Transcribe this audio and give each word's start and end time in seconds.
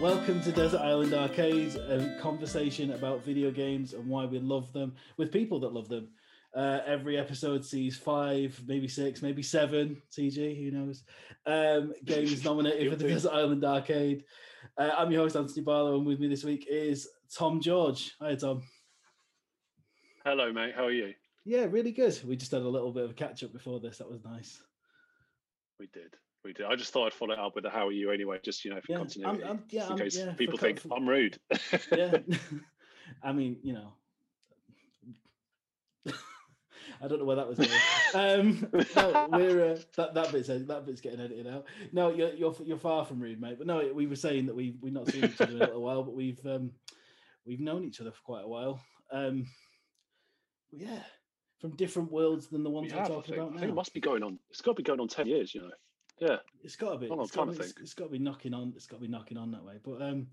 Welcome 0.00 0.40
to 0.42 0.52
Desert 0.52 0.80
Island 0.80 1.12
Arcades, 1.12 1.74
a 1.74 2.16
conversation 2.20 2.92
about 2.92 3.24
video 3.24 3.50
games 3.50 3.94
and 3.94 4.06
why 4.06 4.26
we 4.26 4.38
love 4.38 4.72
them 4.72 4.94
with 5.16 5.32
people 5.32 5.58
that 5.58 5.72
love 5.72 5.88
them. 5.88 6.10
Uh, 6.54 6.78
every 6.86 7.18
episode 7.18 7.64
sees 7.64 7.96
five, 7.96 8.62
maybe 8.68 8.86
six, 8.86 9.22
maybe 9.22 9.42
seven, 9.42 10.00
TG, 10.16 10.56
who 10.56 10.70
knows, 10.70 11.02
um, 11.46 11.92
games 12.04 12.44
nominated 12.44 12.92
for 12.92 12.96
the 12.96 13.08
Desert 13.08 13.32
Island 13.32 13.64
Arcade. 13.64 14.22
Uh, 14.76 14.92
I'm 14.96 15.10
your 15.10 15.22
host, 15.22 15.34
Anthony 15.34 15.62
Barlow, 15.62 15.96
and 15.96 16.06
with 16.06 16.20
me 16.20 16.28
this 16.28 16.44
week 16.44 16.68
is 16.70 17.08
Tom 17.34 17.60
George. 17.60 18.14
Hi, 18.20 18.36
Tom. 18.36 18.62
Hello, 20.24 20.52
mate. 20.52 20.74
How 20.76 20.84
are 20.84 20.92
you? 20.92 21.12
Yeah, 21.44 21.66
really 21.68 21.90
good. 21.90 22.16
We 22.24 22.36
just 22.36 22.52
had 22.52 22.62
a 22.62 22.68
little 22.68 22.92
bit 22.92 23.02
of 23.02 23.10
a 23.10 23.14
catch 23.14 23.42
up 23.42 23.52
before 23.52 23.80
this. 23.80 23.98
That 23.98 24.08
was 24.08 24.24
nice. 24.24 24.62
We 25.80 25.88
did. 25.92 26.14
We 26.44 26.52
did. 26.52 26.66
I 26.66 26.76
just 26.76 26.92
thought 26.92 27.06
I'd 27.06 27.12
follow 27.12 27.32
it 27.32 27.38
up 27.38 27.54
with 27.56 27.64
a 27.64 27.70
how 27.70 27.88
are 27.88 27.92
you 27.92 28.10
anyway, 28.12 28.38
just 28.42 28.64
you 28.64 28.70
know, 28.72 28.80
for 28.80 28.92
Yeah, 28.92 28.98
continuity. 28.98 29.42
I'm- 29.42 29.48
I'm- 29.50 29.64
yeah, 29.70 29.84
in 29.86 29.88
I'm- 29.90 29.98
case 29.98 30.16
yeah, 30.16 30.32
people 30.34 30.58
think 30.58 30.80
for- 30.80 30.94
I'm 30.96 31.08
rude. 31.08 31.38
yeah. 31.92 32.18
I 33.22 33.32
mean, 33.32 33.58
you 33.62 33.72
know, 33.72 33.92
I 37.00 37.06
don't 37.08 37.18
know 37.18 37.24
where 37.24 37.36
that 37.36 37.48
was. 37.48 37.58
Um, 38.14 38.66
no, 38.96 39.28
we're 39.30 39.72
uh, 39.72 39.78
that 39.96 40.14
that 40.14 40.32
bit's 40.32 40.48
that 40.48 40.84
bit's 40.86 41.00
getting 41.00 41.20
edited 41.20 41.46
out. 41.46 41.66
No, 41.92 42.10
you're 42.12 42.34
you're 42.34 42.54
you're 42.64 42.78
far 42.78 43.04
from 43.04 43.20
rude, 43.20 43.40
mate. 43.40 43.56
But 43.58 43.66
no, 43.66 43.92
we 43.92 44.06
were 44.06 44.16
saying 44.16 44.46
that 44.46 44.54
we 44.56 44.76
we've 44.80 44.92
not 44.92 45.08
seen 45.08 45.24
each 45.24 45.40
other 45.40 45.52
in 45.52 45.56
a 45.62 45.66
little 45.66 45.82
while, 45.82 46.02
but 46.02 46.14
we've 46.14 46.44
um, 46.46 46.70
we've 47.46 47.60
known 47.60 47.84
each 47.84 48.00
other 48.00 48.10
for 48.10 48.22
quite 48.22 48.44
a 48.44 48.48
while. 48.48 48.80
Um, 49.12 49.46
yeah, 50.72 51.02
from 51.60 51.76
different 51.76 52.10
worlds 52.10 52.48
than 52.48 52.62
the 52.62 52.70
ones 52.70 52.92
we're 52.92 52.98
have, 52.98 53.10
I 53.10 53.14
talking 53.14 53.34
about 53.34 53.54
I 53.56 53.58
think 53.58 53.70
it 53.72 53.74
must 53.74 53.94
be 53.94 54.00
going 54.00 54.22
on. 54.22 54.38
It's 54.50 54.60
got 54.60 54.72
to 54.72 54.76
be 54.76 54.82
going 54.82 55.00
on 55.00 55.08
ten 55.08 55.26
years, 55.26 55.54
you 55.54 55.60
know. 55.62 55.70
Yeah. 56.20 56.36
It's 56.62 56.76
got 56.76 56.92
to 56.92 56.98
be. 56.98 57.08
Hold 57.08 57.22
It's 57.22 57.30
got 57.30 57.44
to 57.46 57.52
be, 57.52 57.58
to 57.58 57.74
it's 57.80 57.94
got 57.94 58.04
to 58.04 58.10
be 58.10 58.18
knocking 58.18 58.54
on. 58.54 58.72
It's 58.76 58.86
got 58.86 58.96
to 58.96 59.02
be 59.02 59.08
knocking 59.08 59.38
on 59.38 59.50
that 59.52 59.64
way. 59.64 59.74
But 59.82 60.02
um, 60.02 60.28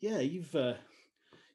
yeah, 0.00 0.18
you've 0.18 0.54
uh, 0.54 0.74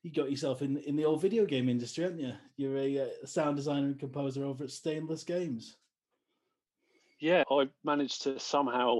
you 0.01 0.11
got 0.11 0.31
yourself 0.31 0.61
in 0.61 0.77
in 0.77 0.95
the 0.95 1.05
old 1.05 1.21
video 1.21 1.45
game 1.45 1.69
industry, 1.69 2.03
haven't 2.03 2.19
you? 2.19 2.33
You're 2.57 2.77
a, 2.77 2.99
uh 2.99 3.25
sound 3.25 3.55
designer 3.55 3.87
and 3.87 3.99
composer 3.99 4.45
over 4.45 4.63
at 4.63 4.71
Stainless 4.71 5.23
Games. 5.23 5.77
Yeah, 7.19 7.43
I 7.49 7.69
managed 7.83 8.23
to 8.23 8.39
somehow 8.39 8.99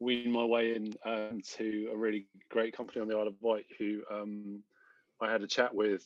wean 0.00 0.32
my 0.32 0.44
way 0.44 0.74
in 0.74 0.94
um, 1.04 1.40
to 1.56 1.90
a 1.92 1.96
really 1.96 2.26
great 2.50 2.76
company 2.76 3.00
on 3.00 3.08
the 3.08 3.16
Isle 3.16 3.28
of 3.28 3.34
Wight 3.40 3.66
who 3.78 4.02
um, 4.10 4.62
I 5.20 5.30
had 5.30 5.42
a 5.42 5.46
chat 5.46 5.74
with 5.74 6.02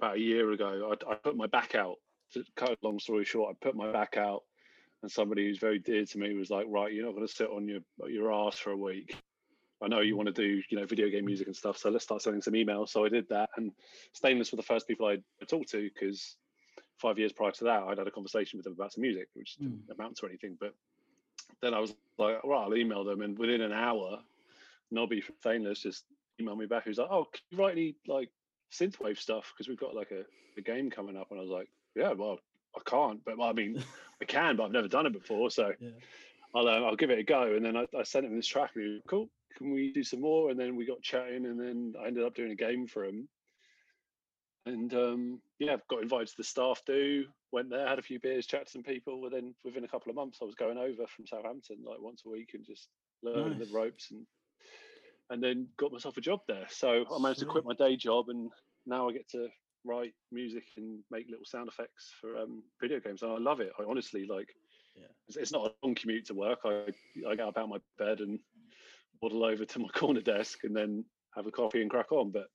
about 0.00 0.16
a 0.16 0.20
year 0.20 0.50
ago. 0.52 0.92
I, 0.92 1.12
I 1.12 1.14
put 1.14 1.36
my 1.36 1.46
back 1.46 1.74
out. 1.74 1.96
To 2.32 2.42
cut 2.56 2.70
a 2.70 2.76
long 2.82 2.98
story 2.98 3.24
short, 3.24 3.54
I 3.54 3.64
put 3.64 3.76
my 3.76 3.92
back 3.92 4.16
out, 4.16 4.42
and 5.02 5.10
somebody 5.10 5.46
who's 5.46 5.58
very 5.58 5.78
dear 5.78 6.04
to 6.04 6.18
me 6.18 6.34
was 6.34 6.50
like, 6.50 6.66
"Right, 6.68 6.92
you're 6.92 7.06
not 7.06 7.14
going 7.14 7.26
to 7.26 7.32
sit 7.32 7.50
on 7.50 7.68
your 7.68 7.80
your 8.08 8.32
ass 8.32 8.58
for 8.58 8.70
a 8.70 8.76
week. 8.76 9.16
I 9.82 9.88
know 9.88 10.00
you 10.00 10.16
want 10.16 10.28
to 10.28 10.32
do 10.32 10.62
you 10.68 10.78
know 10.78 10.86
video 10.86 11.08
game 11.08 11.26
music 11.26 11.46
and 11.46 11.56
stuff, 11.56 11.76
so 11.76 11.90
let's 11.90 12.04
start 12.04 12.22
sending 12.22 12.42
some 12.42 12.54
emails." 12.54 12.90
So 12.90 13.04
I 13.04 13.08
did 13.08 13.28
that, 13.28 13.50
and 13.56 13.72
Stainless 14.12 14.52
were 14.52 14.56
the 14.56 14.62
first 14.62 14.88
people 14.88 15.06
I 15.06 15.18
talked 15.46 15.70
to 15.70 15.90
because 15.92 16.36
five 16.98 17.18
years 17.18 17.32
prior 17.32 17.52
to 17.52 17.64
that, 17.64 17.82
I'd 17.82 17.98
had 17.98 18.06
a 18.06 18.10
conversation 18.10 18.58
with 18.58 18.64
them 18.64 18.72
about 18.72 18.92
some 18.92 19.02
music, 19.02 19.28
which 19.34 19.56
didn't 19.56 19.82
hmm. 19.86 19.92
amount 19.92 20.16
to 20.18 20.26
anything. 20.26 20.56
But 20.58 20.74
then 21.60 21.74
I 21.74 21.80
was 21.80 21.94
like, 22.18 22.42
right, 22.44 22.62
I'll 22.62 22.76
email 22.76 23.04
them. 23.04 23.20
And 23.20 23.38
within 23.38 23.60
an 23.60 23.72
hour, 23.72 24.18
Nobby 24.90 25.20
from 25.20 25.34
Stainless 25.40 25.80
just 25.80 26.04
emailed 26.40 26.58
me 26.58 26.66
back. 26.66 26.84
He 26.84 26.90
was 26.90 26.98
like, 26.98 27.10
oh, 27.10 27.24
can 27.24 27.42
you 27.50 27.58
write 27.58 27.72
any 27.72 27.96
like 28.06 28.30
synthwave 28.72 29.18
stuff? 29.18 29.52
Because 29.52 29.68
we've 29.68 29.78
got 29.78 29.94
like 29.94 30.10
a, 30.10 30.24
a 30.58 30.62
game 30.62 30.90
coming 30.90 31.16
up. 31.16 31.30
And 31.30 31.38
I 31.38 31.42
was 31.42 31.50
like, 31.50 31.68
yeah, 31.94 32.12
well, 32.12 32.38
I 32.76 32.80
can't, 32.88 33.24
but 33.24 33.38
well, 33.38 33.48
I 33.48 33.52
mean, 33.52 33.82
I 34.22 34.24
can, 34.24 34.56
but 34.56 34.64
I've 34.64 34.72
never 34.72 34.88
done 34.88 35.06
it 35.06 35.12
before. 35.12 35.50
So 35.50 35.72
Yeah. 35.80 35.90
I'll, 36.54 36.68
uh, 36.68 36.82
I'll 36.82 36.96
give 36.96 37.10
it 37.10 37.18
a 37.18 37.24
go. 37.24 37.54
And 37.54 37.64
then 37.64 37.76
I, 37.76 37.86
I 37.96 38.02
sent 38.02 38.24
him 38.26 38.34
this 38.34 38.46
track 38.46 38.70
and 38.74 38.84
he 38.84 38.90
was 38.92 39.02
cool. 39.08 39.28
Can 39.56 39.72
we 39.72 39.92
do 39.92 40.02
some 40.02 40.20
more? 40.20 40.50
And 40.50 40.58
then 40.58 40.76
we 40.76 40.86
got 40.86 41.02
chatting 41.02 41.46
and 41.46 41.60
then 41.60 41.94
I 42.00 42.06
ended 42.06 42.24
up 42.24 42.34
doing 42.34 42.52
a 42.52 42.56
game 42.56 42.86
for 42.86 43.04
him. 43.04 43.28
And 44.64 44.92
um, 44.94 45.40
yeah, 45.58 45.76
got 45.88 46.02
invited 46.02 46.28
to 46.28 46.36
the 46.38 46.44
staff 46.44 46.82
do, 46.86 47.26
went 47.52 47.70
there, 47.70 47.86
had 47.86 47.98
a 47.98 48.02
few 48.02 48.18
beers, 48.20 48.46
chatted 48.46 48.66
to 48.66 48.72
some 48.72 48.82
people. 48.82 49.24
And 49.24 49.32
then 49.32 49.54
within 49.64 49.84
a 49.84 49.88
couple 49.88 50.10
of 50.10 50.16
months, 50.16 50.38
I 50.42 50.44
was 50.44 50.54
going 50.54 50.78
over 50.78 51.06
from 51.06 51.26
Southampton 51.26 51.78
like 51.84 52.00
once 52.00 52.22
a 52.26 52.30
week 52.30 52.50
and 52.54 52.64
just 52.64 52.88
learning 53.22 53.58
Nice. 53.58 53.68
the 53.68 53.74
ropes 53.74 54.10
and 54.10 54.26
and 55.30 55.42
then 55.42 55.66
got 55.76 55.92
myself 55.92 56.16
a 56.16 56.20
job 56.20 56.40
there. 56.46 56.66
So 56.70 57.04
I 57.12 57.20
managed 57.20 57.40
to 57.40 57.46
quit 57.46 57.64
my 57.64 57.74
day 57.74 57.96
job 57.96 58.28
and 58.28 58.50
now 58.86 59.08
I 59.08 59.12
get 59.12 59.28
to 59.30 59.48
write 59.86 60.12
music 60.32 60.64
and 60.76 60.98
make 61.10 61.26
little 61.28 61.44
sound 61.44 61.68
effects 61.68 62.12
for 62.20 62.36
um, 62.36 62.62
video 62.80 63.00
games. 63.00 63.22
And 63.22 63.32
I 63.32 63.38
love 63.38 63.60
it. 63.60 63.72
I 63.78 63.84
honestly 63.88 64.26
like 64.26 64.48
Yeah. 64.96 65.06
it's, 65.28 65.36
it's 65.36 65.52
not 65.52 65.66
a 65.70 65.86
long 65.86 65.94
commute 65.94 66.26
to 66.26 66.34
work. 66.34 66.60
I, 66.64 66.84
I 67.28 67.36
get 67.36 67.46
up 67.46 67.56
out 67.58 67.68
my 67.68 67.78
bed 67.98 68.20
and 68.20 68.38
waddle 69.22 69.44
over 69.44 69.64
to 69.64 69.78
my 69.78 69.88
corner 69.94 70.20
desk 70.20 70.64
and 70.64 70.76
then 70.76 71.04
have 71.34 71.46
a 71.46 71.50
coffee 71.50 71.82
and 71.82 71.90
crack 71.90 72.12
on. 72.12 72.30
But 72.30 72.48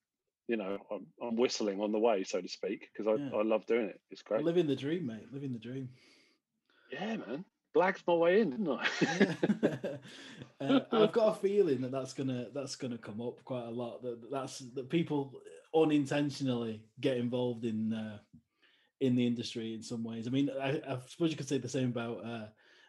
you 0.47 0.57
know, 0.57 0.77
I'm, 0.91 1.05
I'm 1.21 1.35
whistling 1.37 1.79
on 1.79 1.91
the 1.91 1.99
way, 1.99 2.23
so 2.23 2.41
to 2.41 2.47
speak, 2.49 2.89
because 2.91 3.07
I, 3.07 3.21
Yeah. 3.23 3.39
I 3.39 3.43
love 3.43 3.65
doing 3.65 3.85
it. 3.85 4.01
It's 4.09 4.21
great. 4.23 4.43
Living 4.43 4.67
the 4.67 4.75
dream, 4.75 5.05
mate. 5.07 5.31
Living 5.31 5.53
the 5.53 5.59
dream. 5.59 5.89
Yeah, 6.91 7.17
man. 7.17 7.45
Blagged 7.73 8.03
my 8.05 8.15
way 8.15 8.41
in, 8.41 8.49
didn't 8.49 8.67
I? 8.67 9.97
uh, 10.61 10.79
I've 10.91 11.11
got 11.13 11.37
a 11.37 11.39
feeling 11.39 11.79
that 11.81 11.91
that's 11.91 12.11
gonna 12.11 12.47
that's 12.53 12.75
gonna 12.75 12.97
come 12.97 13.21
up 13.21 13.41
quite 13.45 13.63
a 13.63 13.69
lot. 13.71 14.01
That 14.01 14.29
that's 14.29 14.59
that 14.75 14.89
people 14.89 15.41
unintentionally 15.75 16.83
get 16.99 17.17
involved 17.17 17.65
in 17.65 17.93
uh, 17.93 18.17
in 18.99 19.15
the 19.15 19.25
industry 19.25 19.73
in 19.73 19.81
some 19.81 20.03
ways. 20.03 20.27
I 20.27 20.29
mean, 20.29 20.49
I, 20.61 20.81
I 20.87 20.99
suppose 21.07 21.31
you 21.31 21.37
could 21.37 21.47
say 21.47 21.57
the 21.57 21.69
same 21.69 21.89
about 21.89 22.25
uh, 22.25 22.45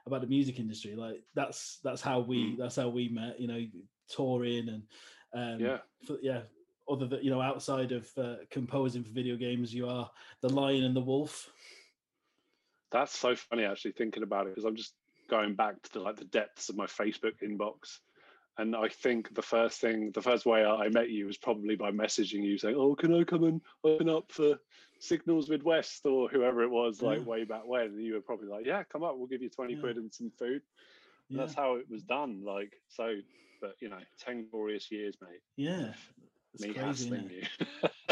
about 0.06 0.20
the 0.20 0.26
music 0.26 0.58
industry. 0.58 0.94
Like 0.94 1.22
that's 1.34 1.78
that's 1.82 2.02
how 2.02 2.20
we 2.20 2.52
Mm. 2.52 2.58
that's 2.58 2.76
how 2.76 2.88
we 2.88 3.08
met. 3.08 3.40
You 3.40 3.48
know, 3.48 3.66
touring 4.08 4.68
and 4.68 4.82
um, 5.34 5.60
yeah. 5.60 5.78
for, 6.06 6.18
yeah. 6.22 6.42
Other 6.88 7.06
than 7.06 7.22
you 7.22 7.30
know, 7.30 7.40
outside 7.40 7.92
of 7.92 8.10
uh, 8.18 8.36
composing 8.50 9.04
for 9.04 9.10
video 9.10 9.36
games, 9.36 9.72
you 9.72 9.88
are 9.88 10.10
the 10.40 10.48
lion 10.48 10.84
and 10.84 10.96
the 10.96 11.00
wolf. 11.00 11.50
That's 12.90 13.16
so 13.16 13.34
funny 13.36 13.64
actually 13.64 13.92
thinking 13.92 14.24
about 14.24 14.46
it 14.46 14.50
because 14.50 14.64
I'm 14.64 14.76
just 14.76 14.94
going 15.30 15.54
back 15.54 15.80
to 15.82 15.92
the, 15.92 16.00
like 16.00 16.16
the 16.16 16.24
depths 16.26 16.68
of 16.68 16.76
my 16.76 16.86
Facebook 16.86 17.40
inbox. 17.42 17.98
And 18.58 18.76
I 18.76 18.88
think 18.88 19.34
the 19.34 19.42
first 19.42 19.80
thing, 19.80 20.12
the 20.12 20.22
first 20.22 20.44
way 20.44 20.64
I 20.64 20.88
met 20.90 21.10
you 21.10 21.26
was 21.26 21.38
probably 21.38 21.74
by 21.74 21.90
messaging 21.90 22.44
you 22.44 22.58
saying, 22.58 22.76
"Oh, 22.76 22.94
can 22.94 23.14
I 23.14 23.24
come 23.24 23.44
and 23.44 23.62
open 23.82 24.08
up 24.08 24.30
for 24.32 24.58
Signals 24.98 25.48
Midwest 25.48 26.04
or 26.06 26.28
whoever 26.28 26.62
it 26.62 26.68
was, 26.70 27.00
like 27.00 27.20
Yeah. 27.20 27.24
way 27.24 27.44
back 27.44 27.66
when?" 27.66 27.86
And 27.86 28.02
you 28.02 28.14
were 28.14 28.20
probably 28.20 28.48
like, 28.48 28.66
"Yeah, 28.66 28.84
come 28.84 29.02
up, 29.04 29.16
we'll 29.16 29.26
give 29.26 29.42
you 29.42 29.48
twenty 29.50 29.74
Yeah. 29.74 29.80
quid 29.80 29.96
and 29.96 30.12
some 30.12 30.30
food." 30.32 30.62
And 31.32 31.40
Yeah, 31.40 31.40
That's 31.40 31.54
how 31.54 31.76
it 31.76 31.88
was 31.88 32.02
done. 32.02 32.42
Like 32.44 32.74
so, 32.88 33.16
but 33.60 33.76
you 33.80 33.88
know, 33.88 34.00
ten 34.18 34.48
glorious 34.50 34.90
years, 34.90 35.16
mate. 35.22 35.40
yeah. 35.56 35.94
It's 36.54 36.62
me 36.62 36.74
crazy, 36.74 37.08
you. 37.08 37.42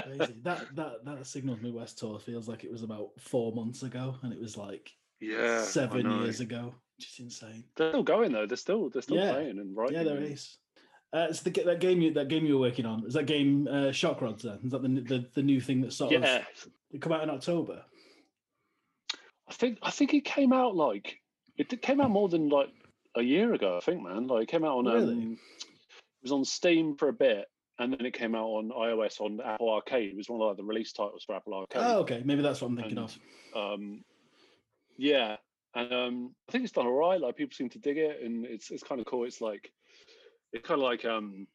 crazy. 0.03 0.35
That 0.43 0.75
that 0.77 1.05
that 1.05 1.27
Signals 1.27 1.61
Midwest 1.61 1.99
tour 1.99 2.19
feels 2.19 2.49
like 2.49 2.65
it 2.65 2.73
was 2.73 2.83
about 2.83 3.21
four 3.21 3.53
months 3.53 3.83
ago, 3.83 4.17
and 4.23 4.33
it 4.33 4.41
was 4.41 4.57
like 4.57 4.97
yeah, 5.21 5.63
seven 5.65 6.11
years 6.11 6.41
ago. 6.41 6.75
Just 7.01 7.19
insane. 7.21 7.65
They're 7.77 7.91
still 7.91 8.03
going 8.03 8.33
though. 8.33 8.47
They're 8.47 8.57
still 8.57 8.91
they're 8.91 9.03
still 9.03 9.17
Yeah. 9.17 9.33
playing 9.33 9.59
and 9.59 9.77
writing. 9.77 9.97
Yeah, 9.97 10.05
there 10.05 10.23
is. 10.23 10.59
Uh, 11.13 11.27
it's 11.29 11.41
the 11.41 11.51
that 11.51 11.81
game 11.81 12.01
you 12.01 12.13
that 12.15 12.29
game 12.29 12.47
you 12.47 12.55
were 12.55 12.61
working 12.61 12.87
on. 12.87 13.05
Is 13.07 13.15
that 13.15 13.27
game 13.27 13.67
uh, 13.71 13.91
Shock 13.91 14.23
Rods? 14.23 14.43
Then 14.45 14.61
is 14.65 14.71
that 14.73 14.83
the, 14.83 14.89
the 14.89 15.27
the 15.35 15.43
new 15.43 15.61
thing 15.61 15.81
that 15.81 15.93
sort 15.93 16.13
Yeah, 16.13 16.37
of 16.39 16.69
it 16.93 17.01
come 17.03 17.13
out 17.13 17.23
in 17.25 17.31
October? 17.31 17.83
I 19.49 19.53
think 19.53 19.79
I 19.83 19.91
think 19.91 20.15
it 20.15 20.25
came 20.25 20.53
out 20.53 20.77
like 20.77 21.19
it 21.57 21.83
came 21.83 22.01
out 22.01 22.11
more 22.11 22.29
than 22.29 22.49
like 22.49 22.69
a 23.17 23.23
year 23.23 23.53
ago. 23.55 23.77
I 23.77 23.85
think, 23.85 24.03
man. 24.03 24.29
Like 24.29 24.45
it 24.45 24.49
came 24.49 24.65
out 24.65 24.79
on 24.79 24.85
Really? 24.87 25.13
um, 25.15 25.33
it 25.33 26.23
was 26.23 26.33
on 26.33 26.45
Steam 26.45 26.97
for 26.97 27.09
a 27.09 27.13
bit, 27.13 27.47
and 27.79 27.93
then 27.93 28.07
it 28.07 28.15
came 28.15 28.35
out 28.37 28.47
on 28.47 28.71
iOS 28.71 29.21
on 29.21 29.41
Apple 29.41 29.71
Arcade. 29.71 30.11
It 30.13 30.17
was 30.17 30.29
one 30.29 30.41
of 30.41 30.47
like, 30.49 30.57
the 30.59 30.65
release 30.65 30.93
titles 30.93 31.25
for 31.27 31.35
Apple 31.35 31.55
Arcade. 31.55 31.83
Oh, 31.85 32.01
okay. 32.01 32.23
Maybe 32.25 32.43
that's 32.43 32.61
what 32.61 32.69
I'm 32.69 32.77
thinking 32.77 32.99
And- 32.99 33.11
of. 33.55 33.75
Um, 33.75 34.05
yeah, 34.97 35.37
and 35.75 35.93
um, 35.93 36.35
I 36.49 36.53
think 36.53 36.65
it's 36.65 36.73
done 36.73 36.87
all 36.87 36.93
right. 36.93 37.21
Like 37.21 37.37
people 37.37 37.55
seem 37.55 37.69
to 37.71 37.79
dig 37.79 37.99
it, 37.99 38.23
and 38.23 38.45
it's 38.45 38.71
it's 38.71 38.83
kind 38.83 39.01
of 39.01 39.07
cool. 39.07 39.25
It's 39.25 39.41
like 39.41 39.71
it's 40.53 40.67
kind 40.67 40.81
of 40.81 40.85
like 40.85 41.05
um, 41.05 41.47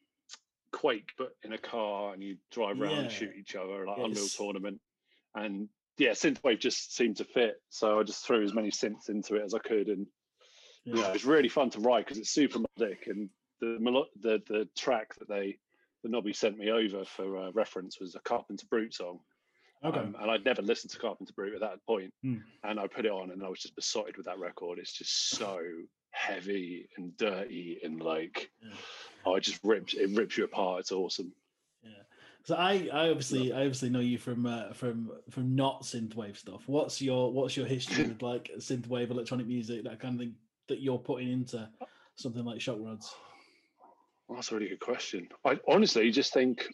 Quake, 0.72 1.10
but 1.18 1.36
in 1.44 1.52
a 1.52 1.58
car, 1.58 2.12
and 2.14 2.22
you 2.22 2.36
drive 2.50 2.80
around 2.80 2.98
and 2.98 3.10
shoot 3.12 3.32
each 3.38 3.54
other 3.56 3.86
like 3.86 3.98
Yeah, 3.98 4.04
Unreal 4.04 4.26
Tournament, 4.28 4.80
and 5.34 5.68
yeah, 5.98 6.10
synthwave 6.10 6.60
just 6.60 6.94
seemed 6.94 7.16
to 7.18 7.24
fit. 7.24 7.60
So 7.70 7.98
I 8.00 8.02
just 8.02 8.26
threw 8.26 8.42
as 8.42 8.54
many 8.54 8.70
synths 8.70 9.08
into 9.08 9.36
it 9.36 9.42
as 9.44 9.54
I 9.54 9.58
could, 9.58 9.88
and 9.88 10.06
you 10.84 10.94
know, 10.94 11.00
Yeah. 11.00 11.12
it's 11.12 11.24
really 11.24 11.48
fun 11.48 11.70
to 11.70 11.80
write 11.80 12.04
because 12.06 12.18
it's 12.18 12.30
super 12.30 12.58
melodic. 12.60 13.06
And 13.06 13.28
the 13.60 13.78
melo- 13.80 14.08
the 14.20 14.42
the 14.48 14.68
track 14.76 15.14
that 15.18 15.28
they 15.28 15.58
the 16.02 16.10
Nobby 16.10 16.32
sent 16.32 16.56
me 16.58 16.70
over 16.70 17.04
for 17.04 17.36
uh, 17.36 17.50
reference 17.52 17.98
was 17.98 18.14
a 18.14 18.20
Carpenter 18.20 18.66
Brut 18.70 18.92
song. 18.94 19.20
Okay. 19.84 19.98
Um, 20.00 20.16
and 20.20 20.30
I'd 20.30 20.44
never 20.44 20.62
listened 20.62 20.90
to 20.92 20.98
Carpenter 20.98 21.32
Brut 21.34 21.54
at 21.54 21.60
that 21.60 21.84
point. 21.86 22.12
Hmm. 22.22 22.36
And 22.64 22.80
I 22.80 22.86
put 22.86 23.04
it 23.06 23.12
on 23.12 23.30
and 23.30 23.42
I 23.42 23.48
was 23.48 23.60
just 23.60 23.76
besotted 23.76 24.16
with 24.16 24.26
that 24.26 24.38
record. 24.38 24.78
It's 24.78 24.92
just 24.92 25.30
so 25.30 25.60
heavy 26.10 26.88
and 26.96 27.16
dirty 27.16 27.78
and 27.84 28.00
like, 28.00 28.50
Yeah. 28.62 28.74
oh, 29.26 29.34
it 29.36 29.42
just 29.42 29.62
rips, 29.62 29.94
it 29.94 30.10
rips 30.10 30.36
you 30.38 30.44
apart. 30.44 30.80
It's 30.80 30.92
awesome. 30.92 31.32
Yeah. 31.82 31.90
So 32.44 32.54
I, 32.54 32.88
I 32.92 33.08
obviously, 33.10 33.52
I 33.52 33.60
obviously 33.60 33.90
know 33.90 34.00
you 34.00 34.18
from 34.18 34.46
uh, 34.46 34.72
from 34.72 35.10
from 35.30 35.54
not 35.56 35.82
synthwave 35.82 36.36
stuff. 36.36 36.62
What's 36.66 37.02
your 37.02 37.32
what's 37.32 37.56
your 37.56 37.66
history 37.66 38.04
with 38.08 38.22
like 38.22 38.50
synthwave, 38.58 39.10
electronic 39.10 39.46
music, 39.46 39.84
that 39.84 40.00
kind 40.00 40.14
of 40.14 40.20
thing 40.20 40.34
that 40.68 40.80
you're 40.80 40.98
putting 40.98 41.30
into 41.30 41.68
something 42.14 42.44
like 42.44 42.60
Shock 42.60 42.78
Rods? 42.80 43.14
Well, 44.28 44.36
that's 44.36 44.50
a 44.50 44.54
really 44.54 44.68
good 44.68 44.80
question. 44.80 45.28
I 45.44 45.58
honestly 45.68 46.10
just 46.10 46.32
think 46.32 46.66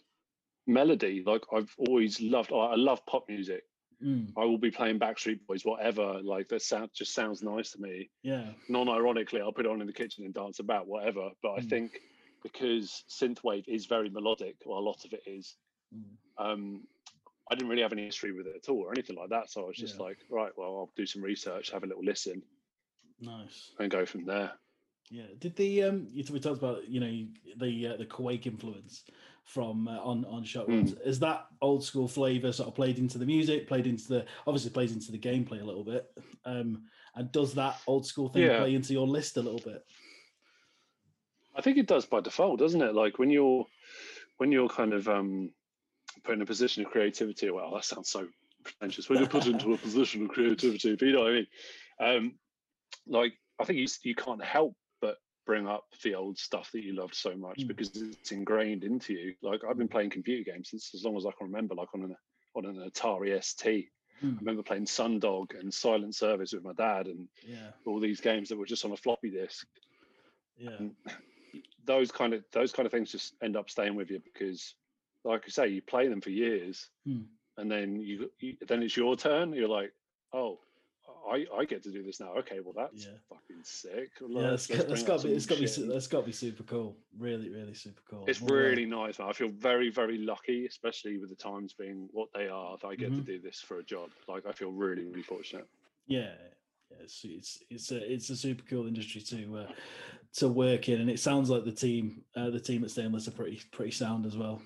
melody. 0.67 1.23
Like 1.25 1.43
I've 1.53 1.73
always 1.77 2.21
loved. 2.21 2.51
I 2.51 2.75
love 2.75 3.05
pop 3.05 3.25
music. 3.29 3.63
Mm, 4.03 4.33
I 4.37 4.45
will 4.45 4.57
be 4.57 4.71
playing 4.71 4.99
Backstreet 4.99 5.45
Boys, 5.47 5.63
whatever. 5.65 6.19
Like 6.23 6.49
that 6.49 6.61
sound 6.61 6.89
just 6.95 7.13
sounds 7.13 7.41
nice 7.41 7.71
to 7.71 7.81
me. 7.81 8.09
yeah. 8.23 8.51
Non-ironically, 8.69 9.41
I'll 9.41 9.51
put 9.53 9.65
it 9.65 9.71
on 9.71 9.81
in 9.81 9.87
the 9.87 9.93
kitchen 9.93 10.25
and 10.25 10.33
dance 10.33 10.59
about 10.59 10.87
whatever. 10.87 11.29
But 11.41 11.51
I 11.53 11.59
Mm. 11.61 11.69
think 11.69 12.01
because 12.41 13.03
synthwave 13.09 13.67
is 13.67 13.85
very 13.85 14.09
melodic, 14.09 14.57
or 14.65 14.77
a 14.77 14.81
lot 14.81 15.05
of 15.05 15.13
it 15.13 15.23
is, 15.25 15.55
Mm, 15.95 16.17
um, 16.37 16.87
I 17.51 17.55
didn't 17.55 17.69
really 17.69 17.81
have 17.83 17.93
any 17.93 18.05
history 18.05 18.31
with 18.31 18.47
it 18.47 18.55
at 18.55 18.69
all 18.69 18.79
or 18.83 18.91
anything 18.91 19.15
like 19.15 19.29
that. 19.29 19.49
So 19.51 19.63
I 19.63 19.67
was 19.67 19.77
just 19.77 19.97
Yeah. 19.97 20.03
like, 20.05 20.17
right, 20.29 20.51
well, 20.57 20.75
I'll 20.77 20.91
do 20.95 21.05
some 21.05 21.21
research, 21.21 21.71
have 21.71 21.83
a 21.83 21.87
little 21.87 22.03
listen, 22.03 22.41
nice. 23.19 23.71
and 23.79 23.91
go 23.91 24.05
from 24.05 24.25
there. 24.25 24.51
Yeah. 25.09 25.27
Did 25.37 25.55
the 25.55 25.83
um? 25.83 26.07
You, 26.11 26.23
we 26.31 26.39
talked 26.39 26.57
about 26.57 26.87
you 26.87 26.99
know 26.99 27.27
the 27.57 27.87
uh, 27.87 27.97
the 27.97 28.05
Quake 28.05 28.47
influence 28.47 29.03
from 29.45 29.87
uh, 29.87 29.99
on 29.99 30.25
on 30.25 30.43
Shock 30.43 30.67
Rods. 30.67 30.93
Is 31.05 31.19
that 31.19 31.47
old 31.61 31.83
school 31.83 32.07
flavor 32.07 32.51
sort 32.51 32.69
of 32.69 32.75
played 32.75 32.97
into 32.97 33.17
the 33.17 33.25
music, 33.25 33.67
played 33.67 33.87
into 33.87 34.07
the 34.07 34.25
obviously 34.47 34.71
plays 34.71 34.93
into 34.93 35.11
the 35.11 35.19
gameplay 35.19 35.61
a 35.61 35.65
little 35.65 35.83
bit. 35.83 36.05
Um, 36.45 36.83
and 37.15 37.31
does 37.31 37.53
that 37.55 37.79
old 37.87 38.05
school 38.05 38.29
thing 38.29 38.43
Yeah. 38.43 38.57
play 38.59 38.73
into 38.73 38.93
your 38.93 39.07
list 39.07 39.37
a 39.37 39.41
little 39.41 39.59
bit? 39.59 39.83
I 41.55 41.61
think 41.61 41.77
it 41.77 41.87
does 41.87 42.05
by 42.05 42.21
default, 42.21 42.59
doesn't 42.59 42.81
it? 42.81 42.95
Like 42.95 43.19
when 43.19 43.29
you're 43.29 43.65
when 44.37 44.51
you're 44.51 44.69
kind 44.69 44.93
of 44.93 45.07
um, 45.07 45.51
put 46.23 46.33
in 46.33 46.41
a 46.41 46.45
position 46.45 46.83
of 46.85 46.91
creativity. 46.91 47.49
Well, 47.51 47.71
that 47.75 47.85
sounds 47.85 48.09
so 48.09 48.27
pretentious. 48.63 49.09
When 49.09 49.19
you're 49.19 49.27
put 49.27 49.45
into 49.45 49.73
a 49.73 49.77
position 49.87 50.23
of 50.23 50.29
creativity, 50.29 50.95
but 50.95 51.05
you 51.05 51.13
know 51.13 51.21
what 51.21 51.31
I 51.31 51.33
mean. 51.33 51.47
Um, 51.99 52.33
like 53.07 53.33
I 53.59 53.65
think 53.65 53.79
you 53.79 53.87
you 54.03 54.15
can't 54.15 54.43
help 54.43 54.75
bring 55.45 55.67
up 55.67 55.85
the 56.03 56.15
old 56.15 56.37
stuff 56.37 56.71
that 56.71 56.83
you 56.83 56.93
loved 56.93 57.15
so 57.15 57.35
much 57.35 57.59
Mm. 57.61 57.67
because 57.67 57.95
it's 58.01 58.31
ingrained 58.31 58.83
into 58.83 59.13
you. 59.13 59.35
Like 59.41 59.61
I've 59.67 59.77
been 59.77 59.87
playing 59.87 60.09
computer 60.11 60.49
games 60.51 60.69
since 60.69 60.93
as 60.93 61.03
long 61.03 61.17
as 61.17 61.25
I 61.25 61.31
can 61.37 61.47
remember. 61.47 61.75
Like 61.75 61.93
on 61.93 62.03
an 62.03 62.15
on 62.55 62.65
an 62.65 62.89
Atari 62.89 63.41
ST. 63.43 63.89
I 64.21 64.25
Mm, 64.25 64.39
remember 64.39 64.63
playing 64.63 64.85
Sundog 64.85 65.59
and 65.59 65.73
Silent 65.73 66.15
Service 66.15 66.53
with 66.53 66.63
my 66.63 66.71
dad, 66.73 67.07
and 67.07 67.27
yeah. 67.45 67.71
all 67.85 67.99
these 67.99 68.21
games 68.21 68.47
that 68.47 68.57
were 68.57 68.65
just 68.65 68.85
on 68.85 68.91
a 68.93 68.97
floppy 68.97 69.29
disk 69.31 69.67
Yeah. 70.57 70.77
and 70.77 70.95
those 71.83 72.11
kind 72.11 72.33
of 72.33 72.45
those 72.51 72.71
kind 72.71 72.85
of 72.85 72.91
things 72.91 73.11
just 73.11 73.33
end 73.43 73.57
up 73.57 73.69
staying 73.69 73.95
with 73.95 74.09
you 74.09 74.19
because 74.23 74.75
like 75.25 75.43
I 75.45 75.49
say 75.49 75.67
you 75.67 75.81
play 75.81 76.07
them 76.07 76.21
for 76.21 76.29
years 76.29 76.89
Hmm. 77.05 77.23
and 77.57 77.69
then 77.69 77.99
you, 77.99 78.31
you 78.39 78.55
then 78.67 78.81
it's 78.83 78.95
your 78.95 79.15
turn 79.17 79.51
you're 79.53 79.67
like 79.67 79.91
oh 80.31 80.59
I, 81.29 81.45
I 81.57 81.65
get 81.65 81.81
to 81.83 81.91
do 81.91 82.03
this 82.03 82.19
now 82.19 82.33
okay 82.39 82.59
well 82.59 82.73
that's 82.75 83.05
Yeah. 83.05 83.13
fucking 83.29 83.63
sick 83.63 84.11
Yeah, 84.21 84.27
Let's- 84.51 84.69
it's, 84.69 84.79
let's 84.89 85.03
bring 85.03 85.05
got 85.05 85.19
to 85.21 85.27
be, 85.27 85.33
it's 85.33 85.45
got 85.45 85.55
to 85.55 85.61
be, 85.61 85.67
shit 85.67 85.75
su- 85.75 85.81
and- 85.83 85.91
that's 85.91 86.07
got 86.07 86.19
to 86.21 86.25
be 86.25 86.31
super 86.31 86.63
cool. 86.63 86.97
Really, 87.17 87.49
really 87.49 87.73
super 87.73 88.01
cool. 88.09 88.25
it's 88.27 88.41
really 88.41 88.85
nice 88.85 89.19
man. 89.19 89.29
I 89.29 89.33
feel 89.33 89.49
very 89.49 89.89
very 89.89 90.17
lucky 90.17 90.65
especially 90.65 91.17
with 91.17 91.29
the 91.29 91.35
times 91.35 91.73
being 91.73 92.09
what 92.11 92.29
they 92.33 92.47
are 92.47 92.77
that 92.81 92.87
I 92.87 92.95
get 92.95 93.11
Mhm. 93.11 93.17
to 93.17 93.21
do 93.21 93.39
this 93.39 93.59
for 93.61 93.79
a 93.79 93.83
job 93.83 94.09
like 94.27 94.45
I 94.45 94.51
feel 94.51 94.71
really 94.71 95.05
really 95.05 95.23
fortunate 95.23 95.67
Yeah, 96.07 96.33
yeah, 96.91 96.97
it's 97.01 97.23
it's 97.23 97.63
it's 97.69 97.91
a 97.91 98.13
it's 98.13 98.29
a 98.29 98.35
super 98.35 98.63
cool 98.69 98.87
industry 98.87 99.21
to 99.21 99.57
uh, 99.57 99.71
to 100.33 100.47
work 100.49 100.89
in, 100.89 100.99
and 101.01 101.09
it 101.09 101.19
sounds 101.19 101.49
like 101.49 101.63
the 101.63 101.71
team 101.71 102.23
uh, 102.35 102.49
the 102.49 102.59
team 102.59 102.83
at 102.83 102.91
Stainless 102.91 103.27
are 103.27 103.31
pretty 103.31 103.61
pretty 103.71 103.91
sound 103.91 104.25
as 104.25 104.35
well. 104.35 104.61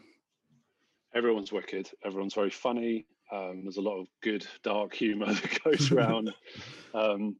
everyone's 1.13 1.51
wicked. 1.51 1.89
Everyone's 2.03 2.33
very 2.33 2.49
funny. 2.49 3.05
Um, 3.31 3.61
there's 3.63 3.77
a 3.77 3.81
lot 3.81 3.99
of 3.99 4.07
good 4.21 4.45
dark 4.63 4.93
humor 4.93 5.33
that 5.33 5.63
goes 5.63 5.91
around. 5.91 6.33
um, 6.93 7.35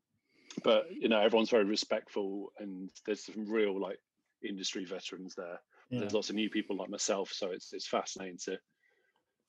but 0.64 0.86
you 0.92 1.08
know, 1.08 1.20
everyone's 1.20 1.50
very 1.50 1.66
respectful, 1.66 2.52
and 2.60 2.90
there's 3.06 3.24
some 3.26 3.46
real 3.50 3.80
like 3.80 4.00
industry 4.48 4.86
veterans 4.86 5.36
there. 5.36 5.60
Yeah, 5.90 6.00
There's 6.00 6.14
lots 6.14 6.30
of 6.30 6.36
new 6.36 6.50
people 6.50 6.76
like 6.76 6.90
myself, 6.90 7.32
so 7.32 7.52
it's 7.52 7.74
it's 7.74 7.88
fascinating 7.88 8.38
to 8.46 8.58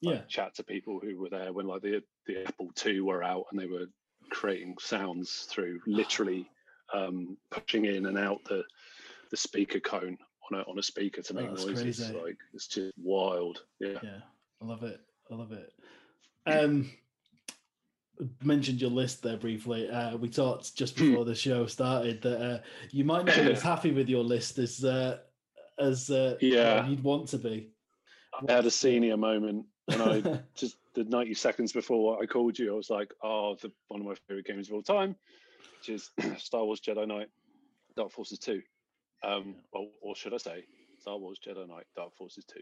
yeah, 0.01 0.21
chat 0.29 0.55
to 0.55 0.63
people 0.63 1.01
who 1.01 1.19
were 1.19 1.31
there 1.31 1.53
when 1.53 1.67
like 1.67 1.83
the 1.83 2.03
the 2.27 2.47
Apple 2.47 2.71
II 2.85 3.01
were 3.01 3.23
out 3.23 3.45
and 3.51 3.61
they 3.61 3.67
were 3.67 3.87
creating 4.31 4.77
sounds 4.79 5.47
through 5.51 5.81
literally 5.87 6.49
um, 6.95 7.37
pushing 7.51 7.85
in 7.87 8.07
and 8.07 8.19
out 8.19 8.39
the 8.45 8.63
the 9.31 9.37
speaker 9.37 9.81
cone 9.81 10.17
on 10.51 10.61
a 10.61 10.63
on 10.71 10.79
a 10.79 10.83
speaker 10.83 11.23
to 11.23 11.35
Oh, 11.35 11.37
make 11.37 11.51
that's 11.51 11.65
noises. 11.67 11.99
crazy. 12.01 12.15
Like 12.15 12.37
it's 12.55 12.69
just 12.69 12.93
wild. 12.99 13.63
Yeah. 13.81 13.99
yeah. 14.03 14.21
I 14.61 14.65
love 14.65 14.83
it. 14.83 15.01
I 15.31 15.35
love 15.35 15.53
it. 15.53 15.73
Um, 16.49 16.91
mentioned 18.43 18.81
your 18.81 18.91
list 18.91 19.23
there 19.23 19.37
briefly. 19.37 19.89
Uh, 19.89 20.17
we 20.17 20.29
talked 20.29 20.75
just 20.75 20.99
Hmm. 20.99 21.11
before 21.11 21.25
the 21.25 21.35
show 21.35 21.67
started 21.67 22.21
that 22.23 22.41
uh, 22.43 22.61
you 22.91 23.05
might 23.05 23.25
not 23.25 23.37
be 23.37 23.53
as 23.53 23.63
happy 23.75 23.93
with 23.93 24.09
your 24.09 24.25
list 24.25 24.59
as 24.59 24.85
uh, 24.85 25.19
as 25.79 26.11
uh, 26.11 26.37
Yeah. 26.41 26.87
you'd 26.87 27.05
want 27.05 27.29
to 27.29 27.39
be. 27.39 27.71
I 28.49 28.53
had 28.53 28.67
a 28.67 28.71
senior 28.71 29.17
moment 29.17 29.67
and 29.89 30.03
I 30.03 30.41
just 30.55 30.77
the 30.95 31.05
90 31.05 31.35
seconds 31.35 31.73
before 31.73 32.21
I 32.21 32.27
called 32.27 32.59
you, 32.59 32.73
I 32.75 32.77
was 32.77 32.91
like, 32.91 33.13
oh, 33.23 33.57
the, 33.61 33.71
one 33.89 34.01
of 34.01 34.07
my 34.07 34.15
favorite 34.27 34.47
games 34.47 34.69
of 34.69 34.75
all 34.75 34.83
time, 34.83 35.15
which 35.81 35.89
is 35.91 36.11
Star 36.39 36.65
Wars 36.65 36.81
Jedi 36.81 37.07
Knight, 37.07 37.29
Dark 37.97 38.11
Forces 38.11 38.39
2. 38.41 38.61
Um, 39.23 39.57
or, 39.73 39.89
or 40.01 40.17
should 40.17 40.35
I 40.35 40.39
say, 40.39 40.65
Star 41.01 41.17
Wars 41.19 41.39
Jedi 41.45 41.69
Knight, 41.69 41.87
Dark 41.97 42.17
Forces 42.17 42.45
2. 42.53 42.59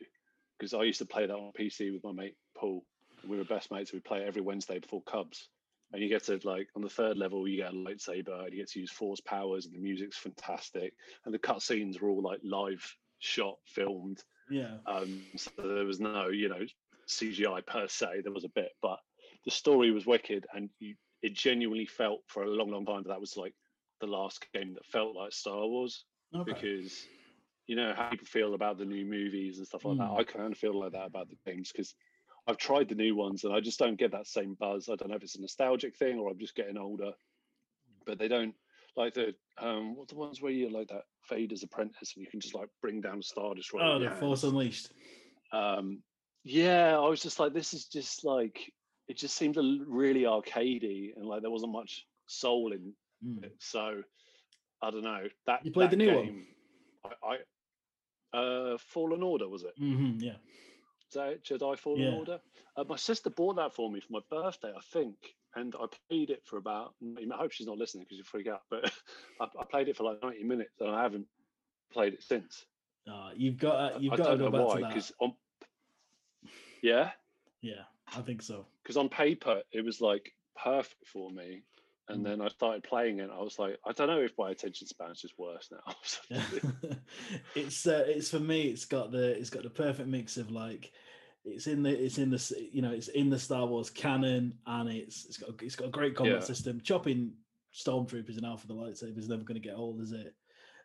Because 0.58 0.74
I 0.74 0.82
used 0.82 0.98
to 0.98 1.06
play 1.06 1.26
that 1.26 1.34
on 1.34 1.52
PC 1.58 1.92
with 1.92 2.04
my 2.04 2.12
mate 2.12 2.36
Paul. 2.56 2.84
We 3.28 3.36
were 3.38 3.44
best 3.44 3.70
mates. 3.70 3.92
We 3.92 4.00
play 4.00 4.24
every 4.24 4.42
Wednesday 4.42 4.78
before 4.78 5.02
Cubs. 5.02 5.48
And 5.92 6.02
you 6.02 6.08
get 6.08 6.24
to 6.24 6.40
like 6.42 6.68
on 6.74 6.82
the 6.82 6.88
third 6.88 7.16
level, 7.16 7.46
you 7.46 7.58
get 7.58 7.72
a 7.72 7.76
lightsaber, 7.76 8.44
and 8.44 8.52
you 8.52 8.58
get 8.58 8.70
to 8.70 8.80
use 8.80 8.90
force 8.90 9.20
powers, 9.20 9.66
and 9.66 9.74
the 9.74 9.78
music's 9.78 10.16
fantastic. 10.16 10.94
And 11.24 11.32
the 11.32 11.38
cutscenes 11.38 12.00
were 12.00 12.08
all 12.10 12.22
like 12.22 12.40
live 12.42 12.84
shot, 13.20 13.58
filmed. 13.66 14.22
yeah, 14.50 14.78
Um, 14.86 15.22
so 15.36 15.50
there 15.56 15.84
was 15.84 16.00
no, 16.00 16.28
you 16.28 16.48
know, 16.48 16.64
CGI 17.08 17.64
per 17.64 17.86
se. 17.88 18.22
There 18.22 18.32
was 18.32 18.44
a 18.44 18.48
bit, 18.50 18.72
but 18.82 18.98
the 19.44 19.50
story 19.52 19.92
was 19.92 20.06
wicked, 20.06 20.44
and 20.52 20.70
you, 20.80 20.96
it 21.22 21.34
genuinely 21.34 21.86
felt 21.86 22.22
for 22.26 22.42
a 22.42 22.48
long, 22.50 22.70
long 22.70 22.84
time 22.84 23.02
that 23.04 23.10
that 23.10 23.20
was 23.20 23.36
like 23.36 23.54
the 24.00 24.06
last 24.08 24.44
game 24.52 24.74
that 24.74 24.84
felt 24.86 25.14
like 25.14 25.32
Star 25.32 25.66
Wars 25.66 26.04
okay. 26.34 26.52
because 26.52 27.08
you 27.68 27.76
know 27.76 27.94
how 27.96 28.10
people 28.10 28.26
feel 28.26 28.54
about 28.54 28.76
the 28.78 28.84
new 28.84 29.04
movies 29.04 29.58
and 29.58 29.66
stuff 29.66 29.84
like 29.84 29.96
Mm. 29.96 29.98
that. 29.98 30.20
I 30.20 30.24
kind 30.24 30.52
of 30.52 30.58
feel 30.58 30.78
like 30.78 30.92
that 30.92 31.06
about 31.06 31.28
the 31.28 31.36
games 31.50 31.70
because 31.72 31.94
I've 32.46 32.56
tried 32.58 32.88
the 32.88 32.94
new 32.94 33.16
ones 33.16 33.44
and 33.44 33.52
I 33.52 33.60
just 33.60 33.78
don't 33.78 33.98
get 33.98 34.12
that 34.12 34.26
same 34.26 34.54
buzz. 34.54 34.88
I 34.88 34.94
don't 34.96 35.10
know 35.10 35.16
if 35.16 35.22
it's 35.22 35.34
a 35.36 35.40
nostalgic 35.40 35.96
thing 35.96 36.18
or 36.18 36.30
I'm 36.30 36.38
just 36.38 36.54
getting 36.54 36.78
older, 36.78 37.12
but 38.06 38.18
they 38.18 38.28
don't 38.28 38.54
like 38.96 39.14
the 39.14 39.34
um 39.58 39.96
what 39.96 40.08
the 40.08 40.14
ones 40.14 40.40
where 40.40 40.52
you're 40.52 40.70
like 40.70 40.88
that 40.88 41.02
Vader's 41.28 41.62
apprentice 41.62 42.12
and 42.14 42.24
you 42.24 42.30
can 42.30 42.40
just 42.40 42.54
like 42.54 42.68
bring 42.80 43.00
down 43.00 43.18
a 43.18 43.22
star 43.22 43.54
destroyer. 43.54 43.84
oh, 43.84 43.98
the 43.98 44.10
Force. 44.10 44.44
Unleashed. 44.44 44.90
Um, 45.52 46.02
yeah, 46.44 46.96
I 46.96 47.08
was 47.08 47.20
just 47.20 47.40
like, 47.40 47.52
this 47.52 47.74
is 47.74 47.86
just 47.86 48.24
like 48.24 48.72
it 49.08 49.16
just 49.16 49.36
seemed 49.36 49.56
really 49.56 50.22
arcadey 50.22 51.10
and 51.16 51.26
like 51.26 51.42
there 51.42 51.50
wasn't 51.50 51.72
much 51.72 52.06
soul 52.26 52.72
in 52.72 52.92
Mm. 53.24 53.44
it. 53.44 53.56
So 53.58 54.02
I 54.82 54.90
don't 54.90 55.02
know 55.02 55.24
that 55.46 55.64
You 55.64 55.70
played 55.72 55.90
that 55.90 55.98
the 55.98 56.04
new 56.04 56.14
one? 56.14 56.46
I, 57.22 57.36
I 58.34 58.38
uh 58.38 58.78
Fallen 58.78 59.22
Order 59.22 59.48
was 59.48 59.62
it? 59.64 59.72
hmm 59.78 60.18
yeah. 60.20 60.36
That 61.14 61.28
it? 61.30 61.44
Jedi 61.44 61.78
Fallen 61.78 62.02
Yeah. 62.02 62.10
Order? 62.10 62.40
Uh, 62.76 62.84
my 62.88 62.96
sister 62.96 63.30
bought 63.30 63.56
that 63.56 63.74
for 63.74 63.90
me 63.90 64.00
for 64.00 64.12
my 64.12 64.20
birthday, 64.30 64.72
I 64.76 64.80
think, 64.92 65.16
and 65.54 65.74
I 65.80 65.86
played 66.08 66.30
it 66.30 66.42
for 66.44 66.56
about. 66.58 66.94
I 67.02 67.36
hope 67.36 67.52
she's 67.52 67.66
not 67.66 67.78
listening 67.78 68.04
because 68.04 68.18
you 68.18 68.24
freak 68.24 68.48
out. 68.48 68.62
But 68.70 68.92
I, 69.40 69.44
I 69.60 69.64
played 69.70 69.88
it 69.88 69.96
for 69.96 70.04
like 70.04 70.22
ninety 70.22 70.44
minutes, 70.44 70.72
and 70.80 70.90
I 70.90 71.02
haven't 71.02 71.26
played 71.92 72.14
it 72.14 72.22
since. 72.22 72.64
Uh, 73.10 73.30
you've 73.36 73.56
got 73.58 73.94
uh, 73.94 73.98
you've 73.98 74.12
I 74.12 74.16
got 74.16 74.24
to 74.24 74.30
don't 74.36 74.38
go 74.38 74.44
know 74.50 74.58
back 74.58 74.66
why, 74.66 74.74
to 74.76 74.80
that. 74.82 74.88
because 74.88 75.12
on 75.20 75.34
yeah, 76.82 77.10
Yeah, 77.62 77.82
I 78.16 78.20
think 78.20 78.42
so. 78.42 78.66
because 78.82 78.96
on 78.96 79.08
paper 79.08 79.62
it 79.72 79.84
was 79.84 80.00
like 80.00 80.32
perfect 80.62 81.06
for 81.06 81.30
me. 81.30 81.62
And 82.08 82.20
Mm. 82.20 82.24
then 82.24 82.40
I 82.40 82.48
started 82.48 82.84
playing 82.84 83.18
it. 83.18 83.30
I 83.32 83.40
was 83.40 83.58
like, 83.58 83.78
I 83.84 83.92
don't 83.92 84.06
know 84.06 84.20
if 84.20 84.38
my 84.38 84.50
attention 84.50 84.86
span 84.86 85.10
is 85.10 85.20
just 85.20 85.38
worse 85.38 85.70
now. 85.72 85.94
It's 87.54 87.86
uh, 87.86 88.04
it's 88.06 88.30
for 88.30 88.38
me. 88.40 88.68
It's 88.68 88.84
got 88.84 89.10
the 89.10 89.30
it's 89.38 89.50
got 89.50 89.62
the 89.62 89.70
perfect 89.70 90.08
mix 90.08 90.36
of 90.36 90.50
like 90.50 90.92
it's 91.44 91.66
in 91.66 91.82
the 91.82 91.90
it's 91.90 92.18
in 92.18 92.30
the 92.30 92.68
you 92.72 92.82
know 92.82 92.92
it's 92.92 93.08
in 93.08 93.30
the 93.30 93.38
Star 93.38 93.66
Wars 93.66 93.90
canon 93.90 94.58
and 94.66 94.88
it's 94.90 95.24
it's 95.26 95.36
got 95.38 95.50
it's 95.62 95.76
got 95.76 95.88
a 95.88 95.90
great 95.90 96.14
combat 96.14 96.40
Yeah. 96.40 96.44
system. 96.44 96.80
Chopping 96.80 97.32
stormtroopers 97.74 98.36
and 98.36 98.46
out 98.46 98.60
for 98.60 98.66
the 98.66 98.74
lightsaber 98.74 99.18
is 99.18 99.28
never 99.28 99.44
going 99.44 99.60
to 99.60 99.66
get 99.68 99.76
old, 99.76 100.00
is 100.00 100.12
it? 100.12 100.34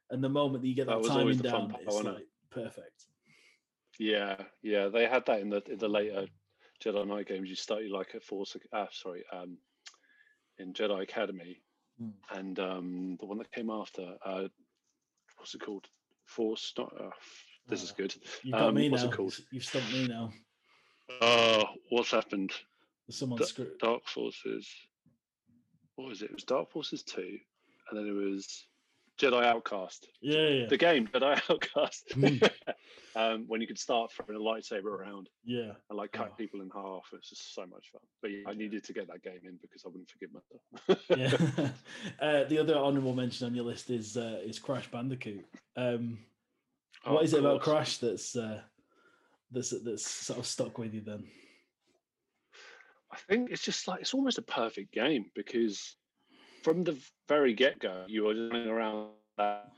And 0.09 0.23
the 0.23 0.29
moment 0.29 0.61
that 0.63 0.67
you 0.69 0.75
get 0.75 0.87
That 0.87 1.03
that, 1.03 1.07
timing 1.07 1.37
down, 1.37 1.67
part, 1.69 1.83
it's 1.83 1.93
wasn't 1.93 2.09
it? 2.09 2.15
like 2.15 2.27
perfect. 2.49 3.05
Yeah, 3.99 4.37
yeah, 4.61 4.87
they 4.87 5.07
had 5.07 5.25
that 5.27 5.41
in 5.41 5.49
the 5.49 5.61
in 5.69 5.77
the 5.77 5.87
later 5.87 6.27
Jedi 6.83 7.07
Knight 7.07 7.27
games. 7.27 7.49
You 7.49 7.55
started 7.55 7.91
like 7.91 8.15
at 8.15 8.23
Force, 8.23 8.55
ah, 8.73 8.87
sorry, 8.91 9.23
um, 9.31 9.57
in 10.61 10.73
Jedi 10.73 11.01
Academy, 11.01 11.61
Mm. 12.01 12.13
and 12.31 12.59
um, 12.59 13.17
the 13.19 13.25
one 13.25 13.37
that 13.39 13.51
came 13.51 13.69
after, 13.69 14.15
uh, 14.25 14.47
what's 15.37 15.53
it 15.53 15.61
called? 15.61 15.87
Force. 16.25 16.73
Not. 16.77 16.93
Uh, 16.99 17.09
this 17.67 17.83
is 17.83 17.91
Uh, 17.91 17.95
good. 17.97 18.15
You've 18.43 18.53
got 18.53 18.69
Um, 18.69 18.75
me 18.75 18.89
what's 18.89 19.03
now. 19.03 19.09
it 19.09 19.15
called? 19.15 19.37
You've 19.51 19.65
stumped 19.65 19.91
me 19.91 20.07
now. 20.07 20.31
Oh, 21.21 21.63
what's 21.89 22.11
happened? 22.11 22.51
Someone 23.09 23.37
Da- 23.39 23.45
screw. 23.45 23.75
Dark 23.79 24.07
Forces. 24.07 24.73
What 25.95 26.07
was 26.07 26.21
it? 26.21 26.29
It 26.31 26.33
was 26.35 26.45
Dark 26.45 26.71
Forces 26.71 27.03
two, 27.03 27.37
and 27.89 27.99
then 27.99 28.07
it 28.07 28.11
was 28.13 28.65
Jedi 29.21 29.43
Outcast. 29.45 30.07
Yeah, 30.21 30.47
yeah, 30.47 30.65
The 30.67 30.77
game 30.77 31.07
Jedi 31.07 31.41
Outcast. 31.49 32.09
Mm. 32.15 32.49
um, 33.15 33.45
when 33.47 33.61
you 33.61 33.67
could 33.67 33.77
start 33.79 34.11
throwing 34.11 34.41
a 34.41 34.43
lightsaber 34.43 34.85
around 34.85 35.29
yeah. 35.45 35.73
and 35.89 35.97
like 35.97 36.11
cut 36.11 36.29
Oh. 36.31 36.35
people 36.37 36.61
in 36.61 36.69
half. 36.73 37.05
It's 37.13 37.29
just 37.29 37.53
so 37.53 37.61
much 37.65 37.85
fun. 37.91 38.01
But 38.21 38.31
yeah, 38.31 38.43
I 38.47 38.53
needed 38.53 38.83
to 38.85 38.93
get 38.93 39.07
that 39.07 39.23
game 39.23 39.39
in 39.43 39.57
because 39.61 39.83
I 39.85 39.89
wouldn't 39.89 40.09
forgive 40.09 40.31
myself. 40.33 41.05
yeah. 41.09 41.69
uh, 42.21 42.43
the 42.45 42.57
other 42.57 42.75
honourable 42.75 43.13
mention 43.13 43.47
on 43.47 43.55
your 43.55 43.65
list 43.65 43.89
is 43.89 44.17
uh, 44.17 44.39
is 44.43 44.59
Crash 44.59 44.89
Bandicoot. 44.89 45.45
Um, 45.77 46.19
Oh, 47.03 47.15
what 47.15 47.23
is 47.23 47.33
it 47.33 47.39
about. 47.39 47.61
Crash 47.61 47.97
that's 47.97 48.35
uh, 48.35 48.61
that's 49.51 49.71
that's 49.83 50.05
sort 50.07 50.37
of 50.39 50.45
stuck 50.45 50.77
with 50.77 50.93
you 50.93 51.01
then? 51.01 51.23
I 53.11 53.17
think 53.27 53.49
it's 53.51 53.63
just 53.63 53.87
like 53.87 54.01
it's 54.01 54.13
almost 54.13 54.37
a 54.37 54.43
perfect 54.43 54.93
game 54.93 55.25
because 55.35 55.95
from 56.63 56.83
the 56.83 56.97
very 57.27 57.53
get 57.53 57.79
go, 57.79 58.05
you 58.07 58.31
just 58.33 58.53
running 58.53 58.69
around 58.69 59.09
that 59.37 59.71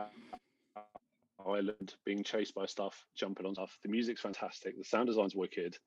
island, 1.45 1.95
being 2.05 2.23
chased 2.23 2.55
by 2.55 2.65
stuff, 2.65 3.05
jumping 3.15 3.45
on 3.45 3.53
stuff. 3.55 3.77
The 3.83 3.89
music's 3.89 4.21
fantastic, 4.21 4.77
the 4.77 4.83
sound 4.83 5.07
design's 5.07 5.35
wicked, 5.35 5.77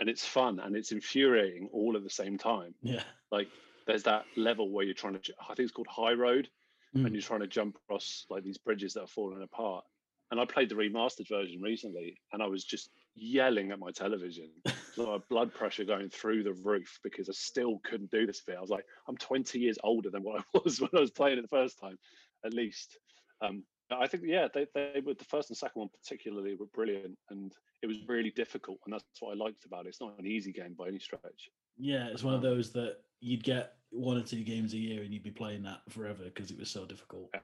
and 0.00 0.08
it's 0.08 0.24
fun 0.24 0.60
and 0.60 0.74
it's 0.76 0.92
infuriating 0.92 1.68
all 1.72 1.96
at 1.96 2.02
the 2.02 2.10
same 2.10 2.38
time. 2.38 2.74
Yeah. 2.82 3.02
Like 3.30 3.48
there's 3.86 4.04
that 4.04 4.24
level 4.36 4.70
where 4.70 4.84
you're 4.84 4.94
trying 4.94 5.18
to. 5.18 5.34
I 5.42 5.54
think 5.54 5.60
it's 5.60 5.72
called 5.72 5.88
High 5.88 6.12
Road, 6.14 6.48
Mm. 6.94 7.06
and 7.06 7.14
you're 7.14 7.22
trying 7.22 7.40
to 7.40 7.46
jump 7.46 7.76
across 7.76 8.26
like 8.28 8.44
these 8.44 8.58
bridges 8.58 8.92
that 8.92 9.00
are 9.00 9.06
falling 9.06 9.42
apart. 9.42 9.82
And 10.30 10.38
I 10.38 10.44
played 10.44 10.68
the 10.68 10.74
remastered 10.74 11.26
version 11.26 11.62
recently, 11.62 12.20
and 12.32 12.42
I 12.42 12.46
was 12.46 12.64
just 12.64 12.90
yelling 13.14 13.70
at 13.72 13.78
my 13.78 13.90
television, 13.90 14.50
my 14.96 15.18
blood 15.28 15.52
pressure 15.54 15.84
going 15.84 16.08
through 16.08 16.42
the 16.42 16.52
roof 16.52 16.98
because 17.02 17.28
I 17.28 17.32
still 17.32 17.80
couldn't 17.84 18.10
do 18.10 18.26
this 18.26 18.40
bit. 18.40 18.56
I 18.56 18.60
was 18.60 18.70
like, 18.70 18.84
I'm 19.08 19.16
20 19.16 19.58
years 19.58 19.78
older 19.84 20.10
than 20.10 20.22
what 20.22 20.40
I 20.40 20.58
was 20.64 20.80
when 20.80 20.90
I 20.96 21.00
was 21.00 21.10
playing 21.10 21.38
it 21.38 21.42
the 21.42 21.48
first 21.48 21.78
time, 21.78 21.98
at 22.44 22.54
least. 22.54 22.98
Um, 23.40 23.64
I 23.90 24.06
think, 24.06 24.22
yeah, 24.26 24.48
they, 24.54 24.66
they 24.74 25.02
were 25.04 25.14
the 25.14 25.24
first 25.24 25.50
and 25.50 25.56
second 25.56 25.80
one 25.80 25.88
particularly 26.02 26.54
were 26.54 26.66
brilliant, 26.72 27.18
and 27.30 27.52
it 27.82 27.86
was 27.86 27.98
really 28.08 28.30
difficult, 28.30 28.78
and 28.86 28.94
that's 28.94 29.04
what 29.20 29.32
I 29.32 29.34
liked 29.34 29.66
about 29.66 29.84
it. 29.84 29.90
It's 29.90 30.00
not 30.00 30.18
an 30.18 30.26
easy 30.26 30.52
game 30.52 30.74
by 30.78 30.88
any 30.88 30.98
stretch. 30.98 31.50
Yeah, 31.76 32.06
it's 32.06 32.22
one 32.22 32.34
of 32.34 32.44
Um, 32.44 32.50
those 32.50 32.72
that 32.72 32.98
you'd 33.20 33.44
get 33.44 33.74
one 33.90 34.16
or 34.16 34.22
two 34.22 34.42
games 34.42 34.72
a 34.72 34.78
year 34.78 35.02
and 35.02 35.12
you'd 35.12 35.22
be 35.22 35.30
playing 35.30 35.62
that 35.64 35.80
forever 35.90 36.24
because 36.24 36.50
it 36.50 36.58
was 36.58 36.70
so 36.70 36.86
difficult. 36.86 37.28
Yeah, 37.34 37.40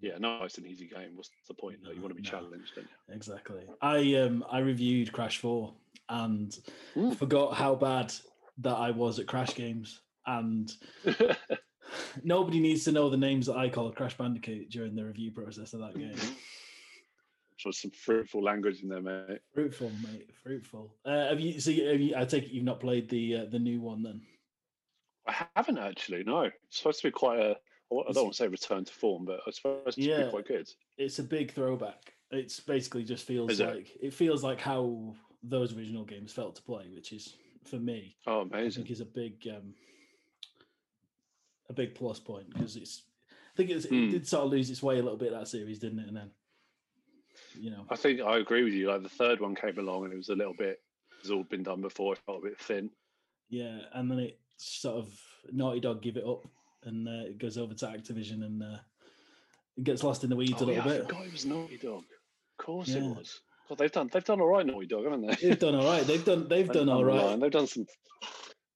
yeah, 0.00 0.18
no, 0.18 0.42
it's 0.44 0.58
an 0.58 0.66
easy 0.66 0.86
game. 0.86 1.10
What's 1.14 1.30
the 1.48 1.54
point? 1.54 1.78
though? 1.84 1.90
you 1.92 2.00
want 2.00 2.14
to 2.14 2.20
be 2.20 2.26
no. 2.26 2.30
challenged, 2.30 2.74
don't 2.74 2.84
you? 3.08 3.14
Exactly. 3.14 3.62
I 3.80 4.14
um 4.16 4.44
I 4.50 4.58
reviewed 4.58 5.12
Crash 5.12 5.38
4 5.38 5.72
and 6.10 6.56
Mm. 6.94 7.16
forgot 7.16 7.54
how 7.54 7.74
bad 7.74 8.12
that 8.58 8.74
I 8.76 8.90
was 8.90 9.18
at 9.18 9.26
Crash 9.26 9.54
games 9.54 10.00
and 10.26 10.70
nobody 12.22 12.60
needs 12.60 12.84
to 12.84 12.92
know 12.92 13.08
the 13.10 13.16
names 13.16 13.46
that 13.46 13.56
I 13.56 13.68
call 13.68 13.90
Crash 13.92 14.16
Bandicoot 14.16 14.70
during 14.70 14.94
the 14.94 15.04
review 15.04 15.30
process 15.32 15.72
of 15.72 15.80
that 15.80 15.94
game. 15.94 16.16
so 17.58 17.70
some 17.70 17.90
fruitful 17.90 18.42
language 18.42 18.82
in 18.82 18.88
there, 18.88 19.00
mate. 19.00 19.40
Fruitful, 19.54 19.90
mate. 20.02 20.28
Fruitful. 20.42 20.94
Uh, 21.04 21.28
have 21.28 21.40
you? 21.40 21.60
So 21.60 21.70
have 21.72 22.00
you, 22.00 22.14
I 22.16 22.24
take 22.24 22.44
it 22.44 22.50
you've 22.50 22.64
not 22.64 22.80
played 22.80 23.08
the 23.08 23.36
uh, 23.36 23.44
the 23.50 23.58
new 23.58 23.80
one 23.80 24.02
then? 24.02 24.20
I 25.26 25.46
haven't 25.56 25.78
actually. 25.78 26.22
No, 26.24 26.42
it's 26.42 26.54
supposed 26.78 27.00
to 27.00 27.08
be 27.08 27.12
quite 27.12 27.40
a. 27.40 27.56
I 27.90 27.94
I 27.96 28.00
It's- 28.00 28.14
don't 28.14 28.24
want 28.24 28.34
to 28.34 28.38
say 28.38 28.48
return 28.48 28.84
to 28.84 28.92
form, 28.92 29.24
but 29.24 29.40
it's 29.46 29.56
supposed 29.58 29.96
to 29.98 30.02
Yeah. 30.02 30.24
be 30.24 30.30
quite 30.30 30.46
good. 30.46 30.72
It's 30.96 31.18
a 31.18 31.24
big 31.24 31.52
throwback. 31.52 32.14
It's 32.30 32.60
basically 32.60 33.04
just 33.04 33.26
feels 33.26 33.52
Is 33.52 33.60
like 33.60 33.96
it 34.00 34.12
feels 34.12 34.42
like 34.42 34.60
how 34.60 35.14
those 35.42 35.76
original 35.76 36.04
games 36.04 36.32
felt 36.32 36.56
to 36.56 36.62
play, 36.62 36.88
which 36.88 37.12
is 37.12 37.36
for 37.64 37.76
me 37.78 38.16
Oh, 38.26 38.40
amazing! 38.40 38.82
I 38.82 38.86
think 38.86 38.90
is 38.90 39.00
a 39.00 39.04
big 39.06 39.46
um, 39.48 39.74
a 41.68 41.72
big 41.72 41.94
plus 41.94 42.18
point 42.20 42.48
because 42.52 42.76
it's. 42.76 43.02
I 43.30 43.56
think 43.56 43.70
it's, 43.70 43.86
Hmm. 43.86 44.08
it 44.08 44.10
did 44.10 44.26
sort 44.26 44.46
of 44.46 44.50
lose 44.50 44.68
its 44.68 44.82
way 44.82 44.98
a 44.98 45.02
little 45.02 45.16
bit 45.16 45.30
that 45.30 45.46
series, 45.46 45.78
didn't 45.78 46.00
it? 46.00 46.08
And 46.08 46.16
then, 46.16 46.30
you 47.54 47.70
know, 47.70 47.86
I 47.88 47.94
think 47.94 48.20
I 48.20 48.38
agree 48.38 48.64
with 48.64 48.72
you. 48.72 48.88
Like 48.88 49.04
the 49.04 49.08
third 49.08 49.40
one 49.40 49.54
came 49.54 49.78
along 49.78 50.04
and 50.04 50.12
it 50.12 50.16
was 50.16 50.28
a 50.30 50.34
little 50.34 50.54
bit. 50.54 50.82
It's 51.20 51.30
all 51.30 51.44
been 51.44 51.62
done 51.62 51.80
before. 51.80 52.14
It 52.14 52.18
felt 52.26 52.44
a 52.44 52.48
bit 52.48 52.58
thin. 52.60 52.90
yeah, 53.50 53.86
and 53.92 54.10
then 54.10 54.18
it 54.18 54.40
sort 54.56 54.96
of 54.96 55.20
Naughty 55.52 55.78
Dog 55.78 56.02
give 56.02 56.16
it 56.16 56.24
up, 56.24 56.44
and 56.86 57.08
uh, 57.08 57.26
it 57.28 57.38
goes 57.38 57.56
over 57.58 57.74
to 57.74 57.86
Activision, 57.86 58.44
and 58.44 58.62
uh, 58.62 58.76
it 59.76 59.84
gets 59.84 60.02
lost 60.02 60.24
in 60.24 60.30
the 60.30 60.36
weeds 60.36 60.52
a 60.60 60.64
Oh, 60.64 60.66
little 60.66 60.74
yeah, 60.74 60.82
I 60.84 60.96
bit. 60.98 61.06
forgot 61.06 61.26
it 61.26 61.32
was 61.32 61.46
Naughty 61.46 61.76
Dog. 61.78 62.04
Of 62.58 62.64
course 62.64 62.88
it 62.90 63.02
was. 63.02 63.40
God, 63.68 63.78
they've 63.78 63.90
done 63.92 64.10
they've 64.12 64.24
done 64.24 64.40
all 64.40 64.48
right, 64.48 64.66
Naughty 64.66 64.86
Dog, 64.86 65.04
haven't 65.04 65.26
they? 65.26 65.34
They've 65.48 65.58
done 65.58 65.74
all 65.74 65.86
right. 65.86 66.06
They've 66.06 66.24
done 66.24 66.48
they've 66.48 66.68
done 66.70 66.88
all 66.88 66.98
the 66.98 67.04
right. 67.06 67.40
They've 67.40 67.50
done 67.50 67.66
some. 67.66 67.86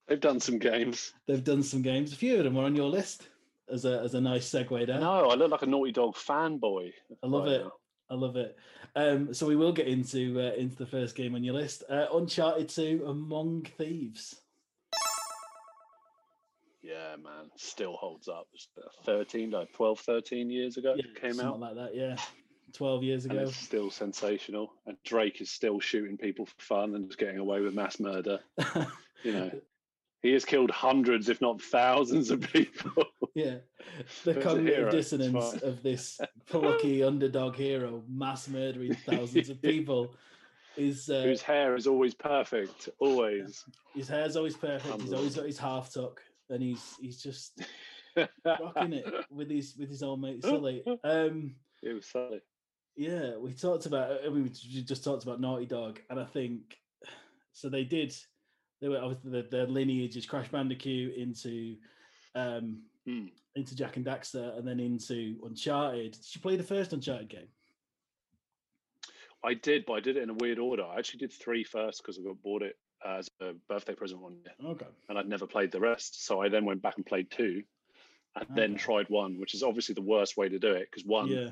They've 0.08 0.20
done 0.20 0.40
some 0.40 0.58
games. 0.58 1.12
They've 1.26 1.44
done 1.44 1.62
some 1.62 1.82
games. 1.82 2.12
A 2.12 2.16
few 2.16 2.38
of 2.38 2.44
them 2.44 2.56
are 2.56 2.64
on 2.64 2.74
your 2.74 2.88
list 2.88 3.28
as 3.70 3.84
a 3.84 4.00
as 4.00 4.14
a 4.14 4.20
nice 4.20 4.48
segue 4.50 4.86
there. 4.86 4.98
No, 4.98 5.28
I 5.28 5.34
look 5.34 5.50
like 5.50 5.62
a 5.62 5.66
Naughty 5.66 5.92
Dog 5.92 6.14
fanboy. 6.16 6.90
I 7.22 7.26
love 7.26 7.44
right 7.44 7.52
it. 7.52 7.62
now. 7.64 7.72
I 8.10 8.14
love 8.14 8.36
it. 8.36 8.56
Um, 8.96 9.34
so 9.34 9.46
we 9.46 9.54
will 9.56 9.72
get 9.72 9.86
into 9.86 10.40
uh, 10.40 10.54
into 10.54 10.76
the 10.76 10.86
first 10.86 11.14
game 11.14 11.34
on 11.34 11.44
your 11.44 11.54
list, 11.54 11.84
uh, 11.90 12.06
Uncharted 12.14 12.70
Two: 12.70 13.04
Among 13.06 13.66
Thieves. 13.76 14.40
Yeah, 16.82 17.16
man, 17.22 17.50
still 17.56 17.94
holds 17.96 18.28
up. 18.28 18.46
It's 18.54 18.68
13, 19.04 19.50
like 19.50 19.72
12, 19.72 20.00
13 20.00 20.50
years 20.50 20.76
ago 20.76 20.94
Yeah, 20.96 21.04
came 21.20 21.40
out. 21.40 21.58
like 21.58 21.74
that. 21.74 21.94
Yeah, 21.94 22.16
twelve 22.72 23.02
years 23.02 23.24
and 23.24 23.32
ago. 23.32 23.42
it's 23.48 23.56
still 23.56 23.90
sensational. 23.90 24.72
And 24.86 24.96
Drake 25.04 25.40
is 25.40 25.50
still 25.50 25.80
shooting 25.80 26.16
people 26.16 26.46
for 26.46 26.54
fun 26.60 26.94
and 26.94 27.06
just 27.08 27.18
getting 27.18 27.38
away 27.38 27.60
with 27.60 27.74
mass 27.74 27.98
murder. 28.00 28.40
You 29.24 29.32
know, 29.32 29.50
he 30.22 30.30
has 30.34 30.44
killed 30.44 30.70
hundreds, 30.70 31.28
if 31.28 31.40
not 31.40 31.60
thousands, 31.60 32.30
of 32.30 32.40
people. 32.40 33.04
yeah, 33.34 33.56
the 34.22 34.34
cognitive 34.34 34.92
dissonance 34.92 35.54
of 35.62 35.82
this 35.82 36.20
plucky 36.46 37.02
underdog 37.02 37.56
hero 37.56 38.04
mass 38.08 38.46
murdering 38.46 38.94
thousands 38.94 39.48
of 39.50 39.60
people 39.60 40.14
is 40.76 41.10
uh, 41.10 41.22
Whose 41.22 41.42
hair 41.42 41.74
is 41.74 41.88
always 41.88 42.14
perfect, 42.14 42.88
always. 43.00 43.64
his 43.92 44.06
hair's 44.06 44.36
always 44.36 44.56
perfect. 44.56 45.02
He's 45.02 45.12
always 45.12 45.34
got 45.34 45.46
his 45.46 45.58
half 45.58 45.92
tuck, 45.92 46.22
and 46.50 46.62
he's 46.62 46.94
he's 47.00 47.22
just 47.22 47.60
rocking 48.44 48.92
it 48.92 49.06
with 49.30 49.50
his 49.50 49.74
with 49.78 49.88
his 49.88 50.02
old 50.02 50.20
mate 50.20 50.42
Sully. 50.42 50.82
Um, 51.04 51.54
it 51.82 51.92
was 51.94 52.06
silly. 52.06 52.40
yeah, 52.96 53.36
we 53.36 53.52
talked 53.52 53.86
about. 53.86 54.20
I 54.24 54.28
mean, 54.28 54.44
we 54.44 54.48
just 54.82 55.04
talked 55.04 55.22
about 55.24 55.40
Naughty 55.40 55.66
Dog, 55.66 56.00
and 56.10 56.18
I 56.18 56.24
think 56.24 56.78
so. 57.52 57.68
They 57.68 57.84
did. 57.84 58.14
They 58.80 58.88
were 58.88 58.98
obviously 58.98 59.30
their, 59.32 59.42
their 59.42 59.66
lineage 59.66 60.16
is 60.16 60.26
Crash 60.26 60.48
Bandicoot 60.48 61.16
into 61.16 61.76
um 62.34 62.82
Hmm. 63.06 63.26
into 63.56 63.74
Jak 63.74 63.96
and 63.96 64.04
Daxter, 64.04 64.58
and 64.58 64.68
then 64.68 64.80
into 64.80 65.36
Uncharted. 65.42 66.12
Did 66.12 66.34
you 66.34 66.40
play 66.42 66.56
the 66.56 66.62
first 66.62 66.92
Uncharted 66.92 67.28
game? 67.30 67.48
I 69.44 69.54
did, 69.54 69.86
but 69.86 69.94
I 69.94 70.00
did 70.00 70.16
it 70.16 70.22
in 70.24 70.30
a 70.30 70.34
weird 70.34 70.58
order. 70.58 70.82
I 70.84 70.98
actually 70.98 71.20
did 71.20 71.32
three 71.32 71.64
first 71.64 72.02
because 72.02 72.18
I 72.18 72.22
got 72.22 72.42
bought 72.42 72.62
it 72.62 72.76
as 73.04 73.28
a 73.40 73.52
birthday 73.68 73.94
present 73.94 74.20
one 74.20 74.36
year, 74.44 74.72
Okay. 74.72 74.86
and 75.08 75.18
I'd 75.18 75.28
never 75.28 75.46
played 75.46 75.70
the 75.72 75.80
rest. 75.80 76.24
So 76.26 76.40
I 76.40 76.48
then 76.48 76.64
went 76.64 76.82
back 76.82 76.96
and 76.96 77.06
played 77.06 77.30
two, 77.30 77.62
and 78.36 78.46
then 78.54 78.74
tried 78.76 79.08
one, 79.08 79.38
which 79.38 79.54
is 79.54 79.62
obviously 79.62 79.94
the 79.94 80.02
worst 80.02 80.36
way 80.36 80.48
to 80.48 80.58
do 80.58 80.72
it 80.72 80.88
because 80.90 81.04
one 81.06 81.28
Yeah. 81.28 81.50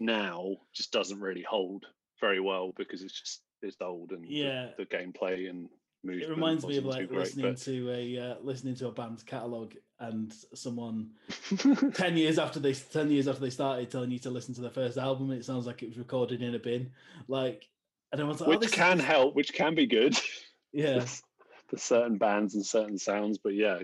now 0.00 0.56
just 0.74 0.92
doesn't 0.92 1.20
really 1.20 1.42
hold 1.42 1.86
very 2.20 2.40
well 2.40 2.72
because 2.76 3.02
it's 3.02 3.18
just 3.18 3.42
it's 3.62 3.76
old 3.80 4.12
and 4.12 4.24
the- 4.24 4.28
Yeah. 4.28 4.70
the, 4.76 4.84
gameplay 4.86 5.48
and 5.50 5.68
It 6.04 6.28
reminds 6.28 6.64
me 6.66 6.76
of 6.76 6.84
like 6.84 7.08
great, 7.08 7.18
listening 7.20 7.54
to 7.56 7.90
a 7.90 8.18
uh, 8.18 8.34
listening 8.40 8.74
to 8.76 8.88
a 8.88 8.92
band's 8.92 9.22
catalog 9.22 9.74
and 9.98 10.32
someone 10.54 11.10
ten 11.94 12.16
years 12.16 12.38
after 12.38 12.60
they 12.60 12.74
ten 12.74 13.10
years 13.10 13.26
after 13.26 13.40
they 13.40 13.50
started 13.50 13.90
telling 13.90 14.10
you 14.10 14.18
to 14.20 14.30
listen 14.30 14.54
to 14.54 14.60
their 14.60 14.70
first 14.70 14.98
album. 14.98 15.30
It 15.32 15.44
sounds 15.44 15.66
like 15.66 15.82
it 15.82 15.88
was 15.88 15.98
recorded 15.98 16.42
in 16.42 16.54
a 16.54 16.58
bin. 16.58 16.92
Like, 17.28 17.68
and 18.12 18.20
everyone's 18.20 18.40
like, 18.40 18.48
oh, 18.48 18.50
which 18.52 18.60
this 18.60 18.70
can 18.74 18.98
this- 18.98 19.06
help, 19.06 19.34
which 19.34 19.52
can 19.52 19.74
be 19.74 19.86
good. 19.86 20.14
Yeah. 20.76 20.92
There's- 20.98 21.22
for 21.68 21.78
certain 21.78 22.16
bands 22.16 22.54
and 22.54 22.64
certain 22.64 22.96
sounds, 22.96 23.38
but 23.38 23.52
yeah, 23.54 23.80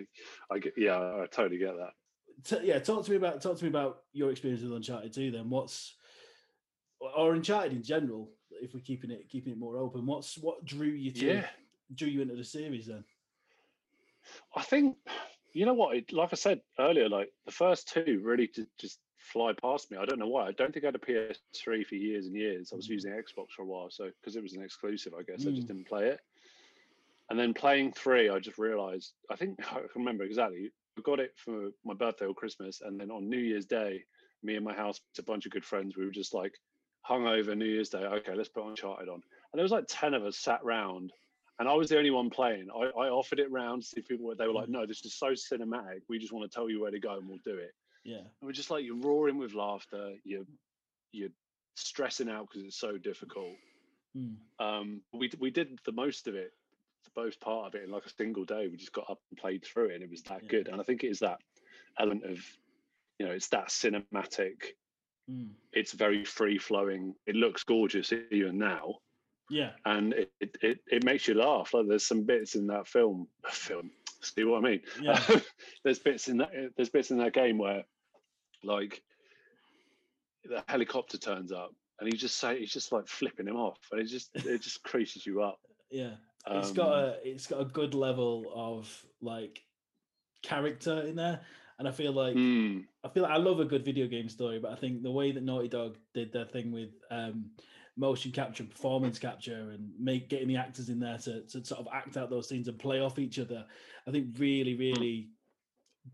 I 0.49 0.59
get 0.61 0.75
yeah, 0.77 0.99
I 1.01 1.27
totally 1.29 1.59
get 1.59 1.75
that. 1.77 1.95
T- 2.45 2.65
yeah, 2.69 2.79
talk 2.79 3.05
to 3.05 3.11
me 3.11 3.17
about 3.17 3.43
talk 3.43 3.57
to 3.59 3.65
me 3.65 3.71
about 3.71 4.05
your 4.13 4.31
experience 4.31 4.63
with 4.63 4.73
Uncharted 4.73 5.13
2 5.13 5.33
then. 5.33 5.51
What's 5.51 5.97
or 7.01 7.35
Uncharted 7.35 7.73
in 7.73 7.83
general, 7.83 8.31
if 8.53 8.73
we're 8.73 8.81
keeping 8.81 9.11
it 9.11 9.29
keeping 9.29 9.53
it 9.53 9.59
more 9.59 9.79
open, 9.79 10.07
what's 10.07 10.39
what 10.39 10.65
drew 10.65 10.87
you 10.87 11.11
to 11.11 11.27
Yeah. 11.27 11.49
drew 11.93 12.07
you 12.09 12.21
into 12.23 12.37
the 12.37 12.45
series 12.45 12.87
then? 12.87 13.05
I 14.55 14.63
think 14.63 14.97
you 15.53 15.67
know 15.67 15.75
what, 15.75 15.97
it, 15.97 16.13
like 16.13 16.33
I 16.33 16.37
said 16.37 16.61
earlier, 16.79 17.09
like 17.09 17.33
the 17.47 17.53
first 17.53 17.89
two 17.89 18.21
really 18.23 18.47
did 18.47 18.69
just 18.79 19.01
fly 19.17 19.53
past 19.55 19.91
me. 19.91 19.97
I 19.99 20.05
don't 20.05 20.21
know 20.21 20.29
why. 20.29 20.47
I 20.47 20.53
don't 20.53 20.73
think 20.73 20.85
I 20.85 20.89
had 20.89 20.95
a 20.95 20.99
PS3 20.99 21.85
for 21.85 21.97
years 21.97 22.27
and 22.27 22.37
years. 22.37 22.73
I 22.73 22.77
was 22.77 22.87
Mm. 22.87 22.91
using 22.93 23.11
Xbox 23.13 23.51
for 23.57 23.63
a 23.63 23.67
while, 23.67 23.91
so 23.91 24.09
because 24.21 24.37
it 24.37 24.43
was 24.43 24.53
an 24.55 24.63
exclusive, 24.63 25.15
I 25.15 25.23
guess 25.25 25.45
I 25.45 25.51
Mm. 25.51 25.57
just 25.57 25.67
didn't 25.67 25.89
play 25.89 26.09
it. 26.09 26.21
And 27.33 27.41
then 27.41 27.55
playing 27.55 27.93
three, 27.93 28.29
I 28.29 28.39
just 28.41 28.59
realised. 28.59 29.15
I 29.31 29.37
think 29.37 29.59
I 29.71 29.77
can 29.77 29.89
remember 29.97 30.23
exactly. 30.23 30.71
I 30.99 31.01
got 31.01 31.19
it 31.19 31.33
for 31.35 31.71
my 31.83 31.95
birthday 31.95 32.27
or 32.27 32.35
Christmas, 32.35 32.83
and 32.83 33.01
then 33.01 33.11
on 33.11 33.31
New 33.31 33.39
Year's 33.39 33.65
Day, 33.65 34.03
me 34.43 34.57
and 34.57 34.65
my 34.65 34.75
house, 34.75 35.01
a 35.19 35.23
bunch 35.23 35.47
of 35.47 35.53
good 35.53 35.65
friends, 35.65 35.97
we 35.97 36.05
were 36.05 36.11
just 36.11 36.35
like 36.35 36.53
hung 37.01 37.27
over 37.27 37.55
New 37.55 37.65
Year's 37.65 37.89
Day. 37.89 38.05
Okay, 38.05 38.35
let's 38.35 38.51
put 38.51 38.67
Uncharted 38.67 39.09
on, 39.09 39.15
and 39.15 39.23
there 39.55 39.63
was 39.63 39.73
like 39.73 39.87
ten 39.89 40.13
of 40.13 40.27
us 40.27 40.37
sat 40.37 40.63
round, 40.63 41.11
and 41.59 41.71
I 41.71 41.73
was 41.73 41.89
the 41.89 41.97
only 41.97 42.11
one 42.11 42.29
playing. 42.29 42.69
I, 42.71 42.89
I 43.01 43.09
offered 43.09 43.39
it 43.39 43.51
round 43.51 43.81
to 43.81 43.89
see 43.89 44.01
if 44.01 44.09
people 44.09 44.27
were. 44.27 44.35
They 44.35 44.47
were 44.47 44.53
like, 44.53 44.69
"No, 44.69 44.85
this 44.85 45.03
is 45.03 45.19
so 45.19 45.29
cinematic. 45.29 46.03
We 46.11 46.19
just 46.19 46.35
want 46.35 46.51
to 46.51 46.55
tell 46.55 46.69
you 46.69 46.83
where 46.83 46.91
to 46.91 47.01
go, 47.01 47.17
and 47.17 47.27
we'll 47.27 47.39
do 47.47 47.57
it." 47.57 47.73
Yeah. 48.05 48.19
And 48.19 48.43
we're 48.43 48.53
just 48.53 48.71
like 48.71 48.85
you're 48.85 49.01
roaring 49.01 49.39
with 49.39 49.55
laughter. 49.55 50.13
You're 50.23 50.45
you're 51.13 51.31
stressing 51.77 52.29
out 52.29 52.49
because 52.51 52.67
it's 52.67 52.79
so 52.79 52.99
difficult. 52.99 53.55
Mm. 54.15 54.37
Um, 54.61 55.01
we 55.15 55.31
we 55.41 55.51
did 55.51 55.79
the 55.87 55.93
most 55.93 56.29
of 56.29 56.35
it, 56.35 56.53
most 57.17 57.41
part 57.41 57.67
of 57.67 57.75
it 57.75 57.85
in 57.85 57.91
like 57.91 58.07
a 58.07 58.11
single 58.11 58.45
day. 58.45 58.69
We 58.69 58.77
just 58.77 58.93
got 58.93 59.11
up 59.11 59.21
and 59.31 59.39
played 59.39 59.65
through 59.65 59.89
it, 59.91 59.95
and 59.95 60.03
it 60.05 60.11
was 60.11 60.23
that 60.25 60.43
Yeah. 60.43 60.49
good. 60.49 60.69
And 60.69 60.81
I 60.81 60.85
think 60.85 61.05
it 61.05 61.09
is 61.09 61.21
that 61.21 61.39
element 61.99 62.25
of, 62.25 62.39
you 63.19 63.27
know, 63.27 63.33
it's 63.33 63.49
that 63.49 63.69
cinematic. 63.69 64.75
Mm. 65.31 65.51
It's 65.73 65.93
very 65.93 66.25
free 66.25 66.59
flowing. 66.59 67.15
It 67.27 67.37
looks 67.37 67.63
gorgeous 67.65 68.13
even 68.31 68.59
now, 68.59 68.97
Yeah. 69.51 69.73
and 69.85 70.13
it, 70.15 70.33
it 70.41 70.57
it 70.63 70.79
it 70.91 71.05
makes 71.05 71.29
you 71.29 71.35
laugh. 71.35 71.75
Like 71.75 71.87
there's 71.87 72.07
some 72.07 72.25
bits 72.25 72.55
in 72.55 72.67
that 72.69 72.87
film. 72.89 73.29
Film. 73.51 73.91
See 74.21 74.45
what 74.45 74.59
I 74.65 74.69
mean? 74.71 74.81
Yeah. 75.01 75.21
there's 75.85 75.99
bits 75.99 76.29
in 76.29 76.39
that. 76.39 76.51
There's 76.77 76.91
bits 76.91 77.11
in 77.11 77.19
that 77.19 77.33
game 77.35 77.59
where, 77.59 77.85
like, 78.63 79.03
the 80.45 80.63
helicopter 80.69 81.19
turns 81.19 81.53
up, 81.53 81.75
and 81.99 82.09
he 82.13 82.17
just 82.17 82.37
say 82.39 82.59
he's 82.59 82.73
just 82.73 82.93
like 82.93 83.09
flipping 83.09 83.47
him 83.49 83.57
off, 83.57 83.79
and 83.91 84.01
it 84.01 84.05
just 84.07 84.31
it 84.35 84.61
just 84.63 84.83
creases 84.83 85.27
you 85.27 85.43
up. 85.43 85.59
Yeah. 85.91 86.15
It's 86.51 86.71
got 86.73 86.93
Um, 86.93 86.97
a 86.99 87.21
it's 87.29 87.47
got 87.47 87.61
a 87.61 87.65
good 87.65 87.95
level 87.95 88.51
of 88.55 89.07
like 89.21 89.63
character 90.43 91.03
in 91.03 91.17
there. 91.17 91.45
And 91.79 91.89
I 91.89 91.93
feel 91.93 92.13
like 92.13 92.37
mm, 92.37 92.85
I 93.05 93.09
feel 93.09 93.25
like 93.25 93.33
I 93.33 93.37
love 93.39 93.61
a 93.61 93.65
good 93.65 93.85
video 93.85 94.07
game 94.07 94.29
story, 94.29 94.59
but 94.59 94.73
I 94.73 94.77
think 94.77 95.03
the 95.03 95.11
way 95.11 95.33
that 95.33 95.43
Naughty 95.43 95.69
Dog 95.69 95.99
did 96.15 96.33
their 96.33 96.45
thing 96.47 96.71
with 96.71 96.91
um, 97.11 97.51
motion 97.97 98.31
capture, 98.33 98.65
performance 98.65 99.19
capture, 99.19 99.71
and 99.71 99.93
make 99.99 100.29
getting 100.29 100.49
the 100.49 100.57
actors 100.57 100.89
in 100.89 101.01
there 101.01 101.19
to, 101.19 101.43
to 101.47 101.65
sort 101.65 101.81
of 101.81 101.89
act 101.93 102.17
out 102.17 102.31
those 102.31 102.49
scenes 102.49 102.69
and 102.69 102.79
play 102.79 103.01
off 103.01 103.19
each 103.19 103.39
other, 103.39 103.67
I 104.07 104.11
think 104.11 104.39
really, 104.39 104.77
really 104.77 105.31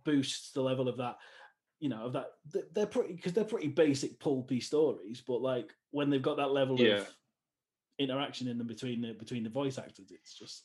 boosts 0.04 0.52
the 0.52 0.62
level 0.62 0.88
of 0.88 0.96
that. 0.98 1.18
You 1.80 1.90
know, 1.90 2.06
of 2.06 2.12
that 2.14 2.32
they're 2.74 2.86
pretty 2.86 3.14
because 3.14 3.32
they're 3.34 3.44
pretty 3.44 3.68
basic 3.68 4.18
pulpy 4.18 4.60
stories, 4.60 5.20
but 5.20 5.42
like 5.42 5.74
when 5.90 6.10
they've 6.10 6.22
got 6.22 6.38
that 6.38 6.52
level 6.52 6.80
Yeah. 6.80 7.00
of 7.02 7.17
interaction 7.98 8.48
in 8.48 8.58
them 8.58 8.66
between 8.66 9.00
the 9.00 9.12
between 9.14 9.42
the 9.44 9.50
voice 9.50 9.78
actors, 9.78 10.10
it's 10.10 10.34
just 10.34 10.64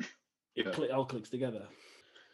it 0.00 0.66
Yeah. 0.66 0.70
cli- 0.72 0.90
all 0.90 1.04
clicks 1.06 1.30
together. 1.30 1.66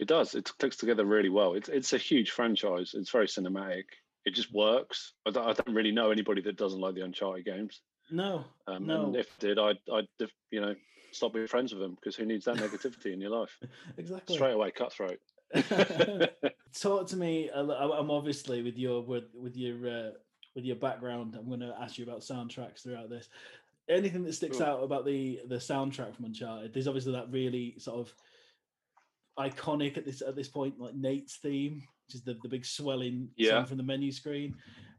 it 0.00 0.08
does. 0.08 0.34
It 0.34 0.50
clicks 0.58 0.76
together 0.76 1.04
really 1.04 1.28
well. 1.28 1.54
It's 1.54 1.68
it's 1.68 1.92
a 1.92 1.98
huge 1.98 2.30
franchise. 2.30 2.94
It's 2.94 3.10
very 3.10 3.26
cinematic. 3.26 3.84
It 4.24 4.34
just 4.34 4.52
works. 4.52 5.14
I 5.26 5.30
don't, 5.30 5.46
I 5.48 5.52
don't 5.52 5.74
really 5.74 5.92
know 5.92 6.10
anybody 6.10 6.42
that 6.42 6.56
doesn't 6.56 6.80
like 6.80 6.94
the 6.94 7.04
Uncharted 7.04 7.44
games. 7.44 7.80
No, 8.10 8.44
Um, 8.66 8.86
No. 8.86 9.06
And 9.06 9.16
if 9.16 9.38
did, 9.38 9.58
I'd 9.58 9.78
I'd 9.92 10.08
you 10.50 10.60
know 10.60 10.74
stop 11.12 11.32
being 11.32 11.46
friends 11.46 11.72
with 11.72 11.80
them 11.82 11.94
because 11.94 12.14
who 12.16 12.26
needs 12.26 12.44
that 12.44 12.56
negativity 12.56 13.12
in 13.12 13.20
your 13.20 13.30
life? 13.30 13.58
exactly. 13.96 14.36
Straight 14.36 14.52
away, 14.52 14.70
cutthroat. 14.70 15.18
talk 16.74 17.06
to 17.06 17.16
me 17.16 17.50
i'm 17.54 18.10
obviously 18.10 18.62
with 18.62 18.76
your 18.76 19.00
with, 19.02 19.24
with 19.34 19.56
your 19.56 19.88
uh, 19.88 20.10
with 20.54 20.64
your 20.66 20.76
background 20.76 21.34
i'm 21.38 21.48
going 21.48 21.60
to 21.60 21.74
ask 21.80 21.96
you 21.96 22.04
about 22.04 22.20
soundtracks 22.20 22.82
throughout 22.82 23.08
this 23.08 23.30
anything 23.88 24.22
that 24.24 24.32
sticks 24.34 24.58
Sure. 24.58 24.66
out 24.66 24.82
about 24.82 25.04
the 25.04 25.40
the 25.48 25.56
soundtrack 25.56 26.14
from 26.14 26.26
uncharted 26.26 26.72
there's 26.74 26.88
obviously 26.88 27.12
that 27.12 27.30
really 27.30 27.74
sort 27.78 27.98
of 28.00 28.14
iconic 29.38 29.96
at 29.96 30.04
this 30.04 30.20
at 30.22 30.34
this 30.36 30.48
point 30.48 30.78
like 30.78 30.94
nate's 30.94 31.36
theme 31.36 31.82
which 32.06 32.14
is 32.16 32.22
the, 32.22 32.34
the 32.42 32.48
big 32.48 32.64
swelling 32.64 33.28
Yeah. 33.36 33.50
song 33.50 33.66
from 33.66 33.76
the 33.76 33.82
menu 33.84 34.10
screen 34.10 34.54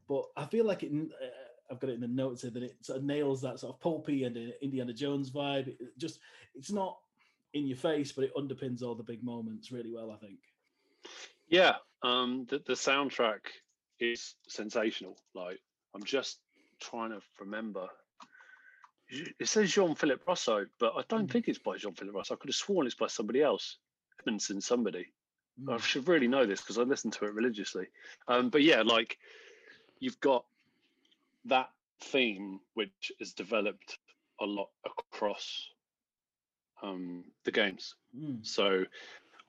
but 0.07 0.23
i 0.37 0.45
feel 0.45 0.65
like 0.65 0.83
it 0.83 0.91
uh, 0.93 1.25
i've 1.69 1.79
got 1.79 1.89
it 1.89 1.95
in 1.95 2.01
the 2.01 2.07
notes 2.07 2.41
here 2.43 2.51
that 2.51 2.63
it 2.63 2.77
sort 2.81 2.97
of 2.99 3.03
nails 3.03 3.41
that 3.41 3.59
sort 3.59 3.73
of 3.75 3.79
pulpy 3.81 4.23
and 4.23 4.37
uh, 4.37 4.51
indiana 4.61 4.93
jones 4.93 5.29
vibe 5.29 5.67
it 5.67 5.77
just 5.97 6.19
it's 6.55 6.71
not 6.71 6.97
in 7.53 7.67
your 7.67 7.77
face 7.77 8.11
but 8.13 8.23
it 8.23 8.35
underpins 8.35 8.81
all 8.81 8.95
the 8.95 9.03
big 9.03 9.23
moments 9.23 9.71
really 9.71 9.91
well 9.93 10.11
i 10.11 10.17
think 10.25 10.39
Yeah, 11.49 11.75
um, 12.03 12.45
the, 12.49 12.59
the 12.59 12.73
soundtrack 12.73 13.39
is 13.99 14.35
sensational. 14.47 15.17
Like, 15.33 15.59
I'm 15.95 16.03
just 16.03 16.39
trying 16.79 17.09
to 17.09 17.19
remember. 17.39 17.87
It 19.09 19.47
says 19.47 19.71
Jean 19.71 19.95
Philippe 19.95 20.23
Rosso, 20.27 20.65
but 20.79 20.93
I 20.95 21.03
don't 21.09 21.27
Mm. 21.27 21.31
think 21.31 21.47
it's 21.47 21.59
by 21.59 21.77
Jean 21.77 21.93
Philippe 21.93 22.15
Rosso. 22.15 22.35
I 22.35 22.37
could 22.37 22.49
have 22.49 22.55
sworn 22.55 22.85
it's 22.85 22.95
by 22.95 23.07
somebody 23.07 23.41
else. 23.41 23.77
Edmonson, 24.19 24.61
somebody. 24.61 25.11
I 25.67 25.71
Mm. 25.73 25.81
should 25.81 26.07
really 26.07 26.27
know 26.27 26.45
this 26.45 26.61
because 26.61 26.77
I 26.77 26.83
listen 26.83 27.09
to 27.11 27.25
it 27.25 27.33
religiously. 27.33 27.87
Um, 28.27 28.49
but 28.49 28.61
yeah, 28.61 28.81
like 28.81 29.17
you've 29.99 30.19
got 30.19 30.45
that 31.45 31.73
theme 32.01 32.61
which 32.75 33.11
is 33.19 33.33
developed 33.33 33.97
a 34.39 34.45
lot 34.45 34.69
across 34.85 35.71
um, 36.81 37.25
the 37.43 37.51
games. 37.51 37.95
Mm. 38.17 38.45
So 38.45 38.85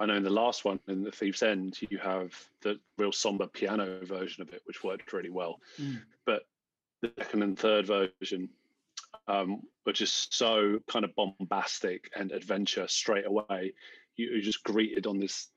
I 0.01 0.07
know 0.07 0.17
in 0.17 0.25
the 0.25 0.31
last 0.31 0.65
one, 0.65 0.81
in 0.89 1.05
the 1.05 1.13
Thief's 1.13 1.45
End, 1.45 1.81
you 1.91 1.99
have 1.99 2.35
the 2.63 2.81
real 2.99 3.13
somber 3.13 3.47
piano 3.47 4.05
version 4.05 4.43
of 4.43 4.53
it, 4.53 4.63
which 4.65 4.83
worked 4.83 5.13
really 5.13 5.31
well. 5.31 5.61
Mm. 5.79 6.03
But 6.25 6.49
the 7.03 7.13
second 7.19 7.43
and 7.45 7.57
third 7.59 7.87
version 7.87 8.49
um, 9.29 9.63
were 9.87 9.93
just 9.93 10.35
so 10.35 10.79
kind 10.91 11.05
of 11.05 11.15
bombastic 11.15 12.11
and 12.17 12.33
adventure 12.33 12.87
straight 12.89 13.27
away. 13.27 13.73
You, 14.17 14.31
you're 14.33 14.41
just 14.41 14.65
greeted 14.65 15.07
on 15.07 15.19
this 15.19 15.49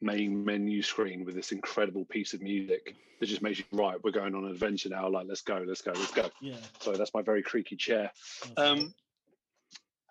main 0.00 0.44
menu 0.44 0.82
screen 0.82 1.24
with 1.24 1.34
this 1.34 1.52
incredible 1.52 2.04
piece 2.04 2.34
of 2.34 2.42
music 2.42 2.94
that 3.20 3.26
just 3.26 3.42
makes 3.42 3.58
you 3.58 3.64
right. 3.72 3.96
We're 4.02 4.10
going 4.10 4.34
on 4.34 4.44
an 4.44 4.50
adventure 4.50 4.90
now. 4.90 5.08
Like, 5.08 5.26
let's 5.28 5.42
go, 5.42 5.64
let's 5.66 5.82
go, 5.82 5.92
let's 5.92 6.12
go. 6.12 6.30
Yeah. 6.40 6.56
Sorry, 6.80 6.96
that's 6.96 7.14
my 7.14 7.22
very 7.22 7.42
creaky 7.42 7.76
chair. 7.76 8.10
that's 8.42 8.52
all 8.56 8.64
right. 8.64 8.78
Um, 8.80 8.94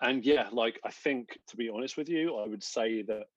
and 0.01 0.25
yeah, 0.25 0.47
like 0.51 0.79
I 0.83 0.91
think 0.91 1.39
to 1.47 1.57
be 1.57 1.69
honest 1.69 1.95
with 1.95 2.09
you, 2.09 2.35
I 2.35 2.47
would 2.47 2.63
say 2.63 3.03
that 3.03 3.27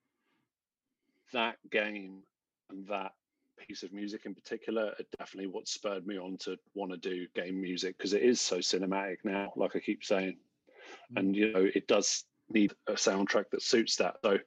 that 1.32 1.56
game 1.70 2.22
and 2.70 2.86
that 2.88 3.12
piece 3.56 3.82
of 3.82 3.92
music 3.92 4.22
in 4.26 4.34
particular 4.34 4.94
are 4.98 5.18
definitely 5.18 5.50
what 5.50 5.68
spurred 5.68 6.06
me 6.06 6.18
on 6.18 6.36
to 6.38 6.56
want 6.74 6.92
to 6.92 6.98
do 6.98 7.26
game 7.34 7.60
music 7.60 7.96
because 7.96 8.12
it 8.12 8.22
is 8.22 8.40
so 8.40 8.58
cinematic 8.58 9.18
now, 9.24 9.52
like 9.56 9.76
I 9.76 9.80
keep 9.80 10.04
saying. 10.04 10.36
Mm. 11.12 11.20
And 11.20 11.36
you 11.36 11.52
know, 11.52 11.68
it 11.74 11.86
does 11.88 12.24
need 12.48 12.72
a 12.86 12.92
soundtrack 12.92 13.50
that 13.52 13.62
suits 13.62 13.96
that. 13.96 14.16
So 14.24 14.38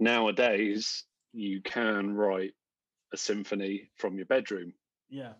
nowadays 0.00 1.04
you 1.32 1.60
can 1.60 2.14
write 2.14 2.54
a 3.12 3.16
symphony 3.16 3.90
from 3.96 4.16
your 4.16 4.26
bedroom 4.26 4.72
yeah. 5.08 5.32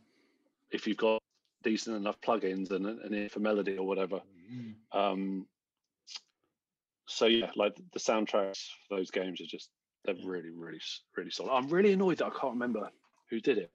if 0.71 0.87
you've 0.87 0.97
got 0.97 1.21
decent 1.63 1.97
enough 1.97 2.21
plugins 2.21 2.71
and 2.71 2.87
an 2.87 3.15
ear 3.15 3.29
for 3.29 3.41
melody 3.41 3.77
or 3.77 3.87
whatever. 3.87 4.21
Mm. 4.53 4.75
Um, 4.93 5.47
so 7.07 7.27
yeah, 7.27 7.51
like 7.57 7.77
the 7.93 7.99
soundtracks 7.99 8.67
for 8.89 8.97
those 8.97 9.11
games 9.11 9.41
are 9.41 9.47
just 9.47 9.71
they're 10.05 10.15
Yeah. 10.15 10.23
really, 10.29 10.51
really, 10.51 10.81
really 11.17 11.31
solid. 11.31 11.53
I'm 11.53 11.69
really 11.69 11.93
annoyed 11.93 12.19
that 12.19 12.27
I 12.27 12.31
can't 12.31 12.53
remember 12.53 12.91
who 13.31 13.41
did 13.41 13.59
it. 13.59 13.73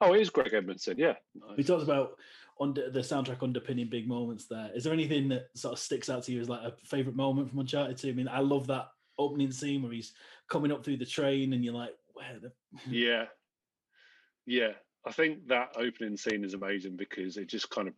Oh, 0.00 0.14
it 0.14 0.20
is 0.22 0.30
Greg 0.30 0.54
Edmonson. 0.54 0.96
Yeah, 0.98 1.16
We 1.56 1.62
talked 1.62 1.82
about 1.82 2.18
under 2.58 2.90
the 2.90 3.00
soundtrack 3.00 3.42
underpinning 3.42 3.88
big 3.88 4.08
moments. 4.08 4.46
There 4.46 4.70
is 4.74 4.84
there 4.84 4.92
anything 4.92 5.28
that 5.28 5.48
sort 5.54 5.72
of 5.72 5.78
sticks 5.78 6.08
out 6.08 6.22
to 6.24 6.32
you 6.32 6.40
as 6.40 6.48
like 6.48 6.62
a 6.62 6.76
favorite 6.86 7.16
moment 7.16 7.50
from 7.50 7.58
Uncharted 7.58 7.98
2? 7.98 8.08
I 8.08 8.12
mean, 8.12 8.28
I 8.28 8.40
love 8.40 8.66
that 8.68 8.88
opening 9.18 9.52
scene 9.52 9.82
where 9.82 9.92
he's 9.92 10.14
coming 10.48 10.72
up 10.72 10.82
through 10.84 10.96
the 10.96 11.06
train 11.06 11.52
and 11.52 11.62
you're 11.64 11.74
like, 11.74 11.94
where 12.14 12.38
the 12.40 12.52
yeah, 12.90 13.26
yeah. 14.46 14.72
I 15.06 15.12
think 15.12 15.48
that 15.48 15.74
opening 15.76 16.16
scene 16.16 16.44
is 16.44 16.54
amazing 16.54 16.96
because 16.96 17.36
it 17.38 17.46
just 17.48 17.70
kind 17.70 17.88
of 17.88 17.94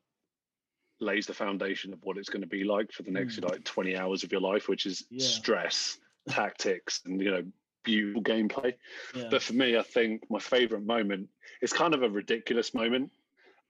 lays 1.01 1.27
the 1.27 1.35
foundation 1.35 1.93
of 1.93 2.03
what 2.05 2.17
it's 2.17 2.29
going 2.29 2.43
to 2.43 2.47
be 2.49 2.63
like 2.63 2.93
for 2.93 3.03
the 3.03 3.11
next 3.11 3.41
Mm. 3.41 3.51
like 3.51 3.65
20 3.65 3.97
hours 3.97 4.23
of 4.23 4.31
your 4.31 4.41
life, 4.41 4.69
which 4.69 4.87
is 4.87 5.05
Yeah. 5.11 5.27
stress, 5.27 5.99
tactics, 6.29 7.01
and 7.05 7.21
you 7.21 7.31
know, 7.31 7.45
beautiful 7.85 8.23
gameplay. 8.23 8.75
yeah. 9.15 9.29
but 9.31 9.43
for 9.43 9.55
me, 9.55 9.77
I 9.77 9.83
think 9.83 10.23
my 10.31 10.39
favorite 10.39 10.85
moment 10.85 11.29
is 11.61 11.73
kind 11.73 11.95
of 11.95 12.03
a 12.03 12.09
ridiculous 12.09 12.75
moment. 12.75 13.11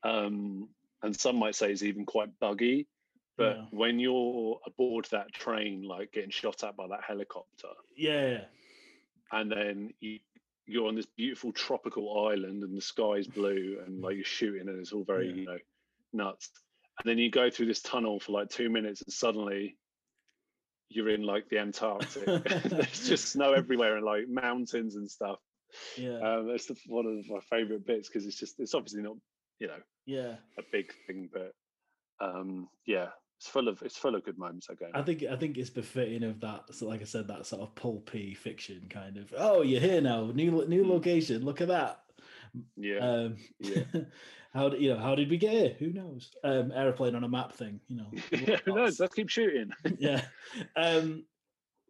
Um, 0.05 0.69
and 1.03 1.19
some 1.19 1.37
might 1.37 1.55
say 1.55 1.73
is 1.73 1.83
even 1.85 2.05
quite 2.07 2.39
buggy. 2.41 2.87
But 3.37 3.57
Yeah. 3.57 3.65
when 3.71 3.99
you're 3.99 4.61
aboard 4.67 5.07
that 5.07 5.33
train, 5.33 5.83
like 5.83 6.13
getting 6.13 6.31
shot 6.31 6.63
at 6.65 6.77
by 6.77 6.87
that 6.89 7.03
helicopter, 7.07 7.69
yeah. 7.97 8.45
and 9.33 9.51
then 9.51 9.95
you, 10.01 10.19
you're 10.67 10.87
on 10.89 10.95
this 10.95 11.07
beautiful 11.07 11.51
tropical 11.53 12.27
island 12.29 12.63
and 12.63 12.77
the 12.77 12.81
sky's 12.83 13.27
blue 13.27 13.81
and 13.87 14.03
like 14.03 14.17
you're 14.17 14.25
shooting 14.25 14.69
and 14.69 14.79
it's 14.79 14.93
all 14.93 15.05
very, 15.05 15.29
Yeah. 15.31 15.35
you 15.35 15.45
know, 15.47 15.59
nuts. 16.13 16.51
And 17.01 17.09
then 17.09 17.17
you 17.19 17.31
go 17.31 17.49
through 17.49 17.67
this 17.67 17.81
tunnel 17.81 18.21
for 18.21 18.33
like 18.33 18.51
two 18.51 18.69
minutes 18.69 19.01
and 19.01 19.13
suddenly 19.13 19.77
you're 20.95 21.09
in 21.11 21.23
like 21.23 21.49
the 21.49 21.59
Antarctic. 21.59 22.25
There's 22.65 23.09
just 23.09 23.29
snow 23.29 23.53
everywhere 23.53 23.97
and 23.97 24.05
like 24.05 24.29
mountains 24.29 24.97
and 24.97 25.11
stuff. 25.11 25.39
Yeah. 25.97 26.19
Um, 26.19 26.49
that's 26.49 26.67
the, 26.67 26.77
one 26.87 27.07
of 27.07 27.29
my 27.29 27.41
favorite 27.51 27.87
bits 27.87 28.09
because 28.09 28.27
it's 28.27 28.39
just 28.39 28.61
it's 28.61 28.75
obviously 28.75 29.03
not 29.03 29.17
you 29.59 29.69
know 29.69 29.81
yeah. 30.07 30.35
a 30.59 30.63
big 30.71 30.93
thing, 31.07 31.29
but 31.33 31.53
um, 32.21 32.69
yeah, 32.87 33.09
it's 33.39 33.49
full 33.49 33.69
of 33.69 33.83
it's 33.83 33.97
full 33.97 34.15
of 34.15 34.25
good 34.25 34.39
moments. 34.39 34.69
Game. 34.69 34.91
I 34.95 35.03
think 35.03 35.25
I 35.25 35.37
think 35.37 35.57
it's 35.59 35.71
befitting 35.71 36.25
of 36.25 36.41
that. 36.41 36.65
So, 36.73 36.87
like 36.87 37.01
I 37.01 37.05
said, 37.05 37.29
that 37.29 37.47
sort 37.47 37.63
of 37.63 37.75
pulpy 37.75 38.35
fiction 38.35 38.83
kind 38.91 39.17
of. 39.17 39.33
Oh, 39.37 39.63
you're 39.63 39.81
here 39.81 40.01
now. 40.01 40.31
New 40.33 40.65
new 40.69 40.85
Mm. 40.85 40.91
location. 40.91 41.45
Look 41.45 41.61
at 41.61 41.69
that. 41.69 42.01
yeah, 42.77 42.99
Um, 42.99 43.37
yeah. 43.59 43.85
how 44.55 44.69
did 44.69 44.83
you 44.83 44.95
know? 44.95 45.01
How 45.01 45.15
did 45.15 45.31
we 45.31 45.39
get 45.39 45.53
here? 45.53 45.77
Who 45.79 45.93
knows? 45.93 46.31
Um, 46.45 46.73
airplane 46.73 47.15
on 47.15 47.25
a 47.25 47.29
map 47.29 47.55
thing. 47.55 47.81
You 47.89 47.99
know. 47.99 48.57
Who 48.65 48.75
knows? 48.75 49.01
Let's 49.01 49.15
keep 49.15 49.31
shooting. 49.31 49.71
yeah. 49.99 50.23
Um, 50.77 51.25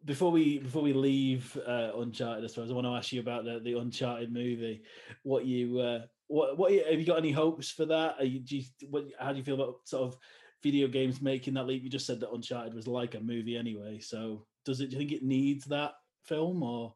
before 0.05 0.31
we 0.31 0.59
before 0.59 0.81
we 0.81 0.93
leave 0.93 1.57
uh, 1.67 1.91
Uncharted, 1.95 2.43
I 2.43 2.47
suppose 2.47 2.71
I 2.71 2.73
want 2.73 2.87
to 2.87 2.91
ask 2.91 3.11
you 3.11 3.19
about 3.19 3.43
the, 3.43 3.59
the 3.59 3.77
Uncharted 3.77 4.31
movie. 4.31 4.83
What 5.23 5.45
you 5.45 5.79
uh, 5.79 5.99
what 6.27 6.57
what 6.57 6.71
have 6.71 6.99
you 6.99 7.05
got 7.05 7.17
any 7.17 7.31
hopes 7.31 7.69
for 7.69 7.85
that? 7.85 8.15
Are 8.19 8.25
you, 8.25 8.39
do 8.39 8.57
you 8.57 8.63
what, 8.89 9.05
how 9.19 9.33
do 9.33 9.37
you 9.37 9.43
feel 9.43 9.55
about 9.55 9.75
sort 9.83 10.03
of 10.03 10.17
video 10.61 10.87
games 10.87 11.21
making 11.21 11.55
that 11.55 11.67
leap? 11.67 11.83
You 11.83 11.89
just 11.89 12.07
said 12.07 12.21
that 12.21 12.31
Uncharted 12.31 12.73
was 12.73 12.87
like 12.87 13.15
a 13.15 13.19
movie 13.19 13.57
anyway. 13.57 13.99
So 13.99 14.45
does 14.63 14.79
it? 14.79 14.89
Do 14.89 14.93
you 14.93 14.99
think 14.99 15.11
it 15.11 15.23
needs 15.23 15.65
that 15.65 15.93
film 16.23 16.63
or? 16.63 16.95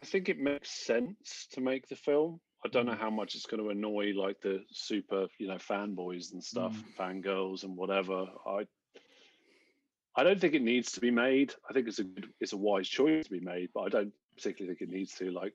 I 0.00 0.06
think 0.06 0.28
it 0.28 0.38
makes 0.38 0.86
sense 0.86 1.48
to 1.52 1.60
make 1.60 1.88
the 1.88 1.96
film. 1.96 2.38
I 2.64 2.68
don't 2.68 2.86
know 2.86 2.94
how 2.96 3.10
much 3.10 3.34
it's 3.34 3.46
going 3.46 3.62
to 3.62 3.70
annoy 3.70 4.12
like 4.16 4.40
the 4.40 4.64
super, 4.72 5.26
you 5.38 5.46
know, 5.48 5.56
fanboys 5.56 6.32
and 6.32 6.42
stuff, 6.42 6.74
Mm. 6.76 7.22
fangirls 7.22 7.62
and 7.64 7.76
whatever. 7.76 8.26
I 8.46 8.66
I 10.16 10.24
don't 10.24 10.40
think 10.40 10.54
it 10.54 10.62
needs 10.62 10.90
to 10.92 11.00
be 11.00 11.12
made. 11.12 11.54
I 11.68 11.72
think 11.72 11.86
it's 11.86 12.00
a 12.00 12.04
good, 12.04 12.32
it's 12.40 12.52
a 12.52 12.56
wise 12.56 12.88
choice 12.88 13.26
to 13.26 13.30
be 13.30 13.38
made, 13.40 13.68
but 13.72 13.82
I 13.82 13.88
don't 13.88 14.12
particularly 14.34 14.76
think 14.76 14.90
it 14.90 14.92
needs 14.92 15.14
to. 15.16 15.30
Like, 15.30 15.54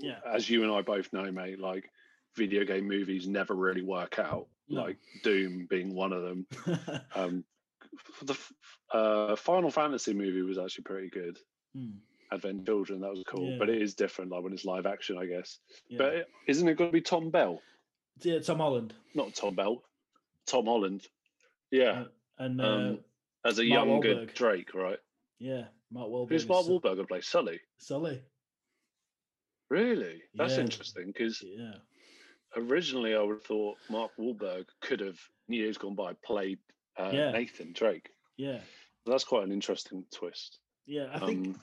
Yeah. 0.00 0.20
as 0.24 0.48
you 0.48 0.62
and 0.62 0.70
I 0.70 0.82
both 0.82 1.12
know, 1.12 1.30
mate, 1.32 1.58
like 1.58 1.90
video 2.36 2.64
game 2.64 2.86
movies 2.86 3.26
never 3.26 3.54
really 3.54 3.82
work 3.82 4.18
out. 4.20 4.46
No. 4.68 4.82
Like 4.82 4.98
Doom 5.24 5.66
being 5.68 5.94
one 5.94 6.12
of 6.12 6.22
them. 6.22 6.46
Um, 7.16 7.44
the 8.22 8.36
uh, 8.92 9.36
Final 9.36 9.70
Fantasy 9.70 10.12
movie 10.12 10.42
was 10.42 10.58
actually 10.58 10.84
pretty 10.84 11.08
good. 11.08 11.38
Hmm, 11.74 11.92
Advent 12.32 12.64
Children, 12.66 13.00
that 13.00 13.10
was 13.10 13.22
cool, 13.26 13.56
but 13.58 13.68
it 13.68 13.80
is 13.80 13.94
different, 13.94 14.30
like 14.30 14.42
when 14.42 14.52
it's 14.52 14.64
live 14.64 14.86
action, 14.86 15.16
I 15.18 15.26
guess. 15.26 15.58
yeah. 15.88 15.98
But 15.98 16.14
it, 16.14 16.26
isn't 16.48 16.68
it 16.68 16.76
going 16.76 16.90
to 16.90 16.92
be 16.94 17.00
Tom 17.00 17.30
Bell? 17.30 17.60
yeah, 18.22 18.38
Tom 18.38 18.58
Holland 18.58 18.94
Not 19.14 19.34
Tom 19.34 19.54
Bell, 19.54 19.82
Tom 20.46 20.66
Holland. 20.66 21.02
Yeah, 21.70 22.04
and 22.38 22.60
uh, 22.60 22.64
um, 22.64 22.98
as 23.44 23.58
a 23.58 23.62
Mark 23.64 23.86
young 23.88 24.00
good. 24.00 24.34
Drake, 24.34 24.74
right? 24.74 24.98
yeah, 25.38 25.64
Mark 25.90 26.08
Wahlberg. 26.08 26.30
Who's 26.30 26.48
Mark 26.48 26.66
Wahlberg 26.66 26.82
going 26.82 26.96
to 26.98 27.04
play? 27.04 27.20
Sully. 27.20 27.60
Sully. 27.78 28.22
Really? 29.68 30.22
That's 30.34 30.54
Yeah. 30.54 30.60
interesting 30.62 31.06
because 31.08 31.42
Yeah, 31.42 31.74
originally 32.56 33.14
I 33.14 33.20
would 33.22 33.34
have 33.36 33.44
thought 33.44 33.78
Mark 33.90 34.12
Wahlberg 34.18 34.66
could 34.80 35.00
have 35.00 35.18
years 35.48 35.76
gone 35.78 35.94
by 35.94 36.12
played 36.24 36.58
uh, 36.96 37.10
Yeah. 37.12 37.32
Nathan 37.32 37.72
Drake. 37.72 38.10
yeah, 38.36 38.60
That's 39.06 39.24
quite 39.24 39.44
an 39.44 39.52
interesting 39.52 40.04
twist. 40.12 40.58
yeah. 40.86 41.08
I 41.12 41.18
think 41.26 41.48
Um, 41.48 41.60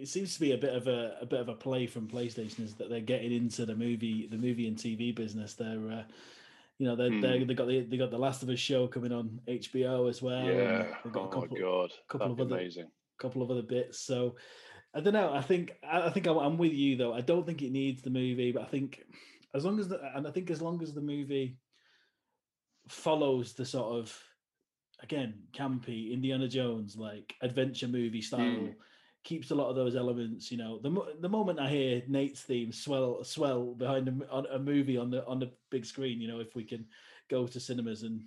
it 0.00 0.08
seems 0.08 0.34
to 0.34 0.40
be 0.40 0.52
a 0.52 0.58
bit 0.58 0.74
of 0.74 0.86
a, 0.86 1.16
a 1.20 1.26
bit 1.26 1.40
of 1.40 1.48
a 1.48 1.54
play 1.54 1.86
from 1.86 2.08
PlayStation 2.08 2.60
is 2.64 2.74
that 2.74 2.88
they're 2.88 3.00
getting 3.00 3.32
into 3.32 3.66
the 3.66 3.74
movie 3.74 4.26
the 4.30 4.38
movie 4.38 4.68
and 4.68 4.76
TV 4.76 5.14
business. 5.14 5.54
They're 5.54 5.90
uh, 5.90 6.04
you 6.78 6.86
know 6.86 6.96
they 6.96 7.08
they 7.20 7.38
Hmm. 7.40 7.46
they 7.46 7.54
got 7.54 7.66
the 7.68 7.80
they 7.80 7.96
got 7.96 8.10
the 8.10 8.18
Last 8.18 8.42
of 8.42 8.48
Us 8.48 8.58
show 8.58 8.86
coming 8.86 9.12
on 9.12 9.40
HBO 9.48 10.08
as 10.08 10.22
well. 10.22 10.44
yeah. 10.44 10.86
they've 11.04 11.12
got 11.12 11.22
Oh 11.24 11.28
a 11.28 11.32
couple 11.32 11.48
my 11.56 11.60
god, 11.60 11.90
couple 12.08 12.28
that'd 12.28 12.40
of 12.40 12.46
other- 12.52 12.60
amazing. 12.60 12.88
couple 13.18 13.42
of 13.42 13.50
other 13.50 13.62
bits. 13.62 13.98
So 14.00 14.36
I 14.94 15.00
don't 15.00 15.12
know. 15.12 15.32
I 15.34 15.42
think 15.42 15.72
I, 15.82 16.08
think 16.10 16.26
I'm, 16.26 16.38
I'm 16.38 16.56
with 16.58 16.72
you 16.72 16.96
though. 16.96 17.12
I 17.12 17.20
don't 17.20 17.44
think 17.44 17.62
it 17.62 17.72
needs 17.72 18.00
the 18.02 18.10
movie, 18.10 18.52
but 18.52 18.62
I 18.62 18.66
think 18.66 19.02
as 19.54 19.64
long 19.64 19.78
as 19.80 19.88
the 19.88 20.00
and 20.14 20.26
I 20.26 20.30
think 20.30 20.50
as 20.50 20.62
long 20.62 20.82
as 20.82 20.94
the 20.94 21.00
movie 21.00 21.56
follows 22.88 23.52
the 23.54 23.64
sort 23.66 23.98
of 23.98 24.18
again 25.02 25.34
campy 25.52 26.12
Indiana 26.12 26.48
Jones 26.48 26.96
like 26.96 27.34
adventure 27.42 27.88
movie 27.88 28.22
style. 28.22 28.40
Mm. 28.40 28.74
Keeps 29.24 29.50
a 29.50 29.54
lot 29.54 29.68
of 29.68 29.76
those 29.76 29.96
elements, 29.96 30.50
you 30.50 30.56
know. 30.58 30.78
The 30.78 30.90
mo- 30.90 31.08
the 31.20 31.28
moment 31.28 31.58
I 31.60 31.68
hear 31.68 32.02
Nate's 32.08 32.40
theme 32.42 32.72
swell 32.72 33.22
swell 33.24 33.74
behind 33.74 34.08
a, 34.08 34.30
on 34.30 34.46
a 34.46 34.58
movie 34.58 34.96
on 34.96 35.10
the 35.10 35.26
on 35.26 35.38
the 35.38 35.50
big 35.70 35.84
screen, 35.84 36.20
you 36.20 36.28
know, 36.28 36.40
if 36.40 36.54
we 36.54 36.64
can 36.64 36.86
go 37.28 37.46
to 37.46 37.60
cinemas 37.60 38.04
and 38.04 38.22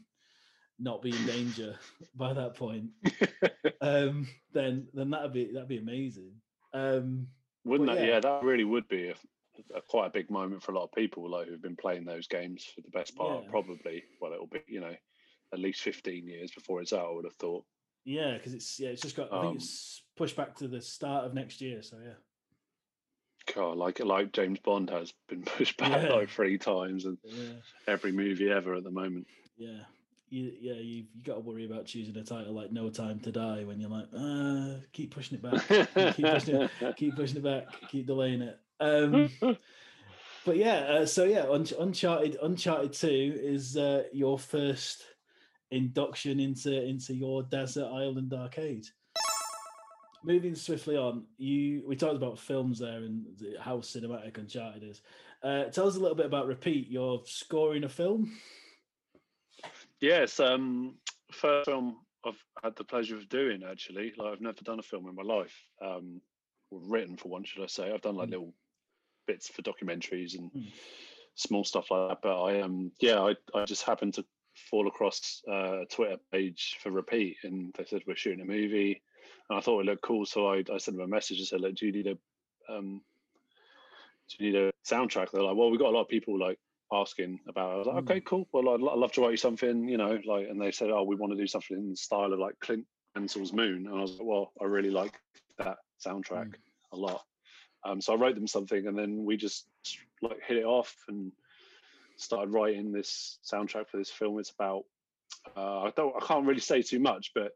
not 0.80 1.02
be 1.02 1.10
in 1.10 1.26
danger 1.26 1.76
by 2.16 2.34
that 2.34 2.56
point, 2.56 2.90
um, 3.82 4.28
then 4.54 4.88
then 4.94 5.10
that'd 5.10 5.34
be 5.34 5.52
that'd 5.54 5.68
be 5.70 5.78
amazing. 5.80 6.34
Um, 6.74 7.28
Wouldn't 7.64 7.90
that? 7.90 8.00
yeah. 8.00 8.06
Yeah. 8.06 8.20
that 8.20 8.44
really 8.44 8.64
would 8.66 8.88
be 8.88 9.10
a, 9.10 9.16
a 9.76 9.82
quite 9.82 10.08
a 10.08 10.12
big 10.12 10.30
moment 10.30 10.62
for 10.62 10.72
a 10.72 10.76
lot 10.76 10.84
of 10.86 10.92
people, 10.92 11.30
like 11.30 11.48
who've 11.48 11.62
been 11.62 11.76
playing 11.76 12.06
those 12.06 12.28
games 12.28 12.64
for 12.64 12.82
the 12.82 12.90
best 12.92 13.16
part. 13.16 13.44
Yeah. 13.44 13.50
Probably, 13.50 14.04
well, 14.20 14.34
it'll 14.34 14.48
be 14.48 14.62
you 14.68 14.82
know 14.82 14.96
at 15.54 15.60
least 15.60 15.82
fifteen 15.82 16.28
years 16.28 16.52
before 16.52 16.82
it's 16.82 16.94
out. 16.94 17.08
I 17.08 17.12
would 17.12 17.26
have 17.26 17.36
thought. 17.36 17.66
yeah, 18.06 18.34
because 18.36 18.54
it's 18.54 18.80
yeah, 18.80 18.90
it's 18.90 19.02
just 19.02 19.16
got. 19.16 19.32
I 19.34 19.42
think 19.42 19.52
Um, 19.52 19.56
it's 19.58 20.04
pushed 20.22 20.36
back 20.36 20.56
to 20.58 20.68
the 20.68 20.80
start 20.82 21.26
of 21.26 21.34
next 21.34 21.62
year. 21.62 21.82
So 21.82 21.98
yeah, 22.04 22.14
God, 23.56 23.78
like 23.78 24.00
like 24.00 24.32
James 24.34 24.60
Bond 24.60 24.90
has 24.92 25.14
been 25.28 25.42
pushed 25.58 25.78
back 25.78 26.04
Yeah. 26.04 26.14
like 26.14 26.30
three 26.30 26.58
times, 26.60 27.06
and 27.06 27.18
yeah, 27.24 27.54
every 27.88 28.12
movie 28.12 28.52
ever 28.52 28.76
at 28.76 28.84
the 28.84 28.92
moment. 28.92 29.26
yeah. 29.58 29.80
You, 30.34 30.50
yeah, 30.62 30.74
you 30.76 31.04
you 31.14 31.22
got 31.24 31.34
to 31.34 31.40
worry 31.42 31.66
about 31.66 31.86
choosing 31.88 32.16
a 32.16 32.24
title 32.24 32.54
like 32.54 32.72
No 32.72 32.90
Time 32.90 33.20
to 33.20 33.34
Die 33.34 33.64
when 33.66 33.82
you're 33.82 33.90
like, 33.90 34.08
uh, 34.18 34.80
keep 34.94 35.14
pushing 35.14 35.38
it 35.38 35.42
back, 35.44 36.16
keep 36.16 36.26
pushing 36.26 36.56
it, 36.56 36.72
keep 36.96 37.16
pushing 37.18 37.36
it 37.38 37.44
back, 37.44 37.66
keep 37.90 38.08
delaying 38.08 38.42
it. 38.42 38.58
Um, 38.80 39.30
but 40.46 40.56
yeah, 40.56 40.78
uh, 40.84 41.06
so 41.06 41.26
yeah, 41.26 41.44
Un- 41.50 41.66
Uncharted, 41.78 42.38
Uncharted 42.42 42.94
Two 42.94 43.38
is 43.42 43.76
uh, 43.76 44.04
your 44.14 44.40
first 44.40 45.04
induction 45.70 46.40
into 46.40 46.82
into 46.82 47.14
your 47.14 47.44
desert 47.44 47.88
island 47.92 48.34
arcade. 48.34 48.86
Moving 50.24 50.54
swiftly 50.54 50.98
on, 50.98 51.26
you 51.38 51.84
we 51.88 51.96
talked 51.96 52.16
about 52.16 52.38
films 52.38 52.78
there 52.80 53.04
and 53.04 53.26
the- 53.38 53.60
how 53.60 53.78
cinematic 53.78 54.38
Uncharted 54.38 54.84
is. 54.84 55.02
Uh, 55.42 55.66
tell 55.66 55.88
us 55.88 55.96
a 55.96 56.00
little 56.00 56.16
bit 56.16 56.28
about 56.28 56.46
Repeat. 56.46 56.88
You're 56.90 57.24
scoring 57.26 57.84
a 57.86 57.90
film. 57.90 58.32
Yes, 60.00 60.40
um, 60.40 60.98
first 61.32 61.66
film 61.70 61.98
I've 62.24 62.44
had 62.62 62.76
the 62.76 62.84
pleasure 62.84 63.16
of 63.18 63.30
doing 63.30 63.64
actually. 63.64 64.14
Like 64.16 64.34
I've 64.34 64.42
never 64.42 64.62
done 64.62 64.78
a 64.78 64.84
film 64.84 65.08
in 65.08 65.16
my 65.16 65.24
life, 65.24 65.56
um, 65.82 66.22
or 66.70 66.80
written 66.82 67.18
for 67.18 67.30
one, 67.30 67.44
should 67.44 67.64
I 67.64 67.68
say? 67.68 67.92
I've 67.92 68.02
done 68.02 68.16
like 68.16 68.28
Mm. 68.28 68.32
little 68.32 68.54
bits 69.26 69.48
for 69.48 69.64
documentaries 69.64 70.38
and 70.38 70.52
Mm. 70.54 70.72
small 71.34 71.64
stuff 71.64 71.90
like 71.90 72.10
that. 72.10 72.22
But 72.22 72.44
I 72.44 72.62
um, 72.62 72.92
yeah, 73.00 73.22
I 73.22 73.36
I 73.56 73.66
just 73.66 73.84
happened 73.84 74.14
to 74.16 74.26
fall 74.70 74.88
across 74.88 75.42
uh, 75.48 75.82
a 75.82 75.86
Twitter 75.88 76.18
page 76.32 76.78
for 76.80 76.92
Repeat, 76.92 77.38
and 77.44 77.74
they 77.74 77.86
said 77.86 78.04
we're 78.06 78.16
shooting 78.16 78.42
a 78.42 78.46
movie, 78.46 79.02
and 79.50 79.58
I 79.58 79.62
thought 79.62 79.82
it 79.82 79.86
looked 79.86 80.04
cool, 80.04 80.26
so 80.26 80.48
I 80.48 80.64
I 80.74 80.78
sent 80.78 80.98
them 80.98 81.06
a 81.06 81.08
message 81.08 81.40
and 81.40 81.48
said, 81.48 81.62
look, 81.62 81.76
do 81.76 81.86
you 81.88 81.92
need 81.92 82.08
a 82.08 82.18
um, 82.74 83.02
do 84.30 84.46
you 84.46 84.52
need 84.52 84.60
a 84.60 84.72
soundtrack? 84.90 85.32
They're 85.32 85.44
like, 85.44 85.56
well, 85.56 85.70
we've 85.70 85.80
got 85.80 85.90
a 85.90 85.96
lot 85.96 86.04
of 86.04 86.08
people 86.08 86.40
like 86.40 86.60
asking 86.94 87.40
about. 87.48 87.72
It. 87.72 87.74
I 87.74 87.78
was 87.78 87.88
like, 87.88 87.96
Mm. 87.96 88.00
okay, 88.12 88.22
cool. 88.22 88.48
Well, 88.54 88.70
I'd, 88.70 88.82
I'd 88.82 88.98
love 89.00 89.12
to 89.14 89.22
write 89.22 89.32
you 89.32 89.38
something, 89.38 89.88
you 89.88 89.98
know, 89.98 90.20
like, 90.26 90.48
and 90.50 90.62
they 90.62 90.72
said, 90.72 90.90
oh, 90.90 91.04
we 91.04 91.16
want 91.16 91.34
to 91.34 91.38
do 91.38 91.48
something 91.48 91.78
in 91.78 91.90
the 91.90 91.96
style 91.98 92.32
of 92.34 92.40
like 92.40 92.60
Clint 92.60 92.86
Mansell's 93.16 93.54
Moon, 93.54 93.88
and 93.88 93.96
I 93.98 94.02
was 94.02 94.12
like, 94.12 94.28
well, 94.28 94.54
I 94.62 94.66
really 94.66 94.90
like 94.92 95.20
that 95.58 95.78
soundtrack 96.06 96.48
Mm. 96.48 96.56
a 96.94 96.98
lot. 96.98 97.22
Um, 97.84 98.00
so 98.00 98.14
I 98.14 98.16
wrote 98.18 98.36
them 98.36 98.48
something, 98.48 98.88
and 98.88 98.98
then 98.98 99.26
we 99.26 99.38
just 99.38 99.68
like 100.22 100.40
hit 100.48 100.58
it 100.58 100.66
off 100.66 100.96
and 101.08 101.32
started 102.18 102.54
writing 102.54 102.92
this 102.92 103.40
soundtrack 103.52 103.90
for 103.90 103.98
this 103.98 104.12
film. 104.12 104.40
It's 104.40 104.52
about 104.52 104.84
uh, 105.58 105.80
I 105.82 105.92
don't 105.96 106.16
I 106.16 106.26
can't 106.26 106.46
really 106.46 106.60
say 106.60 106.82
too 106.84 107.00
much, 107.00 107.32
but 107.34 107.52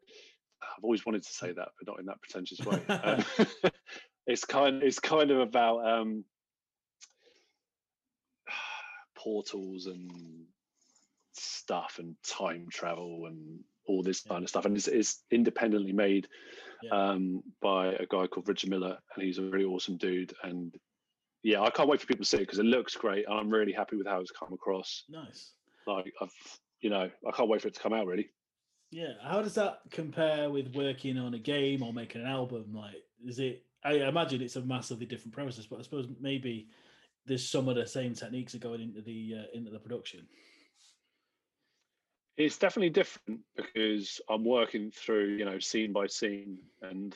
I've 0.78 0.84
always 0.84 1.06
wanted 1.06 1.24
to 1.24 1.34
say 1.34 1.52
that, 1.52 1.70
but 1.78 1.88
not 1.88 2.00
in 2.00 2.06
that 2.08 2.22
pretentious 2.22 2.60
way. 2.60 2.82
Um, 2.90 3.72
it's 4.28 4.46
kind 4.46 4.82
it's 4.82 5.00
kind 5.00 5.32
of 5.32 5.40
about 5.40 5.86
um, 5.88 6.24
portals 9.16 9.86
and 9.88 10.46
stuff 11.34 11.98
and 12.00 12.16
time 12.24 12.68
travel 12.72 13.26
and 13.28 13.60
all 13.88 14.02
this 14.04 14.24
Yeah. 14.26 14.34
kind 14.34 14.44
of 14.44 14.50
stuff, 14.50 14.66
and 14.66 14.76
it's, 14.76 14.88
it's 14.88 15.24
independently 15.32 15.92
made 15.94 16.28
Yeah. 16.82 16.92
um, 17.12 17.44
by 17.62 17.88
a 17.94 18.06
guy 18.08 18.28
called 18.28 18.48
Richard 18.48 18.70
Miller, 18.70 18.98
and 19.16 19.24
he's 19.24 19.38
a 19.38 19.44
really 19.44 19.66
awesome 19.66 19.98
dude. 19.98 20.34
And 20.44 20.74
yeah, 21.44 21.62
I 21.62 21.70
can't 21.70 21.88
wait 21.88 22.02
for 22.02 22.08
people 22.08 22.24
to 22.24 22.30
see 22.30 22.38
it 22.38 22.42
because 22.42 22.60
it 22.60 22.66
looks 22.66 22.96
great, 22.96 23.26
and 23.28 23.36
I'm 23.38 23.50
really 23.50 23.74
happy 23.74 23.96
with 23.96 24.08
how 24.08 24.20
it's 24.22 24.32
come 24.32 24.54
across. 24.54 25.04
Nice. 25.10 25.54
Like 25.86 26.12
I've, 26.22 26.34
you 26.82 26.90
know, 26.90 27.10
I 27.28 27.32
can't 27.32 27.50
wait 27.50 27.62
for 27.62 27.68
it 27.68 27.76
to 27.76 27.80
come 27.80 27.94
out. 27.94 28.08
Really, 28.08 28.30
Yeah. 28.92 29.14
How 29.22 29.42
does 29.42 29.56
that 29.56 29.80
compare 29.92 30.50
with 30.50 30.74
working 30.76 31.18
on 31.18 31.34
a 31.34 31.40
game 31.40 31.84
or 31.84 31.92
making 31.94 32.22
an 32.22 32.28
album? 32.28 32.74
Like, 32.74 32.96
is 33.26 33.40
it? 33.40 33.64
I 33.84 33.94
imagine 33.96 34.42
it's 34.42 34.56
a 34.56 34.62
massively 34.62 35.06
different 35.06 35.34
process, 35.34 35.66
but 35.66 35.80
I 35.80 35.84
suppose 35.84 36.08
maybe 36.20 36.70
there's 37.26 37.48
some 37.48 37.68
of 37.68 37.76
the 37.76 37.86
same 37.86 38.14
techniques 38.14 38.56
are 38.56 38.60
going 38.60 38.82
into 38.82 39.02
the 39.02 39.36
uh, 39.40 39.58
into 39.58 39.72
the 39.72 39.80
production. 39.80 40.28
it's 42.38 42.58
definitely 42.58 42.90
different 42.90 43.40
because 43.56 44.20
I'm 44.30 44.44
working 44.44 44.92
through, 44.92 45.36
you 45.38 45.46
know, 45.46 45.60
scene 45.60 45.94
by 45.94 46.08
scene 46.08 46.58
and 46.82 47.16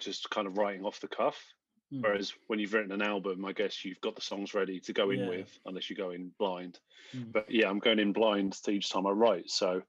just 0.00 0.28
kind 0.30 0.46
of 0.46 0.58
writing 0.58 0.84
off 0.84 1.00
the 1.00 1.06
cuff. 1.08 1.40
Hmm. 1.92 2.00
Whereas 2.00 2.32
when 2.48 2.58
you've 2.58 2.72
written 2.74 2.92
an 2.92 3.02
album, 3.02 3.44
I 3.44 3.52
guess 3.52 3.84
you've 3.84 4.00
got 4.00 4.16
the 4.16 4.22
songs 4.22 4.54
ready 4.54 4.80
to 4.80 4.92
go 4.92 5.10
in 5.10 5.20
Yeah. 5.20 5.28
with, 5.28 5.58
unless 5.66 5.88
you 5.90 5.96
go 5.96 6.10
in 6.10 6.32
blind. 6.38 6.80
Mm. 7.14 7.32
But 7.32 7.50
yeah, 7.50 7.68
I'm 7.68 7.78
going 7.78 7.98
in 8.00 8.12
blind 8.12 8.54
to 8.64 8.70
each 8.72 8.90
time 8.90 9.06
I 9.06 9.10
write, 9.10 9.50
so 9.50 9.82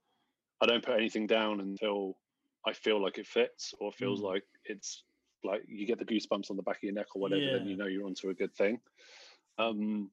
I 0.62 0.66
don't 0.66 0.84
put 0.84 0.96
anything 0.96 1.26
down 1.26 1.60
until 1.60 2.16
I 2.64 2.72
feel 2.72 3.02
like 3.02 3.18
it 3.18 3.26
fits 3.26 3.74
or 3.80 3.92
feels 3.92 4.20
Mm. 4.20 4.24
like 4.24 4.44
it's 4.64 5.04
like 5.44 5.62
you 5.66 5.86
get 5.86 5.98
the 5.98 6.04
goosebumps 6.04 6.50
on 6.50 6.56
the 6.56 6.62
back 6.62 6.76
of 6.76 6.82
your 6.84 6.92
neck 6.92 7.16
or 7.16 7.20
whatever. 7.20 7.50
Then 7.50 7.66
you 7.66 7.76
know 7.76 7.86
you're 7.86 8.06
onto 8.06 8.30
a 8.30 8.34
good 8.34 8.54
thing. 8.54 8.80
Um, 9.58 10.12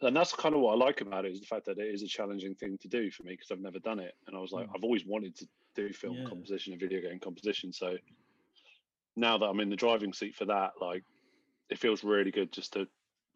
and 0.00 0.16
that's 0.16 0.32
kind 0.32 0.54
of 0.54 0.62
what 0.62 0.72
I 0.72 0.76
like 0.76 1.02
about 1.02 1.26
it 1.26 1.32
is 1.32 1.40
the 1.40 1.46
fact 1.46 1.66
that 1.66 1.78
it 1.78 1.94
is 1.94 2.02
a 2.02 2.08
challenging 2.08 2.54
thing 2.54 2.78
to 2.78 2.88
do 2.88 3.10
for 3.10 3.22
me 3.24 3.32
because 3.32 3.50
I've 3.50 3.60
never 3.60 3.78
done 3.80 3.98
it, 4.00 4.14
and 4.26 4.34
I 4.34 4.40
was 4.40 4.50
like, 4.50 4.66
Mm. 4.66 4.74
I've 4.74 4.84
always 4.84 5.04
wanted 5.04 5.36
to 5.36 5.48
do 5.74 5.92
film 5.92 6.16
Yeah. 6.16 6.24
composition 6.24 6.72
and 6.72 6.80
video 6.80 7.02
game 7.02 7.20
composition. 7.20 7.70
So 7.70 7.98
now 9.16 9.36
that 9.36 9.44
I'm 9.46 9.60
in 9.60 9.68
the 9.68 9.76
driving 9.76 10.14
seat 10.14 10.34
for 10.36 10.46
that, 10.46 10.72
like, 10.80 11.04
it 11.68 11.78
feels 11.78 12.02
really 12.02 12.30
good 12.30 12.50
just 12.50 12.72
to 12.72 12.88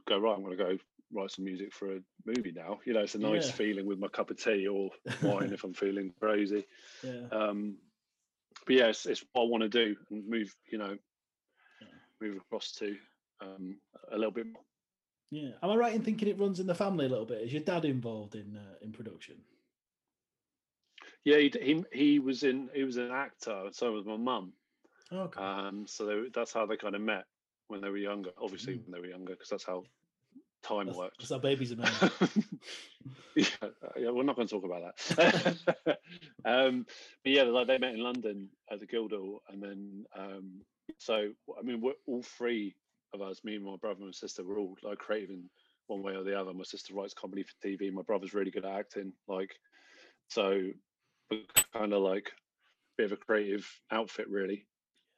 go 0.06 0.18
right. 0.18 0.34
I'm 0.34 0.42
going 0.42 0.56
to 0.56 0.64
go 0.64 0.78
write 1.12 1.30
some 1.30 1.44
music 1.44 1.72
for 1.72 1.96
a 1.96 2.00
movie 2.24 2.52
now. 2.52 2.80
You 2.84 2.94
know, 2.94 3.00
it's 3.00 3.14
a 3.14 3.18
nice 3.18 3.48
Yeah. 3.48 3.52
feeling 3.52 3.86
with 3.86 3.98
my 3.98 4.08
cup 4.08 4.30
of 4.30 4.36
tea 4.42 4.66
or 4.66 4.90
wine 5.22 5.52
if 5.52 5.64
I'm 5.64 5.74
feeling 5.74 6.12
crazy. 6.20 6.66
Yeah. 7.02 7.26
Um, 7.30 7.76
but 8.66 8.74
yeah, 8.76 8.86
it's, 8.88 9.06
it's 9.06 9.24
what 9.32 9.42
I 9.44 9.48
want 9.48 9.62
to 9.62 9.68
do 9.68 9.96
and 10.10 10.26
move. 10.28 10.54
You 10.70 10.78
know, 10.78 10.96
Yeah. 11.80 11.88
move 12.20 12.36
across 12.36 12.72
to 12.72 12.96
um, 13.40 13.78
a 14.10 14.16
little 14.16 14.32
bit 14.32 14.46
more. 14.46 14.62
Yeah. 15.30 15.50
Am 15.62 15.70
I 15.70 15.76
right 15.76 15.94
in 15.94 16.02
thinking 16.02 16.28
it 16.28 16.38
runs 16.38 16.60
in 16.60 16.66
the 16.66 16.74
family 16.74 17.06
a 17.06 17.08
little 17.08 17.26
bit? 17.26 17.42
Is 17.42 17.52
your 17.52 17.62
dad 17.62 17.84
involved 17.84 18.34
in 18.36 18.56
uh, 18.56 18.74
in 18.82 18.92
production? 18.92 19.36
Yeah, 21.24 21.38
he, 21.38 21.52
he 21.60 21.84
he 21.92 22.18
was 22.18 22.42
in 22.44 22.68
he 22.74 22.84
was 22.84 22.96
an 22.96 23.10
actor. 23.10 23.68
So 23.72 23.92
was 23.92 24.04
my 24.06 24.16
mum. 24.16 24.52
Okay. 25.12 25.40
Um, 25.40 25.86
so 25.86 26.06
they, 26.06 26.28
that's 26.34 26.52
how 26.52 26.66
they 26.66 26.76
kind 26.76 26.94
of 26.94 27.00
met 27.02 27.24
when 27.68 27.80
they 27.80 27.88
were 27.90 27.96
younger. 27.96 28.30
Obviously, 28.40 28.74
Mm. 28.74 28.82
when 28.84 28.92
they 28.92 29.00
were 29.00 29.12
younger, 29.12 29.32
because 29.32 29.48
that's 29.48 29.64
how 29.64 29.84
time 30.64 30.86
that's, 30.86 30.98
works. 30.98 31.16
that's 31.18 31.30
how 31.30 31.38
babies 31.38 31.72
are 31.72 31.76
yeah, 33.36 33.46
uh, 33.62 33.68
yeah, 33.96 34.10
we're 34.10 34.22
not 34.22 34.36
going 34.36 34.48
to 34.48 34.54
talk 34.54 34.64
about 34.64 34.96
that. 35.16 35.98
um, 36.44 36.86
but 37.22 37.32
yeah, 37.32 37.42
like 37.42 37.66
they 37.66 37.78
met 37.78 37.94
in 37.94 38.02
London 38.02 38.48
at 38.70 38.80
the 38.80 38.86
Guildhall, 38.86 39.42
and 39.48 39.62
then 39.62 40.04
um, 40.18 40.60
so 40.98 41.30
I 41.58 41.62
mean, 41.62 41.80
we're 41.80 41.92
all 42.06 42.22
three 42.22 42.74
of 43.12 43.22
us, 43.22 43.44
me 43.44 43.56
and 43.56 43.64
my 43.64 43.76
brother 43.76 43.98
and 43.98 44.06
my 44.06 44.12
sister, 44.12 44.44
were 44.44 44.58
all 44.58 44.76
like 44.82 44.98
creative 44.98 45.30
in 45.30 45.44
one 45.86 46.02
way 46.02 46.14
or 46.14 46.24
the 46.24 46.38
other. 46.38 46.52
My 46.52 46.64
sister 46.64 46.94
writes 46.94 47.14
comedy 47.14 47.44
for 47.44 47.66
TV. 47.66 47.92
My 47.92 48.02
brother's 48.02 48.34
really 48.34 48.50
good 48.50 48.64
at 48.64 48.78
acting. 48.78 49.12
Like, 49.28 49.54
so 50.28 50.70
we're 51.30 51.40
kind 51.72 51.92
of 51.92 52.02
like 52.02 52.28
a 52.28 53.02
bit 53.02 53.06
of 53.06 53.12
a 53.12 53.16
creative 53.16 53.68
outfit, 53.90 54.28
really. 54.28 54.66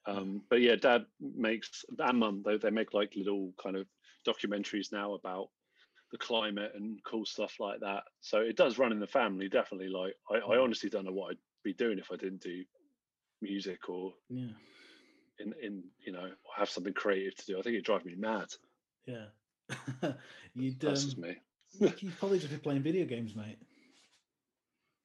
Um, 0.07 0.43
but 0.49 0.61
yeah, 0.61 0.77
dad 0.77 1.05
makes 1.21 1.85
and 1.99 2.19
mum 2.19 2.43
they 2.45 2.57
they 2.59 2.71
make 2.71 2.95
like 2.95 3.15
little 3.17 3.53
kind 3.63 3.77
of 3.77 3.87
documentaries 4.27 4.93
now 4.93 5.15
about 5.15 5.49
the 6.13 6.19
climate 6.19 6.73
and 6.75 7.03
cool 7.05 7.25
stuff 7.25 7.55
like 7.59 7.81
that. 7.81 8.05
So 8.21 8.41
it 8.41 8.57
does 8.57 8.79
run 8.79 8.93
in 8.93 9.01
the 9.01 9.07
family, 9.07 9.49
definitely. 9.49 9.89
Like 9.89 10.15
I, 10.31 10.37
I 10.37 10.59
Mm. 10.59 10.63
honestly 10.63 10.91
don't 10.91 11.05
know 11.05 11.13
what 11.13 11.33
I'd 11.33 11.39
be 11.65 11.75
doing 11.75 11.99
if 11.99 12.11
I 12.13 12.17
didn't 12.17 12.43
do 12.43 12.65
music 13.43 13.89
or 13.89 14.15
yeah. 14.31 14.53
in 15.39 15.53
in 15.63 15.83
you 16.05 16.13
know 16.13 16.31
have 16.57 16.71
something 16.71 16.95
creative 16.95 17.35
to 17.37 17.47
do. 17.47 17.59
I 17.59 17.63
think 17.63 17.77
it 17.77 17.85
drives 17.85 18.05
me 18.05 18.15
mad. 18.17 18.49
Yeah. 19.07 19.27
You'd 20.55 20.81
That's 20.81 21.03
um, 21.03 21.07
just 21.07 21.19
me. 21.19 21.37
you'd 21.81 22.19
probably 22.19 22.39
just 22.39 22.51
be 22.53 22.59
playing 22.59 22.83
video 22.83 23.05
games, 23.05 23.35
mate. 23.35 23.59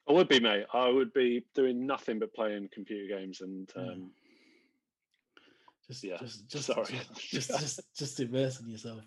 I 0.08 0.14
would 0.14 0.28
be, 0.28 0.40
mate. 0.40 0.66
I 0.74 0.90
would 0.90 1.14
be 1.14 1.46
doing 1.54 1.86
nothing 1.86 2.20
but 2.20 2.34
playing 2.34 2.70
computer 2.74 3.08
games 3.16 3.42
and 3.42 3.72
um, 3.76 4.12
Just, 5.92 6.04
Yeah, 6.04 6.18
just, 6.18 6.48
just, 6.52 6.66
sorry. 6.66 6.86
just, 7.18 7.50
just, 7.50 7.82
just, 7.98 8.20
immersing 8.20 8.70
yourself. 8.70 9.02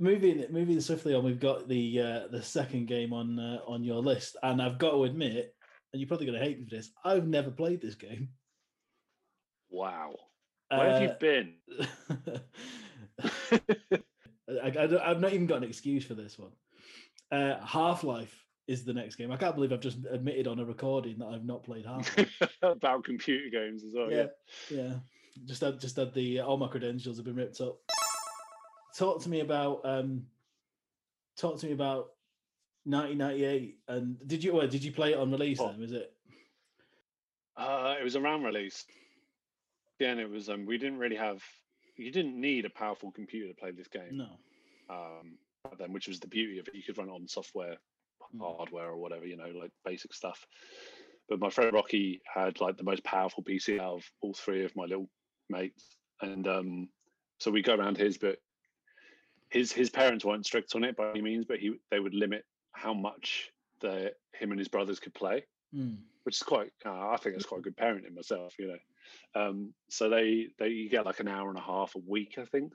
Moving, 0.00 0.44
moving 0.50 0.80
swiftly 0.80 1.14
on. 1.14 1.22
We've 1.24 1.38
got 1.38 1.68
the 1.68 2.00
uh, 2.00 2.20
the 2.30 2.42
second 2.42 2.86
game 2.86 3.12
on 3.12 3.38
uh, 3.38 3.58
on 3.66 3.84
your 3.84 4.00
list, 4.00 4.36
and 4.42 4.62
I've 4.62 4.78
got 4.78 4.92
to 4.92 5.04
admit, 5.04 5.54
and 5.92 6.00
you're 6.00 6.08
probably 6.08 6.26
going 6.26 6.38
to 6.38 6.44
hate 6.44 6.58
me 6.58 6.64
for 6.64 6.76
this. 6.76 6.90
I've 7.04 7.26
never 7.26 7.50
played 7.50 7.82
this 7.82 7.94
game. 7.94 8.30
wow. 9.70 10.14
Where 10.70 10.90
have 10.90 11.02
you 11.02 11.08
Uh, 11.10 11.18
been? 11.18 11.54
I, 13.22 14.66
I 14.66 14.70
don't, 14.70 15.02
I've 15.02 15.20
not 15.20 15.34
even 15.34 15.46
got 15.46 15.58
an 15.58 15.64
excuse 15.68 16.04
for 16.06 16.14
this 16.14 16.38
one. 16.38 16.52
Uh, 17.30 17.58
Half 17.64 18.04
Life 18.04 18.34
is 18.66 18.84
the 18.84 18.94
next 18.94 19.16
game. 19.16 19.30
I 19.30 19.36
can't 19.36 19.54
believe 19.54 19.72
I've 19.72 19.80
just 19.80 19.98
admitted 20.10 20.46
on 20.46 20.58
a 20.60 20.64
recording 20.64 21.18
that 21.18 21.26
I've 21.26 21.44
not 21.44 21.62
played 21.64 21.84
Half 21.84 22.16
Life. 22.16 22.56
about 22.62 23.04
computer 23.04 23.50
games 23.50 23.84
as 23.84 23.92
well. 23.94 24.10
yeah, 24.10 24.26
Yeah. 24.70 24.78
yeah. 24.82 24.94
Just 25.44 25.62
had 25.62 25.80
just 25.80 25.96
had 25.96 26.12
the 26.14 26.40
all 26.40 26.56
my 26.56 26.68
credentials 26.68 27.16
have 27.16 27.24
been 27.26 27.36
ripped 27.36 27.60
up. 27.60 27.78
Talk 28.96 29.22
to 29.22 29.28
me 29.28 29.40
about 29.40 29.80
um. 29.84 30.26
Talk 31.38 31.58
to 31.60 31.66
me 31.66 31.72
about 31.72 32.10
1998. 32.84 33.78
And 33.88 34.16
did 34.28 34.44
you? 34.44 34.54
Well, 34.54 34.66
did 34.68 34.84
you 34.84 34.92
play 34.92 35.12
it 35.12 35.18
on 35.18 35.30
release? 35.30 35.58
Oh. 35.60 35.68
Then 35.68 35.80
was 35.80 35.92
it? 35.92 36.12
Uh, 37.56 37.94
it 37.98 38.04
was 38.04 38.16
around 38.16 38.42
release. 38.44 38.84
Again, 40.00 40.18
it 40.18 40.28
was. 40.30 40.48
Um, 40.48 40.66
we 40.66 40.78
didn't 40.78 40.98
really 40.98 41.16
have. 41.16 41.42
You 41.96 42.10
didn't 42.12 42.38
need 42.40 42.64
a 42.64 42.70
powerful 42.70 43.10
computer 43.10 43.48
to 43.48 43.54
play 43.54 43.70
this 43.70 43.88
game. 43.88 44.16
No. 44.18 44.28
Um, 44.90 45.38
then, 45.78 45.92
which 45.92 46.08
was 46.08 46.20
the 46.20 46.28
beauty 46.28 46.58
of 46.58 46.68
it. 46.68 46.74
You 46.74 46.82
could 46.82 46.98
run 46.98 47.08
it 47.08 47.12
on 47.12 47.26
software, 47.28 47.76
Mm. 48.34 48.56
hardware, 48.56 48.88
or 48.88 48.96
whatever. 48.98 49.26
You 49.26 49.36
know, 49.36 49.50
like 49.58 49.70
basic 49.84 50.12
stuff. 50.12 50.46
But 51.28 51.40
my 51.40 51.50
friend 51.50 51.72
Rocky 51.72 52.20
had 52.32 52.60
like 52.60 52.76
the 52.76 52.84
most 52.84 53.04
powerful 53.04 53.42
PC 53.42 53.78
out 53.80 53.94
of 53.94 54.04
all 54.20 54.34
three 54.34 54.64
of 54.64 54.74
my 54.76 54.84
little 54.84 55.08
mates, 55.52 55.84
and 56.20 56.46
um, 56.48 56.88
so 57.38 57.50
we 57.50 57.62
go 57.62 57.74
around 57.76 57.96
his. 57.96 58.18
But 58.18 58.38
his 59.50 59.70
his 59.72 59.90
parents 59.90 60.24
weren't 60.24 60.46
strict 60.46 60.74
on 60.74 60.84
it 60.84 60.96
by 60.96 61.10
any 61.10 61.22
means, 61.22 61.44
but 61.44 61.58
he 61.58 61.74
they 61.90 62.00
would 62.00 62.14
limit 62.14 62.44
how 62.72 62.94
much 62.94 63.50
the 63.80 64.12
him 64.34 64.50
and 64.50 64.58
his 64.58 64.68
brothers 64.68 64.98
could 64.98 65.14
play 65.14 65.44
Mm. 65.74 65.96
which 66.24 66.36
is 66.36 66.42
quite 66.42 66.70
uh, 66.84 67.08
i 67.08 67.16
think 67.16 67.34
it's 67.34 67.46
quite 67.46 67.60
a 67.60 67.62
good 67.62 67.76
parenting 67.78 68.14
myself 68.14 68.52
you 68.58 68.68
know. 68.68 68.78
Um 69.48 69.72
so 69.88 70.10
they 70.10 70.48
they 70.58 70.68
you 70.68 70.90
get 70.90 71.06
like 71.06 71.20
an 71.20 71.28
hour 71.28 71.48
and 71.48 71.56
a 71.56 71.62
half 71.62 71.94
a 71.94 71.98
week 72.06 72.34
i 72.38 72.44
think. 72.44 72.74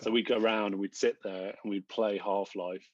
So 0.00 0.10
we'd 0.10 0.26
go 0.26 0.38
around 0.38 0.72
and 0.72 0.80
we'd 0.80 0.96
sit 0.96 1.16
there 1.22 1.54
and 1.62 1.70
we'd 1.70 1.88
play 1.88 2.18
half-life. 2.18 2.84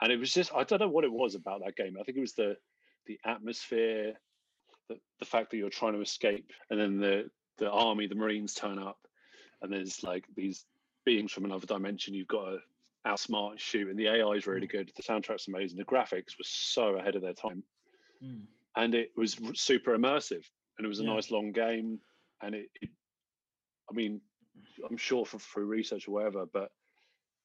And 0.00 0.10
it 0.10 0.18
was 0.18 0.32
just 0.32 0.54
i 0.54 0.64
don't 0.64 0.80
know 0.80 0.88
what 0.88 1.04
it 1.04 1.12
was 1.12 1.34
about 1.34 1.60
that 1.64 1.76
game. 1.76 1.96
I 2.00 2.02
think 2.04 2.16
it 2.16 2.22
was 2.22 2.32
the 2.32 2.56
the 3.06 3.18
atmosphere 3.26 4.14
the, 4.88 4.96
the 5.20 5.26
fact 5.26 5.50
that 5.50 5.58
you're 5.58 5.68
trying 5.68 5.92
to 5.94 6.00
escape 6.00 6.50
and 6.70 6.80
then 6.80 6.98
the 6.98 7.30
the 7.58 7.70
army 7.70 8.06
the 8.06 8.14
marines 8.14 8.54
turn 8.54 8.78
up 8.78 8.98
and 9.62 9.72
there's 9.72 10.02
like 10.02 10.24
these 10.34 10.64
beings 11.04 11.32
from 11.32 11.44
another 11.44 11.66
dimension 11.66 12.14
you've 12.14 12.28
got 12.28 12.50
to 12.50 12.58
outsmart 13.06 13.52
and 13.52 13.60
shoot 13.60 13.88
and 13.88 13.98
the 13.98 14.08
ai 14.08 14.32
is 14.32 14.46
really 14.46 14.66
good 14.66 14.90
the 14.96 15.02
soundtrack's 15.02 15.48
amazing 15.48 15.78
the 15.78 15.84
graphics 15.84 16.36
were 16.38 16.44
so 16.44 16.96
ahead 16.96 17.16
of 17.16 17.22
their 17.22 17.32
time 17.34 17.62
Mm. 18.24 18.44
and 18.76 18.94
it 18.94 19.10
was 19.14 19.36
super 19.54 19.94
immersive 19.94 20.42
and 20.78 20.84
it 20.86 20.88
was 20.88 21.00
a 21.00 21.04
Yeah. 21.04 21.12
nice 21.12 21.30
long 21.30 21.52
game 21.52 22.00
and 22.42 22.54
it, 22.54 22.70
it 22.80 22.88
i 23.90 23.92
mean 23.92 24.22
i'm 24.88 24.96
sure 24.96 25.26
for 25.26 25.38
through 25.38 25.66
research 25.66 26.08
or 26.08 26.12
whatever 26.12 26.46
but 26.46 26.70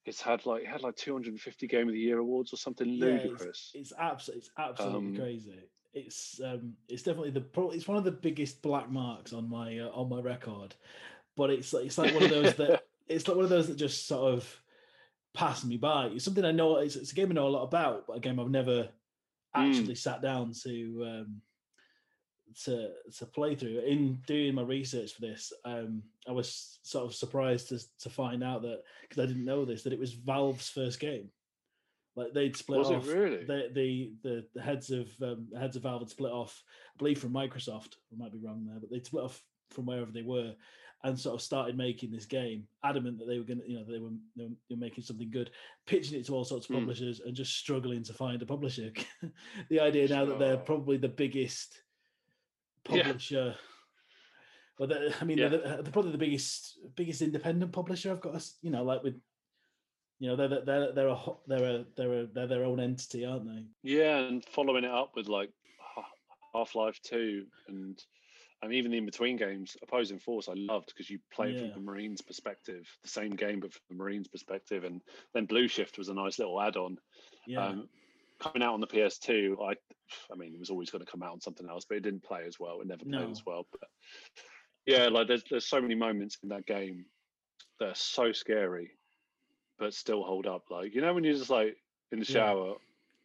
it's 0.06 0.22
had 0.22 0.46
like 0.46 0.64
it 0.64 0.70
had 0.70 0.82
like 0.82 0.96
250 0.96 1.68
game 1.68 1.88
of 1.90 1.94
the 1.94 2.00
year 2.00 2.20
awards 2.20 2.54
or 2.54 2.56
something 2.58 2.88
Yeah, 2.88 3.08
it's- 3.08 3.24
ludicrous 3.26 3.72
It's 3.76 3.92
absolutely, 4.00 4.40
it's 4.40 4.52
absolutely 4.58 5.08
Um, 5.10 5.16
crazy. 5.16 5.60
It's 5.94 6.40
um, 6.44 6.74
it's 6.88 7.04
definitely 7.04 7.32
the 7.32 7.42
pro- 7.42 7.72
it's 7.72 7.88
one 7.88 7.98
of 7.98 8.04
the 8.04 8.12
biggest 8.12 8.62
black 8.62 8.90
marks 8.90 9.34
on 9.34 9.50
my 9.50 9.80
uh, 9.80 9.90
on 9.90 10.10
my 10.10 10.22
record, 10.22 10.74
but 11.36 11.50
it's 11.50 11.74
like 11.74 11.86
it's 11.86 11.98
like 11.98 12.14
one 12.14 12.24
of 12.24 12.30
those 12.30 12.56
that 12.56 12.84
it's 13.08 13.28
like 13.28 13.36
one 13.36 13.44
of 13.44 13.50
those 13.50 13.68
that 13.68 13.76
just 13.76 14.08
sort 14.08 14.34
of 14.34 14.62
pass 15.34 15.64
me 15.66 15.78
by. 15.78 16.06
It's 16.08 16.24
something 16.24 16.46
I 16.46 16.52
know. 16.52 16.78
It's, 16.78 16.96
it's 16.96 17.12
a 17.12 17.16
game 17.16 17.32
I 17.32 17.34
know 17.34 17.48
a 17.48 17.50
lot 17.50 17.64
about, 17.64 18.08
but 18.08 18.18
a 18.18 18.20
game 18.20 18.40
I've 18.40 18.50
never 18.50 18.90
Mm. 19.56 19.70
actually 19.70 19.96
sat 19.96 20.22
down 20.22 20.54
to 20.64 21.04
um, 21.06 21.42
to 22.64 22.92
to 23.18 23.26
play 23.26 23.56
through. 23.56 23.80
In 23.80 24.22
doing 24.26 24.56
my 24.56 24.62
research 24.62 25.14
for 25.14 25.22
this, 25.22 25.52
um, 25.66 26.04
I 26.28 26.32
was 26.32 26.80
sort 26.84 27.06
of 27.06 27.14
surprised 27.14 27.70
to 27.70 27.80
to 28.00 28.10
find 28.10 28.44
out 28.44 28.62
that 28.62 28.84
because 29.02 29.22
I 29.22 29.26
didn't 29.26 29.46
know 29.46 29.66
this 29.66 29.84
that 29.84 29.94
it 29.94 30.00
was 30.00 30.14
Valve's 30.14 30.70
first 30.70 31.00
game. 31.00 31.30
Like 32.16 32.34
they'd 32.34 32.58
split 32.58 32.80
Was 32.80 32.90
it 32.90 32.96
off 32.96 33.08
really? 33.08 33.46
the, 33.46 33.70
the 33.74 34.12
the 34.24 34.46
the 34.54 34.62
heads 34.62 34.90
of 34.92 35.08
um, 35.22 35.48
the 35.52 35.60
heads 35.60 35.76
of 35.78 35.84
Valve 35.84 36.02
had 36.02 36.10
split 36.10 36.32
off, 36.34 36.62
I 36.94 36.98
believe 36.98 37.20
from 37.20 37.32
Microsoft. 37.34 37.96
I 38.12 38.18
might 38.18 38.34
be 38.34 38.40
wrong 38.40 38.66
there, 38.68 38.80
but 38.80 38.90
they'd 38.92 39.06
split 39.06 39.24
off 39.24 39.42
from 39.70 39.86
wherever 39.86 40.12
they 40.12 40.22
were, 40.22 40.54
and 41.06 41.18
sort 41.18 41.36
of 41.36 41.42
started 41.42 41.78
making 41.78 42.12
this 42.12 42.26
game. 42.26 42.68
Adamant 42.84 43.18
that 43.20 43.26
they 43.30 43.38
were 43.38 43.46
going 43.46 43.62
to, 43.62 43.70
you 43.70 43.78
know, 43.78 43.86
they 43.90 44.00
were, 44.00 44.10
they 44.36 44.50
were 44.70 44.76
making 44.76 45.06
something 45.06 45.32
good, 45.32 45.52
pitching 45.88 46.20
it 46.20 46.26
to 46.26 46.34
all 46.36 46.44
sorts 46.44 46.70
of 46.70 46.76
Mm. 46.76 46.80
publishers, 46.80 47.22
and 47.22 47.34
just 47.34 47.56
struggling 47.56 48.04
to 48.04 48.14
find 48.14 48.42
a 48.42 48.46
publisher. 48.46 48.92
the 49.70 49.80
idea 49.80 50.10
now 50.10 50.26
that 50.26 50.38
they're 50.38 50.58
probably 50.58 50.98
the 50.98 51.08
biggest 51.08 51.82
Yeah. 52.90 53.04
publisher. 53.04 53.56
Well, 54.78 54.92
I 55.22 55.24
mean, 55.24 55.38
Yeah. 55.38 55.48
they're, 55.48 55.60
the- 55.78 55.84
they're 55.84 55.92
probably 55.94 56.12
the 56.12 56.18
biggest 56.18 56.78
biggest 56.96 57.22
independent 57.22 57.72
publisher. 57.72 58.12
I've 58.12 58.20
got, 58.22 58.36
s- 58.36 58.58
you 58.62 58.72
know, 58.72 58.84
like 58.84 59.04
with, 59.04 59.16
you 60.22 60.28
know, 60.28 60.36
they're 60.36 60.64
they're 60.64 60.92
they're 60.94 61.08
a 61.08 61.20
they're 61.48 61.66
a 61.80 61.86
they're 61.98 62.20
a 62.22 62.28
they're 62.28 62.48
their 62.48 62.64
own 62.64 62.80
entity, 62.80 63.26
aren't 63.26 63.46
they? 63.48 63.66
yeah 63.82 64.18
and 64.20 64.46
following 64.46 64.84
it 64.84 64.92
up 64.92 65.16
with 65.16 65.28
like 65.28 65.50
half-life 66.54 67.00
2 67.04 67.48
and 67.68 68.00
and 68.62 68.72
even 68.72 68.92
the 68.92 68.98
in-between 68.98 69.36
games 69.38 69.76
opposing 69.82 70.20
force 70.20 70.48
i 70.48 70.54
loved 70.56 70.88
because 70.88 71.10
you 71.10 71.18
play 71.34 71.50
it 71.50 71.56
Yeah. 71.56 71.72
from 71.74 71.84
the 71.86 71.92
marines 71.92 72.22
perspective 72.22 72.88
the 73.02 73.10
same 73.10 73.32
game 73.32 73.60
but 73.60 73.74
from 73.74 73.82
the 73.90 73.96
marines 73.96 74.28
perspective 74.28 74.84
and 74.84 75.02
then 75.34 75.46
blue 75.48 75.68
shift 75.68 75.98
was 75.98 76.10
a 76.10 76.14
nice 76.14 76.38
little 76.38 76.62
add-on 76.62 76.98
Yeah. 77.48 77.66
Um, 77.70 77.90
coming 78.40 78.62
out 78.62 78.74
on 78.76 78.82
the 78.82 78.88
PS2, 78.88 79.56
I, 79.64 79.76
I 80.32 80.36
mean, 80.36 80.54
it 80.54 80.60
was 80.60 80.70
always 80.72 80.90
going 80.92 81.04
to 81.06 81.12
come 81.12 81.22
out 81.24 81.32
on 81.32 81.42
something 81.42 81.70
else, 81.70 81.86
but 81.88 81.98
it 81.98 82.02
didn't 82.04 82.24
play 82.24 82.44
as 82.48 82.60
well. 82.60 82.82
It 82.82 82.88
never 82.88 83.06
played 83.06 83.28
No. 83.28 83.30
as 83.32 83.44
well. 83.46 83.68
But 83.72 83.88
yeah, 84.86 85.08
like 85.10 85.28
there's 85.28 85.44
there's 85.50 85.68
so 85.68 85.80
many 85.80 85.94
moments 85.96 86.38
in 86.44 86.50
that 86.50 86.66
game 86.66 87.06
that 87.80 87.90
are 87.90 87.96
so 87.96 88.32
scary, 88.32 88.92
but 89.82 89.94
still 89.96 90.24
hold 90.24 90.46
up. 90.48 90.66
Like 90.70 90.94
you 90.94 91.02
know 91.02 91.14
when 91.14 91.24
you're 91.26 91.34
just 91.34 91.50
like 91.50 91.76
in 92.12 92.20
the 92.20 92.26
Yeah. 92.26 92.34
shower, 92.34 92.76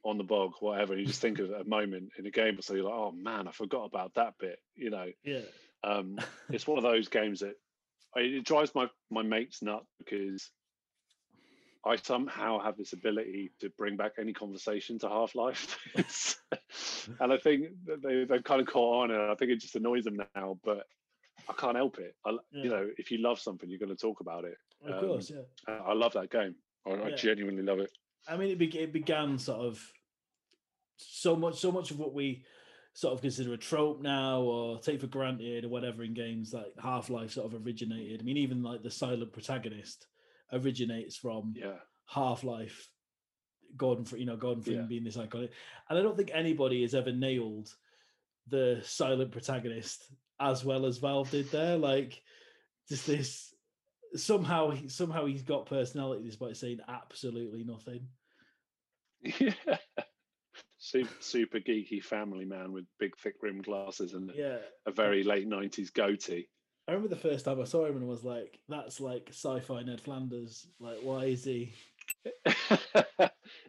on 0.04 0.16
the 0.18 0.24
bog, 0.24 0.54
whatever, 0.60 0.92
and 0.94 1.00
you 1.02 1.06
just 1.06 1.20
think 1.20 1.38
of 1.38 1.50
a 1.50 1.64
moment 1.64 2.10
in 2.18 2.26
a 2.26 2.30
game, 2.30 2.58
or 2.58 2.62
so 2.62 2.74
you're 2.74 2.84
like, 2.84 2.94
oh 2.94 3.12
man, 3.12 3.46
I 3.46 3.52
forgot 3.52 3.84
about 3.84 4.14
that 4.14 4.34
bit. 4.38 4.58
You 4.74 4.90
know, 4.90 5.12
Yeah. 5.24 5.42
um, 5.84 6.18
it's 6.50 6.66
one 6.66 6.78
of 6.78 6.84
those 6.84 7.08
games 7.08 7.40
that 7.40 7.56
I, 8.16 8.20
it 8.20 8.44
drives 8.44 8.74
my 8.74 8.88
my 9.10 9.22
mates 9.22 9.62
nuts 9.62 9.90
because 9.98 10.50
I 11.84 11.96
somehow 11.96 12.58
have 12.60 12.76
this 12.76 12.92
ability 12.94 13.52
to 13.60 13.68
bring 13.70 13.96
back 13.96 14.12
any 14.18 14.32
conversation 14.32 14.98
to 15.00 15.08
Half 15.08 15.34
Life, 15.34 15.78
and 17.20 17.32
I 17.32 17.36
think 17.36 17.68
that 17.86 18.02
they 18.02 18.24
they've 18.24 18.42
kind 18.44 18.60
of 18.62 18.66
caught 18.66 19.02
on, 19.04 19.10
and 19.10 19.30
I 19.30 19.34
think 19.34 19.50
it 19.50 19.60
just 19.60 19.76
annoys 19.76 20.04
them 20.04 20.22
now, 20.34 20.58
but. 20.64 20.86
I 21.48 21.52
can't 21.52 21.76
help 21.76 21.98
it. 21.98 22.16
I, 22.24 22.30
Yeah. 22.50 22.62
You 22.64 22.70
know, 22.70 22.90
if 22.98 23.12
you 23.12 23.18
love 23.18 23.38
something, 23.38 23.70
you're 23.70 23.78
going 23.78 23.94
to 23.94 23.94
talk 23.94 24.18
about 24.18 24.44
it. 24.44 24.56
Of 24.86 25.02
Um, 25.02 25.08
course, 25.08 25.30
yeah. 25.30 25.78
I 25.86 25.92
love 25.92 26.12
that 26.14 26.30
game. 26.30 26.54
I, 26.86 26.90
I 26.92 27.10
genuinely 27.12 27.62
love 27.62 27.80
it. 27.80 27.90
I 28.28 28.36
mean, 28.36 28.50
it, 28.50 28.58
be- 28.58 28.78
it 28.78 28.92
began 28.92 29.38
sort 29.38 29.60
of 29.60 29.80
so 30.96 31.36
much, 31.36 31.58
so 31.60 31.70
much 31.72 31.90
of 31.90 31.98
what 31.98 32.14
we 32.14 32.44
sort 32.94 33.12
of 33.14 33.20
consider 33.20 33.52
a 33.52 33.58
trope 33.58 34.00
now 34.00 34.40
or 34.40 34.78
take 34.80 35.00
for 35.00 35.06
granted 35.06 35.64
or 35.64 35.68
whatever 35.68 36.02
in 36.02 36.14
games 36.14 36.52
like 36.54 36.72
Half 36.82 37.10
Life 37.10 37.32
sort 37.32 37.52
of 37.52 37.66
originated. 37.66 38.20
I 38.20 38.24
mean, 38.24 38.38
even 38.38 38.62
like 38.62 38.82
the 38.82 38.90
silent 38.90 39.32
protagonist 39.32 40.06
originates 40.52 41.16
from 41.16 41.52
Yeah. 41.56 41.76
Half 42.06 42.44
Life. 42.44 42.88
Gordon, 43.76 44.06
you 44.18 44.24
know, 44.24 44.36
Gordon 44.36 44.62
Freeman 44.62 44.84
Yeah. 44.84 44.88
being 44.88 45.04
this 45.04 45.16
iconic, 45.18 45.50
and 45.90 45.98
I 45.98 46.02
don't 46.02 46.16
think 46.16 46.30
anybody 46.32 46.80
has 46.82 46.94
ever 46.94 47.12
nailed 47.12 47.68
the 48.48 48.80
silent 48.84 49.32
protagonist 49.32 50.06
as 50.40 50.64
well 50.64 50.86
as 50.86 50.98
Valve 50.98 51.30
did 51.30 51.50
there. 51.50 51.76
Like, 51.76 52.22
just 52.88 53.06
this 53.06 53.52
somehow, 54.16 54.70
he- 54.70 54.88
somehow 54.88 55.26
he's 55.26 55.42
got 55.42 55.66
personality 55.66 56.24
despite 56.24 56.56
saying 56.56 56.80
absolutely 56.88 57.64
nothing. 57.64 58.08
Yeah. 59.40 59.78
Super, 60.78 61.10
super 61.20 61.58
geeky 61.58 62.02
family 62.02 62.44
man 62.44 62.72
with 62.72 62.84
big, 63.00 63.16
thick 63.16 63.34
rimmed 63.42 63.64
glasses 63.64 64.12
and 64.12 64.30
Yeah, 64.34 64.58
a 64.86 64.92
very 64.92 65.24
late 65.24 65.48
90s 65.48 65.92
goatee. 65.92 66.48
I 66.86 66.92
remember 66.92 67.12
the 67.12 67.20
first 67.20 67.44
time 67.44 67.60
I 67.60 67.64
saw 67.64 67.86
him 67.86 67.96
and 67.96 68.06
was 68.06 68.22
like, 68.22 68.60
"That's 68.68 69.00
like 69.00 69.30
sci-fi 69.30 69.82
Ned 69.82 70.00
Flanders. 70.00 70.68
Like, 70.78 70.98
why 71.02 71.24
is 71.24 71.42
he?" 71.44 71.72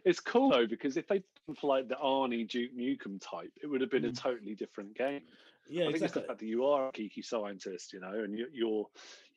it's 0.04 0.20
cool 0.20 0.50
though, 0.50 0.66
because 0.66 0.96
if 0.96 1.08
they'd 1.08 1.24
done 1.46 1.56
for 1.56 1.66
like 1.66 1.88
the 1.88 1.96
Arnie 1.96 2.48
Duke 2.48 2.76
Nukem 2.76 3.20
type, 3.20 3.50
it 3.60 3.66
would 3.66 3.80
have 3.80 3.90
been 3.90 4.04
a 4.04 4.10
Mm. 4.10 4.20
totally 4.20 4.54
different 4.54 4.96
game. 4.96 5.22
Yeah, 5.68 5.84
I 5.84 5.86
think 5.86 5.96
it's 5.96 6.04
exactly. 6.04 6.22
the 6.22 6.28
fact 6.28 6.40
that 6.40 6.46
you 6.46 6.64
are 6.66 6.88
a 6.88 6.92
geeky 6.92 7.24
scientist, 7.24 7.92
you 7.92 8.00
know, 8.00 8.22
and 8.22 8.38
you, 8.38 8.46
you're 8.52 8.86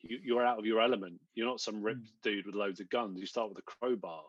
you, 0.02 0.18
you're 0.22 0.44
out 0.44 0.58
of 0.58 0.66
your 0.66 0.80
element. 0.80 1.20
You're 1.34 1.46
not 1.46 1.60
some 1.60 1.82
ripped 1.82 2.06
Mm. 2.06 2.22
dude 2.22 2.46
with 2.46 2.54
loads 2.54 2.80
of 2.80 2.88
guns. 2.90 3.20
You 3.20 3.26
start 3.26 3.48
with 3.48 3.58
a 3.58 3.62
crowbar, 3.62 4.24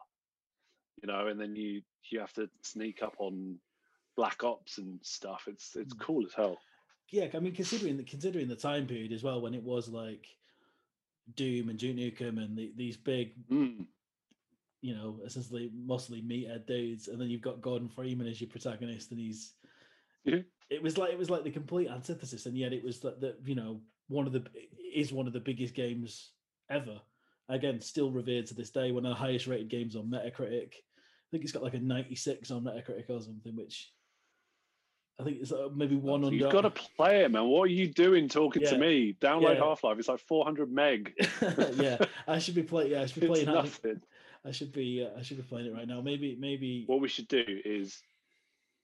you 1.01 1.07
know, 1.07 1.27
and 1.27 1.39
then 1.39 1.55
you 1.55 1.81
you 2.09 2.19
have 2.19 2.33
to 2.33 2.49
sneak 2.61 3.01
up 3.01 3.15
on 3.19 3.57
black 4.15 4.43
ops 4.43 4.77
and 4.77 4.99
stuff. 5.03 5.47
It's 5.47 5.75
it's 5.75 5.93
Mm. 5.93 5.99
cool 5.99 6.25
as 6.25 6.33
hell. 6.33 6.57
Yeah, 7.11 7.27
I 7.33 7.39
mean, 7.39 7.53
considering 7.55 7.97
the 7.97 8.03
considering 8.03 8.47
the 8.47 8.55
time 8.55 8.87
period 8.87 9.11
as 9.11 9.23
well, 9.23 9.41
when 9.41 9.53
it 9.53 9.63
was 9.63 9.87
like 9.89 10.27
Doom 11.35 11.69
and 11.69 11.79
Duke 11.79 11.95
Nukem 11.95 12.43
and 12.43 12.57
the, 12.57 12.73
these 12.75 12.97
big, 12.97 13.35
Mm. 13.47 13.87
you 14.81 14.93
know, 14.95 15.21
essentially 15.23 15.71
mostly 15.73 16.21
meathead 16.21 16.65
dudes, 16.65 17.07
and 17.07 17.19
then 17.19 17.29
you've 17.29 17.41
got 17.41 17.61
Gordon 17.61 17.87
Freeman 17.89 18.27
as 18.27 18.41
your 18.41 18.49
protagonist, 18.49 19.11
and 19.11 19.19
he's 19.19 19.55
Yeah. 20.25 20.41
it 20.69 20.81
was 20.81 20.97
like 20.97 21.11
it 21.13 21.17
was 21.17 21.29
like 21.29 21.43
the 21.43 21.51
complete 21.51 21.87
antithesis, 21.87 22.45
and 22.45 22.57
yet 22.57 22.73
it 22.73 22.83
was 22.83 22.99
that 23.01 23.21
the 23.21 23.37
you 23.45 23.55
know 23.55 23.81
one 24.07 24.27
of 24.27 24.33
the 24.33 24.43
is 24.93 25.11
one 25.11 25.27
of 25.27 25.33
the 25.33 25.39
biggest 25.39 25.73
games 25.73 26.31
ever. 26.69 26.99
Again, 27.49 27.81
still 27.81 28.11
revered 28.11 28.45
to 28.47 28.53
this 28.53 28.69
day, 28.69 28.91
one 28.91 29.05
of 29.05 29.09
the 29.09 29.15
highest 29.15 29.47
rated 29.47 29.69
games 29.69 29.95
on 29.95 30.05
Metacritic. 30.09 30.73
I 30.75 31.29
think 31.31 31.43
it's 31.43 31.51
got 31.51 31.63
like 31.63 31.73
a 31.73 31.79
96 31.79 32.51
on 32.51 32.63
Metacritic 32.63 33.09
or 33.09 33.19
something, 33.21 33.55
which 33.55 33.91
I 35.19 35.23
think 35.23 35.37
it's 35.41 35.51
uh, 35.51 35.69
maybe 35.75 35.95
one 35.95 36.23
under. 36.23 36.35
You've 36.35 36.51
got 36.51 36.61
to 36.61 36.69
play 36.69 37.23
it, 37.23 37.31
man. 37.31 37.45
What 37.45 37.63
are 37.63 37.67
you 37.71 37.87
doing 37.87 38.29
talking 38.29 38.61
Yeah. 38.63 38.69
to 38.71 38.77
me? 38.77 39.15
Download 39.21 39.55
Yeah. 39.55 39.63
Half 39.65 39.83
Life. 39.83 39.99
It's 39.99 40.07
like 40.07 40.19
400 40.21 40.71
meg. 40.71 41.13
yeah, 41.75 41.97
I 42.27 42.39
should 42.39 42.55
be 42.55 42.63
playing. 42.63 42.91
Yeah, 42.91 43.01
I 43.01 43.05
should 43.07 43.21
be 43.21 43.27
playing. 43.33 43.47
Half- 43.47 43.83
nothing. 43.83 44.01
I 44.45 44.51
should 44.51 44.71
be. 44.71 45.05
Uh, 45.05 45.17
I 45.19 45.21
should 45.21 45.37
be 45.37 45.43
playing 45.43 45.67
it 45.67 45.73
right 45.73 45.87
now. 45.87 46.01
Maybe. 46.01 46.37
Maybe. 46.39 46.83
What 46.87 47.01
we 47.01 47.07
should 47.07 47.27
do 47.27 47.43
is 47.65 48.01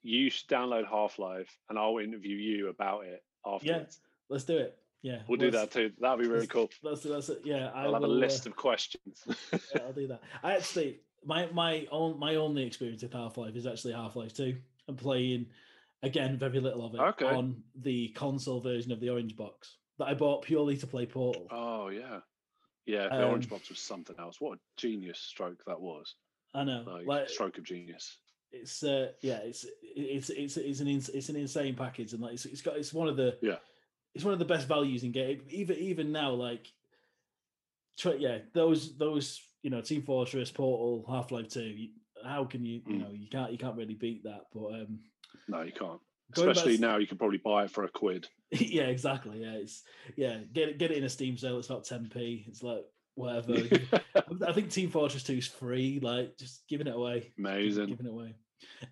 you 0.04 0.30
should 0.30 0.48
download 0.50 0.88
Half 0.88 1.18
Life 1.20 1.58
and 1.70 1.78
I'll 1.80 1.98
interview 1.98 2.36
you 2.36 2.70
about 2.70 3.06
it 3.06 3.24
afterwards. 3.46 4.00
Let's 4.30 4.44
do 4.44 4.58
it. 4.58 4.78
Yeah, 5.02 5.22
We'll 5.28 5.38
do 5.40 5.50
let's- 5.50 5.58
that 5.58 5.72
too. 5.72 5.94
That'd 6.00 6.20
be 6.20 6.28
really 6.30 6.48
cool. 6.48 6.70
That's 6.84 7.04
that's 7.04 7.30
it. 7.30 7.42
Yeah, 7.46 7.72
I 7.74 7.84
I'll 7.86 7.94
have 7.94 8.04
a 8.04 8.08
will, 8.08 8.16
uh, 8.16 8.20
list 8.20 8.46
of 8.48 8.56
questions. 8.56 9.24
yeah, 9.52 9.82
I'll 9.86 9.94
do 9.94 10.08
that. 10.08 10.22
I 10.44 10.56
actually 10.56 11.00
my 11.24 11.48
my 11.52 11.88
own 11.92 12.20
my 12.20 12.36
only 12.36 12.64
experience 12.66 13.02
with 13.04 13.14
Half 13.14 13.38
Life 13.38 13.56
is 13.56 13.66
actually 13.66 13.94
Half 13.94 14.16
Life 14.16 14.34
Two. 14.34 14.58
I'm 14.88 14.96
playing 14.98 15.46
again 16.04 16.38
very 16.38 16.60
little 16.60 16.86
of 16.86 16.96
it 16.96 17.00
Okay. 17.00 17.26
on 17.26 17.64
the 17.76 18.10
console 18.10 18.60
version 18.60 18.92
of 18.92 19.00
the 19.00 19.10
Orange 19.10 19.36
Box 19.38 19.78
that 20.00 20.08
I 20.08 20.14
bought 20.14 20.42
purely 20.44 20.76
to 20.78 20.88
play 20.88 21.06
Portal. 21.06 21.48
oh 21.52 21.88
yeah. 21.90 22.20
Yeah, 22.86 23.08
the 23.10 23.24
orange 23.28 23.46
Um, 23.46 23.50
box 23.52 23.70
was 23.70 23.78
something 23.80 24.16
else. 24.18 24.42
What 24.42 24.58
a 24.58 24.62
genius 24.76 25.20
stroke 25.20 25.64
that 25.68 25.80
was. 25.80 26.16
I 26.56 26.64
know, 26.64 26.84
Like, 26.88 27.06
like 27.06 27.30
stroke 27.30 27.58
of 27.60 27.64
genius. 27.64 28.18
it's 28.52 28.82
uh 28.84 29.12
yeah 29.22 29.38
it's 29.38 29.64
it's 29.84 30.30
it's 30.32 30.58
it's 30.58 30.80
an 30.80 30.88
ins- 30.88 31.10
it's 31.10 31.30
an 31.30 31.36
insane 31.36 31.76
package 31.76 32.14
and 32.14 32.22
like 32.24 32.34
it's, 32.34 32.46
it's 32.46 32.62
got 32.64 32.76
it's 32.78 32.92
one 32.94 33.08
of 33.08 33.16
the 33.16 33.38
Yeah. 33.44 33.58
It's 34.16 34.24
one 34.24 34.34
of 34.34 34.40
the 34.40 34.46
best 34.46 34.68
values 34.68 35.04
in 35.04 35.12
game 35.12 35.42
even 35.50 35.78
even 35.78 36.12
now 36.12 36.32
like 36.32 36.68
yeah 38.18 38.40
those 38.54 38.98
those 38.98 39.42
you 39.62 39.70
know 39.70 39.82
Team 39.82 40.02
Fortress 40.04 40.52
Portal 40.52 41.06
Half 41.10 41.32
Life 41.32 41.50
Two 41.50 41.88
how 42.26 42.46
can 42.46 42.66
you 42.66 42.82
you 42.88 42.96
Mm. 42.96 43.00
know 43.02 43.12
you 43.12 43.28
can't 43.30 43.52
you 43.52 43.58
can't 43.58 43.76
really 43.78 43.94
beat 43.94 44.24
that 44.24 44.46
but 44.54 44.68
um 44.74 45.00
No, 45.48 45.62
you 45.62 45.72
can't. 45.72 46.00
going 46.34 46.48
back 46.48 46.58
Especially 46.58 46.78
now 46.78 46.98
you 46.98 47.08
can 47.08 47.18
probably 47.18 47.38
buy 47.40 47.66
it 47.66 47.72
for 47.72 47.84
a 47.84 47.90
quid. 47.90 48.28
yeah 48.52 48.84
exactly 48.84 49.42
yeah 49.42 49.54
it's 49.54 49.84
yeah 50.16 50.38
get 50.54 50.70
it 50.70 50.78
get 50.80 50.92
it 50.92 50.98
in 50.98 51.04
a 51.04 51.10
Steam 51.10 51.38
sale 51.38 51.60
it's 51.60 51.70
about 51.70 51.84
10p 51.86 52.48
it's 52.48 52.64
like 52.64 52.86
whatever 53.16 53.54
I 54.48 54.54
think 54.54 54.70
Team 54.72 54.90
Fortress 54.90 55.24
2 55.24 55.34
is 55.34 55.48
free 55.48 56.00
like 56.02 56.38
just 56.38 56.68
giving 56.68 56.88
it 56.88 56.96
away 56.96 57.32
Amazing. 57.38 57.88
Giving 57.88 58.06
it 58.06 58.12
away. 58.12 58.36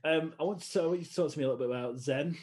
Um, 0.03 0.33
I 0.39 0.43
want 0.43 0.61
to, 0.61 0.81
I 0.81 0.85
want 0.85 0.99
you 0.99 1.05
to 1.05 1.13
talk 1.15 1.31
to 1.31 1.37
me 1.39 1.43
a 1.45 1.49
little 1.49 1.65
bit 1.67 1.75
about 1.75 1.95
Xen 1.95 2.37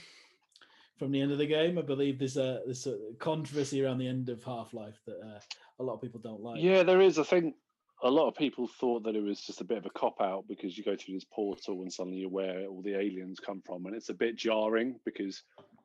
from 1.04 1.12
the 1.12 1.20
end 1.20 1.32
of 1.32 1.38
the 1.38 1.46
game. 1.46 1.76
I 1.76 1.82
believe 1.82 2.18
there's 2.18 2.38
a 2.38 2.62
there's 2.64 2.86
a 2.86 2.96
controversy 3.18 3.84
around 3.84 3.98
the 3.98 4.08
end 4.08 4.30
of 4.30 4.42
Half 4.42 4.72
Life 4.72 4.98
that 5.04 5.20
uh, 5.20 5.38
a 5.78 5.82
lot 5.82 5.96
of 5.96 6.00
people 6.00 6.18
don't 6.18 6.40
like. 6.42 6.62
Yeah, 6.62 6.82
there 6.82 7.02
is. 7.02 7.18
I 7.18 7.24
think 7.24 7.56
a 8.02 8.10
lot 8.10 8.28
of 8.28 8.36
people 8.36 8.66
thought 8.66 9.04
that 9.04 9.14
it 9.14 9.22
was 9.22 9.42
just 9.42 9.60
a 9.60 9.64
bit 9.64 9.76
of 9.76 9.84
a 9.84 9.90
cop 9.90 10.22
out 10.22 10.46
because 10.48 10.78
you 10.78 10.82
go 10.82 10.96
through 10.96 11.14
this 11.16 11.26
portal 11.30 11.82
and 11.82 11.92
suddenly 11.92 12.20
you're 12.20 12.30
where 12.30 12.66
all 12.66 12.80
the 12.80 12.94
aliens 12.94 13.38
come 13.38 13.60
from, 13.66 13.84
and 13.84 13.94
it's 13.94 14.08
a 14.08 14.14
bit 14.14 14.36
jarring 14.36 14.98
because 15.04 15.42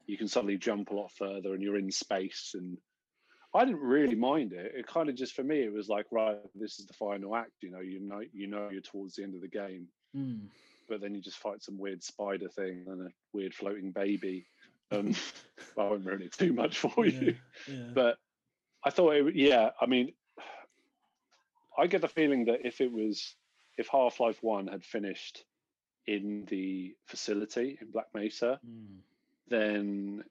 you 0.08 0.17
can 0.17 0.29
suddenly 0.29 0.58
jump 0.58 0.89
a 0.89 0.95
lot 0.95 1.12
further 1.17 1.53
and 1.53 1.62
you're 1.62 1.77
in 1.77 1.91
space. 1.91 2.51
And 2.53 2.77
I 3.53 3.65
didn't 3.65 3.82
really 3.82 4.15
mind 4.15 4.53
it. 4.53 4.71
It 4.73 4.88
kind 4.88 5.10
of 5.10 5.15
just 5.15 5.34
for 5.34 5.43
me, 5.43 5.63
it 5.63 5.73
was 5.73 5.89
like, 5.89 6.05
right, 6.12 6.38
this 6.55 6.79
is 6.79 6.86
the 6.86 6.93
final 6.93 7.36
act. 7.36 7.51
You 7.62 7.71
know, 7.71 7.82
you 7.82 7.99
know, 7.99 8.21
you 8.32 8.47
know, 8.47 8.69
you're 8.71 8.82
towards 8.82 9.15
the 9.15 9.23
end 9.23 9.36
of 9.36 9.41
the 9.41 9.49
game, 9.49 9.89
Mm. 10.15 10.47
but 10.88 11.01
then 11.01 11.13
you 11.13 11.21
just 11.21 11.38
fight 11.38 11.62
some 11.62 11.77
weird 11.77 12.01
spider 12.03 12.47
thing 12.47 12.86
and 12.88 13.08
a 13.08 13.12
weird 13.34 13.53
floating 13.53 13.91
baby. 13.91 14.45
Um, 14.91 15.13
I 15.78 15.84
won't 15.84 16.06
ruin 16.06 16.21
it 16.23 16.34
too 16.34 16.54
much 16.54 16.78
for 16.80 17.06
you 17.06 17.36
yeah, 17.67 17.75
yeah. 17.75 17.91
but 17.93 18.17
I 18.84 18.89
thought 18.89 19.12
it. 19.15 19.36
Yeah, 19.36 19.69
I 19.80 19.86
mean, 19.86 20.13
I 21.78 21.88
get 21.88 22.02
the 22.02 22.08
feeling 22.08 22.45
that 22.45 22.65
if 22.65 22.82
it 22.82 22.91
was, 22.91 23.36
if 23.78 23.88
Half 23.88 24.19
Life 24.19 24.41
One 24.41 24.67
had 24.67 24.84
finished 24.84 25.43
in 26.08 26.45
the 26.45 26.95
facility 27.08 27.78
in 27.82 27.91
Black 27.91 28.08
Mesa, 28.13 28.60
Mm. 28.65 28.99
then 29.47 30.23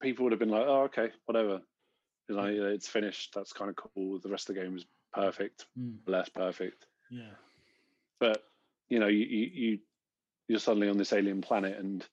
people 0.00 0.24
would 0.24 0.32
have 0.32 0.38
been 0.38 0.48
like, 0.50 0.66
"Oh, 0.66 0.82
okay, 0.84 1.10
whatever." 1.26 1.60
You 2.28 2.36
know, 2.36 2.46
yeah, 2.46 2.66
it's 2.68 2.88
finished. 2.88 3.32
That's 3.34 3.52
kind 3.52 3.70
of 3.70 3.76
cool. 3.76 4.18
The 4.20 4.28
rest 4.28 4.48
of 4.48 4.54
the 4.54 4.62
game 4.62 4.76
is 4.76 4.86
perfect, 5.12 5.66
Mm. 5.78 5.98
less 6.06 6.28
perfect. 6.28 6.86
yeah, 7.10 7.34
But 8.20 8.44
you 8.88 8.98
know, 9.00 9.06
you, 9.08 9.24
you 9.24 9.78
you're 10.46 10.58
suddenly 10.60 10.88
on 10.88 10.96
this 10.98 11.12
alien 11.12 11.40
planet 11.42 11.78
and 11.78 12.06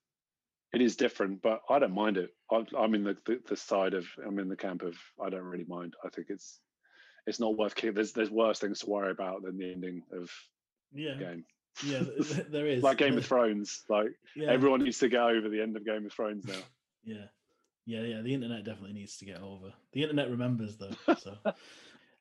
it 0.76 0.82
is 0.82 0.98
different, 0.98 1.42
but 1.42 1.62
I 1.70 1.80
don't 1.80 1.94
mind 1.94 2.18
it. 2.18 2.32
I, 2.52 2.66
I'm 2.78 2.94
in 2.96 3.04
the, 3.06 3.16
the 3.26 3.40
the 3.48 3.56
side 3.56 3.94
of 3.94 4.06
I'm 4.26 4.38
in 4.40 4.50
the 4.50 4.58
camp 4.58 4.82
of 4.82 4.98
I 5.24 5.30
don't 5.30 5.46
really 5.46 5.66
mind. 5.68 5.94
I 6.04 6.10
think 6.10 6.28
it's 6.30 6.60
it's 7.26 7.40
not 7.40 7.58
worth 7.58 7.76
keeping. 7.76 7.96
There's 7.96 8.12
there's 8.12 8.30
worse 8.30 8.60
things 8.60 8.80
to 8.80 8.90
worry 8.90 9.12
about 9.12 9.44
than 9.44 9.58
the 9.58 9.72
ending 9.72 10.04
of 10.12 10.30
yeah, 10.94 11.14
the 11.14 11.24
game. 11.24 11.46
yeah. 11.86 12.00
th- 12.00 12.30
th- 12.30 12.48
There 12.52 12.68
is 12.68 12.84
Like 12.84 12.98
Game 12.98 13.18
of 13.18 13.26
Thrones, 13.26 13.84
like 13.88 14.10
yeah, 14.36 14.52
everyone 14.52 14.84
needs 14.84 15.00
to 15.00 15.08
get 15.08 15.22
over 15.22 15.48
the 15.48 15.62
end 15.62 15.78
of 15.78 15.86
Game 15.86 16.06
of 16.06 16.12
Thrones 16.12 16.46
now. 16.46 16.56
yeah, 17.06 17.26
yeah, 17.86 18.02
yeah. 18.02 18.22
The 18.22 18.34
internet 18.34 18.66
definitely 18.66 18.94
needs 18.94 19.18
to 19.18 19.26
get 19.26 19.42
over. 19.42 19.74
The 19.94 20.02
internet 20.04 20.30
remembers 20.30 20.78
though. 20.78 21.16
So, 21.16 21.38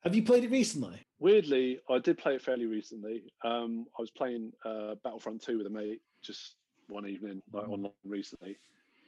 have 0.05 0.15
you 0.15 0.23
played 0.23 0.45
it 0.45 0.53
recently? 0.53 1.01
Weirdly, 1.19 1.81
I 1.91 1.99
did 1.99 2.19
play 2.19 2.37
it 2.37 2.43
fairly 2.43 2.67
recently. 2.67 3.25
Um, 3.45 3.87
I 3.99 4.03
was 4.03 4.11
playing 4.11 4.53
uh, 4.65 4.95
Battlefront 5.03 5.43
2 5.43 5.59
with 5.59 5.67
a 5.67 5.71
mate 5.71 6.03
just 6.23 6.57
one 6.89 7.07
evening, 7.09 7.43
like 7.53 7.65
Mhm. 7.67 7.73
online 7.73 7.93
recently, 8.05 8.59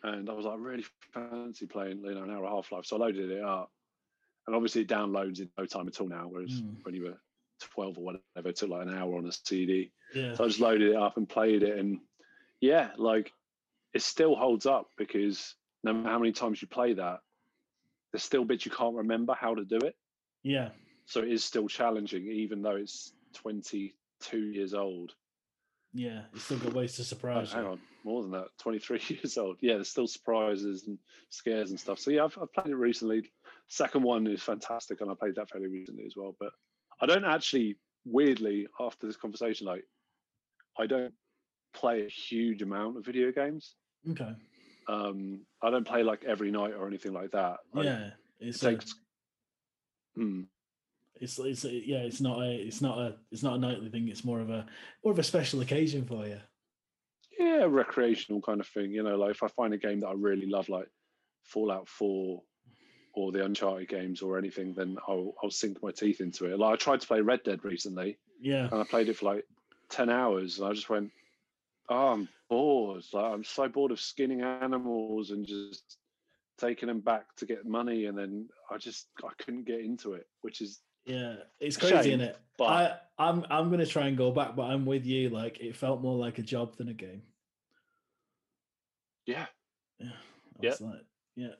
and 0.03 0.29
I 0.29 0.33
was 0.33 0.47
like, 0.47 0.59
really 0.59 0.85
fancy 1.12 1.66
playing, 1.66 2.05
you 2.05 2.14
know, 2.14 2.22
an 2.24 2.31
hour 2.31 2.45
and 2.45 2.47
a 2.47 2.51
half 2.51 2.70
life. 2.72 2.87
So 2.87 2.97
I 2.97 3.01
loaded 3.01 3.31
it 3.31 3.43
up, 3.43 3.72
and 4.47 4.55
obviously 4.55 4.83
it 4.83 4.89
downloads 4.89 5.41
in 5.41 5.51
no 5.59 5.66
time 5.66 5.89
at 5.89 6.01
all 6.01 6.09
now. 6.09 6.29
Whereas 6.29 6.62
Mm. 6.62 6.85
when 6.85 6.95
you 6.95 7.05
were 7.05 7.20
12 7.59 7.97
or 7.99 8.05
whatever. 8.05 8.49
It 8.51 8.57
took 8.57 8.68
like 8.68 8.87
an 8.87 8.95
hour 8.95 9.16
on 9.16 9.27
a 9.27 9.33
CD. 9.33 9.91
Yeah. 10.14 10.35
So 10.35 10.45
I 10.45 10.49
just 10.49 10.61
loaded 10.61 10.91
it 10.91 10.97
up 10.97 11.16
and 11.16 11.27
played 11.29 11.62
it. 11.62 11.79
And 11.79 12.01
yeah, 12.61 12.93
like 12.99 13.33
it 13.95 14.03
still 14.03 14.37
holds 14.37 14.66
up 14.66 14.91
because 14.97 15.55
no 15.83 15.95
matter 15.95 16.11
how 16.11 16.18
many 16.18 16.33
times 16.33 16.61
you 16.61 16.68
play 16.68 16.93
that, 16.93 17.22
there's 18.12 18.22
still 18.22 18.45
bits 18.45 18.66
you 18.66 18.72
can't 18.72 18.95
remember 18.95 19.35
how 19.35 19.55
to 19.55 19.64
do 19.64 19.79
it. 19.79 19.97
Yeah. 20.43 20.70
So 21.07 21.22
it 21.22 21.33
is 21.33 21.45
still 21.45 21.66
challenging, 21.66 22.27
even 22.27 22.61
though 22.61 22.77
it's 22.77 23.14
22 23.33 24.39
years 24.39 24.74
old. 24.74 25.14
Yeah. 25.97 26.23
It's 26.35 26.45
still 26.45 26.59
got 26.59 26.75
ways 26.75 26.95
to 26.97 27.03
Oh, 27.03 27.05
surprise 27.05 27.53
hang 27.53 27.65
you. 27.65 27.71
on, 27.71 27.81
more 28.05 28.23
than 28.23 28.31
that, 28.33 28.49
23 28.61 29.01
years 29.09 29.39
old. 29.39 29.57
Yeah, 29.61 29.75
there's 29.75 29.89
still 29.89 30.07
surprises 30.07 30.85
and 30.87 30.99
scares 31.31 31.71
and 31.71 31.81
stuff. 31.81 31.99
So 31.99 32.11
yeah, 32.11 32.25
I've, 32.25 32.37
I've 32.41 32.53
played 32.53 32.69
it 32.69 32.77
recently. 32.77 33.31
Second 33.69 34.03
one 34.03 34.27
is 34.27 34.43
fantastic, 34.43 35.01
and 35.01 35.11
I 35.11 35.15
played 35.15 35.35
that 35.37 35.49
fairly 35.51 35.69
recently 35.69 36.05
as 36.05 36.15
well. 36.17 36.37
But 36.39 36.51
I 37.01 37.07
don't 37.07 37.25
actually, 37.25 37.77
weirdly, 38.05 38.67
after 38.79 39.07
this 39.07 39.17
conversation, 39.17 39.67
like 39.67 39.85
I 40.79 40.87
don't 40.87 41.15
play 41.75 42.03
a 42.05 42.09
huge 42.09 42.61
amount 42.63 42.99
of 42.99 43.05
video 43.07 43.33
games. 43.33 43.75
Okay. 44.11 44.33
Um, 44.89 45.41
I 45.63 45.71
don't 45.71 45.87
play 45.87 46.03
like 46.03 46.25
every 46.25 46.51
night 46.51 46.75
or 46.75 46.87
anything 46.87 47.13
like 47.13 47.31
that. 47.33 47.57
Like, 47.73 47.87
yeah. 47.87 48.07
it 48.39 48.49
It's 48.49 48.63
a, 48.63 48.71
takes. 48.73 48.95
It's 51.21 51.39
it's 51.39 51.64
yeah. 51.64 51.99
It's 51.99 52.21
not 52.21 52.41
a 52.41 52.51
it's 52.55 52.81
not 52.81 52.99
a 52.99 53.17
it's 53.31 53.43
not 53.43 53.55
a 53.57 53.59
nightly 53.59 53.89
thing. 53.89 54.09
It's 54.09 54.25
more 54.25 54.41
of 54.41 54.51
a 54.51 54.67
more 55.05 55.12
of 55.12 55.19
a 55.19 55.23
special 55.23 55.61
occasion 55.61 56.05
for 56.05 56.27
you. 56.27 56.39
yeah, 57.39 57.64
recreational 57.69 58.41
kind 58.43 58.61
of 58.61 58.67
thing. 58.69 58.93
You 58.93 59.03
know, 59.03 59.17
like 59.17 59.31
if 59.33 59.43
I 59.43 59.49
find 59.49 59.75
a 59.75 59.79
game 59.79 60.01
that 60.01 60.09
I 60.09 60.14
really 60.14 60.47
love, 60.47 60.69
like 60.69 60.89
Fallout 61.45 61.89
Four 61.89 62.43
or 63.14 63.33
the 63.33 63.45
Uncharted 63.45 63.89
games 63.89 64.21
or 64.23 64.37
anything, 64.39 64.75
then 64.75 64.97
I'll 65.09 65.35
I'll 65.43 65.51
sink 65.51 65.83
my 65.83 65.91
teeth 65.91 66.21
into 66.21 66.47
it. 66.47 66.59
Like 66.59 66.75
I 66.75 66.77
tried 66.77 67.01
to 67.01 67.07
play 67.07 67.21
Red 67.21 67.43
Dead 67.45 67.64
recently, 67.64 68.19
Yeah. 68.41 68.69
and 68.71 68.81
I 68.81 68.85
played 68.85 69.09
it 69.09 69.17
for 69.17 69.27
like 69.35 69.45
ten 69.89 70.11
hours, 70.11 70.59
and 70.59 70.69
I 70.69 70.73
just 70.73 70.91
went, 70.91 71.11
"Oh, 71.89 72.09
I'm 72.12 72.29
bored. 72.51 73.05
Like 73.12 73.33
I'm 73.33 73.45
so 73.45 73.69
bored 73.69 73.91
of 73.93 74.01
skinning 74.01 74.43
animals 74.43 75.31
and 75.31 75.47
just 75.47 75.97
taking 76.59 76.89
them 76.89 77.01
back 77.01 77.35
to 77.37 77.47
get 77.47 77.67
money, 77.67 78.07
and 78.07 78.17
then 78.19 78.49
I 78.71 78.77
just 78.79 79.07
I 79.25 79.31
couldn't 79.43 79.64
get 79.67 79.81
into 79.81 80.12
it, 80.14 80.27
which 80.43 80.61
is 80.61 80.81
Yeah. 81.07 81.37
It's 81.61 81.77
crazy, 81.77 81.95
Shame, 81.95 82.07
isn't 82.07 82.21
it? 82.21 82.37
but 82.59 82.65
I 82.65 82.97
I'm 83.19 83.45
I'm 83.51 83.71
gonna 83.71 83.87
try 83.87 84.07
and 84.09 84.17
go 84.17 84.31
back, 84.31 84.57
but 84.57 84.65
I'm 84.65 84.85
with 84.85 85.07
you. 85.07 85.31
Like 85.31 85.61
it 85.61 85.77
felt 85.77 86.01
more 86.03 86.17
like 86.17 86.39
a 86.39 86.43
job 86.43 86.77
than 86.77 86.89
a 86.89 86.95
game. 86.95 87.23
yeah, 89.27 89.47
Yeah. 89.99 90.11
Yeah. 90.61 90.75
like, 90.81 91.05
yeah. 91.37 91.55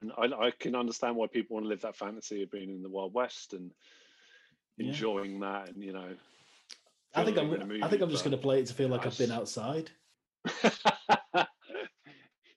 and 0.00 0.12
I, 0.18 0.46
I 0.46 0.50
can 0.58 0.74
understand 0.74 1.16
why 1.16 1.26
people 1.26 1.54
want 1.54 1.64
to 1.64 1.68
live 1.68 1.80
that 1.82 1.96
fantasy 1.96 2.42
of 2.42 2.50
being 2.50 2.70
in 2.70 2.82
the 2.82 2.88
Wild 2.88 3.14
West 3.14 3.54
and 3.54 3.70
Yeah. 4.76 4.88
enjoying 4.88 5.40
that, 5.40 5.68
and 5.70 5.82
you 5.82 5.92
know. 5.92 6.14
I 7.14 7.24
think 7.24 7.38
I'm. 7.38 7.50
like 7.50 7.58
you're 7.60 7.72
in 7.74 7.82
a 7.82 7.86
I 7.86 7.88
think 7.88 8.02
I'm 8.02 8.10
just 8.10 8.22
gonna 8.24 8.36
play 8.36 8.60
it 8.60 8.66
to 8.66 8.74
feel 8.74 8.88
like 8.88 9.04
I've 9.06 9.18
been 9.18 9.32
outside. 9.32 9.90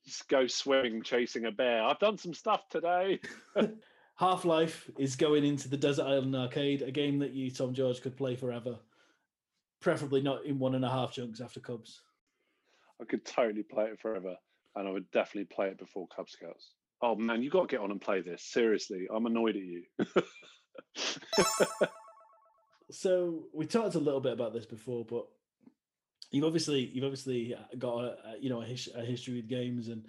Just 0.06 0.28
go 0.28 0.48
swimming, 0.48 1.02
chasing 1.02 1.46
a 1.46 1.52
bear. 1.52 1.82
I've 1.84 1.98
done 2.00 2.18
some 2.18 2.34
stuff 2.34 2.68
today. 2.70 3.20
Half 4.16 4.46
Life 4.46 4.90
is 4.98 5.16
going 5.16 5.44
into 5.44 5.68
the 5.68 5.78
Desert 5.78 6.06
Island 6.06 6.36
Arcade, 6.36 6.82
a 6.82 6.92
game 6.92 7.20
that 7.20 7.34
you, 7.34 7.50
Tom 7.52 7.74
George, 7.74 8.02
could 8.02 8.16
play 8.16 8.36
forever. 8.36 8.78
Preferably 9.82 10.22
not 10.22 10.46
in 10.46 10.60
one 10.60 10.76
and 10.76 10.86
a 10.86 10.90
half 10.90 11.12
chunks 11.12 11.42
after 11.42 11.60
Cubs. 11.60 12.02
I 13.02 13.06
could 13.06 13.26
totally 13.26 13.64
play 13.64 13.86
it 13.86 14.00
forever, 14.00 14.36
and 14.76 14.88
I 14.88 14.92
would 14.92 15.10
definitely 15.12 15.54
play 15.54 15.68
it 15.68 15.80
before 15.80 16.08
Cub 16.16 16.30
Scouts. 16.30 16.74
Oh 17.02 17.16
man, 17.16 17.44
you 17.44 17.50
got 17.50 17.68
to 17.68 17.76
get 17.76 17.84
on 17.84 17.92
and 17.92 18.00
play 18.00 18.22
this. 18.22 18.44
Seriously, 18.44 19.08
I'm 19.14 19.26
annoyed 19.26 19.58
at 19.58 19.64
you. 19.64 19.84
So 22.94 23.46
we 23.54 23.66
talked 23.66 23.96
a 23.96 24.00
little 24.00 24.20
bit 24.20 24.34
about 24.34 24.54
this 24.54 24.68
before, 24.68 25.04
but 25.04 25.26
you've 26.32 26.46
obviously 26.46 26.92
you've 26.94 27.04
obviously 27.04 27.56
got 27.78 28.04
a, 28.04 28.16
you 28.40 28.50
know 28.50 28.62
a, 28.62 28.66
his, 28.66 28.88
a 28.96 29.02
history 29.02 29.36
with 29.36 29.48
games 29.48 29.88
and 29.88 30.06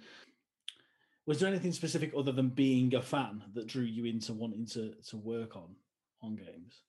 was 1.25 1.39
there 1.39 1.49
anything 1.49 1.71
specific 1.71 2.13
other 2.15 2.31
than 2.31 2.49
being 2.49 2.93
a 2.95 3.01
fan 3.01 3.43
that 3.53 3.67
drew 3.67 3.83
you 3.83 4.05
into 4.05 4.33
wanting 4.33 4.65
to 4.67 4.93
to 5.07 5.17
work 5.17 5.55
on 5.55 5.75
on 6.21 6.35
games? 6.35 6.81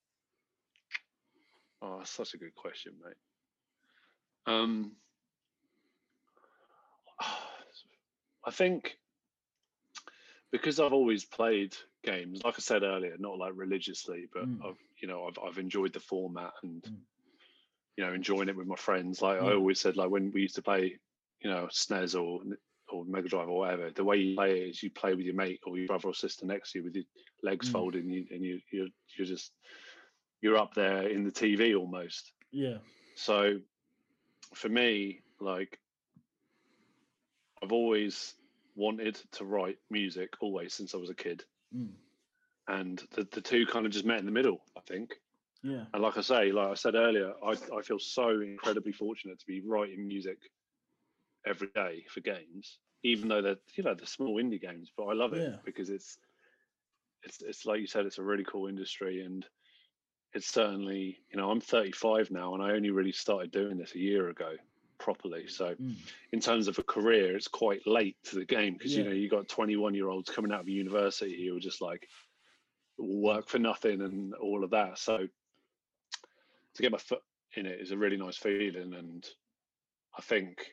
oh, 1.82 2.01
such 2.05 2.34
a 2.34 2.39
good 2.39 2.55
question, 2.55 2.95
mate. 3.05 3.14
Um, 4.47 4.93
I 8.45 8.51
think 8.51 8.97
because 10.53 10.78
I've 10.80 10.93
always 10.93 11.24
played 11.24 11.76
games, 12.05 12.43
like 12.45 12.55
I 12.57 12.61
said 12.61 12.82
earlier, 12.82 13.16
not 13.18 13.39
like 13.39 13.53
religiously, 13.55 14.28
but 14.32 14.45
Mm. 14.45 14.64
I've 14.64 14.78
you 14.99 15.09
know 15.09 15.26
I've 15.26 15.39
I've 15.39 15.59
enjoyed 15.59 15.93
the 15.93 16.01
format 16.01 16.53
and 16.62 16.82
Mm. 16.82 17.01
you 17.97 18.05
know 18.07 18.12
enjoying 18.12 18.49
it 18.49 18.57
with 18.57 18.66
my 18.66 18.76
friends. 18.76 19.20
Like 19.22 19.41
I 19.41 19.53
always 19.55 19.80
said, 19.80 19.97
like 19.97 20.11
when 20.11 20.30
we 20.32 20.43
used 20.43 20.55
to 20.57 20.62
play, 20.62 20.99
you 21.41 21.51
know, 21.51 21.68
SNES 21.70 22.14
or 22.20 22.43
or 22.91 23.05
Mega 23.05 23.28
Drive 23.28 23.49
or 23.49 23.59
whatever, 23.59 23.91
the 23.91 24.05
way 24.05 24.16
you 24.16 24.37
play 24.37 24.61
it 24.61 24.70
is 24.70 24.82
you 24.82 24.91
play 24.91 25.14
with 25.14 25.24
your 25.26 25.34
mate 25.34 25.61
or 25.66 25.76
your 25.76 25.87
brother 25.87 26.09
or 26.09 26.14
sister 26.14 26.47
next 26.47 26.72
to 26.72 26.78
you 26.78 26.84
with 26.84 26.95
your 26.95 27.05
legs 27.43 27.68
Mm. 27.68 27.72
folded 27.72 28.05
and 28.05 28.12
you 28.14 28.26
and 28.30 28.43
you 28.45 28.61
you're 28.72 28.89
you're 29.16 29.26
just 29.26 29.53
you're 30.41 30.57
up 30.59 30.74
there 30.74 31.09
in 31.09 31.24
the 31.24 31.30
TV 31.32 31.74
almost. 31.78 32.32
Yeah, 32.53 32.78
So 33.16 33.59
for 34.55 34.68
me, 34.68 35.20
like 35.41 35.78
I've 37.62 37.72
always 37.72 38.34
wanted 38.74 39.16
to 39.32 39.45
write 39.45 39.78
music 39.91 40.34
always 40.41 40.74
since 40.74 40.95
I 40.95 40.99
was 40.99 41.11
a 41.11 41.14
kid. 41.14 41.45
Mm. 41.74 41.89
And 42.68 43.03
the, 43.14 43.26
the 43.32 43.41
two 43.41 43.64
kind 43.66 43.87
of 43.87 43.93
just 43.93 44.05
met 44.05 44.18
in 44.20 44.26
the 44.26 44.32
middle, 44.32 44.61
I 44.76 44.80
think. 44.80 45.14
yeah, 45.62 45.84
And 45.95 46.03
like 46.03 46.18
I 46.18 46.20
say, 46.20 46.53
like 46.53 46.68
I 46.68 46.74
said 46.74 46.95
earlier, 46.95 47.32
I, 47.45 47.51
I 47.76 47.82
feel 47.82 47.99
so 47.99 48.41
incredibly 48.41 48.93
fortunate 48.93 49.39
to 49.39 49.47
be 49.47 49.62
writing 49.64 50.07
music 50.07 50.39
every 51.47 51.68
day 51.74 52.05
for 52.11 52.20
games, 52.20 52.78
even 53.03 53.28
though 53.28 53.42
they're 53.42 53.57
you 53.74 53.84
know 53.84 53.94
they're 53.94 54.07
small 54.07 54.36
indie 54.36 54.61
games. 54.61 54.90
But 54.97 55.05
I 55.05 55.14
love 55.14 55.32
it 55.32 55.42
Yeah. 55.42 55.57
because 55.64 55.90
it's 55.90 56.18
it's 57.22 57.40
it's 57.42 57.66
like 57.66 57.80
you 57.80 57.86
said, 57.86 58.07
it's 58.07 58.18
a 58.18 58.22
really 58.22 58.44
cool 58.44 58.66
industry, 58.68 59.22
and 59.22 59.47
it's 60.32 60.49
certainly 60.49 61.18
you 61.30 61.38
know 61.38 61.51
I'm 61.51 61.61
35 61.61 62.30
now, 62.30 62.55
and 62.55 62.62
I 62.62 62.72
only 62.72 62.90
really 62.90 63.12
started 63.12 63.51
doing 63.51 63.76
this 63.78 63.94
a 63.94 63.99
year 63.99 64.28
ago 64.28 64.55
properly. 64.99 65.47
So 65.47 65.74
Mm. 65.74 65.94
in 66.32 66.40
terms 66.40 66.68
of 66.68 66.78
a 66.78 66.82
career, 66.82 67.36
it's 67.36 67.49
quite 67.49 67.86
late 67.86 68.16
to 68.24 68.36
the 68.36 68.44
game 68.44 68.74
because 68.74 68.97
you 68.97 69.05
know 69.05 69.11
you 69.12 69.28
got 69.28 69.49
21 69.49 69.94
year 69.94 70.09
olds 70.09 70.30
coming 70.30 70.53
out 70.53 70.61
of 70.61 70.68
university 70.68 71.47
who 71.47 71.57
are 71.57 71.61
just 71.61 71.80
like 71.80 72.09
work 72.99 73.49
for 73.49 73.59
nothing 73.59 74.01
and 74.01 74.34
all 74.34 74.64
of 74.64 74.70
that. 74.70 74.99
So 74.99 75.28
to 76.74 76.82
get 76.82 76.92
my 76.92 76.99
foot 76.99 77.22
in 77.55 77.66
it 77.66 77.80
is 77.80 77.90
a 77.90 77.97
really 77.97 78.16
nice 78.16 78.36
feeling, 78.36 78.94
and 78.94 79.26
I 80.16 80.22
think 80.22 80.72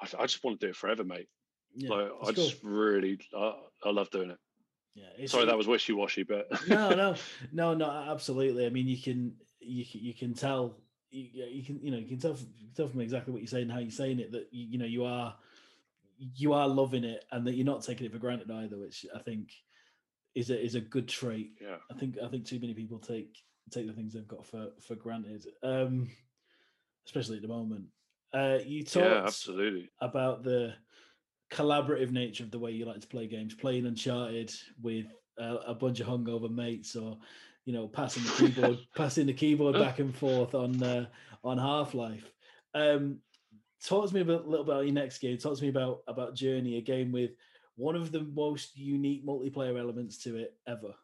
I, 0.00 0.22
I 0.22 0.26
just 0.26 0.42
want 0.44 0.60
to 0.60 0.66
do 0.66 0.70
it 0.70 0.76
forever, 0.76 1.04
mate. 1.04 1.28
yeah. 1.74 1.90
like 1.90 2.00
I 2.00 2.28
it's 2.28 2.36
cool. 2.36 2.44
just 2.48 2.62
really 2.62 3.18
I, 3.36 3.54
I 3.84 3.90
love 3.90 4.10
doing 4.10 4.30
it. 4.30 4.38
yeah. 4.94 5.26
Sorry, 5.26 5.46
that 5.46 5.56
was 5.56 5.66
wishy 5.66 5.92
washy, 5.92 6.22
but 6.22 6.48
no, 6.68 6.94
no, 6.94 7.14
no, 7.52 7.74
no. 7.74 7.90
Absolutely. 8.10 8.66
I 8.66 8.70
mean, 8.70 8.86
you 8.86 9.00
can 9.00 9.34
you 9.60 9.84
can, 9.84 10.00
you 10.00 10.14
can 10.14 10.34
tell 10.34 10.76
you, 11.10 11.28
you 11.50 11.64
can 11.64 11.80
you 11.82 11.90
know 11.90 11.98
you 11.98 12.08
can 12.08 12.18
tell 12.18 12.34
from, 12.34 12.48
you 12.56 12.66
can 12.66 12.74
tell 12.74 12.88
from 12.88 13.00
exactly 13.00 13.32
what 13.32 13.42
you're 13.42 13.48
saying, 13.48 13.68
how 13.68 13.78
you're 13.78 13.90
saying 13.90 14.20
it 14.20 14.32
that 14.32 14.48
you, 14.50 14.66
you 14.70 14.78
know 14.78 14.86
you 14.86 15.04
are 15.04 15.34
you 16.18 16.52
are 16.52 16.68
loving 16.68 17.04
it, 17.04 17.24
and 17.30 17.46
that 17.46 17.54
you're 17.54 17.66
not 17.66 17.82
taking 17.82 18.06
it 18.06 18.12
for 18.12 18.18
granted 18.18 18.50
either, 18.50 18.78
which 18.78 19.04
I 19.14 19.18
think 19.20 19.52
is 20.34 20.50
a 20.50 20.62
is 20.62 20.74
a 20.74 20.80
good 20.80 21.08
trait. 21.08 21.52
yeah, 21.60 21.76
I 21.90 21.98
think 21.98 22.16
I 22.22 22.28
think 22.28 22.46
too 22.46 22.60
many 22.60 22.74
people 22.74 22.98
take 22.98 23.36
take 23.70 23.86
the 23.86 23.92
things 23.92 24.12
they've 24.12 24.28
got 24.28 24.46
for 24.46 24.68
for 24.86 24.94
granted, 24.94 25.46
um, 25.62 26.08
especially 27.06 27.36
at 27.36 27.42
the 27.42 27.48
moment. 27.48 27.86
Uh, 28.36 28.58
you 28.66 28.84
talked 28.84 29.06
yeah, 29.06 29.24
absolutely. 29.24 29.90
about 30.02 30.42
the 30.42 30.74
collaborative 31.50 32.10
nature 32.10 32.44
of 32.44 32.50
the 32.50 32.58
way 32.58 32.70
you 32.70 32.84
like 32.84 33.00
to 33.00 33.06
play 33.06 33.26
games, 33.26 33.54
playing 33.54 33.86
Uncharted 33.86 34.52
with 34.82 35.06
uh, 35.40 35.56
a 35.66 35.74
bunch 35.74 36.00
of 36.00 36.06
hungover 36.06 36.50
mates, 36.50 36.94
or 36.96 37.16
you 37.64 37.72
know, 37.72 37.88
passing 37.88 38.24
the 38.24 38.30
keyboard, 38.32 38.78
passing 38.94 39.26
the 39.26 39.32
keyboard 39.32 39.74
back 39.80 40.00
and 40.00 40.14
forth 40.14 40.54
on 40.54 40.82
uh, 40.82 41.06
on 41.42 41.56
Half 41.56 41.94
Life. 41.94 42.30
Um, 42.74 43.20
talk 43.82 44.06
to 44.06 44.14
me 44.14 44.20
about, 44.20 44.44
a 44.44 44.48
little 44.48 44.66
bit 44.66 44.74
about 44.74 44.84
your 44.84 44.94
next 44.94 45.18
game. 45.20 45.38
Talk 45.38 45.56
to 45.56 45.62
me 45.62 45.70
about 45.70 46.00
about 46.06 46.34
Journey, 46.34 46.76
a 46.76 46.82
game 46.82 47.12
with 47.12 47.30
one 47.76 47.96
of 47.96 48.12
the 48.12 48.20
most 48.20 48.76
unique 48.76 49.24
multiplayer 49.24 49.80
elements 49.80 50.18
to 50.24 50.36
it 50.36 50.52
ever. 50.66 50.94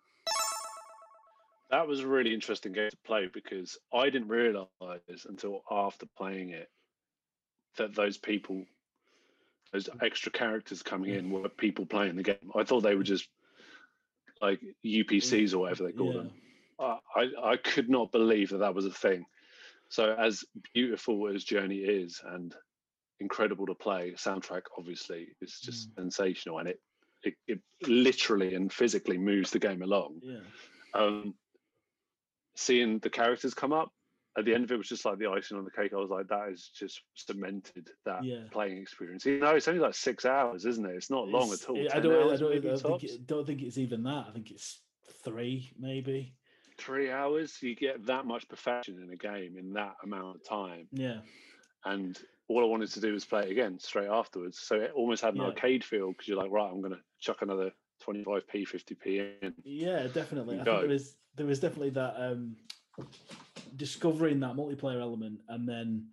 That 1.70 1.88
was 1.88 2.00
a 2.00 2.06
really 2.06 2.34
interesting 2.34 2.72
game 2.72 2.90
to 2.90 2.96
play 3.06 3.30
because 3.32 3.78
I 3.94 4.10
didn't 4.10 4.28
realize 4.28 4.68
until 5.26 5.62
after 5.70 6.04
playing 6.18 6.50
it 6.50 6.68
that 7.76 7.94
those 7.94 8.18
people, 8.18 8.64
those 9.72 9.88
mm. 9.88 10.02
extra 10.04 10.32
characters 10.32 10.82
coming 10.82 11.10
mm. 11.10 11.18
in, 11.18 11.30
were 11.30 11.48
people 11.48 11.86
playing 11.86 12.16
the 12.16 12.22
game. 12.22 12.50
I 12.54 12.64
thought 12.64 12.82
they 12.82 12.94
were 12.94 13.02
mm. 13.02 13.06
just 13.06 13.28
like 14.40 14.60
NPCs 14.84 15.54
or 15.54 15.58
whatever 15.58 15.84
they 15.84 15.92
call 15.92 16.12
Yeah. 16.12 16.18
them. 16.18 16.30
I, 17.14 17.30
I 17.44 17.56
could 17.58 17.88
not 17.88 18.10
believe 18.10 18.50
that 18.50 18.58
that 18.58 18.74
was 18.74 18.86
a 18.86 18.90
thing. 18.90 19.24
So 19.88 20.14
as 20.14 20.44
beautiful 20.74 21.28
as 21.28 21.44
Journey 21.44 21.76
is 21.76 22.20
and 22.26 22.54
incredible 23.20 23.66
to 23.66 23.74
play, 23.74 24.14
soundtrack 24.16 24.62
obviously 24.76 25.28
is 25.40 25.60
just 25.60 25.94
sensational, 25.94 26.58
and 26.58 26.68
it, 26.68 26.80
it 27.22 27.34
it 27.46 27.60
literally 27.86 28.54
and 28.54 28.72
physically 28.72 29.18
moves 29.18 29.50
the 29.50 29.58
game 29.58 29.82
along. 29.82 30.20
Yeah, 30.22 30.40
Um, 30.94 31.34
seeing 32.56 32.98
the 32.98 33.10
characters 33.10 33.54
come 33.54 33.72
up 33.72 33.92
at 34.38 34.44
the 34.44 34.54
end 34.54 34.64
of 34.64 34.72
it 34.72 34.78
was 34.78 34.88
just 34.88 35.04
like 35.04 35.18
the 35.18 35.26
icing 35.26 35.58
on 35.58 35.64
the 35.64 35.70
cake. 35.70 35.92
I 35.92 35.96
was 35.96 36.10
like, 36.10 36.28
that 36.28 36.48
is 36.50 36.70
just 36.74 37.02
cemented 37.14 37.88
that 38.06 38.24
Yeah. 38.24 38.44
playing 38.50 38.78
experience. 38.78 39.26
You 39.26 39.38
know, 39.40 39.54
it's 39.54 39.68
only 39.68 39.80
like 39.80 39.94
six 39.94 40.24
hours, 40.24 40.64
isn't 40.64 40.86
it? 40.86 40.94
It's 40.96 41.10
not 41.10 41.28
long 41.28 41.52
It's- 41.52 41.64
at 41.64 41.68
all. 41.70 41.76
I 41.78 41.82
don't. 41.82 41.96
I 41.96 42.00
don't, 42.00 42.32
I 42.32 42.36
don't, 42.36 42.80
think 42.80 43.04
it, 43.04 43.26
don't 43.26 43.46
think 43.46 43.62
it's 43.62 43.78
even 43.78 44.02
that. 44.04 44.26
I 44.28 44.32
think 44.32 44.50
it's 44.50 44.80
three, 45.24 45.72
maybe. 45.78 46.34
Three 46.78 47.10
hours, 47.10 47.58
you 47.62 47.76
get 47.76 48.06
that 48.06 48.24
much 48.26 48.48
perfection 48.48 49.00
in 49.02 49.10
a 49.12 49.16
game 49.16 49.56
in 49.58 49.72
that 49.74 49.94
amount 50.02 50.36
of 50.36 50.44
time. 50.48 50.88
Yeah, 50.92 51.18
And 51.84 52.18
all 52.48 52.62
I 52.62 52.66
wanted 52.66 52.88
to 52.92 53.00
do 53.00 53.12
was 53.12 53.24
play 53.24 53.42
it 53.44 53.50
again 53.50 53.78
straight 53.78 54.08
afterwards. 54.08 54.58
So 54.58 54.76
it 54.76 54.92
almost 54.94 55.22
had 55.22 55.34
an 55.34 55.40
Yeah. 55.42 55.48
arcade 55.48 55.84
feel 55.84 56.10
because 56.12 56.26
you're 56.28 56.38
like, 56.38 56.50
right, 56.50 56.68
I'm 56.70 56.80
going 56.80 56.92
to 56.94 57.00
chuck 57.20 57.42
another 57.42 57.70
25p, 58.04 58.66
50p 58.66 59.42
in. 59.42 59.54
yeah, 59.64 60.06
definitely. 60.08 60.54
I 60.54 60.64
think 60.64 60.64
go. 60.64 60.80
there 60.80 60.90
is 60.90 61.16
there 61.36 61.48
is 61.50 61.60
definitely 61.60 61.90
that 61.90 62.14
um, 62.18 62.56
discovering 63.76 64.40
that 64.40 64.54
multiplayer 64.54 65.00
element 65.00 65.40
and 65.48 65.68
then 65.68 66.06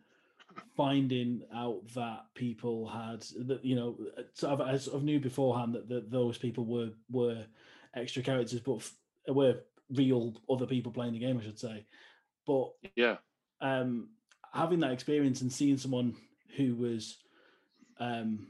finding 0.75 1.41
out 1.53 1.81
that 1.93 2.25
people 2.35 2.87
had 2.87 3.21
that 3.47 3.63
you 3.63 3.75
know 3.75 3.97
sort 4.33 4.53
of 4.53 4.61
I 4.61 4.77
sort 4.77 4.97
of 4.97 5.03
knew 5.03 5.19
beforehand 5.19 5.73
that, 5.75 5.87
that 5.89 6.11
those 6.11 6.37
people 6.37 6.65
were 6.65 6.89
were 7.09 7.45
extra 7.95 8.21
characters, 8.23 8.59
but 8.59 8.77
f- 8.77 8.95
were 9.27 9.59
real 9.91 10.33
other 10.49 10.65
people 10.65 10.91
playing 10.91 11.13
the 11.13 11.19
game, 11.19 11.37
I 11.37 11.43
should 11.43 11.59
say. 11.59 11.85
But 12.45 12.71
Yeah. 12.95 13.17
um, 13.61 14.09
having 14.53 14.79
that 14.81 14.91
experience 14.91 15.41
and 15.41 15.51
seeing 15.51 15.77
someone 15.77 16.15
who 16.55 16.75
was 16.75 17.17
um, 17.99 18.47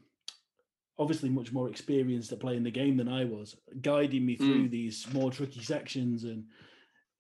obviously 0.98 1.30
much 1.30 1.52
more 1.52 1.70
experienced 1.70 2.32
at 2.32 2.40
playing 2.40 2.64
the 2.64 2.72
game 2.72 2.98
than 2.98 3.08
I 3.08 3.26
was, 3.26 3.56
guiding 3.82 4.26
me 4.26 4.36
through 4.36 4.70
these 4.70 5.08
more 5.14 5.32
tricky 5.32 5.62
sections, 5.62 6.24
and 6.26 6.46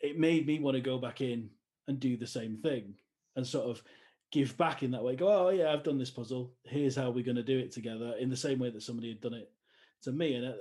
it 0.01 0.19
made 0.19 0.45
me 0.45 0.59
want 0.59 0.75
to 0.75 0.81
go 0.81 0.97
back 0.97 1.21
in 1.21 1.49
and 1.89 1.99
do 1.99 2.15
the 2.15 2.27
same 2.27 2.55
thing 2.55 2.93
and 3.35 3.45
sort 3.45 3.65
of 3.65 3.83
give 4.31 4.55
back 4.57 4.83
in 4.83 4.91
that 4.91 5.03
way. 5.03 5.15
Go, 5.15 5.27
oh 5.27 5.49
yeah, 5.49 5.73
I've 5.73 5.83
done 5.83 5.97
this 5.97 6.11
puzzle. 6.11 6.53
Here's 6.63 6.95
how 6.95 7.09
we're 7.09 7.25
going 7.25 7.35
to 7.35 7.43
do 7.43 7.57
it 7.57 7.71
together 7.71 8.13
in 8.19 8.29
the 8.29 8.37
same 8.37 8.59
way 8.59 8.69
that 8.69 8.83
somebody 8.83 9.09
had 9.09 9.19
done 9.21 9.33
it 9.33 9.51
to 10.03 10.11
me, 10.11 10.35
and 10.35 10.45
uh, 10.45 10.53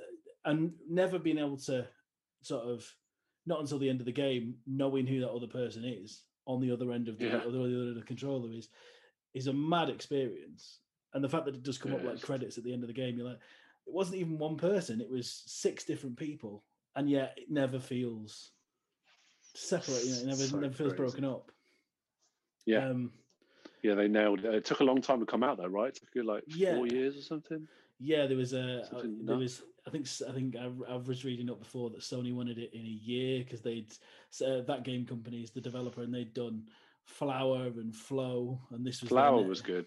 and 0.47 0.73
never 0.91 1.19
being 1.19 1.39
able 1.39 1.59
to 1.59 1.87
sort 2.43 2.65
of 2.65 2.85
not 3.47 3.61
until 3.61 3.79
the 3.79 3.89
end 3.89 4.01
of 4.01 4.07
the 4.07 4.13
game 4.13 4.55
knowing 4.67 5.07
who 5.07 5.21
that 5.21 5.31
other 5.31 5.47
person 5.47 5.85
is 5.85 6.23
on 6.47 6.61
the 6.61 6.71
other 6.73 6.93
end 6.93 7.09
of 7.09 7.19
the 7.19 7.27
Yeah. 7.27 7.37
other, 7.37 7.59
other 7.61 7.69
end 7.69 7.89
of 7.91 7.95
the 7.95 8.03
controller 8.03 8.53
is 8.53 8.69
is 9.35 9.47
a 9.47 9.53
mad 9.53 9.91
experience. 9.91 10.81
And 11.13 11.23
the 11.23 11.29
fact 11.29 11.45
that 11.45 11.55
it 11.55 11.63
does 11.63 11.79
come 11.79 11.93
It 11.93 12.01
up 12.01 12.05
like 12.05 12.21
credits 12.23 12.59
at 12.59 12.65
the 12.65 12.73
end 12.73 12.83
of 12.83 12.89
the 12.89 12.95
game, 12.95 13.17
you're 13.17 13.29
like, 13.29 13.41
it 13.87 13.93
wasn't 13.95 14.17
even 14.17 14.39
one 14.39 14.57
person; 14.57 15.01
it 15.01 15.11
was 15.11 15.43
six 15.47 15.85
different 15.85 16.17
people, 16.17 16.65
and 16.97 17.09
yet 17.11 17.35
it 17.37 17.51
never 17.51 17.79
feels 17.79 18.53
separate. 19.59 20.05
You 20.05 20.15
know, 20.15 20.21
it 20.21 20.27
never 20.27 20.37
So 20.37 20.59
never 20.59 20.75
feels 20.75 20.93
crazy. 20.93 21.03
broken 21.03 21.25
up. 21.25 21.53
Yeah. 22.67 22.89
Um, 22.89 23.13
Yeah, 23.83 23.95
they 23.95 24.09
nailed 24.09 24.45
it. 24.45 24.55
It 24.55 24.65
took 24.65 24.81
a 24.81 24.85
long 24.85 25.01
time 25.01 25.21
to 25.21 25.27
come 25.27 25.43
out, 25.45 25.59
though, 25.59 25.67
right? 25.67 25.89
It 25.89 25.97
took 25.97 26.15
you 26.15 26.25
like 26.25 26.45
Yeah. 26.49 26.77
four 26.77 26.87
years 26.87 27.17
or 27.17 27.23
something. 27.23 27.67
Yeah, 28.01 28.27
there 28.27 28.37
was 28.37 28.53
a 28.53 28.83
uh, 28.93 29.03
there 29.25 29.37
was 29.37 29.63
I 29.87 29.91
think 29.91 30.07
I 30.29 30.33
think 30.33 30.57
I, 30.57 30.71
I 30.89 30.97
was 30.97 31.25
reading 31.25 31.51
up 31.51 31.59
before 31.59 31.91
that 31.91 32.01
Sony 32.01 32.35
wanted 32.35 32.59
it 32.59 32.73
in 32.75 32.85
a 32.85 32.89
year 32.89 33.43
because 33.43 33.63
they'd 33.63 33.93
uh, 34.45 34.61
that 34.63 34.85
game 34.85 35.07
company 35.07 35.43
is 35.43 35.51
the 35.51 35.61
developer 35.61 36.03
and 36.03 36.15
they'd 36.15 36.35
done 36.35 36.69
Flower 37.07 37.67
and 37.67 37.95
Flow 37.95 38.61
and 38.71 38.87
this 38.87 39.01
was 39.03 39.09
Flower 39.09 39.43
was 39.43 39.63
good. 39.63 39.87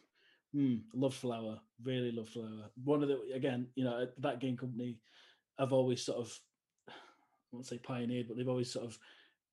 Mm, 0.56 0.82
love 0.94 1.14
Flower, 1.14 1.62
really 1.84 2.12
love 2.12 2.28
Flower. 2.28 2.70
One 2.84 3.04
of 3.04 3.10
the 3.10 3.22
again, 3.34 3.68
you 3.76 3.86
know, 3.86 4.08
that 4.18 4.40
game 4.40 4.58
company 4.58 5.00
have 5.58 5.72
always 5.72 6.04
sort 6.04 6.18
of 6.18 6.38
I 6.90 6.94
won't 7.54 7.68
say 7.68 7.78
pioneered, 7.78 8.28
but 8.28 8.38
they've 8.38 8.50
always 8.50 8.72
sort 8.72 8.86
of 8.86 8.98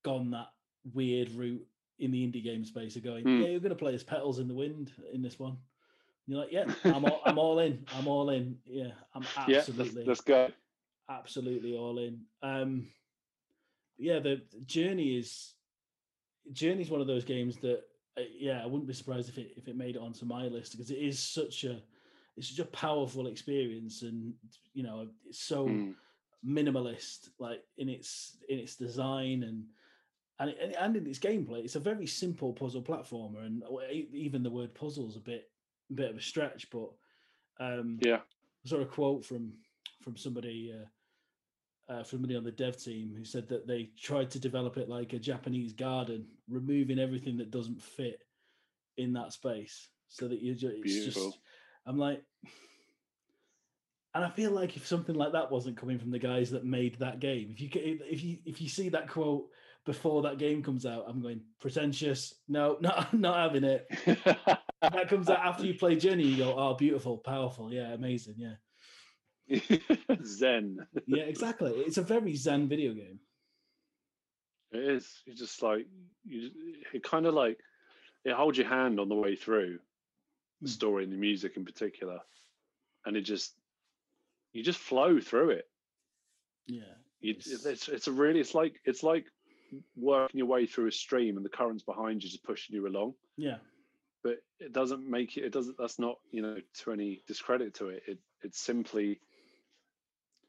gone 0.08 0.30
that 0.30 0.48
weird 0.94 1.30
route 1.32 1.66
in 1.98 2.10
the 2.10 2.26
indie 2.26 2.42
game 2.42 2.64
space 2.64 2.96
of 2.96 3.04
going, 3.04 3.24
Hmm. 3.24 3.42
yeah, 3.42 3.48
you're 3.48 3.60
going 3.60 3.70
to 3.70 3.76
play 3.84 3.94
as 3.94 4.02
petals 4.02 4.38
in 4.38 4.48
the 4.48 4.54
wind 4.54 4.90
in 5.12 5.20
this 5.20 5.38
one. 5.38 5.52
And 5.52 5.58
you're 6.26 6.40
like, 6.40 6.52
yeah, 6.52 6.64
I'm 6.94 7.04
all, 7.04 7.20
I'm 7.26 7.38
all 7.38 7.58
in. 7.58 7.84
I'm 7.98 8.08
all 8.08 8.30
in. 8.30 8.56
Yeah, 8.64 8.92
I'm 9.14 9.24
Yeah, 9.46 9.56
let's, 9.56 9.68
absolutely, 9.68 10.04
let's 10.06 10.20
go. 10.22 10.48
absolutely 11.10 11.76
all 11.76 11.98
in. 11.98 12.20
Um, 12.42 12.86
yeah, 13.98 14.20
the 14.20 14.40
the 14.52 14.60
journey 14.64 15.18
is 15.18 15.54
journey 16.52 16.82
is 16.82 16.90
one 16.90 17.00
of 17.00 17.06
those 17.06 17.24
games 17.24 17.56
that 17.58 17.80
uh, 18.16 18.22
yeah, 18.38 18.62
I 18.62 18.66
wouldn't 18.66 18.86
be 18.86 18.94
surprised 18.94 19.28
if 19.28 19.38
it 19.38 19.52
if 19.56 19.68
it 19.68 19.76
made 19.76 19.96
it 19.96 20.02
onto 20.02 20.24
my 20.24 20.44
list 20.44 20.72
because 20.72 20.90
it 20.90 20.98
is 20.98 21.18
such 21.18 21.64
a 21.64 21.82
it's 22.36 22.48
such 22.50 22.64
a 22.64 22.70
powerful 22.70 23.26
experience 23.26 24.02
and 24.02 24.32
you 24.72 24.82
know 24.84 25.08
it's 25.28 25.40
so 25.40 25.66
Mm. 25.66 25.94
minimalist 26.46 27.30
like 27.40 27.62
in 27.78 27.88
its 27.88 28.36
in 28.48 28.58
its 28.60 28.76
design 28.76 29.42
and 29.42 29.64
and, 30.40 30.50
it- 30.50 30.76
and 30.78 30.96
in 30.96 31.06
its 31.06 31.18
gameplay 31.18 31.64
it's 31.64 31.76
a 31.76 31.80
very 31.80 32.06
simple 32.06 32.52
puzzle 32.52 32.82
platformer 32.82 33.44
and 33.44 33.62
even 34.12 34.42
the 34.42 34.50
word 34.50 34.74
puzzle 34.74 35.08
is 35.08 35.16
a 35.16 35.20
bit 35.20 35.50
a 35.90 35.94
bit 35.94 36.10
of 36.10 36.16
a 36.16 36.20
stretch 36.20 36.68
but 36.70 36.90
um 37.60 37.98
Yeah. 38.02 38.20
I 38.64 38.68
saw 38.68 38.80
a 38.80 38.86
quote 38.86 39.24
from 39.24 39.52
from 40.02 40.16
somebody 40.16 40.72
uh, 40.74 41.92
uh, 41.92 42.04
somebody 42.04 42.36
on 42.36 42.44
the 42.44 42.52
dev 42.52 42.76
team 42.76 43.14
who 43.16 43.24
said 43.24 43.48
that 43.48 43.66
they 43.66 43.90
tried 43.98 44.30
to 44.32 44.38
develop 44.38 44.76
it 44.76 44.88
like 44.90 45.14
a 45.14 45.18
Japanese 45.18 45.72
garden, 45.72 46.26
removing 46.48 46.98
everything 46.98 47.38
that 47.38 47.50
doesn't 47.50 47.80
fit 47.82 48.20
in 48.98 49.14
that 49.14 49.32
space, 49.32 49.88
so 50.08 50.28
that 50.28 50.42
you 50.42 50.54
just 50.54 50.74
it's 50.76 50.82
Beautiful. 50.82 51.24
just. 51.30 51.38
I'm 51.86 51.96
like, 51.98 52.22
and 54.14 54.22
I 54.24 54.28
feel 54.28 54.50
like 54.50 54.76
if 54.76 54.86
something 54.86 55.14
like 55.14 55.32
that 55.32 55.50
wasn't 55.50 55.78
coming 55.78 55.98
from 55.98 56.10
the 56.10 56.18
guys 56.18 56.50
that 56.50 56.64
made 56.64 56.98
that 56.98 57.20
game, 57.20 57.48
if 57.50 57.60
you 57.60 57.70
if 57.72 58.22
you 58.22 58.38
if 58.44 58.60
you 58.60 58.68
see 58.68 58.90
that 58.90 59.08
quote 59.08 59.46
before 59.88 60.20
that 60.20 60.36
game 60.36 60.62
comes 60.62 60.84
out, 60.84 61.06
I'm 61.08 61.22
going 61.22 61.40
pretentious. 61.60 62.34
No, 62.46 62.76
not 62.82 63.12
not 63.14 63.36
having 63.50 63.64
it. 63.64 63.86
That 64.80 65.08
comes 65.08 65.28
out 65.28 65.40
after 65.40 65.66
you 65.66 65.74
play 65.74 65.96
Journey. 65.96 66.22
You 66.22 66.36
go, 66.36 66.54
oh, 66.56 66.74
beautiful, 66.74 67.18
powerful, 67.18 67.72
yeah, 67.72 67.92
amazing, 67.94 68.36
yeah. 68.38 68.54
Zen. 70.24 70.86
yeah, 71.06 71.24
exactly. 71.24 71.72
It's 71.72 71.96
a 71.98 72.02
very 72.02 72.36
zen 72.36 72.68
video 72.68 72.94
game. 72.94 73.18
It 74.70 74.78
is. 74.84 75.22
You 75.26 75.34
just 75.34 75.60
like 75.62 75.86
you. 76.24 76.50
It 76.94 77.02
kind 77.02 77.26
of 77.26 77.34
like 77.34 77.58
it 78.24 78.34
holds 78.34 78.56
your 78.56 78.68
hand 78.68 79.00
on 79.00 79.08
the 79.08 79.16
way 79.16 79.34
through 79.34 79.80
the 80.60 80.68
Hmm. 80.68 80.72
story 80.78 81.02
and 81.04 81.12
the 81.12 81.16
music 81.16 81.56
in 81.56 81.64
particular, 81.64 82.20
and 83.04 83.16
it 83.16 83.22
just 83.22 83.54
you 84.52 84.62
just 84.62 84.78
flow 84.78 85.18
through 85.20 85.50
it. 85.50 85.68
Yeah, 86.68 86.94
You, 87.20 87.30
It's- 87.32 87.64
it's 87.66 87.88
it's 87.88 88.06
a 88.06 88.12
really 88.12 88.38
it's 88.38 88.54
like 88.54 88.80
it's 88.84 89.02
like 89.02 89.26
working 89.96 90.38
your 90.38 90.46
way 90.46 90.66
through 90.66 90.86
a 90.88 90.92
stream 90.92 91.36
and 91.36 91.44
the 91.44 91.50
currents 91.50 91.82
behind 91.82 92.22
you 92.22 92.28
just 92.30 92.44
pushing 92.44 92.74
you 92.76 92.86
along. 92.86 93.14
yeah, 93.36 93.58
But 94.24 94.38
it 94.60 94.72
doesn't 94.72 95.08
make 95.08 95.36
it. 95.36 95.44
It 95.44 95.52
doesn't. 95.52 95.76
That's 95.78 95.98
not 95.98 96.16
you 96.30 96.42
know 96.42 96.56
to 96.80 96.92
any 96.92 97.22
discredit 97.26 97.74
to 97.74 97.88
it. 97.88 98.02
It 98.06 98.18
it's 98.42 98.60
simply. 98.60 99.20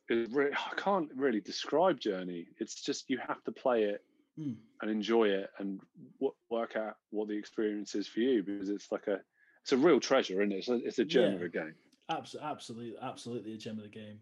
It 0.10 0.30
re- 0.32 0.52
I 0.54 0.76
can't 0.76 1.10
really 1.16 1.40
describe 1.42 2.00
Journey. 2.00 2.48
It's 2.60 2.82
just 2.84 3.10
you 3.10 3.20
have 3.28 3.44
to 3.44 3.52
play 3.52 3.84
it 3.84 4.04
Mm. 4.40 4.56
and 4.82 4.90
enjoy 4.90 5.28
it 5.28 5.50
and 5.58 5.82
w- 6.22 6.34
work 6.50 6.78
out 6.78 6.96
what 7.10 7.28
the 7.28 7.36
experience 7.38 7.94
is 7.94 8.08
for 8.08 8.22
you 8.22 8.42
because 8.42 8.70
it's 8.70 8.90
like 8.90 9.08
a 9.08 9.20
it's 9.64 9.74
a 9.74 9.78
real 9.78 10.00
treasure 10.00 10.42
isn't 10.42 10.54
it 10.54 10.58
it's 10.60 10.70
a, 10.70 10.76
it's 10.76 11.00
a 11.00 11.04
gem 11.04 11.34
of 11.34 11.42
a 11.42 11.50
game 11.50 11.74
Abs- 12.08 12.38
absolutely, 12.42 12.96
absolutely 13.02 13.56
a 13.56 13.58
gem 13.58 13.78
of 13.78 13.84
the 13.84 13.90
game, 13.90 14.20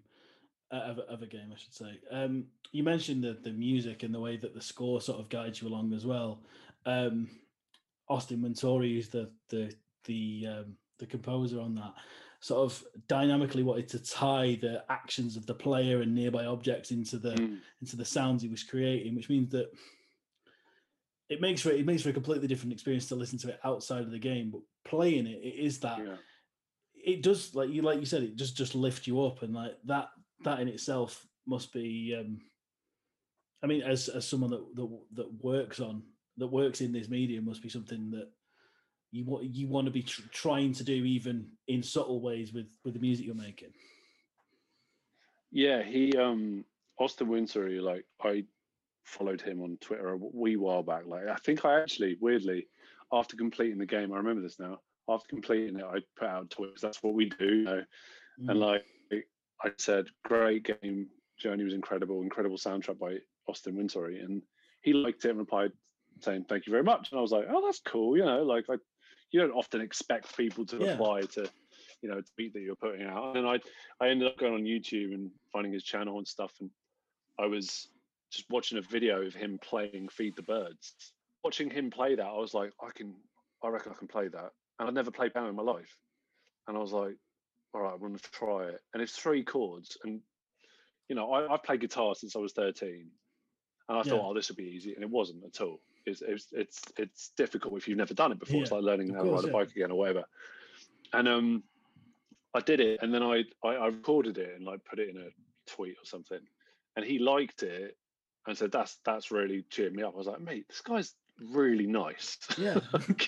uh, 0.71 0.75
of, 0.75 0.97
a- 0.99 1.09
of 1.13 1.21
a 1.21 1.27
game, 1.27 1.51
I 1.53 1.57
should 1.57 1.73
say. 1.73 1.99
Um, 2.11 2.45
you 2.71 2.83
mentioned 2.83 3.23
the 3.23 3.37
the 3.41 3.51
music 3.51 4.03
and 4.03 4.13
the 4.13 4.19
way 4.19 4.37
that 4.37 4.53
the 4.53 4.61
score 4.61 4.99
sort 5.01 5.19
of 5.19 5.29
guides 5.29 5.61
you 5.61 5.67
along 5.67 5.93
as 5.93 6.05
well. 6.05 6.41
Um, 6.85 7.29
Austin 8.09 8.41
Wintory, 8.41 8.93
who's 8.93 9.09
the 9.09 9.29
the 9.49 9.73
the 10.05 10.47
um, 10.49 10.77
the 10.99 11.05
composer 11.05 11.59
on 11.59 11.75
that, 11.75 11.93
sort 12.39 12.69
of 12.71 12.83
dynamically 13.07 13.63
wanted 13.63 13.87
to 13.89 13.99
tie 13.99 14.57
the 14.61 14.83
actions 14.89 15.37
of 15.37 15.45
the 15.45 15.53
player 15.53 16.01
and 16.01 16.13
nearby 16.13 16.45
objects 16.45 16.91
into 16.91 17.17
the 17.17 17.31
Mm. 17.31 17.59
into 17.81 17.95
the 17.95 18.05
sounds 18.05 18.41
he 18.41 18.49
was 18.49 18.63
creating, 18.63 19.15
which 19.15 19.29
means 19.29 19.51
that 19.51 19.71
it 21.29 21.41
makes 21.41 21.61
for 21.61 21.71
it 21.71 21.85
makes 21.85 22.01
for 22.03 22.09
a 22.09 22.13
completely 22.13 22.47
different 22.47 22.73
experience 22.73 23.07
to 23.07 23.15
listen 23.15 23.37
to 23.39 23.49
it 23.49 23.59
outside 23.63 24.03
of 24.03 24.11
the 24.11 24.19
game. 24.19 24.49
But 24.51 24.61
playing 24.85 25.27
it, 25.27 25.39
it 25.43 25.55
is 25.65 25.79
that 25.79 25.99
yeah 25.99 26.15
it 27.05 27.23
does 27.23 27.55
like 27.55 27.69
you 27.69 27.81
like 27.83 27.99
you 27.99 28.05
said, 28.05 28.23
it 28.23 28.35
just 28.35 28.57
just 28.57 28.75
lift 28.75 29.07
you 29.07 29.23
up, 29.23 29.41
and 29.41 29.53
like 29.53 29.77
that 29.85 30.09
that 30.43 30.59
in 30.59 30.67
itself 30.67 31.25
must 31.45 31.71
be. 31.73 32.15
um 32.19 32.39
I 33.63 33.67
mean, 33.67 33.81
as 33.81 34.07
as 34.09 34.27
someone 34.27 34.51
that 34.51 34.75
that, 34.75 34.99
that 35.13 35.43
works 35.43 35.79
on 35.79 36.03
that 36.37 36.47
works 36.47 36.81
in 36.81 36.91
this 36.91 37.09
medium, 37.09 37.45
must 37.45 37.63
be 37.63 37.69
something 37.69 38.11
that 38.11 38.29
you 39.11 39.25
want 39.25 39.43
you 39.45 39.67
want 39.67 39.85
to 39.85 39.91
be 39.91 40.03
tr- 40.03 40.21
trying 40.31 40.73
to 40.73 40.83
do 40.83 40.93
even 40.93 41.47
in 41.67 41.81
subtle 41.81 42.21
ways 42.21 42.53
with 42.53 42.67
with 42.83 42.93
the 42.93 42.99
music 42.99 43.25
you're 43.25 43.33
making. 43.35 43.69
yeah 45.51 45.81
he 45.81 46.11
um 46.17 46.63
Austin 46.99 47.27
Wintory 47.27 47.79
like 47.79 48.05
i 48.23 48.43
followed 49.05 49.39
him 49.41 49.61
on 49.61 49.77
twitter 49.79 50.09
a 50.09 50.17
wee 50.17 50.57
while 50.57 50.83
back 50.83 51.05
like 51.05 51.27
i 51.27 51.35
think 51.37 51.63
i 51.63 51.79
actually 51.79 52.17
weirdly 52.19 52.67
after 53.13 53.37
completing 53.37 53.77
the 53.77 53.85
game 53.85 54.11
i 54.11 54.17
remember 54.17 54.41
this 54.41 54.59
now 54.59 54.79
after 55.07 55.27
completing 55.29 55.79
it 55.79 55.85
i 55.85 55.99
put 56.17 56.27
out 56.27 56.49
tweets 56.49 56.81
that's 56.81 57.01
what 57.01 57.13
we 57.13 57.29
do 57.29 57.45
you 57.45 57.63
know 57.63 57.83
and 58.39 58.49
Mm. 58.49 58.59
like 58.59 58.85
I 59.63 59.71
said, 59.77 60.05
great 60.23 60.79
game. 60.81 61.07
Journey 61.39 61.63
was 61.63 61.73
incredible, 61.73 62.21
incredible 62.21 62.57
soundtrack 62.57 62.99
by 62.99 63.17
Austin 63.47 63.75
Wintory, 63.75 64.19
and 64.21 64.41
he 64.81 64.93
liked 64.93 65.23
it 65.25 65.29
and 65.29 65.39
replied 65.39 65.71
saying 66.21 66.45
thank 66.49 66.65
you 66.65 66.71
very 66.71 66.83
much, 66.83 67.11
and 67.11 67.19
I 67.19 67.21
was 67.21 67.31
like, 67.31 67.45
oh, 67.49 67.63
that's 67.65 67.81
cool. 67.81 68.17
You 68.17 68.25
know, 68.25 68.43
like 68.43 68.65
I, 68.69 68.75
you 69.31 69.39
don't 69.39 69.51
often 69.51 69.81
expect 69.81 70.35
people 70.35 70.65
to 70.65 70.77
Yeah. 70.77 70.91
reply 70.91 71.21
to, 71.21 71.47
you 72.01 72.09
know, 72.09 72.17
a 72.17 72.23
tweet 72.35 72.53
that 72.53 72.61
you're 72.61 72.75
putting 72.75 73.05
out. 73.05 73.37
And 73.37 73.47
I, 73.47 73.59
I 73.99 74.09
ended 74.09 74.27
up 74.27 74.37
going 74.37 74.53
on 74.53 74.63
YouTube 74.63 75.13
and 75.13 75.29
finding 75.51 75.73
his 75.73 75.83
channel 75.83 76.17
and 76.17 76.27
stuff, 76.27 76.53
and 76.59 76.71
I 77.39 77.45
was 77.45 77.89
just 78.31 78.49
watching 78.49 78.77
a 78.79 78.81
video 78.81 79.21
of 79.21 79.35
him 79.35 79.59
playing 79.61 80.09
Feed 80.09 80.35
the 80.35 80.41
Birds. 80.41 80.95
Watching 81.43 81.69
him 81.69 81.91
play 81.91 82.15
that, 82.15 82.25
I 82.25 82.37
was 82.37 82.53
like, 82.53 82.73
I 82.81 82.89
can, 82.95 83.13
I 83.63 83.67
reckon 83.67 83.91
I 83.91 83.95
can 83.95 84.07
play 84.07 84.27
that. 84.27 84.51
And 84.79 84.87
I'd 84.87 84.95
never 84.95 85.11
played 85.11 85.33
piano 85.33 85.49
in 85.49 85.55
my 85.55 85.63
life, 85.63 85.95
and 86.67 86.75
I 86.75 86.79
was 86.79 86.93
like, 86.93 87.15
all 87.77 87.83
right, 87.83 87.93
I'm 87.93 87.99
going 87.99 88.15
to 88.15 88.31
try 88.31 88.63
it. 88.63 88.79
And 88.93 89.01
it's 89.03 89.15
three 89.15 89.43
chords, 89.43 89.97
and 90.03 90.21
you 91.09 91.15
know, 91.15 91.31
I, 91.31 91.53
I've 91.53 91.63
played 91.63 91.81
guitar 91.81 92.15
since 92.15 92.35
I 92.35 92.39
was 92.39 92.53
13, 92.53 93.09
and 93.89 93.97
I 93.97 94.01
Yeah. 94.01 94.09
thought, 94.09 94.31
oh, 94.31 94.33
this 94.33 94.49
would 94.49 94.57
be 94.57 94.63
easy, 94.63 94.93
and 94.95 95.03
it 95.03 95.09
wasn't 95.09 95.43
at 95.45 95.61
all. 95.61 95.79
It's 96.05 96.21
it's 96.21 96.47
it's, 96.53 96.81
it's 96.97 97.31
difficult 97.37 97.77
if 97.77 97.87
you've 97.87 97.97
never 97.97 98.13
done 98.13 98.31
it 98.31 98.39
before. 98.39 98.61
It's 98.61 98.71
like 98.71 98.81
learning 98.81 99.13
how 99.13 99.23
to 99.23 99.31
ride 99.31 99.45
a 99.45 99.47
bike 99.49 99.71
again 99.75 99.91
or 99.91 99.97
whatever. 99.97 100.23
And 101.13 101.27
um, 101.27 101.63
I 102.53 102.61
did 102.61 102.79
it, 102.79 102.99
and 103.01 103.13
then 103.13 103.23
I, 103.23 103.43
I 103.63 103.75
I 103.75 103.87
recorded 103.87 104.37
it 104.37 104.55
and 104.55 104.65
like 104.65 104.83
put 104.85 104.99
it 104.99 105.09
in 105.09 105.17
a 105.17 105.29
tweet 105.67 105.97
or 106.01 106.05
something, 106.05 106.39
and 106.95 107.05
he 107.05 107.19
liked 107.19 107.63
it 107.63 107.95
and 108.47 108.57
said, 108.57 108.71
"That's 108.71 108.97
that's 109.05 109.31
really 109.31 109.65
cheered 109.69 109.93
me 109.93 110.03
up." 110.03 110.13
I 110.15 110.17
was 110.17 110.27
like, 110.27 110.41
"Mate, 110.41 110.65
this 110.67 110.81
guy's 110.81 111.13
really 111.53 111.87
nice." 111.87 112.37
Yeah. 112.57 112.79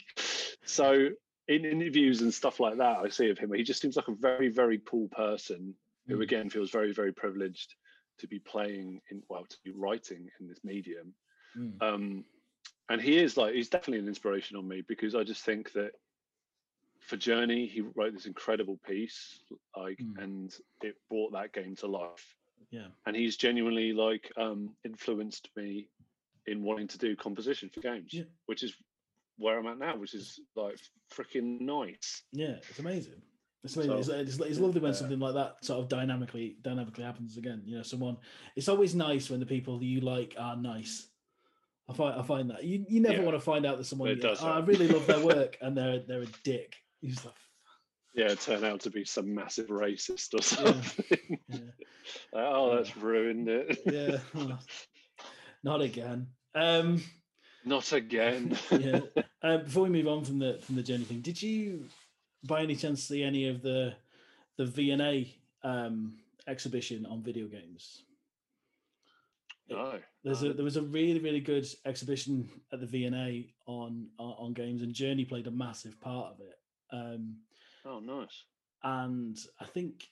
so 0.65 1.09
in 1.49 1.65
interviews 1.65 2.21
and 2.21 2.33
stuff 2.33 2.59
like 2.61 2.77
that, 2.77 2.99
I 2.99 3.09
see 3.09 3.29
of 3.29 3.37
him, 3.37 3.51
he 3.53 3.63
just 3.63 3.81
seems 3.81 3.97
like 3.97 4.07
a 4.07 4.13
very 4.15 4.49
very 4.49 4.79
cool 4.85 5.07
person 5.09 5.75
who 6.07 6.17
Mm. 6.19 6.23
again 6.23 6.49
feels 6.49 6.71
very 6.71 6.93
very 6.93 7.11
privileged 7.13 7.75
to 8.19 8.27
be 8.27 8.39
playing 8.39 9.01
in 9.11 9.21
well 9.29 9.45
to 9.45 9.57
be 9.65 9.71
writing 9.71 10.29
in 10.39 10.47
this 10.47 10.63
medium 10.63 11.13
Mm. 11.57 11.81
um 11.81 12.25
and 12.89 13.01
he 13.01 13.17
is 13.17 13.37
like 13.37 13.53
he's 13.55 13.69
definitely 13.69 13.99
an 13.99 14.07
inspiration 14.07 14.57
on 14.57 14.67
me 14.67 14.81
because 14.87 15.15
i 15.15 15.23
just 15.23 15.43
think 15.43 15.71
that 15.73 15.91
for 16.99 17.17
journey 17.17 17.65
he 17.67 17.81
wrote 17.81 18.13
this 18.13 18.25
incredible 18.25 18.77
piece 18.87 19.39
like 19.77 19.99
Mm. 19.99 20.23
and 20.23 20.57
it 20.81 20.95
brought 21.09 21.31
that 21.33 21.53
game 21.53 21.75
to 21.77 21.87
life 21.87 22.35
Yeah. 22.71 22.87
and 23.05 23.15
he's 23.15 23.37
genuinely 23.37 23.93
like 23.93 24.31
um 24.37 24.75
influenced 24.85 25.49
me 25.55 25.87
in 26.45 26.63
wanting 26.63 26.87
to 26.87 26.97
do 26.97 27.15
composition 27.15 27.69
for 27.69 27.81
games 27.81 28.13
Yeah. 28.13 28.23
which 28.47 28.63
is 28.63 28.75
where 29.39 29.57
i'm 29.57 29.65
at 29.67 29.79
now 29.79 29.95
which 29.97 30.13
is 30.13 30.39
like 30.55 30.77
freaking 31.11 31.59
nice 31.61 32.21
Yeah, 32.31 32.57
it's 32.69 32.77
amazing. 32.79 33.21
It's 33.63 33.75
amazing. 33.75 34.03
So, 34.03 34.13
it's, 34.13 34.29
it's, 34.35 34.39
it's 34.39 34.59
lovely 34.59 34.79
when 34.79 34.91
yeah. 34.93 34.97
something 34.97 35.19
like 35.19 35.33
that 35.33 35.55
sort 35.65 35.79
of 35.81 35.89
dynamically 35.89 36.55
dynamically 36.61 37.03
happens 37.03 37.35
again. 37.35 37.61
You 37.65 37.75
know, 37.77 37.83
someone. 37.83 38.15
It's 38.55 38.69
always 38.69 38.95
nice 38.95 39.29
when 39.29 39.41
the 39.41 39.45
people 39.45 39.83
you 39.83 39.99
like 39.99 40.33
are 40.39 40.55
nice. 40.55 41.09
I 41.89 41.93
find 41.93 42.17
I 42.17 42.23
find 42.23 42.49
that 42.51 42.63
you, 42.63 42.85
you 42.87 43.01
never 43.01 43.17
Yeah. 43.17 43.23
want 43.23 43.35
to 43.35 43.41
find 43.41 43.65
out 43.65 43.77
that 43.77 43.83
someone 43.83 44.11
It 44.11 44.15
you- 44.17 44.21
does 44.21 44.41
"Oh, 44.41 44.47
I 44.47 44.59
really 44.59 44.87
love 44.87 45.05
their 45.07 45.19
work 45.33 45.57
and 45.61 45.75
they're 45.77 45.99
they're 46.07 46.21
a 46.21 46.27
dick. 46.45 46.73
You 47.01 47.09
just 47.11 47.25
like, 47.25 47.33
yeah 48.15 48.33
turn 48.35 48.63
out 48.63 48.79
to 48.81 48.89
be 48.91 49.03
some 49.03 49.35
massive 49.35 49.67
racist 49.67 50.33
or 50.33 50.41
something 50.41 51.37
yeah, 51.49 51.59
oh 52.33 52.75
that's 52.77 52.95
ruined 52.97 53.49
it 53.49 53.77
yeah, 53.85 54.17
oh, 54.35 54.57
not 55.65 55.81
again. 55.81 56.27
Um, 56.55 57.03
not 57.65 57.91
again 57.91 58.57
yeah. 58.71 59.01
Uh, 59.43 59.57
before 59.65 59.83
we 59.83 59.89
move 59.89 60.07
on 60.07 60.23
from 60.23 60.39
the 60.39 60.59
from 60.61 60.75
the 60.75 60.83
journey 60.83 61.03
thing, 61.03 61.21
did 61.21 61.41
you 61.41 61.85
by 62.43 62.61
any 62.61 62.75
chance 62.75 63.03
see 63.03 63.23
any 63.23 63.47
of 63.47 63.61
the 63.61 63.93
the 64.57 64.65
V&A 64.65 65.33
um, 65.63 66.17
exhibition 66.47 67.05
on 67.05 67.21
video 67.21 67.47
games? 67.47 68.03
no 69.69 69.99
There's 70.23 70.43
a 70.43 70.53
there 70.53 70.65
was 70.65 70.77
a 70.77 70.81
really 70.81 71.19
really 71.19 71.41
good 71.41 71.67
exhibition 71.85 72.49
at 72.73 72.79
the 72.79 72.85
V&A 72.85 73.53
on 73.65 74.07
on, 74.17 74.35
on 74.37 74.53
games, 74.53 74.81
and 74.81 74.93
Journey 74.93 75.25
played 75.25 75.47
a 75.47 75.51
massive 75.51 75.99
part 76.01 76.33
of 76.33 76.39
it. 76.41 76.59
Um, 76.91 77.37
oh 77.85 77.99
nice 77.99 78.43
and 78.83 79.37
I 79.59 79.65
think 79.65 80.07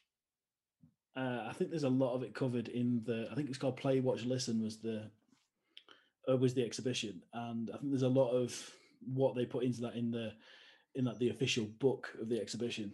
uh, 1.16 1.48
I 1.50 1.54
think 1.54 1.70
there's 1.70 1.84
a 1.84 1.90
lot 1.90 2.14
of 2.14 2.24
it 2.24 2.36
covered 2.36 2.68
in 2.68 3.02
the. 3.06 3.28
I 3.32 3.36
think 3.36 3.50
it's 3.50 3.58
called 3.58 3.78
Play 3.78 4.00
Watch 4.00 4.24
Listen 4.24 4.62
was 4.62 4.78
the 4.78 5.10
uh, 6.30 6.38
was 6.38 6.54
the 6.54 6.64
exhibition, 6.64 7.22
and 7.34 7.70
I 7.74 7.78
think 7.78 7.92
there's 7.92 8.02
a 8.04 8.08
lot 8.08 8.32
of 8.32 8.54
what 9.14 9.36
they 9.36 9.46
put 9.46 9.64
into 9.64 9.82
that 9.82 9.96
in 9.96 10.12
the 10.12 10.34
in 10.96 11.06
like 11.06 11.18
the 11.20 11.30
official 11.30 11.66
book 11.80 12.10
of 12.22 12.30
the 12.30 12.40
exhibition. 12.42 12.92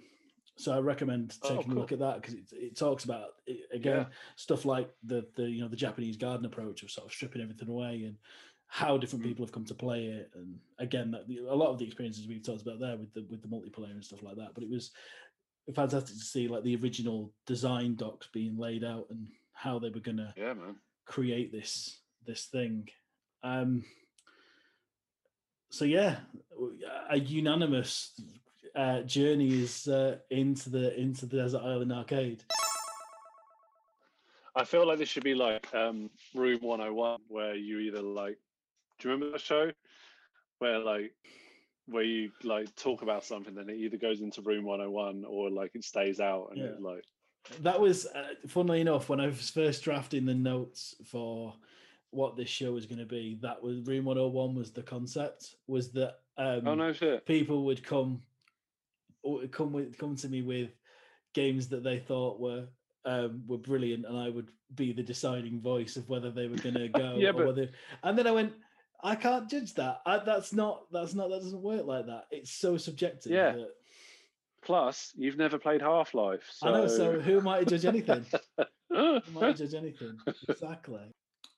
So 0.56 0.72
I 0.74 0.80
recommend 0.80 1.36
Oh, 1.42 1.56
taking 1.56 1.72
a 1.72 1.76
look 1.76 1.92
at 1.92 2.00
that 2.00 2.22
because 2.22 2.36
it, 2.36 2.44
it 2.52 2.78
talks 2.78 3.06
about 3.06 3.30
it, 3.48 3.62
again 3.72 3.98
Yeah. 4.02 4.06
stuff 4.36 4.66
like 4.66 4.90
the 5.04 5.26
the 5.36 5.50
you 5.50 5.62
know 5.62 5.68
the 5.68 5.76
Japanese 5.76 6.18
garden 6.18 6.46
approach 6.46 6.84
of 6.84 6.92
sort 6.92 7.08
of 7.08 7.14
stripping 7.14 7.42
everything 7.42 7.70
away 7.70 8.04
and 8.04 8.18
how 8.68 8.98
different 8.98 9.24
Mm. 9.24 9.28
people 9.30 9.46
have 9.46 9.52
come 9.54 9.66
to 9.66 9.74
play 9.76 10.06
it 10.06 10.32
and 10.36 10.60
again 10.80 11.12
that, 11.12 11.28
the- 11.28 11.40
a 11.40 11.56
lot 11.56 11.70
of 11.70 11.80
the 11.80 11.86
experiences 11.86 12.28
we've 12.28 12.44
talked 12.44 12.62
about 12.62 12.80
there 12.80 12.98
with 12.98 13.14
the 13.14 13.24
with 13.30 13.42
the 13.42 13.48
multiplayer 13.48 13.92
and 13.92 14.04
stuff 14.04 14.22
like 14.24 14.36
that 14.36 14.54
but 14.54 14.64
it 14.64 14.70
was 14.70 14.92
fantastic 15.74 16.16
to 16.18 16.24
see 16.24 16.48
like 16.48 16.64
the 16.64 16.76
original 16.76 17.32
design 17.48 17.96
docs 17.96 18.28
being 18.34 18.58
laid 18.58 18.84
out 18.84 19.08
and 19.10 19.28
how 19.54 19.80
they 19.80 19.90
were 19.90 20.00
going 20.00 20.18
to 20.18 20.34
yeah 20.38 20.54
man 20.54 20.76
create 21.06 21.52
this 21.52 22.00
this 22.26 22.46
thing 22.46 22.88
um 23.44 23.84
so 25.70 25.86
yeah 25.86 26.18
a 27.10 27.20
unanimous 27.20 28.20
uh 28.76 29.02
journey 29.02 29.62
is 29.64 29.88
uh 29.88 30.18
into 30.30 30.70
the 30.70 30.98
into 31.00 31.26
the 31.26 31.38
desert 31.38 31.62
island 31.62 31.92
arcade 31.92 32.44
I 34.56 34.66
feel 34.66 34.88
like 34.88 35.00
this 35.00 35.10
should 35.10 35.24
be 35.24 35.34
like 35.34 35.74
um, 35.74 36.12
Room 36.36 36.60
101, 36.62 37.22
where 37.28 37.56
you 37.56 37.80
either 37.80 38.04
like, 38.04 38.38
do 39.00 39.08
you 39.08 39.14
remember 39.16 39.32
that 39.32 39.42
show? 39.42 39.72
Where 40.60 40.78
like, 40.78 41.12
where 41.88 42.04
you 42.04 42.30
like 42.44 42.74
talk 42.76 43.02
about 43.02 43.24
something, 43.24 43.56
then 43.56 43.68
it 43.70 43.78
either 43.78 43.98
goes 43.98 44.22
into 44.22 44.44
Room 44.44 44.64
101 44.64 45.26
or 45.28 45.50
like 45.50 45.72
it 45.74 45.84
stays 45.84 46.20
out 46.20 46.50
and 46.52 46.62
it 46.62 46.76
Yeah. 46.80 46.88
like, 46.88 47.04
that 47.62 47.82
was 47.82 48.06
uh, 48.06 48.36
funnily 48.48 48.80
enough 48.80 49.10
when 49.10 49.20
i 49.20 49.26
was 49.26 49.50
first 49.50 49.84
drafting 49.84 50.26
the 50.26 50.34
notes 50.34 50.96
for 51.04 51.54
what 52.14 52.36
this 52.38 52.50
show 52.50 52.72
was 52.74 52.86
going 52.86 53.00
to 53.00 53.06
be 53.06 53.38
that 53.42 53.62
was 53.62 53.82
room 53.82 54.06
101 54.06 54.56
was 54.56 54.72
the 54.72 54.84
concept 54.84 55.56
was 55.68 55.92
that 55.92 56.20
um 56.38 56.68
oh 56.68 56.76
no 56.76 56.94
shit. 56.94 57.26
people 57.26 57.64
would 57.66 57.84
come 57.84 58.22
come 59.52 59.72
with 59.72 59.98
come 59.98 60.16
to 60.16 60.28
me 60.28 60.42
with 60.42 60.70
games 61.34 61.68
that 61.70 61.84
they 61.84 62.00
thought 62.00 62.40
were 62.40 62.66
um, 63.06 63.44
were 63.48 63.58
brilliant, 63.58 64.06
and 64.06 64.18
I 64.18 64.30
would 64.30 64.50
be 64.76 64.94
the 64.94 65.04
deciding 65.04 65.60
voice 65.60 65.98
of 65.98 66.08
whether 66.10 66.32
they 66.32 66.48
were 66.48 66.58
going 66.58 66.76
to 66.76 66.88
go. 66.88 67.16
Yeah, 67.18 67.30
or 67.30 67.34
but- 67.34 67.48
whether, 67.48 67.70
and 68.04 68.18
then 68.18 68.28
I 68.28 68.32
went, 68.32 68.54
I 69.04 69.16
can't 69.16 69.50
judge 69.50 69.74
that. 69.76 70.02
I, 70.06 70.20
that's 70.20 70.54
not 70.54 70.92
that's 70.92 71.14
not 71.14 71.30
that 71.30 71.42
doesn't 71.42 71.62
work 71.62 71.86
like 71.86 72.06
that. 72.08 72.26
It's 72.32 72.52
so 72.52 72.78
subjective. 72.78 73.32
Yeah. 73.32 73.52
that- 73.54 73.76
Plus, 74.62 75.12
you've 75.18 75.36
never 75.36 75.58
played 75.58 75.82
Half 75.82 76.14
Life. 76.14 76.50
So... 76.50 76.70
I 76.70 76.72
know. 76.72 76.88
So 76.88 77.20
who 77.20 77.40
am 77.40 77.50
I 77.50 77.60
to 77.60 77.66
judge 77.66 77.86
anything? 77.86 78.26
Who 78.90 79.16
am 79.16 79.38
I 79.42 79.52
to 79.52 79.54
judge 79.56 79.74
anything? 79.74 80.18
Exactly. 80.48 81.02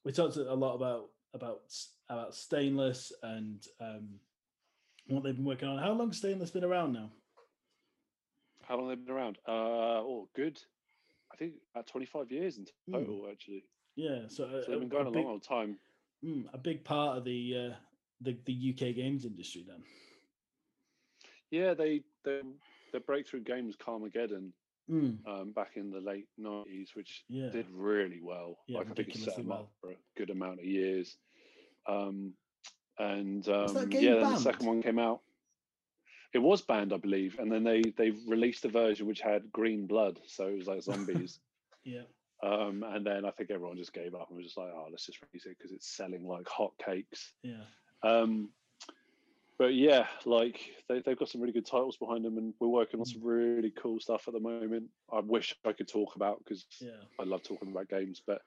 We 0.06 0.12
talked 0.12 0.38
a 0.38 0.54
lot 0.54 0.76
about 0.76 1.10
about 1.34 1.62
about 2.10 2.36
stainless 2.36 3.12
and 3.24 3.66
um, 3.82 4.08
what 5.08 5.24
they've 5.24 5.36
been 5.36 5.44
working 5.46 5.68
on. 5.68 5.80
How 5.80 5.94
long 5.94 6.14
stainless 6.14 6.52
been 6.52 6.64
around 6.64 6.94
now? 6.94 7.10
How 8.62 8.78
long 8.78 8.88
they've 8.88 8.98
they 9.00 9.04
been 9.04 9.16
around? 9.16 9.40
Uh, 9.48 9.52
oh, 9.52 10.30
good. 10.36 10.62
I 11.32 11.36
think 11.36 11.54
about 11.74 11.88
25 11.88 12.32
years 12.32 12.58
in 12.58 12.66
Hmm. 12.88 12.94
total, 12.94 13.28
actually. 13.32 13.64
Yeah, 13.96 14.28
so, 14.28 14.44
a, 14.46 14.64
So 14.64 14.72
they've 14.72 14.80
been 14.80 14.90
going 14.90 15.08
a 15.08 15.10
a 15.10 15.12
big, 15.12 15.26
long 15.26 15.34
old 15.34 15.44
time. 15.44 15.78
mm, 16.24 16.46
a 16.54 16.58
big 16.58 16.84
part 16.84 17.18
of 17.18 17.26
the 17.26 17.72
uh, 17.72 17.76
the 18.22 18.38
the 18.46 18.74
UK 18.74 18.96
games 18.96 19.26
industry. 19.26 19.66
Then, 19.68 19.82
Yeah, 21.50 21.74
they, 21.74 22.04
they 22.24 22.42
their 22.92 23.02
breakthrough 23.02 23.42
game 23.42 23.66
was 23.66 23.76
Carmageddon 23.76 24.52
Mm, 24.90 25.18
um, 25.26 25.52
back 25.52 25.72
in 25.78 25.90
the 25.90 26.00
late 26.00 26.28
90s, 26.40 26.90
which 26.94 27.24
yeah, 27.28 27.50
did 27.50 27.66
really 27.72 28.20
well. 28.22 28.60
Yeah, 28.68 28.80
like 28.80 28.92
I 28.92 28.94
think 28.94 29.16
it 29.16 29.18
set 29.18 29.36
them 29.36 29.48
well. 29.48 29.60
up 29.60 29.72
for 29.82 29.92
a 29.92 29.96
good 30.16 30.30
amount 30.30 30.60
of 30.60 30.66
years. 30.66 31.18
Um, 31.88 32.34
and 33.00 33.48
um, 33.50 33.90
yeah, 33.92 34.16
then 34.16 34.34
the 34.34 34.38
second 34.38 34.68
one 34.68 34.84
came 34.84 35.00
out. 35.00 35.22
It 36.34 36.40
was 36.40 36.62
banned, 36.62 36.94
I 36.94 36.98
believe, 36.98 37.40
and 37.40 37.52
then 37.52 37.64
they 37.64 37.82
they 37.98 38.12
released 38.28 38.66
a 38.66 38.70
version 38.70 39.08
which 39.08 39.22
had 39.22 39.52
green 39.52 39.88
blood, 39.88 40.20
so 40.28 40.48
it 40.48 40.58
was 40.58 40.68
like 40.68 40.82
zombies. 40.84 41.40
yeah, 41.84 42.04
um, 42.44 42.84
and 42.88 43.06
then 43.06 43.26
I 43.26 43.32
think 43.32 43.50
everyone 43.50 43.78
just 43.78 43.94
gave 43.94 44.14
up 44.14 44.28
and 44.30 44.38
was 44.38 44.46
just 44.46 44.58
like, 44.58 44.72
"Oh, 44.74 44.88
let's 44.92 45.06
just 45.06 45.20
release 45.22 45.46
it 45.46 45.58
because 45.58 45.72
it's 45.72 45.96
selling 45.96 46.28
like 46.28 46.46
hotcakes." 46.46 47.32
yeah. 47.42 47.64
Um, 48.04 48.50
but 49.58 49.74
yeah, 49.74 50.08
like 50.26 50.60
they, 50.90 51.02
they've 51.02 51.18
got 51.18 51.30
some 51.30 51.42
really 51.42 51.54
good 51.54 51.66
titles 51.66 51.98
behind 51.98 52.26
them, 52.26 52.38
and 52.38 52.54
we're 52.60 52.68
working 52.68 53.00
on 53.00 53.06
some 53.06 53.22
Mm. 53.22 53.26
really 53.26 53.72
cool 53.72 54.00
stuff 54.00 54.28
at 54.28 54.34
the 54.34 54.40
moment. 54.40 54.90
I 55.12 55.20
wish 55.20 55.56
I 55.66 55.74
could 55.74 55.88
talk 55.88 56.16
about 56.16 56.40
because 56.40 56.66
Yeah, 56.82 57.02
I 57.20 57.24
love 57.24 57.44
talking 57.44 57.72
about 57.72 57.90
games, 57.90 58.22
but 58.26 58.42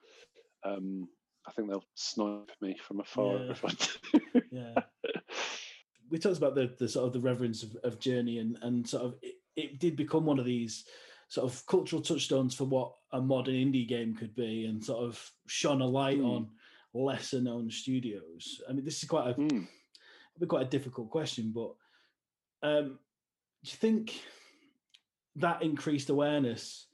um, 0.63 1.07
I 1.47 1.51
think 1.51 1.69
they'll 1.69 1.83
snipe 1.95 2.51
me 2.61 2.77
from 2.77 2.99
afar 2.99 3.37
Yeah. 3.37 3.51
if 3.51 3.65
I 3.65 3.69
do. 3.69 4.41
yeah. 4.51 4.75
we 6.09 6.17
talked 6.19 6.37
about 6.37 6.55
the, 6.55 6.75
the 6.79 6.87
sort 6.89 7.07
of 7.07 7.13
the 7.13 7.19
reverence 7.19 7.63
of, 7.63 7.75
of 7.83 7.99
journey 7.99 8.39
and 8.39 8.57
and 8.61 8.87
sort 8.87 9.03
of 9.03 9.15
it, 9.21 9.35
it 9.55 9.79
did 9.79 9.95
become 9.95 10.25
one 10.25 10.39
of 10.39 10.45
these 10.45 10.85
sort 11.27 11.51
of 11.51 11.63
cultural 11.67 12.01
touchstones 12.01 12.55
for 12.55 12.65
what 12.65 12.95
a 13.11 13.21
modern 13.21 13.53
indie 13.53 13.87
game 13.87 14.15
could 14.15 14.33
be 14.35 14.65
and 14.65 14.83
sort 14.83 15.03
of 15.03 15.31
shone 15.47 15.81
a 15.81 15.85
light 15.85 16.17
Hmm. 16.17 16.25
on 16.25 16.49
lesser 16.93 17.39
known 17.41 17.69
studios? 17.69 18.61
I 18.67 18.73
mean, 18.73 18.83
this 18.85 19.01
is 19.03 19.09
quite 19.09 19.29
a 19.29 19.33
Mm. 19.35 19.67
Be 20.39 20.45
quite 20.45 20.65
a 20.65 20.69
difficult 20.69 21.09
question, 21.09 21.53
but 21.53 21.75
um, 22.61 22.99
do 23.63 23.71
you 23.71 23.77
think 23.77 24.21
that 25.35 25.61
increased 25.61 26.09
awareness 26.09 26.87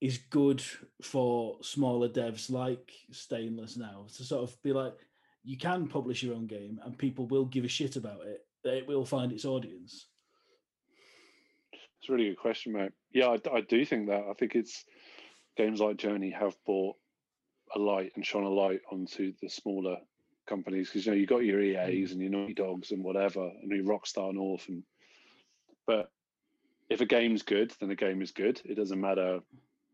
is 0.00 0.18
good 0.30 0.62
for 1.02 1.56
smaller 1.62 2.08
devs 2.08 2.50
like 2.50 2.92
Stainless 3.10 3.76
now 3.76 4.06
to 4.16 4.24
sort 4.24 4.48
of 4.48 4.62
be 4.62 4.72
like, 4.72 4.94
you 5.44 5.56
can 5.56 5.88
publish 5.88 6.22
your 6.22 6.34
own 6.34 6.46
game 6.46 6.78
and 6.84 6.98
people 6.98 7.26
will 7.26 7.46
give 7.46 7.64
a 7.64 7.68
shit 7.68 7.96
about 7.96 8.20
it. 8.26 8.44
It 8.64 8.86
will 8.86 9.04
find 9.04 9.32
its 9.32 9.44
audience. 9.44 10.06
It's 11.72 12.08
a 12.08 12.12
really 12.12 12.28
good 12.28 12.38
question, 12.38 12.72
mate. 12.72 12.92
Yeah, 13.12 13.28
I, 13.28 13.56
I 13.56 13.60
do 13.62 13.84
think 13.84 14.08
that. 14.08 14.24
I 14.30 14.34
think 14.34 14.54
it's 14.54 14.84
games 15.56 15.80
like 15.80 15.96
Journey 15.96 16.30
have 16.30 16.54
brought 16.64 16.96
a 17.74 17.78
light 17.78 18.12
and 18.14 18.24
shone 18.24 18.44
a 18.44 18.48
light 18.48 18.80
onto 18.92 19.32
the 19.42 19.48
smaller 19.48 19.96
companies 20.48 20.88
because 20.88 21.04
you 21.06 21.12
know 21.12 21.18
you 21.18 21.26
got 21.26 21.44
your 21.44 21.60
EAs 21.60 22.12
and 22.12 22.20
your 22.20 22.30
Naughty 22.30 22.54
Dogs 22.54 22.90
and 22.90 23.04
whatever, 23.04 23.50
and 23.62 23.70
your 23.70 23.84
Rockstar 23.84 24.32
North, 24.32 24.66
and 24.68 24.82
but 25.86 26.10
if 26.88 27.00
a 27.00 27.06
game's 27.06 27.42
good, 27.42 27.72
then 27.80 27.88
the 27.88 27.94
game 27.96 28.22
is 28.22 28.32
good. 28.32 28.60
It 28.64 28.76
doesn't 28.76 29.00
matter 29.00 29.40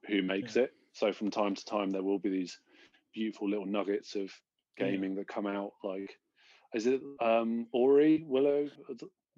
who 0.06 0.22
makes 0.22 0.56
it. 0.56 0.70
So 0.92 1.12
from 1.12 1.30
time 1.30 1.54
to 1.56 1.64
time, 1.64 1.90
there 1.90 2.02
will 2.04 2.18
be 2.20 2.30
these 2.30 2.58
beautiful 3.12 3.48
little 3.48 3.66
nuggets 3.66 4.14
of 4.14 4.32
Yeah. 4.78 4.90
gaming 4.90 5.14
that 5.16 5.26
come 5.28 5.46
out. 5.46 5.72
Like, 5.82 6.16
is 6.72 6.86
it 6.86 7.00
um, 7.20 7.66
Ori 7.72 8.24
Willow 8.26 8.68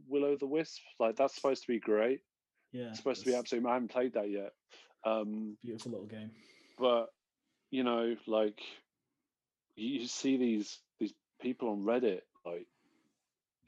Willow 0.08 0.36
the 0.36 0.46
Wisp? 0.46 0.82
Like 1.00 1.16
that's 1.16 1.34
supposed 1.34 1.62
to 1.62 1.68
be 1.72 1.78
great. 1.80 2.20
Yeah, 2.72 2.88
It's 2.88 2.98
supposed 2.98 3.20
to 3.20 3.26
be 3.26 3.32
it's 3.32 3.40
absolutely. 3.40 3.70
I 3.70 3.74
haven't 3.74 3.90
played 3.90 4.12
that 4.14 4.30
yet. 4.30 4.52
Um, 5.04 5.56
beautiful 5.62 5.92
little 5.92 6.06
game. 6.06 6.30
but 6.78 7.06
you 7.70 7.84
know, 7.84 8.16
like 8.26 8.60
you, 9.76 10.06
see 10.06 10.36
these 10.36 10.78
people 11.40 11.70
on 11.70 11.84
Reddit, 11.84 12.20
like 12.44 12.66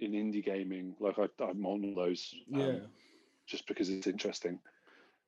in 0.01 0.13
indie 0.13 0.45
gaming. 0.45 0.95
Like 1.01 1.19
I, 1.19 1.27
I'm 1.45 1.67
on 1.67 1.95
those. 1.95 2.35
um, 2.55 2.61
Yeah, 2.61 2.79
just 3.47 3.67
because 3.67 3.89
it's 3.91 4.07
interesting. 4.07 4.59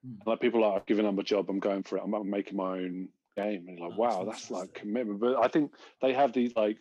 Mm. 0.06 0.18
Like 0.26 0.40
people 0.40 0.64
are 0.64 0.74
like, 0.74 0.86
giving 0.86 1.06
up 1.06 1.18
a 1.18 1.22
job, 1.22 1.48
I'm 1.48 1.58
going 1.60 1.82
for 1.82 1.98
it. 1.98 2.02
I'm, 2.04 2.14
I'm 2.14 2.30
making 2.30 2.56
my 2.56 2.72
own 2.78 3.08
game, 3.36 3.66
and 3.68 3.78
like, 3.78 3.92
Oh, 3.92 3.98
wow, 3.98 4.24
that's 4.24 4.50
like 4.50 4.72
commitment. 4.74 5.20
But 5.20 5.36
I 5.42 5.48
think 5.48 5.72
they 6.02 6.12
have 6.12 6.32
these 6.32 6.54
like 6.56 6.78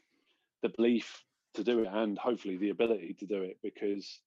the 0.61 0.69
belief 0.69 1.23
to 1.55 1.63
do 1.63 1.79
it, 1.79 1.87
and 1.91 2.17
hopefully 2.17 2.57
the 2.57 2.69
ability 2.69 3.15
to 3.19 3.25
do 3.25 3.41
it 3.43 3.57
because 3.63 4.19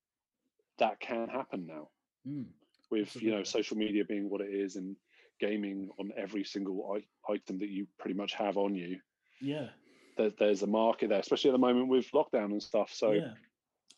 that 0.78 1.00
can 1.00 1.28
happen 1.28 1.66
now 1.66 1.88
Mm, 2.26 2.46
with 2.90 3.14
you 3.20 3.30
know 3.30 3.42
social 3.42 3.76
media 3.76 4.04
being 4.04 4.30
what 4.30 4.40
it 4.40 4.52
is 4.52 4.76
and 4.76 4.96
gaming 5.40 5.88
on 5.98 6.12
every 6.16 6.44
single 6.44 6.96
item 7.28 7.58
that 7.58 7.68
you 7.68 7.86
pretty 7.98 8.14
much 8.16 8.34
have 8.34 8.56
on 8.56 8.74
you. 8.74 8.98
yeah, 9.40 9.68
There, 10.16 10.30
there's 10.38 10.62
a 10.62 10.66
market 10.66 11.08
there, 11.08 11.20
especially 11.20 11.50
at 11.50 11.54
the 11.54 11.58
moment 11.58 11.88
with 11.88 12.10
lockdown 12.12 12.52
and 12.52 12.62
stuff. 12.62 12.90
So 12.92 13.12
yeah, 13.12 13.32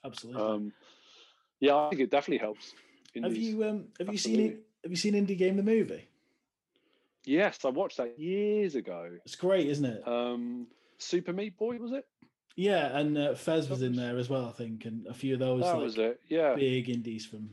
absolutely. 0.04 0.42
um, 0.42 0.72
yeah, 1.60 1.76
I 1.76 1.88
think 1.88 2.02
it 2.02 2.10
definitely 2.10 2.38
helps. 2.38 2.72
have 3.20 3.32
these- 3.34 3.48
you 3.48 3.64
um 3.64 3.86
have 3.98 4.10
you 4.10 4.18
seen 4.18 4.40
it? 4.40 4.66
Have 4.82 4.90
you 4.90 4.96
seen 4.96 5.14
Indie 5.14 5.38
Game 5.38 5.56
the 5.56 5.62
movie? 5.62 6.08
Yes, 7.24 7.64
I 7.64 7.70
watched 7.70 7.96
that 7.96 8.18
years 8.18 8.74
ago. 8.74 9.10
It's 9.24 9.34
great, 9.36 9.66
isn't 9.68 9.84
it? 9.84 10.06
Um, 10.06 10.66
Super 10.98 11.32
Meat 11.32 11.56
Boy 11.56 11.78
was 11.78 11.92
it? 11.92 12.06
yeah, 12.56 12.96
and 12.98 13.16
uh, 13.18 13.34
Fez 13.34 13.68
was 13.68 13.82
in 13.82 13.96
there 13.96 14.16
as 14.18 14.28
well, 14.28 14.46
I 14.46 14.52
think, 14.52 14.84
and 14.84 15.06
a 15.06 15.14
few 15.14 15.34
of 15.34 15.40
those 15.40 15.62
that 15.62 15.74
like 15.74 15.82
was 15.82 15.98
it. 15.98 16.20
Yeah, 16.28 16.54
big 16.54 16.88
indies 16.90 17.26
from. 17.26 17.48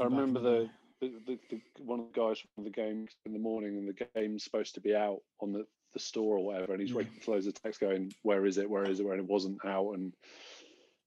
I 0.00 0.04
from 0.04 0.12
in 0.12 0.18
remember 0.18 0.40
the 0.40 0.70
the, 1.00 1.12
the, 1.26 1.38
the, 1.50 1.60
the 1.76 1.82
one 1.82 2.00
of 2.00 2.06
the 2.12 2.18
guys 2.20 2.42
from 2.54 2.64
the 2.64 2.70
game 2.70 3.08
in 3.26 3.32
the 3.32 3.38
morning, 3.38 3.76
and 3.76 3.88
the 3.88 4.06
game's 4.14 4.44
supposed 4.44 4.74
to 4.74 4.80
be 4.80 4.94
out 4.94 5.20
on 5.40 5.52
the, 5.52 5.66
the 5.94 6.00
store 6.00 6.36
or 6.38 6.44
whatever, 6.44 6.72
and 6.72 6.80
he's 6.82 6.92
waiting 6.94 7.12
for 7.20 7.32
loads 7.32 7.46
of 7.46 7.54
text 7.54 7.80
going, 7.80 8.12
"Where 8.22 8.44
is 8.44 8.58
it? 8.58 8.68
Where 8.68 8.84
is 8.88 9.00
it?" 9.00 9.06
When 9.06 9.18
it 9.18 9.24
wasn't 9.26 9.64
out, 9.64 9.92
and 9.92 10.12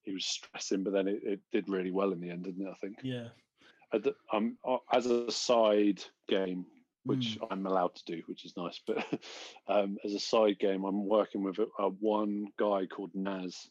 he 0.04 0.14
was 0.14 0.26
stressing, 0.26 0.84
but 0.84 0.94
then 0.94 1.08
it, 1.08 1.20
it 1.24 1.40
did 1.52 1.70
really 1.70 1.92
well 1.92 2.12
in 2.14 2.20
the 2.22 2.30
end, 2.32 2.44
didn't 2.46 2.66
it? 2.66 2.72
I 2.72 2.76
think. 2.76 2.98
Yeah. 3.04 3.28
The- 3.92 4.16
um, 4.34 4.58
uh, 4.66 4.78
as 4.92 5.06
a 5.06 5.30
side 5.32 6.04
game, 6.28 6.66
which 7.04 7.38
Mm. 7.40 7.48
I'm 7.52 7.66
allowed 7.66 7.96
to 7.96 8.04
do, 8.06 8.22
which 8.28 8.44
is 8.46 8.56
nice. 8.58 8.80
But 8.86 8.98
um, 9.68 9.98
as 10.04 10.14
a 10.14 10.20
side 10.20 10.60
game, 10.60 10.84
I'm 10.84 11.06
working 11.06 11.44
with 11.44 11.60
a, 11.60 11.68
a 11.80 11.90
one 11.90 12.48
guy 12.58 12.86
called 12.86 13.12
Naz, 13.16 13.70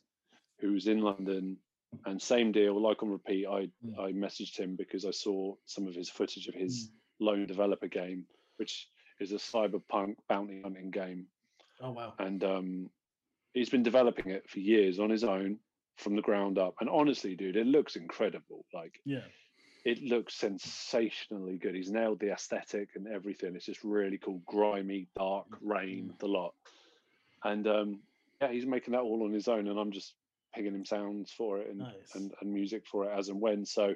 who's 0.60 0.86
in 0.86 1.00
London, 1.00 1.58
and 2.06 2.20
same 2.20 2.52
deal, 2.52 2.80
like 2.80 3.02
on 3.02 3.10
repeat. 3.10 3.46
I 3.46 3.68
Mm. 3.84 3.98
I 3.98 4.12
messaged 4.12 4.56
him 4.56 4.76
because 4.76 5.04
I 5.04 5.10
saw 5.10 5.54
some 5.66 5.86
of 5.86 5.94
his 5.94 6.08
footage 6.10 6.48
of 6.48 6.54
his 6.54 6.88
Mm. 6.88 6.92
lone 7.20 7.46
developer 7.46 7.88
game, 7.88 8.26
which 8.56 8.88
is 9.20 9.32
a 9.32 9.36
cyberpunk 9.36 10.16
bounty 10.28 10.60
hunting 10.62 10.90
game, 10.90 11.26
Oh 11.80 11.92
wow. 11.92 12.14
and 12.18 12.42
um, 12.44 12.90
he's 13.54 13.70
been 13.70 13.82
developing 13.82 14.30
it 14.30 14.48
for 14.48 14.60
years 14.60 14.98
on 14.98 15.10
his 15.10 15.24
own 15.24 15.58
from 15.96 16.14
the 16.16 16.22
ground 16.22 16.58
up. 16.58 16.74
And 16.80 16.90
honestly, 16.90 17.34
dude, 17.34 17.56
it 17.56 17.66
looks 17.66 17.96
incredible. 17.96 18.64
Like 18.74 19.00
Yeah. 19.04 19.24
it 19.84 20.02
looks 20.02 20.34
sensationally 20.34 21.56
good. 21.58 21.74
He's 21.74 21.90
nailed 21.90 22.20
the 22.20 22.32
aesthetic 22.32 22.90
and 22.96 23.06
everything. 23.08 23.56
It's 23.56 23.66
just 23.66 23.82
really 23.84 24.18
cool, 24.18 24.42
grimy, 24.46 25.08
dark, 25.16 25.46
rain, 25.62 26.12
the 26.18 26.28
lot. 26.28 26.54
And 27.44 27.66
um, 27.66 28.00
yeah, 28.40 28.52
he's 28.52 28.66
making 28.66 28.92
that 28.92 29.00
all 29.00 29.22
on 29.24 29.32
his 29.32 29.48
own, 29.48 29.68
and 29.68 29.78
I'm 29.78 29.90
just 29.92 30.14
pinging 30.54 30.74
him 30.74 30.84
sounds 30.84 31.32
for 31.32 31.58
it 31.58 31.68
and, 31.70 31.78
Nice. 31.78 32.14
and, 32.14 32.32
and 32.40 32.52
music 32.52 32.86
for 32.86 33.04
it 33.10 33.18
as 33.18 33.28
and 33.28 33.40
when. 33.40 33.64
So 33.64 33.94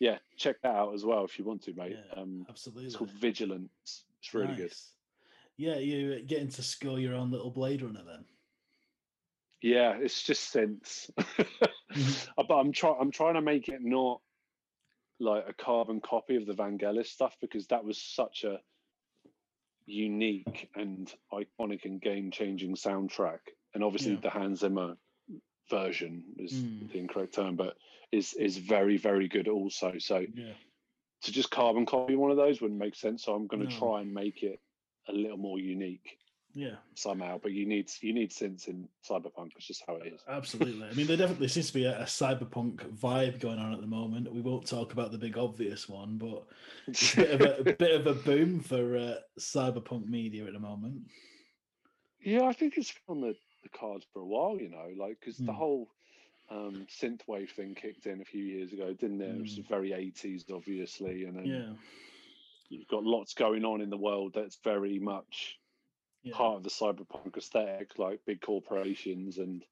yeah, 0.00 0.18
check 0.36 0.56
that 0.62 0.74
out 0.74 0.94
as 0.94 1.04
well 1.04 1.24
if 1.24 1.38
you 1.38 1.44
want 1.44 1.62
to, 1.64 1.72
mate. 1.74 1.96
Yeah, 2.14 2.20
Um, 2.22 2.46
Absolutely. 2.48 2.86
it's 2.86 2.96
called 2.96 3.10
Vigilance. 3.12 4.04
It's 4.20 4.34
really 4.34 4.54
good. 4.54 4.72
Yeah, 5.56 5.76
you 5.78 6.14
uh, 6.14 6.18
getting 6.26 6.48
to 6.50 6.62
score 6.62 6.98
your 6.98 7.14
own 7.14 7.30
little 7.30 7.50
Blade 7.50 7.82
Runner 7.82 8.02
then. 8.06 8.24
Yeah, 9.60 9.96
it's 10.00 10.22
just 10.22 10.50
sense. 10.50 11.10
Mhm. 11.18 12.28
Uh, 12.36 12.42
but 12.46 12.54
I'm 12.56 12.70
trying. 12.70 12.96
I'm 13.00 13.10
trying 13.10 13.34
to 13.34 13.40
make 13.40 13.68
it 13.68 13.80
not 13.82 14.20
like 15.20 15.44
a 15.48 15.54
carbon 15.54 16.00
copy 16.00 16.36
of 16.36 16.46
the 16.46 16.52
Vangelis 16.52 17.06
stuff 17.06 17.34
because 17.40 17.66
that 17.68 17.82
was 17.84 17.96
such 18.00 18.44
a 18.44 18.60
unique 19.86 20.68
and 20.74 21.12
iconic 21.32 21.86
and 21.86 22.00
game-changing 22.00 22.74
soundtrack. 22.74 23.38
And 23.74 23.82
obviously, 23.82 24.12
Yeah. 24.12 24.20
the 24.20 24.30
Hans 24.30 24.60
Zimmer 24.60 24.96
version 25.70 26.22
is 26.38 26.52
Mm. 26.52 26.92
the 26.92 26.98
incorrect 26.98 27.34
term, 27.34 27.56
but 27.56 27.78
is 28.12 28.34
is 28.34 28.58
very 28.58 28.96
very 28.98 29.28
good 29.28 29.48
also. 29.48 29.98
So 29.98 30.18
Yeah. 30.34 30.54
To 31.22 31.32
just 31.32 31.50
carbon 31.50 31.86
copy 31.86 32.16
one 32.16 32.30
of 32.30 32.36
those 32.36 32.60
wouldn't 32.60 32.80
make 32.80 32.94
sense. 32.94 33.24
So 33.24 33.34
I'm 33.34 33.46
going 33.46 33.66
to 33.66 33.72
No. 33.72 33.78
try 33.78 34.00
and 34.00 34.12
make 34.12 34.42
it 34.42 34.60
a 35.08 35.12
little 35.12 35.36
more 35.38 35.58
unique 35.58 36.18
Yeah. 36.54 36.76
somehow. 36.94 37.38
But 37.42 37.52
you 37.52 37.66
need 37.66 37.90
you 38.00 38.12
need 38.12 38.30
synths 38.30 38.68
in 38.68 38.88
Cyberpunk. 39.08 39.50
It's 39.56 39.66
just 39.66 39.82
how 39.86 39.96
it 39.96 40.12
is. 40.12 40.20
Absolutely. 40.28 40.86
I 40.86 40.92
mean, 40.94 41.06
there 41.06 41.16
definitely 41.16 41.48
seems 41.48 41.68
to 41.68 41.74
be 41.74 41.84
a, 41.84 42.00
a 42.00 42.04
cyberpunk 42.04 42.76
vibe 42.96 43.40
going 43.40 43.58
on 43.58 43.72
at 43.72 43.80
the 43.80 43.86
moment. 43.86 44.32
We 44.32 44.40
won't 44.40 44.66
talk 44.66 44.92
about 44.92 45.10
the 45.12 45.18
big 45.18 45.36
obvious 45.38 45.88
one, 45.88 46.18
but 46.18 46.44
it's 46.86 47.14
a 47.14 47.16
bit 47.16 47.30
of 47.32 47.40
a, 47.40 47.56
a 47.70 47.74
bit 47.74 48.00
of 48.00 48.06
a 48.06 48.14
boom 48.14 48.60
for 48.60 48.96
uh, 48.96 49.14
cyberpunk 49.40 50.06
media 50.06 50.46
at 50.46 50.52
the 50.52 50.58
moment. 50.60 51.02
Yeah, 52.20 52.44
I 52.44 52.52
think 52.52 52.76
it's 52.76 52.92
on 53.08 53.20
the, 53.20 53.34
the 53.62 53.68
cards 53.68 54.04
for 54.12 54.20
a 54.20 54.26
while, 54.26 54.58
you 54.60 54.68
know, 54.68 54.90
like 54.96 55.18
because 55.20 55.38
the 55.38 55.52
Hmm. 55.52 55.58
whole 55.58 55.90
um, 56.50 56.86
synthwave 56.88 57.50
thing 57.50 57.74
kicked 57.74 58.06
in 58.06 58.20
a 58.20 58.24
few 58.24 58.42
years 58.44 58.72
ago, 58.72 58.92
didn't 58.94 59.20
it? 59.20 59.34
It 59.36 59.40
was 59.42 59.56
Hmm. 59.56 59.62
very 59.68 59.92
80s, 59.92 60.50
obviously, 60.50 61.24
and 61.24 61.36
then 61.36 61.44
Yeah. 61.46 61.74
you've 62.68 62.88
got 62.88 63.04
lots 63.04 63.34
going 63.34 63.64
on 63.64 63.80
in 63.80 63.90
the 63.90 63.96
world 63.96 64.32
that's 64.34 64.56
very 64.64 64.98
much 64.98 65.58
Yeah. 66.22 66.34
part 66.34 66.56
of 66.56 66.62
the 66.64 66.70
cyberpunk 66.70 67.36
aesthetic, 67.36 67.98
like 67.98 68.24
big 68.24 68.40
corporations 68.40 69.38
and 69.38 69.64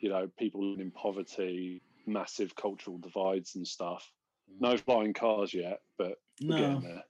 you 0.00 0.08
know 0.08 0.28
people 0.38 0.62
living 0.62 0.86
in 0.86 0.90
poverty, 0.92 1.82
massive 2.06 2.54
cultural 2.54 2.98
divides 2.98 3.56
and 3.56 3.66
stuff. 3.66 4.12
No 4.60 4.76
flying 4.76 5.12
cars 5.12 5.52
yet, 5.52 5.82
but 5.96 6.20
No. 6.40 6.56
getting 6.56 6.80
there. 6.82 7.04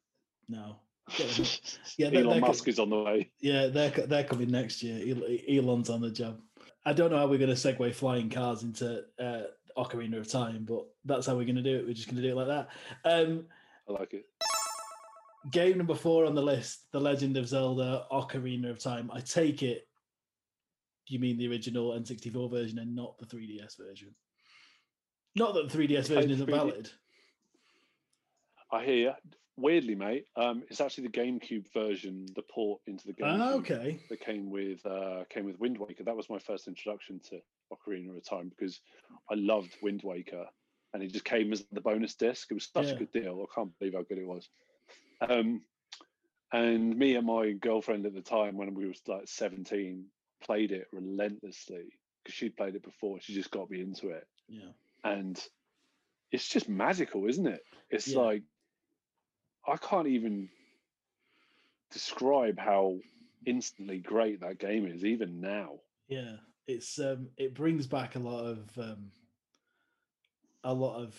No. 0.49 0.81
Yeah, 1.97 2.09
Elon 2.13 2.41
Musk 2.41 2.69
is 2.69 2.79
on 2.79 2.91
the 2.91 3.03
way. 3.03 3.31
Yeah, 3.41 3.67
they're 3.69 3.91
co- 3.91 4.07
they're 4.07 4.25
coming 4.25 4.51
next 4.51 4.83
year. 4.83 5.17
Elon's 5.49 5.91
on 5.91 6.01
the 6.01 6.11
job. 6.11 6.41
I 6.89 6.93
don't 6.95 7.11
know 7.11 7.19
how 7.19 7.27
we're 7.27 7.39
going 7.39 7.55
to 7.55 7.57
segue 7.57 7.95
flying 7.95 8.31
cars 8.31 8.63
into 8.63 9.05
uh, 9.21 9.43
Ocarina 9.77 10.19
of 10.19 10.29
Time, 10.29 10.65
but 10.67 10.87
that's 11.05 11.27
how 11.27 11.37
we're 11.37 11.45
going 11.45 11.57
to 11.57 11.63
do 11.63 11.77
it. 11.77 11.87
We're 11.87 11.93
just 11.93 12.09
going 12.09 12.17
to 12.17 12.23
do 12.23 12.31
it 12.31 12.37
like 12.37 12.47
that. 12.49 12.69
Um, 13.05 13.45
I 13.89 13.93
like 13.93 14.15
it. 14.15 14.25
game 15.51 15.77
number 15.77 15.95
four 15.95 16.25
on 16.25 16.35
the 16.35 16.43
list: 16.43 16.87
The 16.93 17.01
Legend 17.01 17.37
of 17.37 17.47
Zelda: 17.47 18.07
Ocarina 18.11 18.71
of 18.71 18.79
Time. 18.79 19.11
I 19.13 19.21
take 19.21 19.63
it 19.63 19.89
you 21.11 21.19
mean 21.19 21.39
the 21.39 21.49
original 21.49 21.93
N64 21.93 22.51
version 22.51 22.79
and 22.79 22.95
not 22.95 23.19
the 23.19 23.27
3DS 23.27 23.79
version. 23.79 24.15
Not 25.35 25.55
that 25.55 25.71
the 25.71 25.79
3DS 25.79 26.09
version 26.09 26.31
isn't 26.31 26.47
3D 26.47 26.51
valid. 26.51 26.91
I 28.71 28.85
hear 28.85 28.95
you. 28.95 29.13
Weirdly, 29.61 29.97
mate, 29.97 30.27
um, 30.37 30.63
it's 30.71 30.81
actually 30.81 31.09
the 31.09 31.19
GameCube 31.21 31.73
version, 31.75 32.27
the 32.37 32.43
port 32.43 32.81
into 32.87 33.05
the 33.09 33.13
game. 33.13 33.41
Ah, 33.41 33.55
okay. 33.55 33.99
that 34.09 34.21
came 34.21 34.51
with 34.51 34.85
uh, 34.87 35.25
came 35.31 35.45
with 35.47 35.59
Wind 35.59 35.79
Waker. 35.79 36.05
That 36.05 36.17
was 36.17 36.31
my 36.31 36.39
first 36.39 36.69
introduction 36.69 37.21
to 37.31 37.41
Ocarina 37.73 38.17
of 38.17 38.25
Time 38.25 38.51
because 38.51 38.81
I 39.29 39.35
loved 39.35 39.77
Wind 39.83 40.03
Waker, 40.05 40.47
and 40.95 41.03
it 41.03 41.13
just 41.13 41.25
came 41.25 41.53
as 41.53 41.65
the 41.73 41.81
bonus 41.81 42.15
disc. 42.15 42.47
It 42.51 42.55
was 42.55 42.69
such 42.73 42.87
Yeah. 42.87 42.93
a 42.93 42.99
good 42.99 43.11
deal. 43.13 43.45
I 43.51 43.53
can't 43.53 43.77
believe 43.81 43.95
how 43.95 44.03
good 44.03 44.19
it 44.19 44.27
was. 44.29 44.49
Um, 45.29 45.63
and 46.53 46.97
me 46.97 47.17
and 47.17 47.27
my 47.27 47.51
girlfriend 47.51 48.07
at 48.07 48.15
the 48.15 48.23
time, 48.23 48.57
when 48.57 48.75
we 48.75 48.87
was 48.87 49.03
like 49.09 49.27
seventeen, 49.27 50.07
played 50.41 50.71
it 50.71 50.87
relentlessly 50.93 51.87
because 52.23 52.35
she'd 52.37 52.57
played 52.57 52.77
it 52.77 52.85
before. 52.85 53.19
She 53.21 53.35
just 53.35 53.51
got 53.51 53.69
me 53.71 53.81
into 53.81 54.11
it, 54.11 54.25
Yeah. 54.49 54.71
and 55.03 55.37
it's 56.31 56.49
just 56.49 56.69
magical, 56.69 57.27
isn't 57.27 57.47
it? 57.49 57.63
It's 57.91 58.07
Yeah. 58.09 58.19
like 58.21 58.43
I 59.67 59.77
can't 59.77 60.09
even 60.09 60.49
describe 61.91 62.59
how 62.59 62.99
instantly 63.47 63.99
great 63.99 64.41
that 64.41 64.59
game 64.59 64.87
is, 64.87 65.05
even 65.05 65.41
now. 65.41 65.81
Yeah, 66.09 66.37
it's 66.67 66.99
um, 66.99 67.29
it 67.37 67.55
brings 67.55 67.87
back 67.87 68.17
a 68.17 68.21
lot 68.21 68.45
of 68.45 68.79
um, 68.79 69.11
a 70.65 70.73
lot 70.73 71.01
of 71.03 71.15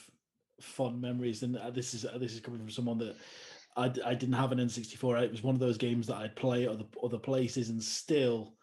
fond 0.62 1.02
memories, 1.02 1.44
and 1.44 1.58
uh, 1.58 1.70
this 1.70 1.94
is 1.94 2.06
uh, 2.06 2.18
this 2.18 2.34
is 2.34 2.40
coming 2.40 2.60
from 2.60 2.70
someone 2.70 2.98
that 3.00 3.16
I, 3.76 3.86
I 4.06 4.14
didn't 4.14 4.34
have 4.34 4.52
an 4.52 4.60
N64. 4.60 5.24
It 5.24 5.32
was 5.32 5.44
one 5.44 5.56
of 5.56 5.62
those 5.62 5.78
games 5.78 6.08
that 6.08 6.18
I'd 6.18 6.36
play 6.36 6.66
at 6.66 6.72
other 6.72 6.86
other 7.04 7.18
places, 7.18 7.70
and 7.70 7.82
still, 7.82 8.54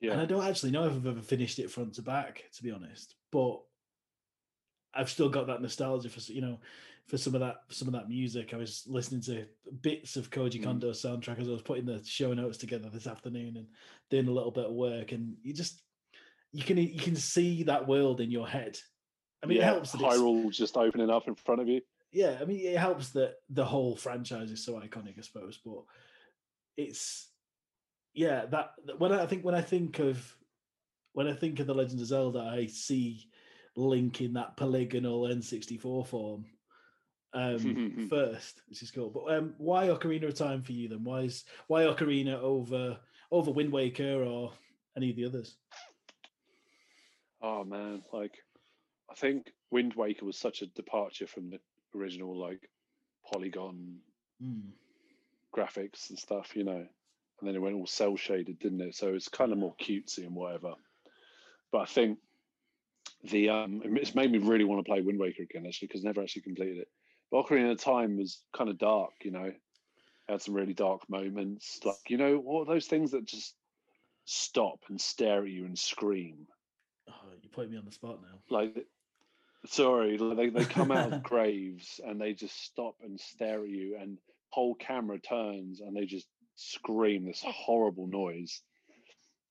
yeah. 0.00 0.12
and 0.12 0.20
I 0.20 0.24
don't 0.24 0.46
actually 0.46 0.72
know 0.72 0.86
if 0.86 0.92
I've 0.92 1.06
ever 1.06 1.22
finished 1.22 1.58
it 1.58 1.70
front 1.70 1.94
to 1.94 2.02
back, 2.02 2.44
to 2.56 2.62
be 2.62 2.70
honest. 2.70 3.14
But 3.32 3.60
I've 4.94 5.10
still 5.10 5.28
got 5.28 5.46
that 5.48 5.62
nostalgia 5.62 6.08
for 6.08 6.20
you 6.32 6.40
know 6.40 6.58
for 7.06 7.16
some 7.18 7.34
of 7.34 7.40
that 7.40 7.56
some 7.68 7.88
of 7.88 7.94
that 7.94 8.08
music. 8.08 8.52
I 8.52 8.56
was 8.56 8.82
listening 8.86 9.20
to 9.22 9.46
bits 9.82 10.16
of 10.16 10.30
Koji 10.30 10.60
Mm. 10.60 10.64
Kondo's 10.80 11.00
soundtrack 11.02 11.40
as 11.40 11.48
I 11.48 11.52
was 11.52 11.62
putting 11.62 11.86
the 11.86 12.02
show 12.04 12.32
notes 12.34 12.58
together 12.58 12.88
this 12.90 13.06
afternoon 13.06 13.56
and 13.56 13.66
doing 14.10 14.28
a 14.28 14.32
little 14.32 14.50
bit 14.50 14.66
of 14.66 14.72
work, 14.74 15.12
and 15.12 15.36
you 15.42 15.52
just 15.54 15.82
you 16.52 16.62
can 16.64 16.78
you 16.78 16.98
can 16.98 17.16
see 17.16 17.62
that 17.64 17.86
world 17.86 18.20
in 18.20 18.30
your 18.30 18.48
head. 18.48 18.78
I 19.42 19.46
mean, 19.46 19.58
yeah, 19.58 19.64
it 19.70 19.74
helps 19.74 19.92
that 19.92 20.00
Hyrule 20.00 20.50
just 20.50 20.76
opening 20.76 21.10
up 21.10 21.28
in 21.28 21.34
front 21.34 21.60
of 21.60 21.68
you. 21.68 21.80
yeah. 22.12 22.38
I 22.40 22.44
mean, 22.44 22.60
it 22.66 22.76
helps 22.78 23.10
that 23.10 23.34
the 23.50 23.64
whole 23.64 23.94
franchise 23.94 24.50
is 24.50 24.64
so 24.64 24.74
iconic, 24.80 25.18
I 25.18 25.22
suppose. 25.22 25.60
But 25.64 25.82
it's 26.76 27.28
yeah 28.14 28.46
that 28.46 28.70
that- 28.86 28.98
when 28.98 29.12
I 29.12 29.22
I 29.22 29.26
think 29.26 29.44
when 29.44 29.54
I 29.54 29.62
think 29.62 29.98
of 30.00 30.36
when 31.12 31.28
I 31.28 31.34
think 31.34 31.60
of 31.60 31.66
the 31.66 31.74
Legend 31.74 32.00
of 32.00 32.06
Zelda, 32.06 32.40
I 32.40 32.66
see 32.66 33.28
Link 33.76 34.20
in 34.20 34.32
that 34.34 34.56
polygonal 34.56 35.22
N64 35.28 36.06
form 36.06 36.44
um, 37.32 38.06
first, 38.10 38.62
which 38.68 38.82
is 38.82 38.90
cool. 38.90 39.10
But 39.10 39.36
um, 39.36 39.54
why 39.58 39.88
Ocarina 39.88 40.28
of 40.28 40.34
Time 40.34 40.62
for 40.62 40.72
you 40.72 40.88
then? 40.88 41.04
Why 41.04 41.22
is 41.22 41.44
why 41.66 41.82
Ocarina 41.82 42.38
over 42.40 42.98
over 43.30 43.50
Wind 43.50 43.72
Waker 43.72 44.22
or 44.22 44.52
any 44.96 45.10
of 45.10 45.16
the 45.16 45.26
others? 45.26 45.56
Oh 47.42 47.64
man, 47.64 48.02
like 48.12 48.34
I 49.10 49.14
think 49.14 49.52
Wind 49.70 49.94
Waker 49.94 50.24
was 50.24 50.38
such 50.38 50.62
a 50.62 50.66
departure 50.66 51.26
from 51.26 51.50
the 51.50 51.58
original 51.94 52.36
like 52.38 52.68
polygon 53.32 53.98
Mm, 54.42 54.72
graphics 55.54 56.10
and 56.10 56.18
stuff, 56.18 56.54
you 56.54 56.64
know. 56.64 56.86
And 57.40 57.48
then 57.48 57.54
it 57.54 57.60
went 57.60 57.74
all 57.74 57.86
cell 57.86 58.16
shaded, 58.16 58.58
didn't 58.58 58.80
it? 58.80 58.94
So 58.94 59.14
it's 59.14 59.28
kind 59.28 59.52
of 59.52 59.58
more 59.58 59.74
cutesy 59.76 60.26
and 60.26 60.34
whatever. 60.34 60.74
But 61.72 61.78
I 61.78 61.84
think 61.86 62.18
the 63.24 63.48
um 63.48 63.82
it's 63.84 64.14
made 64.14 64.30
me 64.30 64.38
really 64.38 64.64
want 64.64 64.84
to 64.84 64.88
play 64.88 65.00
Wind 65.00 65.18
Waker 65.18 65.42
again 65.42 65.66
actually 65.66 65.88
because 65.88 66.04
I 66.04 66.08
never 66.08 66.22
actually 66.22 66.42
completed 66.42 66.78
it. 66.78 66.88
But 67.30 67.46
Ocarina 67.46 67.72
of 67.72 67.80
Time 67.80 68.16
was 68.16 68.40
kind 68.56 68.70
of 68.70 68.78
dark, 68.78 69.12
you 69.22 69.30
know. 69.30 69.52
Had 70.28 70.42
some 70.42 70.54
really 70.54 70.74
dark 70.74 71.08
moments, 71.08 71.80
like 71.84 71.96
you 72.08 72.16
know, 72.16 72.42
all 72.46 72.64
those 72.64 72.86
things 72.86 73.12
that 73.12 73.24
just 73.24 73.54
stop 74.24 74.80
and 74.88 75.00
stare 75.00 75.42
at 75.44 75.48
you 75.50 75.64
and 75.64 75.78
scream. 75.78 76.46
oh, 77.08 77.12
you 77.42 77.48
put 77.48 77.70
me 77.70 77.76
on 77.78 77.84
the 77.84 77.92
spot 77.92 78.18
now. 78.22 78.38
like 78.50 78.86
sorry 79.66 80.18
like 80.18 80.36
they, 80.36 80.48
they 80.50 80.64
come 80.64 80.90
out 80.92 81.12
of 81.12 81.22
graves 81.24 82.00
and 82.04 82.20
they 82.20 82.32
just 82.32 82.64
stop 82.64 82.96
and 83.02 83.18
stare 83.20 83.62
at 83.62 83.68
you 83.68 83.96
and 84.00 84.18
whole 84.50 84.74
camera 84.74 85.18
turns 85.18 85.80
and 85.80 85.96
they 85.96 86.04
just 86.04 86.26
scream 86.56 87.24
this 87.26 87.42
horrible 87.44 88.06
noise 88.06 88.62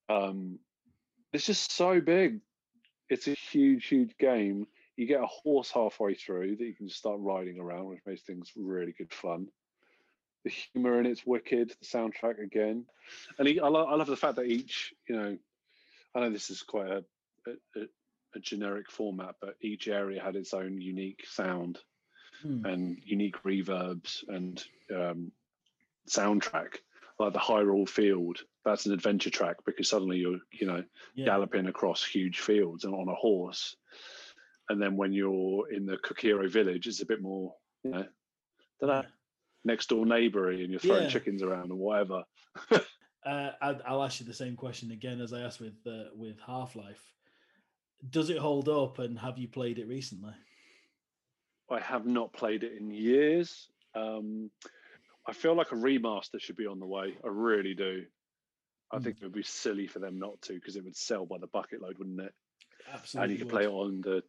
um 0.09 0.57
it's 1.33 1.45
just 1.45 1.71
so 1.71 1.99
big 1.99 2.39
it's 3.09 3.27
a 3.27 3.33
huge 3.33 3.85
huge 3.87 4.17
game 4.17 4.67
you 4.97 5.05
get 5.05 5.21
a 5.21 5.27
horse 5.27 5.71
halfway 5.71 6.13
through 6.13 6.55
that 6.55 6.65
you 6.65 6.73
can 6.75 6.87
just 6.87 6.99
start 6.99 7.19
riding 7.19 7.59
around 7.59 7.85
which 7.85 8.05
makes 8.05 8.21
things 8.21 8.51
really 8.55 8.93
good 8.97 9.13
fun 9.13 9.47
the 10.43 10.49
humor 10.49 10.99
in 10.99 11.05
it's 11.05 11.25
wicked 11.25 11.69
the 11.69 11.85
soundtrack 11.85 12.39
again 12.41 12.85
and 13.39 13.47
he, 13.47 13.59
I, 13.59 13.67
lo- 13.67 13.87
I 13.87 13.95
love 13.95 14.07
the 14.07 14.15
fact 14.15 14.35
that 14.35 14.45
each 14.45 14.93
you 15.07 15.15
know 15.15 15.37
i 16.13 16.19
know 16.19 16.29
this 16.29 16.49
is 16.49 16.61
quite 16.61 16.89
a, 16.89 17.03
a, 17.75 17.85
a 18.35 18.39
generic 18.39 18.91
format, 18.91 19.35
but 19.41 19.55
each 19.61 19.87
area 19.87 20.21
had 20.21 20.35
its 20.35 20.53
own 20.53 20.79
unique 20.79 21.25
sound 21.27 21.79
Hmm, 22.41 22.65
and 22.65 22.97
unique 23.05 23.41
reverbs 23.43 24.27
and 24.27 24.61
um, 24.93 25.31
soundtrack. 26.09 26.79
Like 27.17 27.31
the 27.31 27.39
Hyrule 27.39 27.87
Field, 27.87 28.39
that's 28.65 28.85
an 28.87 28.91
adventure 28.91 29.29
track 29.29 29.57
because 29.65 29.87
suddenly 29.87 30.17
you're, 30.17 30.39
you 30.51 30.67
know, 30.67 30.83
yeah, 31.13 31.25
galloping 31.25 31.67
across 31.67 32.03
huge 32.03 32.41
fields 32.41 32.83
and 32.83 32.93
on 32.93 33.07
a 33.07 33.15
horse. 33.15 33.77
And 34.69 34.81
then 34.81 34.97
when 34.97 35.13
you're 35.13 35.71
in 35.71 35.85
the 35.85 35.97
Kokiri 35.97 36.49
village, 36.49 36.87
it's 36.87 37.01
a 37.01 37.05
bit 37.05 37.21
more, 37.21 37.53
you 37.83 37.91
know, 37.91 38.05
don't 38.79 38.89
know, 38.89 39.03
next 39.63 39.89
door 39.89 40.05
neighbory 40.05 40.63
and 40.63 40.71
you're 40.71 40.79
throwing 40.79 41.03
Yeah. 41.03 41.09
chickens 41.09 41.43
around 41.43 41.69
and 41.71 41.79
whatever. 41.79 42.23
Uh, 43.25 43.51
I'll 43.61 44.03
ask 44.03 44.19
you 44.19 44.25
the 44.25 44.33
same 44.33 44.55
question 44.55 44.91
again 44.91 45.19
as 45.19 45.33
I 45.33 45.41
asked 45.41 45.59
with 45.59 45.75
uh, 45.87 46.09
with 46.15 46.39
Half 46.39 46.75
Life. 46.75 47.03
Does 48.09 48.29
it 48.29 48.37
hold 48.37 48.69
up, 48.69 48.99
and 48.99 49.17
have 49.17 49.39
you 49.39 49.47
played 49.47 49.79
it 49.79 49.87
recently? 49.87 50.33
I 51.71 51.79
have 51.79 52.05
not 52.05 52.33
played 52.33 52.63
it 52.63 52.73
in 52.79 52.91
years. 52.91 53.67
Um, 53.95 54.51
I 55.25 55.33
feel 55.33 55.55
like 55.55 55.71
a 55.71 55.75
remaster 55.75 56.39
should 56.39 56.55
be 56.57 56.67
on 56.67 56.79
the 56.79 56.85
way. 56.85 57.17
I 57.23 57.27
really 57.27 57.73
do. 57.73 58.05
I 58.91 58.97
Mm. 58.99 59.03
think 59.03 59.17
it 59.17 59.23
would 59.23 59.33
be 59.33 59.41
silly 59.41 59.87
for 59.87 59.97
them 59.97 60.19
not 60.19 60.39
to 60.43 60.53
because 60.53 60.75
it 60.75 60.83
would 60.83 60.95
sell 60.95 61.25
by 61.25 61.39
the 61.39 61.47
bucket 61.47 61.81
load, 61.81 61.97
wouldn't 61.97 62.21
it? 62.21 62.33
Absolutely, 62.87 63.23
and 63.23 63.31
you 63.33 63.39
can 63.39 63.49
play 63.49 63.63
it 63.63 63.69
on 63.71 64.01
the 64.01 64.23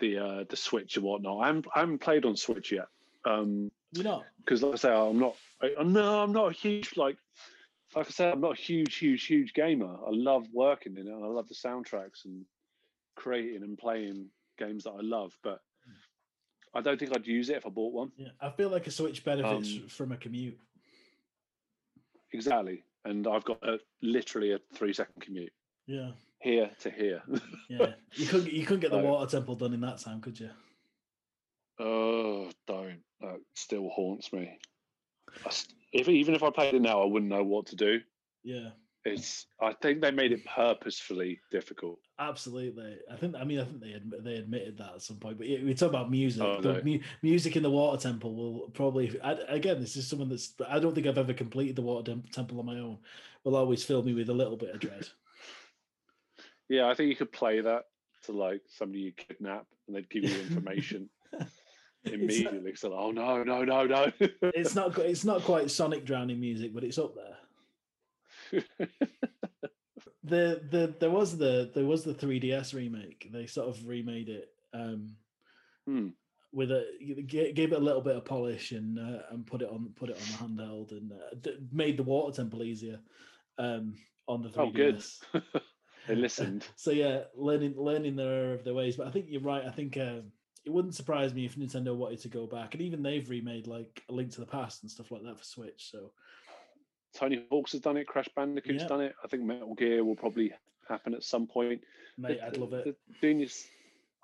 the 0.00 0.18
uh, 0.18 0.44
the 0.48 0.56
Switch 0.56 0.96
and 0.96 1.04
whatnot. 1.04 1.42
I 1.42 1.46
haven't, 1.48 1.66
I 1.74 1.80
haven't 1.80 1.98
played 2.00 2.24
on 2.24 2.36
Switch 2.36 2.72
yet 2.72 2.88
Um, 3.24 3.70
because, 3.92 4.62
like 4.62 4.74
I 4.74 4.76
say, 4.76 4.92
I'm 4.92 5.18
not. 5.18 5.36
I, 5.62 5.66
I'm- 5.78 5.92
no, 5.92 6.20
I'm 6.22 6.32
not 6.32 6.50
a 6.50 6.52
huge 6.52 6.96
like. 6.96 7.16
Like 7.94 8.06
I 8.06 8.10
said, 8.10 8.32
I'm 8.32 8.40
not 8.40 8.52
a 8.52 8.60
huge, 8.60 8.96
huge, 8.98 9.26
huge 9.26 9.52
gamer. 9.52 9.92
I 9.92 10.10
love 10.10 10.46
working 10.52 10.96
in 10.96 11.08
it, 11.08 11.10
and 11.12 11.24
I 11.24 11.28
love 11.28 11.48
the 11.48 11.54
soundtracks 11.56 12.24
and 12.24 12.44
creating 13.16 13.62
and 13.64 13.76
playing 13.76 14.26
games 14.58 14.84
that 14.84 14.92
I 14.92 15.00
love. 15.00 15.36
But 15.42 15.60
I 16.72 16.80
don't 16.82 17.00
think 17.00 17.16
I'd 17.16 17.26
use 17.26 17.50
it 17.50 17.56
if 17.56 17.66
I 17.66 17.68
bought 17.68 17.92
one. 17.92 18.12
Yeah, 18.16 18.28
I 18.40 18.50
feel 18.50 18.68
like 18.68 18.86
a 18.86 18.92
Switch 18.92 19.24
benefits 19.24 19.72
Um, 19.76 19.88
from 19.88 20.12
a 20.12 20.16
commute. 20.16 20.56
Exactly. 22.32 22.84
And 23.04 23.26
I've 23.26 23.44
got 23.44 23.58
a 23.66 23.78
literally 24.02 24.52
a 24.52 24.58
three 24.74 24.92
second 24.92 25.20
commute 25.20 25.52
Yeah, 25.86 26.12
here 26.40 26.70
to 26.80 26.90
here. 26.90 27.22
yeah. 27.68 27.92
You 28.14 28.26
couldn't 28.26 28.52
you 28.52 28.64
couldn't 28.66 28.80
get 28.80 28.90
the 28.90 29.00
So- 29.00 29.04
water 29.04 29.30
temple 29.30 29.54
done 29.56 29.74
in 29.74 29.80
that 29.82 29.98
time, 30.00 30.20
could 30.20 30.38
you? 30.40 30.50
oh, 31.78 32.50
don't. 32.66 33.00
That 33.20 33.40
still 33.54 33.88
haunts 33.90 34.32
me. 34.32 34.58
St- 35.50 35.74
if 35.92 36.08
even 36.08 36.34
if 36.34 36.42
I 36.42 36.50
played 36.50 36.74
it 36.74 36.82
now, 36.82 37.02
I 37.02 37.06
wouldn't 37.06 37.30
know 37.30 37.42
what 37.44 37.66
to 37.66 37.76
do. 37.76 38.00
Yeah, 38.42 38.70
It's. 39.04 39.46
I 39.60 39.74
think 39.82 40.00
they 40.00 40.10
made 40.10 40.32
it 40.32 40.44
purposefully 40.46 41.40
difficult. 41.50 41.98
absolutely. 42.18 42.96
I 43.10 43.16
think. 43.16 43.34
I 43.36 43.44
mean, 43.44 43.60
I 43.60 43.64
think 43.64 43.80
they 43.80 43.92
admit, 43.92 44.24
they 44.24 44.34
admitted 44.36 44.78
that 44.78 44.94
at 44.94 45.02
some 45.02 45.16
point. 45.16 45.36
But 45.38 45.48
yeah, 45.48 45.58
we 45.64 45.74
talk 45.74 45.90
about 45.90 46.10
music. 46.10 46.42
Oh, 46.42 46.60
no. 46.60 46.80
mu- 46.84 47.00
music 47.22 47.56
in 47.56 47.62
the 47.62 47.70
water 47.70 48.00
temple 48.00 48.34
will 48.34 48.70
probably. 48.70 49.18
I, 49.22 49.32
again, 49.48 49.80
this 49.80 49.96
is 49.96 50.06
someone 50.06 50.28
that's. 50.28 50.54
I 50.68 50.78
don't 50.78 50.94
think 50.94 51.06
I've 51.06 51.18
ever 51.18 51.34
completed 51.34 51.76
the 51.76 51.82
water 51.82 52.14
temple 52.32 52.58
on 52.60 52.66
my 52.66 52.78
own. 52.78 52.98
Will 53.44 53.56
always 53.56 53.84
fill 53.84 54.02
me 54.02 54.14
with 54.14 54.28
a 54.30 54.34
little 54.34 54.56
bit 54.56 54.74
of 54.74 54.80
dread. 54.80 55.08
Yeah, 56.70 56.88
I 56.88 56.94
think 56.94 57.10
you 57.10 57.16
could 57.16 57.32
play 57.32 57.60
that 57.60 57.86
to 58.24 58.32
like 58.32 58.62
somebody 58.68 59.00
you 59.00 59.12
kidnap, 59.12 59.66
and 59.86 59.96
they'd 59.96 60.08
give 60.08 60.24
you 60.24 60.40
information 60.40 61.10
It's 62.04 62.14
immediately. 62.14 62.74
So, 62.76 62.94
oh 62.94 63.10
no, 63.10 63.42
no, 63.42 63.62
no, 63.64 63.84
no. 63.84 64.10
it's 64.42 64.74
not 64.74 64.96
it's 65.12 65.24
not 65.24 65.42
quite 65.42 65.70
Sonic 65.70 66.06
drowning 66.06 66.40
music, 66.40 66.72
but 66.72 66.84
it's 66.84 66.96
up 66.98 67.14
there. 67.14 68.62
the 70.24 70.62
the 70.70 70.94
there 70.98 71.10
was 71.10 71.36
the 71.36 71.70
there 71.74 71.84
was 71.84 72.04
the 72.04 72.14
3ds 72.14 72.74
remake 72.74 73.28
they 73.32 73.46
sort 73.46 73.68
of 73.68 73.86
remade 73.86 74.28
it 74.28 74.48
um 74.74 75.16
Hmm. 75.86 76.08
with 76.52 76.70
a 76.70 76.86
gave 77.26 77.72
it 77.72 77.78
a 77.78 77.84
little 77.84 78.02
bit 78.02 78.16
of 78.16 78.24
polish 78.24 78.72
and 78.72 78.98
uh, 78.98 79.22
and 79.30 79.46
put 79.46 79.62
it 79.62 79.68
on 79.70 79.92
put 79.96 80.10
it 80.10 80.16
on 80.16 80.54
the 80.56 80.62
handheld 80.64 80.90
and 80.92 81.12
uh, 81.12 81.50
made 81.72 81.96
the 81.96 82.02
water 82.02 82.34
temple 82.36 82.62
easier 82.62 82.98
um 83.58 83.94
on 84.28 84.42
the 84.42 84.48
3ds 84.48 85.20
Oh, 85.34 85.40
good. 85.42 85.62
They 86.08 86.14
listened. 86.14 86.66
so 86.76 86.90
yeah 86.90 87.22
learning 87.34 87.74
learning 87.76 88.16
their 88.16 88.32
error 88.32 88.54
of 88.54 88.64
their 88.64 88.74
ways 88.74 88.96
but 88.96 89.06
i 89.06 89.10
think 89.10 89.26
you're 89.28 89.40
right 89.40 89.64
i 89.64 89.70
think 89.70 89.96
um 89.96 90.32
it 90.64 90.70
wouldn't 90.70 90.94
surprise 90.94 91.32
me 91.34 91.44
if 91.44 91.56
nintendo 91.56 91.94
wanted 91.96 92.20
to 92.20 92.28
go 92.28 92.46
back 92.46 92.74
and 92.74 92.82
even 92.82 93.02
they've 93.02 93.28
remade 93.30 93.66
like 93.66 94.02
a 94.08 94.12
link 94.12 94.30
to 94.30 94.40
the 94.40 94.46
past 94.46 94.82
and 94.82 94.90
stuff 94.90 95.10
like 95.10 95.22
that 95.22 95.38
for 95.38 95.44
switch 95.44 95.90
so 95.90 96.10
Tony 97.12 97.44
Hawk's 97.50 97.72
has 97.72 97.80
done 97.80 97.96
it. 97.96 98.06
Crash 98.06 98.28
Bandicoot's 98.36 98.82
Yeah. 98.82 98.86
done 98.88 99.00
it. 99.00 99.16
I 99.24 99.26
think 99.26 99.42
Metal 99.42 99.74
Gear 99.74 100.04
will 100.04 100.14
probably 100.14 100.52
happen 100.88 101.12
at 101.12 101.24
some 101.24 101.44
point. 101.48 101.82
mate 102.16 102.38
The- 102.38 102.46
i'd 102.46 102.56
love 102.56 102.72
it 102.72 102.84
The 102.84 102.96
genius, 103.20 103.66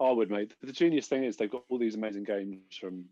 I 0.01 0.13
would, 0.13 0.31
mate. 0.31 0.55
The 0.63 0.71
genius 0.73 1.09
thing 1.09 1.25
is 1.25 1.37
they've 1.37 1.51
got 1.51 1.65
all 1.69 1.79
these 1.79 1.97
amazing 1.97 2.23
games 2.23 2.77
from 2.81 3.07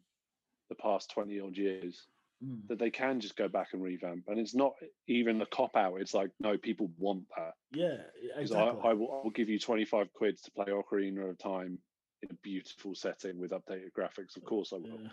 the 0.68 0.76
past 0.76 1.10
twenty 1.10 1.40
odd 1.40 1.56
years, 1.56 2.06
Mm. 2.44 2.66
that 2.68 2.78
they 2.78 2.90
can 2.90 3.20
just 3.20 3.36
go 3.36 3.48
back 3.48 3.68
and 3.72 3.82
revamp, 3.82 4.24
and 4.28 4.38
it's 4.38 4.54
not 4.54 4.72
even 5.06 5.40
a 5.40 5.46
cop 5.46 5.76
out. 5.76 6.00
It's 6.00 6.12
like 6.14 6.30
no, 6.40 6.58
people 6.58 6.90
want 6.98 7.22
that. 7.36 7.54
Yeah, 7.72 7.96
exactly. 8.36 8.80
I, 8.82 8.88
I, 8.90 8.92
will, 8.92 9.12
I 9.20 9.24
will 9.24 9.30
give 9.30 9.48
you 9.48 9.58
25 9.58 10.12
quid 10.12 10.36
to 10.42 10.50
play 10.50 10.66
Ocarina 10.66 11.30
of 11.30 11.38
Time 11.38 11.78
in 12.22 12.30
a 12.30 12.34
beautiful 12.42 12.94
setting 12.94 13.38
with 13.38 13.52
updated 13.52 13.92
graphics. 13.96 14.36
Of 14.36 14.44
course 14.44 14.72
I 14.72 14.76
will. 14.76 15.00
Yeah. 15.00 15.08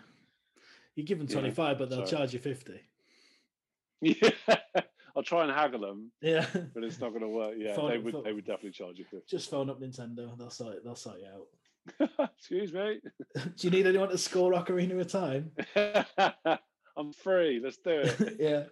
You 0.96 1.04
give 1.04 1.18
them 1.18 1.26
Yeah, 1.28 1.34
25, 1.40 1.78
but 1.78 1.90
they'll 1.90 2.06
so- 2.06 2.16
charge 2.16 2.32
you 2.34 2.38
50. 2.38 2.80
Yeah. 4.00 4.30
I'll 5.14 5.22
try 5.22 5.42
and 5.44 5.52
haggle 5.52 5.80
them, 5.80 6.10
Yeah. 6.20 6.46
but 6.74 6.82
it's 6.82 6.98
not 6.98 7.10
going 7.10 7.20
to 7.22 7.28
work. 7.28 7.54
Yeah, 7.56 7.76
Phone- 7.76 7.90
they 7.90 7.98
would. 7.98 8.12
phone- 8.14 8.24
They 8.24 8.32
would 8.32 8.44
definitely 8.46 8.70
charge 8.72 8.98
you 8.98 9.04
50. 9.04 9.24
Just 9.28 9.48
phone 9.50 9.70
up 9.70 9.80
Nintendo. 9.80 10.36
They'll 10.36 10.50
sort, 10.50 10.82
they'll 10.82 10.96
sort 10.96 11.18
you 11.20 11.26
out. 12.08 12.28
Excuse 12.36 12.72
me. 12.72 13.00
Do 13.34 13.42
you 13.60 13.70
need 13.70 13.86
anyone 13.86 14.08
to 14.08 14.18
score 14.18 14.52
Ocarina 14.52 14.98
of 15.00 15.08
Time? 15.12 15.50
I'm 16.96 17.12
free. 17.12 17.60
Let's 17.62 17.78
do 17.78 17.90
it. 17.90 18.36
yeah. 18.40 18.64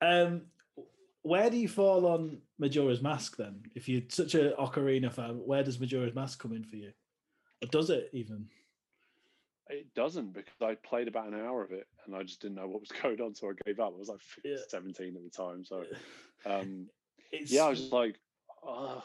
Um, 0.00 0.42
where 1.22 1.50
do 1.50 1.56
you 1.56 1.68
fall 1.68 2.06
on 2.06 2.40
Majora's 2.58 3.02
Mask 3.02 3.36
then? 3.36 3.62
If 3.74 3.88
you're 3.88 4.02
such 4.08 4.34
a 4.34 4.52
Ocarina 4.58 5.12
fan, 5.12 5.40
where 5.44 5.62
does 5.62 5.78
Majora's 5.80 6.14
Mask 6.14 6.40
come 6.40 6.52
in 6.52 6.64
for 6.64 6.76
you? 6.76 6.92
Or 7.62 7.68
does 7.68 7.90
it 7.90 8.08
even? 8.12 8.46
It 9.68 9.92
doesn't 9.94 10.32
because 10.32 10.54
I 10.62 10.76
played 10.76 11.08
about 11.08 11.26
an 11.28 11.34
hour 11.34 11.62
of 11.62 11.72
it 11.72 11.86
and 12.06 12.16
I 12.16 12.22
just 12.22 12.40
didn't 12.40 12.56
know 12.56 12.66
what 12.68 12.80
was 12.80 12.90
going 13.02 13.20
on, 13.20 13.34
so 13.34 13.50
I 13.50 13.52
gave 13.66 13.80
up. 13.80 13.92
I 13.94 13.98
was 13.98 14.08
like 14.08 14.20
Yeah. 14.44 14.56
17 14.68 15.14
at 15.16 15.22
the 15.22 15.30
time, 15.30 15.64
so 15.64 15.84
um, 16.46 16.86
It's, 17.32 17.50
yeah, 17.52 17.64
I 17.64 17.70
was 17.70 17.80
just 17.80 17.92
like, 17.92 18.16
oh. 18.66 19.04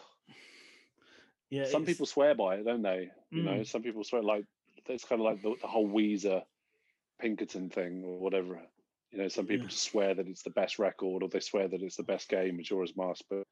yeah. 1.49 1.65
some 1.65 1.83
people 1.85 2.05
swear 2.05 2.33
by 2.35 2.55
it, 2.55 2.63
don't 2.65 2.81
they? 2.81 3.09
You 3.31 3.43
know, 3.43 3.51
Mm. 3.51 3.67
some 3.67 3.81
people 3.83 4.03
swear 4.03 4.21
like 4.21 4.45
it's 4.87 5.03
kind 5.05 5.19
of 5.21 5.25
like 5.25 5.41
the, 5.41 5.55
the 5.61 5.67
whole 5.67 5.87
Weezer 5.89 6.43
Pinkerton 7.27 7.69
thing 7.69 8.03
or 8.05 8.19
whatever. 8.19 8.59
You 9.11 9.19
know, 9.19 9.29
some 9.29 9.45
people 9.47 9.63
Yeah. 9.65 9.69
just 9.69 9.83
swear 9.83 10.13
that 10.13 10.27
it's 10.27 10.43
the 10.43 10.49
best 10.49 10.77
record 10.77 11.23
or 11.23 11.29
they 11.29 11.39
swear 11.39 11.69
that 11.69 11.81
it's 11.81 11.95
the 11.95 12.03
best 12.03 12.27
game, 12.27 12.57
Majora's 12.57 12.97
Mask, 12.97 13.23
but 13.29 13.43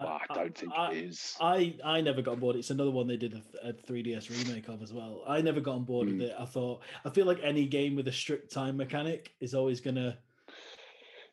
well, 0.00 0.20
I 0.28 0.34
don't 0.34 0.58
think 0.58 0.72
I- 0.74 0.92
it 0.92 1.04
is. 1.04 1.36
I 1.40 1.78
I 1.84 2.00
never 2.00 2.20
got 2.20 2.32
on 2.32 2.40
board. 2.40 2.56
It's 2.56 2.70
another 2.70 2.90
one 2.90 3.06
they 3.06 3.16
did 3.16 3.34
a, 3.34 3.68
a 3.68 3.72
3DS 3.72 4.28
remake 4.30 4.68
of 4.68 4.82
as 4.82 4.92
well. 4.92 5.22
I 5.28 5.40
never 5.40 5.60
got 5.60 5.76
on 5.76 5.84
board 5.84 6.08
Mm. 6.08 6.18
with 6.18 6.30
it. 6.30 6.34
I 6.36 6.46
thought 6.46 6.82
I 7.04 7.10
feel 7.10 7.26
like 7.26 7.38
any 7.42 7.64
game 7.66 7.94
with 7.94 8.08
a 8.08 8.12
strict 8.12 8.50
time 8.52 8.76
mechanic 8.76 9.36
is 9.40 9.54
always 9.54 9.80
gonna. 9.80 10.18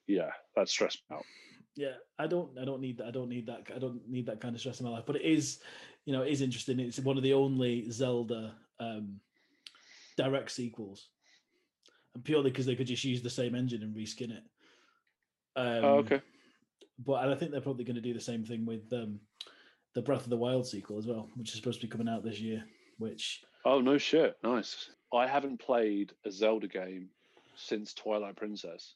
yeah, 0.08 0.32
that 0.56 0.70
stressed 0.70 1.02
me 1.10 1.16
out. 1.18 1.26
Yeah, 1.76 1.98
I 2.20 2.28
don't 2.28 2.56
I 2.60 2.66
don't 2.66 2.82
need 2.82 2.98
that. 3.00 3.08
I 3.08 3.12
don't 3.12 3.30
need 3.30 3.48
that. 3.48 3.72
I 3.76 3.80
don't 3.80 4.08
need 4.08 4.28
that 4.28 4.42
kind 4.42 4.54
of 4.56 4.60
stress 4.62 4.80
in 4.80 4.86
my 4.86 4.92
life. 4.92 5.06
But 5.08 5.16
it 5.18 5.24
is, 5.24 5.60
you 6.06 6.14
know, 6.14 6.22
it 6.22 6.32
is 6.32 6.42
interesting. 6.42 6.80
It's 6.80 7.00
one 7.00 7.18
of 7.18 7.24
the 7.24 7.34
only 7.34 7.90
Zelda 7.90 8.56
um, 8.80 9.20
direct 10.18 10.52
sequels, 10.52 11.10
and 12.16 12.24
purely 12.24 12.50
because 12.50 12.66
they 12.66 12.76
could 12.76 12.88
just 12.88 13.04
use 13.04 13.22
the 13.22 13.30
same 13.30 13.54
engine 13.54 13.84
and 13.84 13.96
reskin 13.96 14.32
it. 14.32 14.44
Um, 15.58 15.86
oh, 15.86 15.96
okay. 16.00 16.22
but 17.06 17.24
and 17.24 17.32
I 17.32 17.36
think 17.36 17.52
they're 17.52 17.62
probably 17.62 17.84
going 17.86 17.96
to 17.96 18.02
do 18.02 18.14
the 18.14 18.20
same 18.20 18.44
thing 18.44 18.66
with 18.66 18.92
um, 18.92 19.20
the 19.94 20.02
Breath 20.02 20.24
of 20.24 20.30
the 20.30 20.38
Wild 20.38 20.66
sequel 20.68 20.98
as 20.98 21.06
well, 21.08 21.30
which 21.36 21.50
is 21.50 21.56
supposed 21.56 21.80
to 21.82 21.88
be 21.88 21.92
coming 21.92 22.10
out 22.10 22.24
this 22.24 22.40
year. 22.40 22.64
Which 22.98 23.44
Oh 23.66 23.82
no 23.82 23.98
shit, 23.98 24.38
nice. 24.44 24.90
I 25.14 25.28
haven't 25.28 25.60
played 25.60 26.14
a 26.26 26.32
Zelda 26.32 26.68
game 26.68 27.10
since 27.56 27.94
Twilight 27.94 28.36
Princess. 28.36 28.96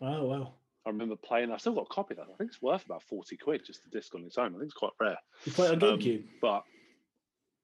oh 0.00 0.24
wow, 0.24 0.52
I 0.86 0.90
remember 0.90 1.16
playing. 1.16 1.50
I 1.52 1.56
still 1.58 1.74
got 1.74 1.86
a 1.90 1.94
copy 1.94 2.12
of 2.14 2.18
that. 2.18 2.32
I 2.32 2.36
think 2.36 2.50
it's 2.50 2.62
worth 2.62 2.84
about 2.84 3.02
forty 3.02 3.36
quid 3.36 3.64
just 3.64 3.82
the 3.84 3.90
disc 3.90 4.14
on 4.14 4.24
its 4.24 4.38
own. 4.38 4.48
I 4.54 4.58
think 4.58 4.64
it's 4.64 4.74
quite 4.74 4.92
rare. 5.00 5.18
you 5.44 5.52
play 5.52 5.66
it 5.66 5.82
on 5.82 5.82
Um, 5.90 5.98
GameCube? 5.98 6.24
but 6.40 6.64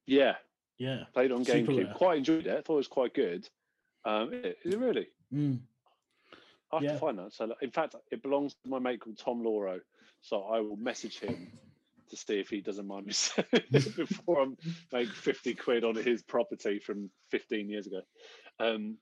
yeah, 0.07 0.35
yeah, 0.79 1.05
played 1.15 1.33
on 1.33 1.45
Super 1.45 1.73
GameCube. 1.73 1.85
rare. 1.87 1.95
Quite 1.95 2.19
enjoyed 2.19 2.47
it. 2.47 2.51
I 2.59 2.61
thought 2.63 2.75
it 2.75 2.77
was 2.77 2.89
quite 2.89 3.15
good. 3.15 3.49
Um, 4.05 4.33
is 4.33 4.73
it 4.73 4.79
really? 4.79 5.09
Mm. 5.33 5.61
I 6.73 6.77
have 6.77 6.85
Yeah. 6.85 6.93
to 6.93 6.99
find 6.99 7.19
that. 7.19 7.33
So, 7.33 7.53
in 7.61 7.71
fact, 7.71 7.95
it 8.11 8.23
belongs 8.23 8.55
to 8.63 8.69
my 8.71 8.79
mate 8.79 9.01
called 9.01 9.19
Tom 9.19 9.43
Lauro. 9.45 9.81
So 10.23 10.43
I 10.43 10.61
will 10.61 10.77
message 10.77 11.19
him 11.19 11.51
to 12.11 12.17
see 12.17 12.39
if 12.41 12.49
he 12.49 12.61
doesn't 12.61 12.87
mind 12.87 13.07
me 13.07 13.15
it 13.53 13.97
before 13.97 14.41
I'm 14.43 14.57
make 14.93 15.09
fifty 15.09 15.55
quid 15.55 15.85
on 15.85 15.95
his 15.97 16.23
property 16.23 16.79
from 16.79 17.11
fifteen 17.31 17.69
years 17.69 17.87
ago. 17.87 18.01
Um, 18.59 18.99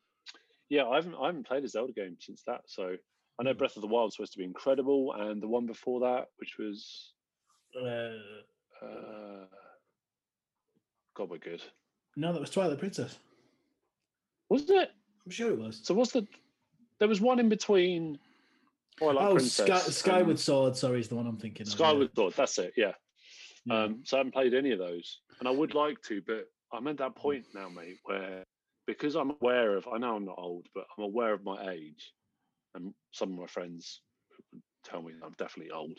yeah, 0.68 0.84
I 0.86 0.96
haven't 0.96 1.14
I 1.14 1.26
haven't 1.26 1.46
played 1.46 1.64
a 1.64 1.68
Zelda 1.68 1.92
game 1.92 2.16
since 2.20 2.42
that. 2.46 2.62
So 2.66 2.96
I 3.38 3.42
know 3.42 3.55
Mm. 3.55 3.59
Breath 3.59 3.76
of 3.76 3.82
the 3.82 3.88
Wild 3.88 4.07
was 4.07 4.14
supposed 4.16 4.32
to 4.32 4.38
be 4.38 4.44
incredible, 4.44 5.12
and 5.14 5.42
the 5.42 5.49
one 5.49 5.66
before 5.66 6.01
that, 6.01 6.26
which 6.36 6.57
was 6.59 7.12
Uh, 7.76 8.84
uh, 8.84 9.46
God, 11.14 11.30
we're 11.30 11.38
good. 11.38 11.62
no, 12.16 12.32
that 12.32 12.40
was 12.40 12.51
Twilight 12.51 12.78
Princess. 12.78 13.18
Was 14.49 14.68
it? 14.70 14.90
I'm 15.24 15.30
sure 15.30 15.51
it 15.51 15.59
was. 15.59 15.80
So 15.82 15.94
what's 15.94 16.12
the? 16.12 16.26
There 16.99 17.09
was 17.09 17.20
one 17.20 17.38
in 17.38 17.49
between. 17.49 18.18
Twilight 18.99 19.28
oh, 19.28 19.34
Princess 19.34 19.66
Sky, 19.66 19.90
Skyward 19.90 20.38
Sword. 20.40 20.76
Sorry, 20.76 20.99
is 20.99 21.09
the 21.09 21.14
one 21.14 21.26
I'm 21.26 21.36
thinking. 21.36 21.62
of, 21.62 21.68
yeah. 21.68 21.74
Skyward 21.74 22.11
Sword. 22.16 22.34
That's 22.36 22.59
it. 22.59 22.72
Yeah. 22.76 22.92
Yeah. 23.64 23.84
Um, 23.84 24.01
so 24.05 24.16
I 24.16 24.18
haven't 24.18 24.32
played 24.32 24.55
any 24.55 24.72
of 24.72 24.78
those, 24.78 25.20
and 25.38 25.49
I 25.49 25.53
would 25.53 25.74
like 25.74 26.01
to, 26.03 26.22
but 26.26 26.46
I'm 26.72 26.86
at 26.88 26.99
that 26.99 27.14
point 27.14 27.44
now, 27.55 27.68
mate, 27.68 27.99
where 28.05 28.44
because 28.86 29.14
I'm 29.14 29.30
aware 29.30 29.76
of, 29.76 29.86
I 29.92 29.99
know 29.99 30.16
I'm 30.16 30.24
not 30.24 30.38
old, 30.38 30.66
but 30.74 30.86
I'm 30.96 31.05
aware 31.05 31.34
of 31.34 31.44
my 31.44 31.70
age, 31.70 32.12
and 32.74 32.94
some 33.12 33.32
of 33.32 33.38
my 33.38 33.46
friends 33.46 34.01
tell 34.84 35.03
me 35.03 35.12
I'm 35.22 35.34
definitely 35.38 35.72
old. 35.72 35.99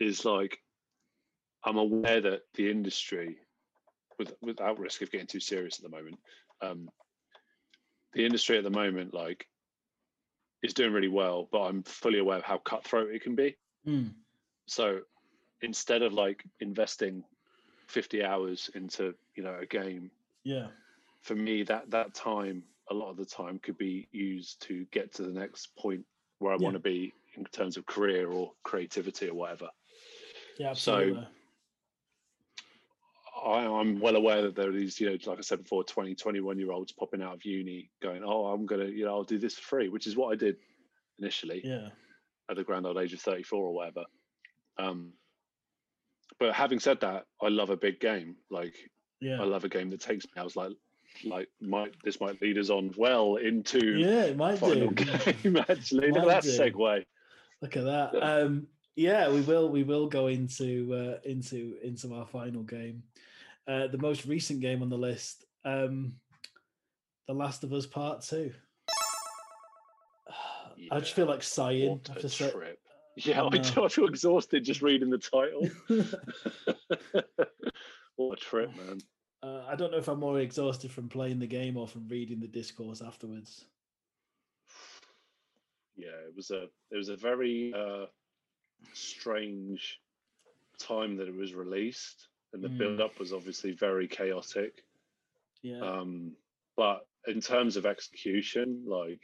Is 0.00 0.24
like 0.24 0.58
I'm 1.64 1.76
aware 1.76 2.20
that 2.20 2.40
the 2.54 2.70
industry, 2.70 3.36
with, 4.18 4.34
without 4.42 4.78
risk 4.78 5.02
of 5.02 5.12
getting 5.12 5.28
too 5.28 5.40
serious 5.40 5.78
at 5.78 5.84
the 5.84 5.96
moment, 5.96 6.18
um, 6.60 6.88
the 8.12 8.24
industry 8.24 8.58
at 8.58 8.64
the 8.64 8.70
moment, 8.70 9.14
like, 9.14 9.46
is 10.62 10.74
doing 10.74 10.92
really 10.92 11.08
well, 11.08 11.48
but 11.50 11.62
I'm 11.62 11.82
fully 11.82 12.18
aware 12.18 12.38
of 12.38 12.44
how 12.44 12.58
cutthroat 12.58 13.10
it 13.14 13.22
can 13.22 13.34
be. 13.34 13.56
Mm. 13.86 14.12
So 14.66 15.00
instead 15.62 16.02
of 16.02 16.12
like 16.12 16.44
investing 16.60 17.24
50 17.88 18.24
hours 18.24 18.70
into 18.74 19.14
you 19.36 19.42
know 19.42 19.56
a 19.60 19.66
game 19.66 20.10
yeah, 20.44 20.68
for 21.20 21.34
me 21.34 21.62
that 21.64 21.90
that 21.90 22.14
time 22.14 22.62
a 22.90 22.94
lot 22.94 23.10
of 23.10 23.16
the 23.16 23.24
time 23.24 23.58
could 23.60 23.76
be 23.78 24.08
used 24.12 24.60
to 24.62 24.84
get 24.90 25.12
to 25.14 25.22
the 25.22 25.30
next 25.32 25.76
point 25.76 26.04
where 26.38 26.52
i 26.52 26.56
Yeah. 26.56 26.64
want 26.64 26.74
to 26.74 26.80
be 26.80 27.12
in 27.36 27.44
terms 27.44 27.76
of 27.76 27.86
career 27.86 28.28
or 28.28 28.52
creativity 28.64 29.28
or 29.28 29.34
whatever 29.34 29.68
yeah, 30.58 30.72
So- 30.72 30.94
absolutely. 30.94 31.26
I, 33.44 33.64
i'm 33.66 34.00
well 34.00 34.16
aware 34.16 34.42
that 34.42 34.54
there 34.54 34.68
are 34.68 34.72
these 34.72 35.00
you 35.00 35.10
know 35.10 35.16
like 35.26 35.38
i 35.38 35.42
said 35.42 35.62
before 35.62 35.84
20 35.84 36.14
21 36.14 36.58
year 36.58 36.72
olds 36.72 36.92
popping 36.92 37.22
out 37.22 37.34
of 37.34 37.44
uni 37.44 37.90
going 38.02 38.22
oh 38.24 38.46
i'm 38.46 38.66
gonna 38.66 38.86
you 38.86 39.04
know 39.04 39.12
i'll 39.12 39.24
do 39.24 39.38
this 39.38 39.54
for 39.54 39.62
free 39.62 39.88
which 39.88 40.06
is 40.06 40.16
what 40.16 40.32
i 40.32 40.36
did 40.36 40.56
initially 41.18 41.60
yeah, 41.64 41.88
at 42.50 42.56
the 42.56 42.64
grand 42.64 42.86
old 42.86 42.98
age 42.98 43.12
of 43.12 43.20
34 43.20 43.58
or 43.58 43.74
whatever. 43.74 44.04
Um, 44.78 45.12
but 46.38 46.54
having 46.54 46.80
said 46.80 47.00
that, 47.00 47.26
I 47.40 47.48
love 47.48 47.70
a 47.70 47.76
big 47.76 48.00
game. 48.00 48.36
Like 48.50 48.74
yeah, 49.20 49.40
I 49.40 49.44
love 49.44 49.64
a 49.64 49.68
game 49.68 49.90
that 49.90 50.00
takes 50.00 50.24
me. 50.24 50.32
I 50.36 50.44
was 50.44 50.56
like, 50.56 50.72
like 51.24 51.48
might 51.60 51.94
this 52.04 52.20
might 52.20 52.40
lead 52.40 52.58
us 52.58 52.70
on 52.70 52.92
well 52.96 53.36
into 53.36 53.84
yeah. 53.98 54.24
It 54.24 54.36
might 54.36 54.58
final 54.58 54.88
do. 54.88 55.04
game. 55.04 55.56
Actually, 55.68 56.08
look 56.08 56.18
at 56.18 56.26
Might 56.26 56.42
that 56.42 56.42
do. 56.42 56.58
segue. 56.58 57.04
Look 57.60 57.76
at 57.76 57.84
that. 57.84 58.10
Yeah. 58.14 58.20
Um, 58.20 58.66
yeah, 58.96 59.28
we 59.30 59.40
will. 59.42 59.68
We 59.68 59.84
will 59.84 60.08
go 60.08 60.26
into 60.26 60.92
uh, 60.94 61.28
into 61.28 61.76
into 61.82 62.14
our 62.14 62.26
final 62.26 62.62
game, 62.62 63.02
uh, 63.68 63.86
the 63.88 63.98
most 63.98 64.26
recent 64.26 64.60
game 64.60 64.82
on 64.82 64.88
the 64.88 64.98
list, 64.98 65.44
um, 65.64 66.14
The 67.28 67.34
Last 67.34 67.64
of 67.64 67.72
Us 67.72 67.86
Part 67.86 68.22
Two. 68.22 68.52
I 70.90 71.00
just 71.00 71.14
feel 71.14 71.26
like 71.26 71.42
sighing. 71.42 71.90
What 71.90 72.10
I 72.10 72.18
a 72.18 72.22
have 72.22 72.32
say. 72.32 72.50
trip! 72.50 72.78
Yeah, 73.16 73.42
I 73.42 73.46
I, 73.46 73.84
I 73.84 73.88
feel 73.88 74.06
exhausted 74.06 74.64
just 74.64 74.82
reading 74.82 75.10
the 75.10 75.18
title. 75.18 75.68
what 78.16 78.38
a 78.38 78.40
trip, 78.40 78.74
man! 78.76 78.98
uh, 79.42 79.64
I 79.68 79.76
don't 79.76 79.90
know 79.90 79.98
if 79.98 80.08
I'm 80.08 80.20
more 80.20 80.40
exhausted 80.40 80.90
from 80.90 81.08
playing 81.08 81.38
the 81.38 81.46
game 81.46 81.76
or 81.76 81.86
from 81.86 82.08
reading 82.08 82.40
the 82.40 82.48
discourse 82.48 83.02
afterwards. 83.02 83.66
yeah, 85.96 86.08
it 86.26 86.34
was 86.34 86.50
a 86.50 86.64
it 86.90 86.96
was 86.96 87.10
a 87.10 87.16
very 87.16 87.72
uh, 87.76 88.06
strange 88.92 90.00
time 90.78 91.16
that 91.16 91.28
it 91.28 91.36
was 91.36 91.54
released, 91.54 92.28
and 92.52 92.62
the 92.62 92.68
Mm. 92.68 92.78
build 92.78 93.00
up 93.00 93.18
was 93.18 93.32
obviously 93.32 93.72
very 93.72 94.06
chaotic. 94.08 94.84
Yeah, 95.62 95.80
Um, 95.80 96.36
but 96.76 97.06
in 97.26 97.40
terms 97.40 97.76
of 97.76 97.86
execution, 97.86 98.84
like 98.86 99.20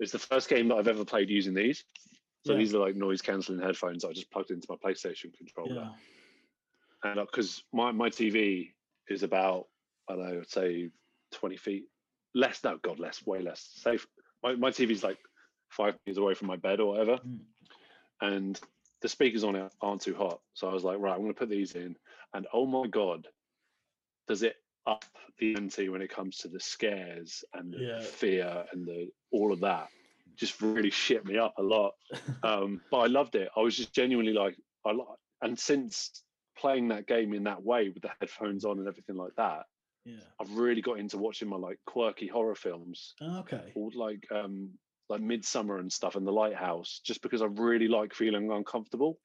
it's 0.00 0.12
the 0.12 0.18
first 0.18 0.48
game 0.48 0.68
that 0.68 0.76
I've 0.76 0.88
ever 0.88 1.04
played 1.04 1.28
using 1.30 1.54
these. 1.54 1.84
So 2.46 2.52
Yeah. 2.52 2.58
these 2.58 2.74
are 2.74 2.78
like 2.78 2.94
noise 2.96 3.20
cancelling 3.20 3.60
headphones 3.60 4.04
I 4.04 4.12
just 4.12 4.30
plugged 4.30 4.50
into 4.50 4.66
my 4.70 4.76
PlayStation 4.76 5.32
controller, 5.36 5.92
yeah, 7.04 7.10
and 7.10 7.20
because 7.26 7.64
my 7.72 7.90
my 7.92 8.08
TV 8.08 8.72
is 9.08 9.22
about 9.22 9.68
I 10.08 10.14
don't 10.16 10.32
know, 10.32 10.42
say 10.42 10.90
twenty 11.32 11.56
feet 11.56 11.84
less. 12.34 12.62
No, 12.64 12.78
God, 12.78 12.98
less, 12.98 13.24
way 13.26 13.40
less. 13.42 13.60
Safe. 13.60 14.06
my 14.42 14.54
my 14.54 14.70
TV's 14.70 15.02
like 15.04 15.18
five 15.70 15.98
meters 16.06 16.18
away 16.18 16.34
from 16.34 16.46
my 16.48 16.56
bed 16.56 16.80
or 16.80 16.92
whatever, 16.92 17.18
Mm. 17.18 17.40
and 18.22 18.60
the 19.02 19.08
speakers 19.08 19.44
on 19.44 19.56
it 19.56 19.72
aren't 19.80 20.00
too 20.02 20.14
hot. 20.14 20.40
So 20.54 20.68
I 20.68 20.72
was 20.72 20.84
like, 20.84 20.98
right, 20.98 21.12
I'm 21.14 21.20
going 21.20 21.32
to 21.34 21.38
put 21.38 21.48
these 21.48 21.74
in, 21.74 21.96
and 22.34 22.46
oh 22.52 22.66
my 22.66 22.86
god, 22.86 23.26
does 24.26 24.42
it 24.42 24.56
up 24.86 25.04
the 25.38 25.54
ante 25.54 25.88
when 25.88 26.02
it 26.02 26.10
comes 26.10 26.38
to 26.38 26.48
the 26.48 26.60
scares 26.60 27.44
and 27.54 27.72
the 27.72 27.78
Yeah. 27.80 28.00
fear 28.00 28.64
and 28.72 28.86
the 28.86 29.10
all 29.30 29.52
of 29.52 29.60
that. 29.60 29.88
Just 30.36 30.60
really 30.62 30.90
shit 30.90 31.24
me 31.26 31.36
up 31.38 31.54
a 31.58 31.62
lot. 31.62 31.94
Um, 32.44 32.80
but 32.90 32.98
I 32.98 33.06
loved 33.06 33.34
it. 33.34 33.48
I 33.56 33.60
was 33.60 33.76
just 33.76 33.92
genuinely 33.92 34.32
like, 34.32 34.56
I 34.86 34.92
like, 34.92 35.08
and 35.42 35.58
since 35.58 36.22
playing 36.56 36.88
that 36.88 37.06
game 37.08 37.34
in 37.34 37.42
that 37.44 37.62
way 37.62 37.88
with 37.88 38.02
the 38.02 38.10
headphones 38.20 38.64
on 38.64 38.78
and 38.78 38.86
everything 38.86 39.16
like 39.16 39.34
that, 39.36 39.66
Yeah. 40.04 40.20
I've 40.40 40.56
really 40.56 40.80
got 40.80 41.00
into 41.00 41.18
watching 41.18 41.48
my 41.48 41.56
like 41.56 41.78
quirky 41.84 42.28
horror 42.28 42.54
films, 42.54 43.14
Okay. 43.20 43.72
called 43.74 43.96
like 43.96 44.24
um 44.30 44.70
like 45.08 45.20
Midsommar 45.20 45.80
and 45.80 45.92
stuff, 45.92 46.16
and 46.16 46.26
The 46.26 46.32
Lighthouse, 46.32 47.00
just 47.04 47.22
because 47.22 47.42
I 47.42 47.46
really 47.46 47.88
like 47.88 48.14
feeling 48.14 48.50
uncomfortable 48.50 49.18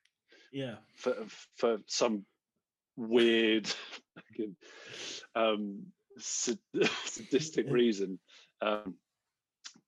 Yeah. 0.52 0.76
for 0.96 1.16
for 1.58 1.78
some 1.88 2.26
weird 2.96 3.68
um 5.36 5.84
sad- 6.18 6.60
sadistic 7.06 7.68
reason. 7.70 8.20
Um, 8.62 8.96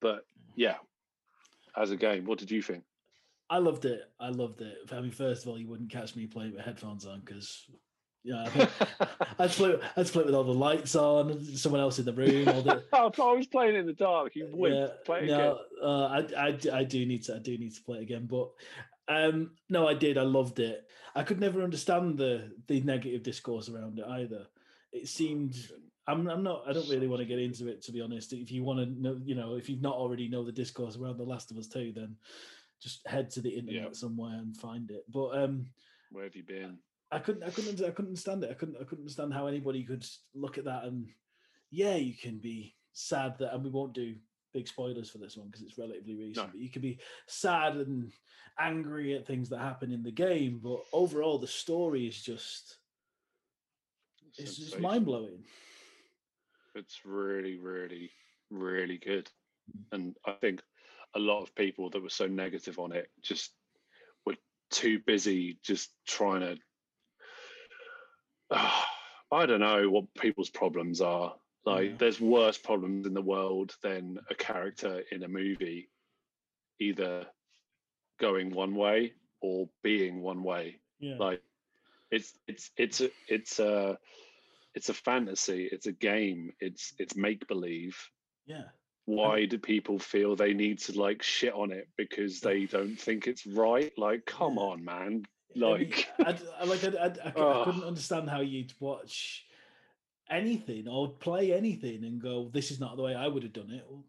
but 0.01 0.25
yeah, 0.55 0.77
as 1.77 1.91
a 1.91 1.97
game, 1.97 2.25
what 2.25 2.39
did 2.39 2.51
you 2.51 2.61
think? 2.61 2.83
I 3.49 3.59
loved 3.59 3.85
it. 3.85 4.01
I 4.19 4.29
loved 4.29 4.61
it. 4.61 4.77
I 4.91 4.99
mean, 5.01 5.11
first 5.11 5.43
of 5.43 5.49
all, 5.49 5.59
you 5.59 5.67
wouldn't 5.67 5.91
catch 5.91 6.15
me 6.15 6.25
playing 6.25 6.53
with 6.55 6.65
headphones 6.65 7.05
on 7.05 7.19
because, 7.19 7.63
yeah, 8.25 8.47
I'd 9.39 9.51
play. 9.51 9.79
I'd 9.95 10.07
play 10.07 10.23
with 10.23 10.33
all 10.33 10.43
the 10.43 10.51
lights 10.51 10.95
on, 10.95 11.43
someone 11.55 11.79
else 11.79 11.99
in 11.99 12.05
the 12.05 12.13
room. 12.13 12.49
All 12.49 12.61
the, 12.63 12.83
I 12.93 13.05
was 13.05 13.45
playing 13.45 13.75
in 13.75 13.85
the 13.85 13.93
dark. 13.93 14.35
You 14.35 14.49
would 14.51 14.73
yeah, 14.73 14.87
play 15.05 15.25
it 15.25 15.27
no, 15.27 15.59
uh, 15.81 16.07
I, 16.35 16.47
I, 16.47 16.59
I 16.79 16.83
do 16.83 17.05
need 17.05 17.23
to. 17.25 17.35
I 17.35 17.39
do 17.39 17.55
need 17.55 17.75
to 17.75 17.83
play 17.83 17.99
it 17.99 18.01
again. 18.01 18.25
But 18.25 18.49
um, 19.07 19.51
no, 19.69 19.87
I 19.87 19.93
did. 19.93 20.17
I 20.17 20.23
loved 20.23 20.59
it. 20.59 20.89
I 21.13 21.21
could 21.21 21.39
never 21.39 21.61
understand 21.61 22.17
the 22.17 22.51
the 22.65 22.81
negative 22.81 23.21
discourse 23.21 23.69
around 23.69 23.99
it 23.99 24.05
either. 24.07 24.47
It 24.91 25.07
seemed. 25.07 25.55
I'm, 26.07 26.27
I'm 26.27 26.41
not. 26.43 26.63
I 26.67 26.73
don't 26.73 26.89
really 26.89 27.07
want 27.07 27.19
to 27.19 27.25
get 27.25 27.39
into 27.39 27.67
it 27.67 27.83
to 27.83 27.91
be 27.91 28.01
honest. 28.01 28.33
If 28.33 28.51
you 28.51 28.63
want 28.63 28.79
to 28.79 29.01
know, 29.01 29.19
you 29.23 29.35
know, 29.35 29.55
if 29.55 29.69
you've 29.69 29.81
not 29.83 29.95
already 29.95 30.27
know 30.27 30.43
the 30.43 30.51
discourse 30.51 30.97
around 30.97 31.17
The 31.17 31.23
Last 31.23 31.51
of 31.51 31.57
Us 31.57 31.67
Two, 31.67 31.93
then 31.95 32.15
just 32.81 33.07
head 33.07 33.29
to 33.31 33.41
the 33.41 33.49
internet 33.49 33.83
Yeah. 33.83 33.93
somewhere 33.93 34.33
and 34.37 34.57
find 34.57 34.89
it. 34.89 35.03
But 35.11 35.37
um, 35.37 35.67
Where 36.11 36.23
have 36.23 36.35
you 36.35 36.43
been? 36.43 36.79
I 37.15 37.19
couldn't, 37.19 37.43
I 37.43 37.49
couldn't, 37.49 37.81
I 37.81 37.91
couldn't 37.91 38.09
understand 38.09 38.43
it. 38.43 38.51
I 38.51 38.53
couldn't, 38.53 38.75
I 38.75 38.83
couldn't 38.83 39.03
understand 39.03 39.33
how 39.33 39.47
anybody 39.47 39.83
could 39.83 40.05
look 40.33 40.57
at 40.57 40.65
that 40.65 40.83
and, 40.83 41.07
yeah, 41.71 41.95
you 41.95 42.13
can 42.13 42.37
be 42.37 42.75
sad 42.93 43.35
that, 43.39 43.53
and 43.53 43.63
we 43.63 43.69
won't 43.69 43.93
do 43.93 44.15
big 44.53 44.67
spoilers 44.67 45.09
for 45.09 45.17
this 45.17 45.35
one 45.35 45.47
because 45.47 45.61
it's 45.61 45.77
relatively 45.77 46.15
recent. 46.15 46.47
No. 46.47 46.51
But 46.51 46.61
you 46.61 46.69
can 46.69 46.81
be 46.81 46.99
sad 47.27 47.75
and 47.75 48.11
angry 48.59 49.15
at 49.15 49.25
things 49.25 49.49
that 49.49 49.59
happen 49.59 49.91
in 49.91 50.03
the 50.03 50.11
game, 50.11 50.59
but 50.63 50.79
overall 50.93 51.39
the 51.39 51.47
story 51.47 52.05
is 52.07 52.21
just, 52.21 52.77
it's 54.37 54.57
just 54.57 54.79
mind 54.79 55.05
blowing. 55.05 55.43
It's 56.75 57.05
really, 57.05 57.57
really, 57.57 58.11
really 58.49 58.97
good. 58.97 59.29
And 59.91 60.15
I 60.25 60.33
think 60.33 60.61
a 61.15 61.19
lot 61.19 61.41
of 61.41 61.55
people 61.55 61.89
that 61.89 62.03
were 62.03 62.09
so 62.09 62.27
negative 62.27 62.77
on 62.79 62.91
it 62.91 63.09
just 63.21 63.51
were 64.25 64.35
too 64.69 64.99
busy 65.05 65.59
just 65.63 65.91
trying 66.05 66.41
to. 66.41 66.57
Ah, 68.51 68.87
I 69.31 69.45
don't 69.45 69.59
know 69.59 69.89
what 69.89 70.13
people's 70.15 70.49
problems 70.49 71.01
are. 71.01 71.35
Like, 71.65 71.89
Yeah. 71.91 71.97
there's 71.97 72.21
worse 72.21 72.57
problems 72.57 73.07
in 73.07 73.13
the 73.13 73.21
world 73.21 73.75
than 73.81 74.19
a 74.29 74.35
character 74.35 75.03
in 75.11 75.23
a 75.23 75.27
movie 75.27 75.89
either 76.79 77.25
going 78.19 78.51
one 78.51 78.75
way 78.75 79.13
or 79.41 79.67
being 79.81 80.21
one 80.21 80.43
way. 80.43 80.79
Yeah, 80.99 81.17
like 81.17 81.41
it's 82.11 82.37
it's 82.47 82.71
it's 82.77 83.01
a 83.01 83.09
it's 83.27 83.59
a 83.59 83.97
it's 84.75 84.89
a 84.89 84.93
fantasy. 84.93 85.67
It's 85.71 85.87
a 85.87 85.91
game. 85.91 86.53
It's 86.59 86.93
it's 86.99 87.15
make 87.15 87.47
believe 87.47 87.97
yeah. 88.45 88.65
why 89.05 89.45
do 89.45 89.57
people 89.57 89.99
feel 89.99 90.35
they 90.35 90.53
need 90.53 90.79
to 90.79 90.99
like 90.99 91.23
shit 91.23 91.53
on 91.53 91.71
it 91.71 91.87
because 91.97 92.41
they 92.41 92.65
don't 92.65 92.99
think 92.99 93.27
it's 93.27 93.45
right? 93.47 93.91
Like 93.97 94.25
come 94.25 94.57
on 94.57 94.83
man 94.85 95.25
like 95.55 96.07
I'd, 96.19 96.41
I 96.59 96.65
like 96.65 96.83
I, 96.83 96.87
I, 96.87 97.05
I, 97.05 97.31
cou- 97.31 97.41
I 97.41 97.61
oh. 97.61 97.63
couldn't 97.65 97.83
Oh. 97.83 97.87
understand 97.87 98.29
how 98.29 98.41
you'd 98.41 98.73
watch 98.79 99.45
anything 100.29 100.87
or 100.87 101.09
play 101.09 101.53
anything 101.53 102.03
and 102.03 102.21
go, 102.21 102.49
"This 102.53 102.71
is 102.71 102.79
not 102.79 102.97
the 102.97 103.03
way 103.03 103.15
I 103.15 103.27
would 103.27 103.43
have 103.43 103.53
done 103.53 103.71
it." 103.71 103.85
Well, 103.89 104.03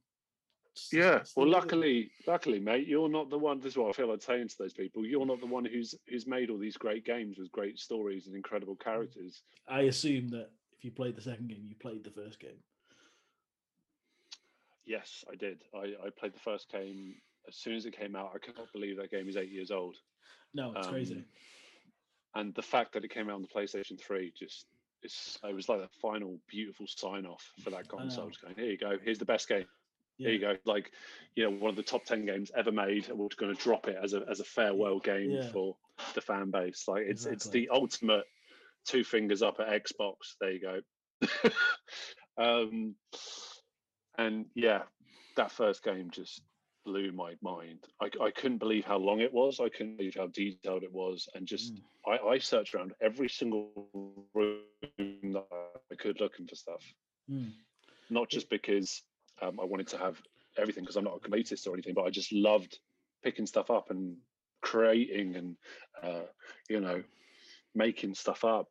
yeah 0.92 1.22
well 1.34 1.48
luckily 1.48 2.10
luckily 2.26 2.60
mate 2.60 2.86
you're 2.86 3.08
not 3.08 3.30
the 3.30 3.38
one 3.38 3.60
this 3.60 3.72
is 3.72 3.78
what 3.78 3.88
i 3.88 3.92
feel 3.92 4.08
like 4.08 4.22
saying 4.22 4.46
to 4.48 4.58
those 4.58 4.74
people 4.74 5.06
you're 5.06 5.24
not 5.24 5.40
the 5.40 5.46
one 5.46 5.64
who's 5.64 5.94
who's 6.08 6.26
made 6.26 6.50
all 6.50 6.58
these 6.58 6.76
great 6.76 7.04
games 7.04 7.38
with 7.38 7.50
great 7.50 7.78
stories 7.78 8.26
and 8.26 8.36
incredible 8.36 8.76
mm. 8.76 8.84
characters 8.84 9.42
I 9.68 9.82
assume 9.82 10.28
that 10.28 10.50
if 10.76 10.84
you 10.84 10.90
played 10.90 11.16
the 11.16 11.22
second 11.22 11.48
game, 11.48 11.64
you 11.66 11.74
played 11.76 12.04
the 12.04 12.10
first 12.10 12.38
game. 12.38 12.60
yes 14.84 15.24
i 15.32 15.34
did 15.34 15.62
i 15.74 15.94
i 16.06 16.10
played 16.16 16.34
the 16.34 16.40
first 16.40 16.70
game 16.70 17.14
as 17.48 17.56
soon 17.56 17.74
as 17.74 17.86
it 17.86 17.96
came 17.96 18.16
out 18.16 18.32
i 18.34 18.38
cannot 18.38 18.72
believe 18.72 18.96
that 18.96 19.10
game 19.10 19.28
is 19.28 19.36
eight 19.36 19.50
years 19.50 19.70
old 19.70 19.96
No, 20.54 20.72
it's 20.76 20.88
crazy. 20.88 21.14
Um, 21.14 21.24
and 22.34 22.54
the 22.54 22.62
fact 22.62 22.92
that 22.92 23.04
it 23.04 23.10
came 23.10 23.28
out 23.30 23.36
on 23.36 23.42
the 23.42 23.48
PlayStation 23.48 23.98
3 23.98 24.32
just 24.38 24.66
it's 25.02 25.38
it 25.44 25.54
was 25.54 25.68
like 25.68 25.80
the 25.80 25.88
final 26.02 26.38
beautiful 26.48 26.86
sign 26.86 27.26
off 27.26 27.52
for 27.62 27.70
that 27.70 27.88
console. 27.88 28.28
Just 28.28 28.42
going, 28.42 28.54
here 28.56 28.66
you 28.70 28.78
go, 28.78 28.96
here's 29.02 29.18
the 29.18 29.24
best 29.24 29.48
game. 29.48 29.66
Here 30.18 30.30
you 30.30 30.38
go, 30.40 30.56
like 30.64 30.90
you 31.34 31.44
know, 31.44 31.50
one 31.50 31.68
of 31.68 31.76
the 31.76 31.82
top 31.82 32.04
ten 32.06 32.24
games 32.24 32.50
ever 32.56 32.72
made, 32.72 33.08
and 33.10 33.18
we're 33.18 33.28
going 33.36 33.54
to 33.54 33.62
drop 33.62 33.86
it 33.88 33.96
as 34.02 34.14
a 34.14 34.22
as 34.30 34.40
a 34.40 34.44
farewell 34.44 34.98
game 34.98 35.30
Yeah. 35.30 35.48
for 35.48 35.76
the 36.14 36.22
fan 36.22 36.50
base. 36.50 36.84
Like 36.88 37.02
it's 37.06 37.26
it's 37.26 37.48
the 37.48 37.68
ultimate 37.70 38.24
two 38.86 39.04
fingers 39.04 39.42
up 39.42 39.60
at 39.60 39.68
Xbox. 39.84 40.14
There 40.40 40.52
you 40.52 40.60
go. 40.60 41.50
um, 42.38 42.94
and 44.18 44.46
yeah, 44.54 44.82
that 45.36 45.52
first 45.52 45.84
game 45.84 46.10
just 46.10 46.40
blew 46.86 47.12
my 47.12 47.34
mind. 47.42 47.80
I, 48.00 48.08
I 48.22 48.30
couldn't 48.30 48.58
believe 48.58 48.84
how 48.86 48.96
long 48.96 49.20
it 49.20 49.32
was. 49.32 49.60
I 49.60 49.68
couldn't 49.68 49.96
believe 49.98 50.14
how 50.16 50.28
detailed 50.28 50.84
it 50.84 50.92
was, 50.92 51.28
and 51.34 51.46
just 51.46 51.74
Mm. 51.74 51.82
I, 52.06 52.28
I 52.34 52.38
searched 52.38 52.74
around 52.74 52.92
every 53.02 53.28
single 53.28 53.90
room 54.34 54.60
that 55.36 55.46
I 55.92 55.94
could 55.96 56.20
looking 56.20 56.46
for 56.46 56.54
stuff. 56.54 56.84
Mm. 57.30 57.52
Not 58.08 58.30
just 58.30 58.48
because 58.48 59.02
um, 59.42 59.58
I 59.60 59.64
wanted 59.64 59.88
to 59.88 59.98
have 59.98 60.22
everything, 60.56 60.84
because 60.84 60.96
I'm 60.96 61.04
not 61.04 61.16
a 61.16 61.28
completist 61.28 61.66
or 61.66 61.74
anything, 61.74 61.94
but 61.94 62.04
I 62.04 62.10
just 62.10 62.32
loved 62.32 62.78
picking 63.24 63.46
stuff 63.46 63.70
up 63.70 63.90
and 63.90 64.16
creating 64.62 65.36
and 65.36 65.56
uh, 66.02 66.26
you 66.68 66.80
know 66.80 67.02
making 67.74 68.14
stuff 68.14 68.44
up, 68.44 68.68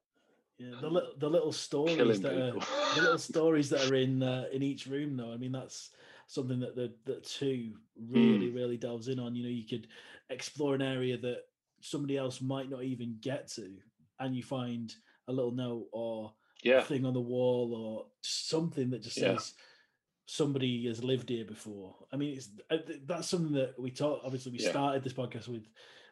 Yeah, 0.58 0.76
the 0.82 0.90
little 0.90 1.14
the 1.18 1.30
little 1.30 1.52
stories 1.52 1.96
killing 1.96 2.22
that 2.22 2.34
are, 2.34 2.52
the 2.96 3.02
little 3.02 3.18
stories 3.34 3.70
that 3.70 3.92
are 3.92 3.96
in 3.96 4.24
uh, 4.24 4.46
in 4.52 4.64
each 4.64 4.88
room, 4.88 5.18
though. 5.18 5.32
I 5.32 5.38
mean, 5.38 5.52
that's 5.52 5.92
something 6.28 6.60
that 6.60 6.76
the 6.76 6.94
the 7.06 7.20
two 7.22 7.74
really 7.98 8.48
Mm. 8.50 8.56
really 8.56 8.78
delves 8.78 9.08
in 9.08 9.20
on. 9.20 9.36
You 9.36 9.44
know, 9.44 9.50
you 9.50 9.66
could 9.68 9.88
explore 10.30 10.76
an 10.76 10.82
area 10.82 11.18
that 11.18 11.44
somebody 11.82 12.18
else 12.18 12.42
might 12.42 12.70
not 12.70 12.84
even 12.84 13.18
get 13.22 13.48
to, 13.54 13.72
and 14.20 14.36
you 14.36 14.44
find 14.44 14.94
a 15.28 15.34
little 15.34 15.52
note 15.52 15.88
or 15.92 16.34
yeah, 16.64 16.82
thing 16.84 17.06
on 17.06 17.14
the 17.14 17.22
wall 17.22 17.74
or 17.76 18.08
something 18.22 18.90
that 18.90 19.02
just 19.04 19.18
Yeah. 19.18 19.36
says 19.38 19.54
somebody 20.28 20.88
has 20.88 21.04
lived 21.04 21.30
here 21.30 21.46
before. 21.46 21.96
I 22.12 22.18
mean, 22.18 22.36
it's 22.36 22.50
uh, 22.70 22.78
that's 23.06 23.28
something 23.28 23.54
that 23.54 23.80
we 23.80 23.92
talk. 23.92 24.22
Obviously, 24.24 24.52
we 24.54 24.60
Yeah. 24.60 24.70
started 24.72 25.04
this 25.04 25.14
podcast 25.14 25.48
with 25.48 25.68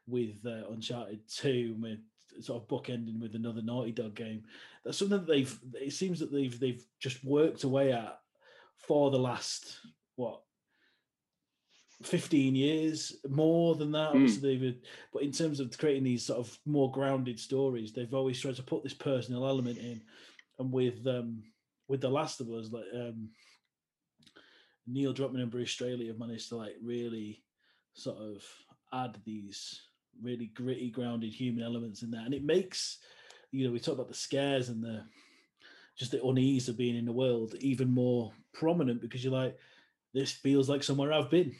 with 0.07 0.45
uh, 0.45 0.69
Uncharted 0.69 1.27
Two, 1.27 1.71
and 1.73 1.81
we're 1.81 2.41
sort 2.41 2.61
of 2.61 2.67
bookending 2.67 3.19
with 3.19 3.35
another 3.35 3.61
Naughty 3.61 3.91
Dog 3.91 4.15
game. 4.15 4.43
That's 4.83 4.97
something 4.97 5.19
that 5.19 5.27
they've. 5.27 5.59
It 5.75 5.93
seems 5.93 6.19
that 6.19 6.31
they've 6.31 6.59
they've 6.59 6.85
just 6.99 7.23
worked 7.23 7.63
away 7.63 7.91
at 7.93 8.19
for 8.77 9.11
the 9.11 9.19
last 9.19 9.79
what. 10.15 10.41
15 12.01 12.53
years 12.53 13.15
more 13.29 13.75
than 13.75 13.91
that 13.91 14.11
Mm. 14.11 14.15
obviously 14.15 14.57
they've 14.57 14.75
but 15.13 15.21
in 15.23 15.31
terms 15.31 15.61
of 15.61 15.77
creating 15.77 16.03
these 16.03 16.25
sort 16.25 16.39
of 16.39 16.59
more 16.65 16.91
grounded 16.91 17.39
stories 17.39 17.93
they've 17.93 18.13
always 18.13 18.41
tried 18.41 18.55
to 18.57 18.63
put 18.63 18.83
this 18.83 18.95
personal 18.95 19.45
element 19.47 19.77
in 19.77 20.01
and 20.59 20.71
with 20.73 21.05
um 21.07 21.43
with 21.87 22.01
the 22.01 22.09
last 22.09 22.41
of 22.41 22.49
us 22.49 22.71
like 22.73 22.83
um 22.93 23.29
neil 24.85 25.13
druckmann 25.13 25.41
and 25.41 25.51
bruce 25.51 25.71
straley 25.71 26.07
have 26.07 26.19
managed 26.19 26.49
to 26.49 26.57
like 26.57 26.75
really 26.83 27.41
sort 27.93 28.17
of 28.17 28.43
add 28.91 29.17
these 29.23 29.81
really 30.21 30.47
gritty 30.47 30.89
grounded 30.89 31.31
human 31.33 31.63
elements 31.63 32.01
in 32.01 32.11
there 32.11 32.25
and 32.25 32.33
it 32.33 32.43
makes 32.43 32.97
you 33.51 33.65
know 33.65 33.71
we 33.71 33.79
talk 33.79 33.93
about 33.95 34.09
the 34.09 34.13
scares 34.13 34.67
and 34.67 34.83
the 34.83 35.03
just 35.95 36.11
the 36.11 36.23
unease 36.25 36.67
of 36.67 36.75
being 36.77 36.97
in 36.97 37.05
the 37.05 37.13
world 37.13 37.55
even 37.59 37.89
more 37.89 38.31
prominent 38.51 38.99
because 38.99 39.23
you're 39.23 39.31
like 39.31 39.57
this 40.13 40.31
feels 40.31 40.69
like 40.69 40.83
somewhere 40.83 41.11
i've 41.13 41.29
been 41.29 41.55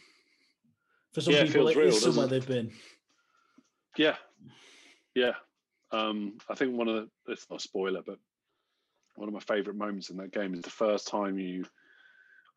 for 1.13 1.21
some 1.21 1.33
Yeah, 1.33 1.41
it 1.41 1.47
people 1.47 1.67
feels 1.67 1.71
it 1.71 1.79
real, 1.79 1.87
is 1.89 2.01
somewhere 2.01 2.27
doesn't 2.27 2.47
they've 2.47 2.47
been 2.47 2.71
yeah, 3.97 4.15
yeah. 5.15 5.33
Um, 5.91 6.37
I 6.49 6.55
think 6.55 6.75
one 6.75 6.87
of 6.87 6.95
the 6.95 7.31
it's 7.31 7.47
not 7.49 7.59
a 7.59 7.61
spoiler, 7.63 8.01
but 8.05 8.17
one 9.15 9.27
of 9.27 9.33
my 9.33 9.39
favorite 9.39 9.75
moments 9.75 10.09
in 10.09 10.17
that 10.17 10.31
game 10.33 10.53
is 10.53 10.61
the 10.61 10.69
first 10.69 11.07
time 11.07 11.37
you. 11.37 11.65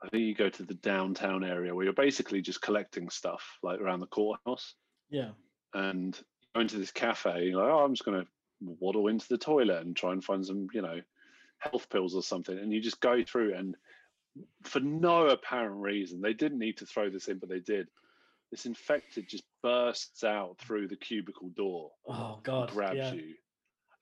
I 0.02 0.08
think 0.08 0.24
you 0.24 0.34
go 0.34 0.50
to 0.50 0.62
the 0.62 0.74
downtown 0.74 1.42
area 1.42 1.74
where 1.74 1.84
you're 1.84 1.92
basically 1.92 2.42
just 2.42 2.60
collecting 2.60 3.08
stuff 3.08 3.58
like 3.62 3.80
around 3.80 4.00
the 4.00 4.06
courthouse. 4.06 4.74
yeah 5.10 5.30
and 5.74 6.18
go 6.54 6.60
into 6.60 6.78
this 6.78 6.90
cafe. 6.90 7.46
You're 7.46 7.62
like, 7.62 7.72
oh, 7.72 7.84
I'm 7.84 7.92
just 7.92 8.04
going 8.04 8.22
to 8.22 8.28
waddle 8.80 9.08
into 9.08 9.28
the 9.28 9.38
toilet 9.38 9.84
and 9.84 9.94
try 9.94 10.12
and 10.12 10.24
find 10.24 10.44
some, 10.44 10.68
you 10.72 10.82
know, 10.82 11.00
health 11.58 11.88
pills 11.90 12.14
or 12.14 12.22
something, 12.22 12.58
and 12.58 12.72
you 12.72 12.80
just 12.80 13.00
go 13.00 13.22
through 13.22 13.54
and 13.54 13.76
for 14.62 14.80
no 14.80 15.28
apparent 15.28 15.80
reason, 15.80 16.20
they 16.20 16.34
didn't 16.34 16.58
need 16.58 16.78
to 16.78 16.86
throw 16.86 17.10
this 17.10 17.28
in, 17.28 17.38
but 17.38 17.48
they 17.48 17.60
did. 17.60 17.88
This 18.50 18.66
infected 18.66 19.28
just 19.28 19.44
bursts 19.62 20.22
out 20.22 20.56
through 20.58 20.88
the 20.88 20.96
cubicle 20.96 21.50
door. 21.56 21.90
Oh 22.06 22.40
God! 22.42 22.70
grabs 22.70 22.96
yeah. 22.96 23.12
you, 23.12 23.34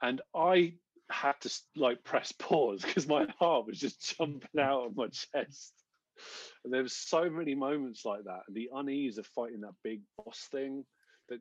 and 0.02 0.20
I 0.35 0.74
had 1.11 1.40
to 1.43 1.51
like 1.77 2.05
press 2.05 2.32
pause 2.39 2.82
because 2.82 3.06
my 3.06 3.27
heart 3.39 3.66
was 3.66 3.78
just 3.78 4.16
jumping 4.16 4.61
out 4.61 4.86
of 4.86 4.97
my 4.97 5.09
chest. 5.09 5.73
And 6.65 6.73
there 6.73 6.82
was 6.82 6.94
so 6.94 7.28
many 7.28 7.55
moments 7.55 8.05
like 8.05 8.24
that, 8.24 8.43
and 8.47 8.56
the 8.56 8.70
unease 8.73 9.19
of 9.19 9.27
fighting 9.27 9.62
that 9.62 9.74
big 9.82 10.01
boss 10.16 10.47
thing 10.51 10.85
that 11.28 11.40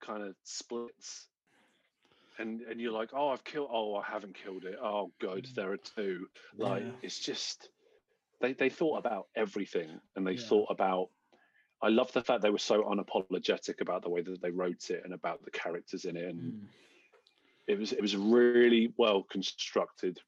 kind 0.00 0.22
of 0.22 0.34
splits, 0.44 1.26
and 2.38 2.60
and 2.62 2.80
you're 2.80 2.92
like, 2.92 3.10
oh, 3.12 3.28
I've 3.28 3.44
killed, 3.44 3.68
oh, 3.72 3.96
I 3.96 4.04
haven't 4.04 4.34
killed 4.42 4.64
it. 4.64 4.76
Oh, 4.82 5.12
good, 5.20 5.44
Mm. 5.44 5.54
there 5.54 5.72
are 5.72 5.76
two. 5.76 6.28
Like 6.56 6.82
Yeah. 6.84 6.92
it's 7.02 7.18
just 7.18 7.68
they 8.40 8.52
they 8.52 8.70
thought 8.70 8.98
about 8.98 9.28
everything, 9.34 10.00
and 10.16 10.26
they 10.26 10.32
Yeah. 10.34 10.46
thought 10.48 10.70
about. 10.70 11.10
I 11.80 11.88
love 11.88 12.12
the 12.12 12.22
fact 12.24 12.42
they 12.42 12.50
were 12.50 12.58
so 12.58 12.82
unapologetic 12.84 13.80
about 13.80 14.02
the 14.02 14.10
way 14.10 14.20
that 14.22 14.40
they 14.42 14.50
wrote 14.50 14.90
it 14.90 15.02
and 15.04 15.14
about 15.14 15.44
the 15.44 15.50
characters 15.52 16.04
in 16.06 16.16
it, 16.16 16.24
and 16.24 16.40
Mm. 16.52 16.68
it 17.68 17.78
was 17.78 17.92
it 17.92 18.00
was 18.00 18.16
really 18.16 18.92
well 18.96 19.22
constructed. 19.22 20.20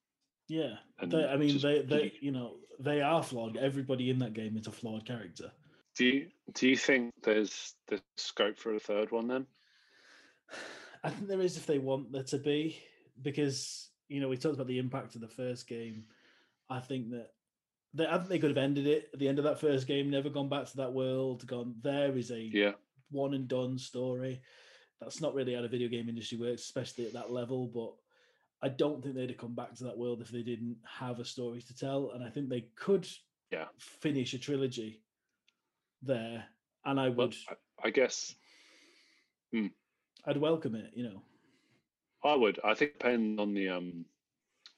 Yeah, 0.49 0.79
And 0.99 1.13
they, 1.13 1.25
I 1.25 1.37
mean, 1.37 1.51
just- 1.51 1.63
they, 1.63 1.83
they, 1.83 2.13
you 2.21 2.33
know, 2.33 2.59
they 2.81 3.03
are 3.03 3.23
flawed. 3.23 3.57
Everybody 3.57 4.11
in 4.11 4.19
that 4.19 4.33
game 4.33 4.57
is 4.57 4.67
a 4.67 4.73
flawed 4.73 5.07
character. 5.07 5.53
Do 5.95 6.05
you 6.07 6.31
do 6.55 6.69
you 6.69 6.77
think 6.77 7.15
there's 7.23 7.77
the 7.87 8.03
scope 8.17 8.59
for 8.59 8.75
a 8.75 8.81
third 8.81 9.13
one 9.13 9.29
then? 9.29 9.47
I 11.03 11.11
think 11.11 11.29
there 11.29 11.41
is 11.41 11.57
if 11.57 11.67
they 11.67 11.79
want 11.79 12.13
there 12.13 12.23
to 12.25 12.39
be, 12.39 12.79
because 13.23 13.89
you 14.09 14.21
know 14.21 14.29
we 14.29 14.37
talked 14.37 14.55
about 14.55 14.67
the 14.67 14.79
impact 14.79 15.15
of 15.15 15.21
the 15.21 15.29
first 15.29 15.67
game. 15.67 16.05
I 16.69 16.81
think 16.81 17.11
that 17.11 17.31
they, 17.95 18.07
I 18.07 18.17
think 18.19 18.29
they 18.29 18.39
could 18.39 18.51
have 18.51 18.59
ended 18.59 18.87
it 18.87 19.11
at 19.13 19.19
the 19.19 19.29
end 19.29 19.39
of 19.39 19.45
that 19.45 19.61
first 19.61 19.87
game, 19.87 20.11
never 20.11 20.29
gone 20.29 20.49
back 20.49 20.67
to 20.67 20.77
that 20.79 20.93
world. 20.93 21.47
Gone 21.47 21.75
there 21.83 22.17
is 22.17 22.31
a 22.31 22.51
Yeah, 22.53 22.73
one 23.11 23.35
and 23.35 23.49
done 23.49 23.79
story. 23.79 24.43
That's 25.01 25.21
not 25.21 25.35
really 25.35 25.55
how 25.55 25.63
the 25.63 25.69
video 25.69 25.89
game 25.89 26.09
industry 26.09 26.39
works, 26.39 26.63
especially 26.63 27.07
at 27.07 27.15
that 27.15 27.31
level. 27.33 27.67
But 27.67 27.95
I 28.63 28.69
don't 28.69 29.03
think 29.03 29.15
they'd 29.15 29.31
have 29.31 29.39
come 29.39 29.55
back 29.55 29.75
to 29.77 29.85
that 29.85 29.97
world 29.97 30.21
if 30.21 30.29
they 30.29 30.43
didn't 30.43 30.77
have 30.87 31.19
a 31.19 31.25
story 31.25 31.63
to 31.63 31.75
tell. 31.75 32.11
And 32.11 32.23
I 32.23 32.29
think 32.29 32.49
they 32.49 32.69
could 32.77 33.09
Yeah. 33.51 33.69
finish 33.79 34.35
a 34.35 34.39
trilogy 34.39 35.03
there. 36.03 36.45
And 36.85 37.01
I 37.01 37.09
well, 37.09 37.29
would 37.29 37.37
I, 37.49 37.55
I 37.85 37.91
guess 37.91 38.35
hmm. 39.53 39.69
I'd 40.27 40.37
welcome 40.37 40.75
it, 40.75 40.91
you 40.95 41.05
know. 41.05 41.23
I 42.25 42.35
would. 42.35 42.61
I 42.65 42.75
think 42.75 42.93
depending 42.99 43.39
on 43.41 43.55
the 43.55 43.69
um 43.69 44.05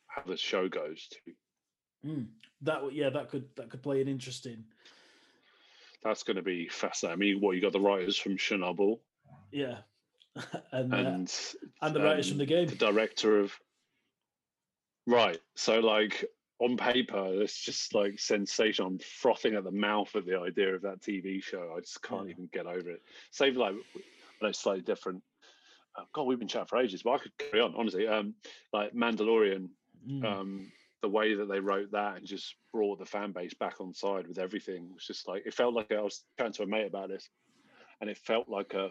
how 0.07 0.23
the 0.27 0.37
show 0.37 0.69
goes 0.69 1.09
too. 1.11 1.33
Mm. 2.07 2.27
That 2.63 2.93
yeah, 2.93 3.11
that 3.11 3.29
could 3.29 3.45
that 3.57 3.71
could 3.71 3.83
play 3.83 4.01
an 4.01 4.09
interesting 4.09 4.65
That's 6.03 6.23
going 6.23 6.37
to 6.37 6.43
be 6.43 6.69
fascinating. 6.69 7.15
I 7.15 7.19
mean, 7.19 7.41
what 7.41 7.57
you 7.57 7.63
got 7.63 7.73
the 7.73 7.81
writers 7.81 8.17
from 8.17 8.37
Chernobyl 8.37 8.99
yeah. 9.53 9.79
and 10.73 10.93
uh, 10.95 10.97
and 10.97 11.35
and 11.83 11.95
the 11.95 12.01
writers 12.01 12.29
from 12.29 12.35
um, 12.35 12.39
the 12.39 12.47
game. 12.47 12.67
the 12.67 12.75
director 12.75 13.39
of 13.39 13.53
right 15.07 15.39
so 15.57 15.81
like 15.81 16.25
on 16.59 16.77
paper 16.77 17.43
it's 17.43 17.61
just 17.61 17.93
like 17.93 18.19
sensational 18.19 18.89
i'm 18.89 18.99
frothing 18.99 19.55
at 19.55 19.65
the 19.65 19.71
mouth 19.71 20.15
at 20.17 20.25
the 20.25 20.39
idea 20.39 20.75
of 20.75 20.81
that 20.81 21.03
tv 21.03 21.43
show 21.43 21.75
i 21.77 21.81
just 21.81 22.01
can't 22.03 22.27
Yeah. 22.27 22.33
even 22.33 22.49
get 22.53 22.67
over 22.67 22.89
it 22.91 23.03
save 23.31 23.57
like 23.57 23.75
it's 24.41 24.61
slightly 24.61 24.83
different 24.83 25.23
uh, 25.97 26.05
god 26.15 26.23
we've 26.27 26.39
been 26.39 26.49
chatting 26.49 26.67
for 26.67 26.79
ages 26.79 27.03
but 27.03 27.13
i 27.13 27.19
could 27.19 27.37
carry 27.39 27.63
on 27.63 27.75
honestly 27.77 28.07
um 28.07 28.35
like 28.73 28.93
mandalorian 28.95 29.69
Mm. 30.09 30.25
um 30.25 30.73
the 31.03 31.09
way 31.09 31.35
that 31.35 31.47
they 31.49 31.61
wrote 31.61 31.91
that 31.93 32.17
and 32.17 32.27
just 32.27 32.57
brought 32.73 32.99
the 32.99 33.05
fan 33.07 33.31
base 33.33 33.55
back 33.55 33.81
on 33.81 33.95
side 33.95 34.27
with 34.27 34.39
everything 34.39 34.93
was 34.93 35.07
just 35.07 35.29
like 35.29 35.47
it 35.47 35.55
felt 35.55 35.75
like 35.75 35.93
i 35.93 36.01
was 36.01 36.25
chatting 36.39 36.53
to 36.55 36.63
a 36.65 36.67
mate 36.67 36.87
about 36.87 37.09
this 37.09 37.29
and 38.01 38.11
it 38.11 38.19
felt 38.19 38.49
like 38.49 38.75
a 38.75 38.91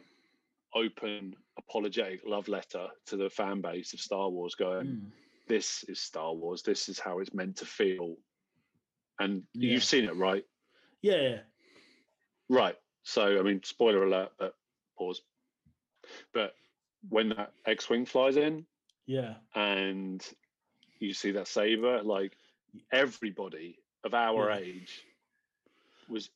open 0.73 1.35
apologetic 1.57 2.21
love 2.25 2.47
letter 2.47 2.87
to 3.05 3.17
the 3.17 3.29
fan 3.29 3.59
base 3.61 3.91
of 3.93 3.99
star 3.99 4.29
wars 4.29 4.55
going 4.55 4.87
Mm. 4.87 5.11
this 5.47 5.83
is 5.89 5.99
Star 5.99 6.33
Wars. 6.33 6.61
This 6.63 6.87
is 6.87 6.97
how 6.97 7.19
it's 7.19 7.33
meant 7.33 7.57
to 7.57 7.65
feel. 7.65 8.15
And 9.19 9.43
Yeah. 9.53 9.71
you've 9.73 9.83
seen 9.83 10.05
it, 10.05 10.15
right? 10.15 10.45
Yeah. 11.01 11.41
Right. 12.47 12.77
So, 13.03 13.37
I 13.37 13.41
mean, 13.41 13.61
spoiler 13.63 14.05
alert, 14.05 14.31
but 14.39 14.53
pause. 14.97 15.21
But 16.33 16.53
when 17.09 17.29
that 17.29 17.51
X 17.65 17.89
Wing 17.89 18.05
flies 18.05 18.37
in 18.37 18.65
Yeah. 19.07 19.35
and 19.55 20.25
you 20.99 21.13
see 21.13 21.31
that 21.31 21.47
saber, 21.47 22.01
like 22.03 22.37
everybody 22.91 23.79
of 24.03 24.13
our 24.13 24.49
Yeah. 24.49 24.57
age 24.57 25.03
was 26.09 26.29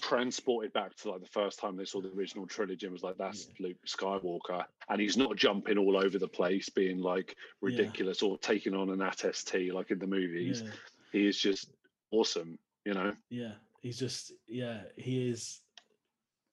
transported 0.00 0.72
back 0.72 0.94
to 0.96 1.10
like 1.10 1.20
the 1.20 1.26
first 1.28 1.58
time 1.58 1.76
they 1.76 1.84
saw 1.84 2.00
the 2.00 2.10
original 2.12 2.46
trilogy 2.46 2.86
and 2.86 2.92
was 2.92 3.02
like, 3.02 3.18
that's 3.18 3.48
Luke 3.58 3.76
Skywalker. 3.86 4.64
And 4.88 5.00
he's 5.00 5.16
not 5.16 5.36
jumping 5.36 5.78
all 5.78 5.96
over 5.96 6.18
the 6.18 6.28
place, 6.28 6.68
being 6.68 7.00
like 7.00 7.36
ridiculous 7.60 8.22
or 8.22 8.38
taking 8.38 8.74
on 8.74 8.90
an 8.90 9.02
AT-ST 9.02 9.72
like 9.74 9.90
in 9.90 9.98
the 9.98 10.06
movies. 10.06 10.62
Yeah. 10.62 10.70
he 11.12 11.26
is 11.26 11.38
just 11.38 11.72
awesome 12.12 12.58
you 12.84 12.94
know 12.94 13.14
Yeah. 13.30 13.54
He's 13.80 13.98
just 13.98 14.32
yeah, 14.46 14.82
he 14.96 15.28
is 15.30 15.60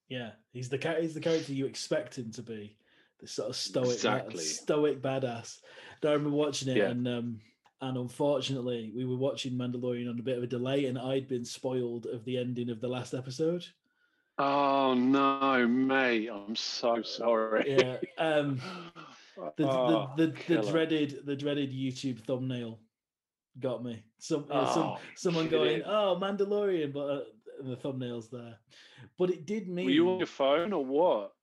yeah, 0.08 0.32
he's 0.54 0.70
the 0.70 0.78
he's 1.02 1.14
the 1.14 1.20
character 1.20 1.52
you 1.52 1.66
expect 1.66 2.18
him 2.18 2.32
to 2.32 2.42
be. 2.42 2.77
The 3.20 3.28
sort 3.28 3.50
of 3.50 3.56
stoic 3.56 3.94
Exactly. 3.94 4.44
stoic 4.44 5.02
badass. 5.02 5.60
And 6.02 6.10
I 6.10 6.14
remember 6.14 6.38
watching 6.38 6.70
it 6.70 6.78
Yeah. 6.78 6.90
and 6.90 7.08
um 7.08 7.40
and 7.82 7.98
unfortunately 7.98 8.92
we 8.96 9.06
were 9.06 9.18
watching 9.18 9.54
Mandalorian 9.54 10.10
on 10.10 10.20
a 10.20 10.24
bit 10.24 10.38
of 10.38 10.44
a 10.44 10.48
delay 10.48 10.86
and 10.86 10.98
I'd 10.98 11.28
been 11.28 11.46
spoiled 11.46 12.06
of 12.08 12.26
the 12.26 12.38
ending 12.38 12.70
of 12.70 12.80
the 12.82 12.88
last 12.88 13.14
episode. 13.14 13.66
oh 14.40 14.94
no 14.94 15.68
mate 15.68 16.30
i'm 16.32 16.56
so 16.56 17.02
sorry 17.02 17.76
Yeah. 17.78 17.98
Um 18.18 18.62
the 19.58 19.68
Oh, 19.68 20.12
the, 20.16 20.28
the, 20.28 20.56
the 20.56 20.72
dreaded 20.72 21.26
the 21.26 21.36
dreaded 21.36 21.72
YouTube 21.72 22.20
thumbnail 22.26 22.80
got 23.60 23.84
me. 23.84 24.04
Some 24.20 24.46
yeah, 24.50 24.72
some 24.74 24.84
Oh, 24.84 24.98
someone 25.16 25.48
going, 25.48 25.82
"Oh, 25.86 26.18
Mandalorian," 26.22 26.92
but 26.94 27.08
uh, 27.10 27.22
the 27.64 27.76
thumbnail's 27.76 28.30
there. 28.30 28.58
But 29.18 29.30
it 29.32 29.46
did 29.46 29.68
mean 29.68 29.86
were 29.86 29.92
you 29.92 30.10
on 30.10 30.18
your 30.20 30.28
phone 30.28 30.74
or 30.74 30.84
what 30.86 31.34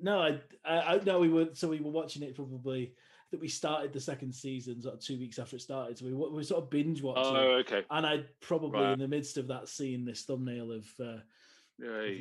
no, 0.00 0.20
I, 0.20 0.40
I, 0.64 0.94
I 0.94 1.00
no, 1.04 1.18
we 1.18 1.28
were 1.28 1.48
so 1.52 1.68
we 1.68 1.80
were 1.80 1.90
watching 1.90 2.22
it 2.22 2.34
probably. 2.34 2.94
that 3.30 3.40
we 3.40 3.48
started 3.48 3.92
the 3.94 4.00
second 4.00 4.30
season 4.34 4.82
sort 4.82 4.94
of 4.94 5.00
two 5.00 5.18
weeks 5.18 5.38
after 5.38 5.56
it 5.56 5.62
started, 5.62 5.96
so 5.98 6.04
we 6.04 6.12
we 6.12 6.28
were 6.30 6.42
sort 6.44 6.62
of 6.62 6.70
binge 6.70 7.02
watching. 7.02 7.34
oh 7.36 7.60
okay 7.60 7.82
and 7.90 8.06
I'd 8.06 8.26
probably 8.40 8.80
Right. 8.82 8.92
in 8.92 8.98
the 8.98 9.08
midst 9.08 9.38
of 9.38 9.48
that 9.48 9.68
seen 9.68 10.04
this 10.04 10.24
thumbnail 10.24 10.70
of, 10.70 10.86
uh, 11.00 11.20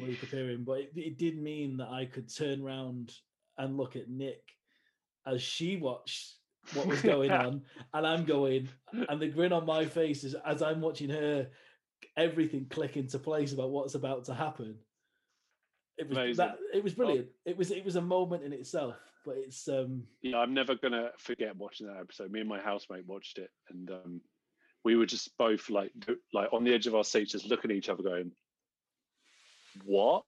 of. 0.02 0.08
Luke 0.08 0.24
appearing, 0.24 0.64
but 0.64 0.80
it, 0.80 0.92
it 0.96 1.18
did 1.18 1.38
mean 1.42 1.78
that 1.78 1.90
I 1.90 2.06
could 2.06 2.34
turn 2.34 2.62
around 2.62 3.12
and 3.58 3.76
look 3.78 3.96
at 3.98 4.10
Nick 4.10 4.42
as 5.26 5.42
she 5.42 5.76
watched 5.78 6.36
what 6.74 6.88
was 6.88 7.02
going 7.02 7.32
on, 7.46 7.64
and 7.94 8.08
I'm 8.08 8.24
going, 8.24 8.70
and 9.10 9.22
the 9.22 9.28
grin 9.28 9.52
on 9.52 9.66
my 9.66 9.86
face 9.86 10.24
is 10.24 10.34
as 10.46 10.62
I'm 10.62 10.80
watching 10.80 11.10
her, 11.10 11.50
everything 12.16 12.68
click 12.70 12.96
into 12.96 13.20
place 13.20 13.52
about 13.52 13.70
what's 13.72 13.96
about 13.96 14.26
to 14.26 14.34
happen. 14.34 14.78
It 15.98 16.08
was 16.10 16.18
Amazing. 16.18 16.38
that 16.46 16.58
it 16.74 16.84
was 16.84 16.94
brilliant. 16.94 17.28
It 17.46 17.58
was 17.58 17.72
it 17.72 17.86
was 17.86 17.96
a 17.96 18.02
moment 18.02 18.44
in 18.44 18.54
itself, 18.54 18.96
but 19.26 19.36
it's 19.38 19.68
um 19.68 20.04
yeah 20.24 20.38
i'm 20.40 20.54
never 20.54 20.74
gonna 20.76 21.12
forget 21.18 21.56
watching 21.56 21.86
that 21.88 21.98
episode 22.00 22.32
me 22.32 22.40
and 22.40 22.50
my 22.50 22.60
housemate 22.60 23.06
watched 23.06 23.38
it 23.38 23.50
and 23.70 23.92
um 23.92 24.22
we 24.84 24.96
were 24.96 25.06
just 25.06 25.38
both 25.38 25.70
like 25.70 25.92
like 26.34 26.52
on 26.54 26.64
the 26.64 26.74
edge 26.74 26.88
of 26.88 26.96
our 26.96 27.04
seats 27.04 27.34
just 27.34 27.46
looking 27.46 27.70
at 27.70 27.78
each 27.78 27.90
other 27.90 28.02
going 28.02 28.32
what 29.86 30.24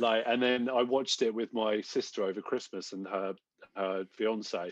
like 0.00 0.24
and 0.26 0.42
then 0.42 0.68
i 0.68 0.82
watched 0.82 1.22
it 1.22 1.34
with 1.34 1.52
my 1.52 1.80
sister 1.80 2.22
over 2.24 2.40
christmas 2.40 2.92
and 2.92 3.06
her 3.06 3.34
her 3.76 4.04
fiance 4.12 4.70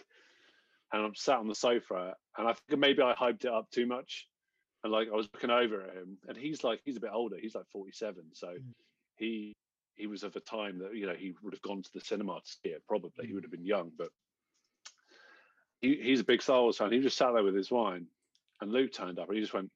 and 0.93 1.03
i'm 1.03 1.15
sat 1.15 1.39
on 1.39 1.49
the 1.49 1.55
sofa 1.55 2.15
and 2.39 2.49
i 2.49 2.53
think 2.69 2.79
maybe 2.81 3.03
i 3.03 3.12
hyped 3.15 3.45
it 3.45 3.53
up 3.53 3.69
too 3.71 3.87
much 3.87 4.29
and 4.83 4.93
like 4.93 5.09
i 5.12 5.16
was 5.16 5.29
looking 5.35 5.51
over 5.51 5.83
at 5.83 5.95
him 5.95 6.16
and 6.29 6.37
he's 6.37 6.65
like 6.65 6.81
he's 6.85 6.97
a 6.97 7.01
bit 7.01 7.11
older 7.12 7.37
he's 7.41 7.55
like 7.55 7.69
47 7.73 8.23
so 8.35 8.49
Mm. 8.49 8.73
he 9.16 9.55
he 9.97 10.07
was 10.07 10.23
of 10.25 10.35
a 10.37 10.41
time 10.41 10.79
that 10.79 10.95
you 10.97 11.07
know 11.07 11.15
he 11.15 11.35
would 11.43 11.53
have 11.55 11.62
gone 11.62 11.83
to 11.83 11.91
the 11.95 12.01
cinema 12.01 12.41
to 12.41 12.47
see 12.62 12.69
it 12.71 12.83
probably 12.89 13.27
he 13.27 13.33
Mm. 13.33 13.35
would 13.35 13.45
have 13.45 13.51
been 13.53 13.65
young 13.66 13.91
but 13.97 14.09
he, 15.81 15.97
he's 16.03 16.21
a 16.21 16.25
big 16.25 16.41
Star 16.43 16.62
Wars 16.62 16.79
fan. 16.79 16.93
He 16.93 17.01
just 17.01 17.16
sat 17.19 17.33
there 17.35 17.43
with 17.43 17.55
his 17.55 17.71
wine, 17.71 18.07
and 18.61 18.73
Luke 18.73 18.93
turned 18.93 19.19
up, 19.19 19.29
and 19.29 19.37
he 19.37 19.43
just 19.43 19.53
went, 19.55 19.71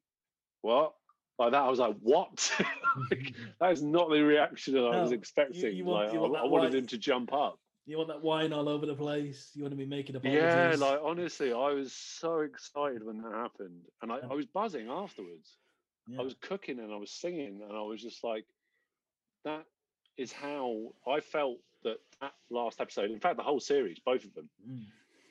"What?" 0.62 0.95
Like 1.39 1.53
that. 1.53 1.62
I 1.62 1.69
was 1.69 1.78
like, 1.78 1.97
"What?" 2.01 2.51
like, 3.11 3.35
that 3.61 3.73
is 3.73 3.82
not 3.82 4.09
the 4.11 4.23
reaction 4.23 4.74
that 4.74 4.85
I 4.85 5.03
was 5.03 5.12
expecting. 5.12 5.77
you 5.77 5.85
want- 5.85 6.07
like, 6.07 6.15
you 6.15 6.20
want 6.20 6.36
I, 6.36 6.40
I 6.40 6.45
wanted 6.47 6.70
wine- 6.73 6.78
him 6.82 6.86
to 6.86 6.99
jump 6.99 7.32
up. 7.32 7.59
you 7.86 7.97
want 7.99 8.09
that 8.09 8.23
wine 8.23 8.53
all 8.53 8.69
over 8.69 8.86
the 8.86 8.95
place. 8.95 9.51
You 9.55 9.62
want 9.65 9.73
to 9.73 9.77
be 9.77 9.85
making 9.86 10.16
apologies. 10.16 10.43
Yeah, 10.43 10.77
like 10.78 11.01
honestly, 11.03 11.53
I 11.53 11.73
was 11.73 11.93
so 11.93 12.40
excited 12.40 13.05
when 13.05 13.20
that 13.23 13.35
happened, 13.35 13.82
and 14.03 14.11
I. 14.11 14.19
I 14.31 14.35
was 14.35 14.47
buzzing 14.47 14.89
afterwards. 14.89 15.59
Yeah. 16.09 16.20
I 16.20 16.23
was 16.23 16.35
cooking 16.40 16.78
and 16.78 16.90
I 16.90 16.97
was 16.97 17.11
singing, 17.11 17.61
and 17.69 17.77
I 17.77 17.82
was 17.82 18.01
just 18.03 18.24
like, 18.24 18.47
"That 19.45 19.66
is 20.19 20.32
how 20.32 20.93
I 21.07 21.20
felt." 21.20 21.59
That 21.85 21.99
that 22.20 22.35
last 22.51 22.81
episode, 22.81 23.11
in 23.12 23.20
fact, 23.20 23.36
the 23.36 23.43
whole 23.45 23.61
series, 23.61 24.01
both 24.01 24.24
of 24.24 24.35
them, 24.35 24.51
Mm. 24.69 24.85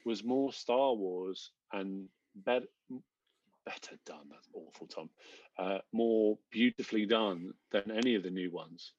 was 0.05 0.23
more 0.23 0.53
Star 0.53 0.93
Wars 0.95 1.51
and 1.73 2.07
better 2.35 2.67
better 3.65 3.99
done. 4.05 4.29
That's 4.29 4.47
awful, 4.53 4.87
Tom. 4.87 5.09
Uh, 5.57 5.79
more 5.91 6.39
beautifully 6.51 7.05
done 7.05 7.53
than 7.71 7.91
any 7.91 8.15
of 8.15 8.23
the 8.23 8.29
new 8.29 8.49
ones. 8.49 8.93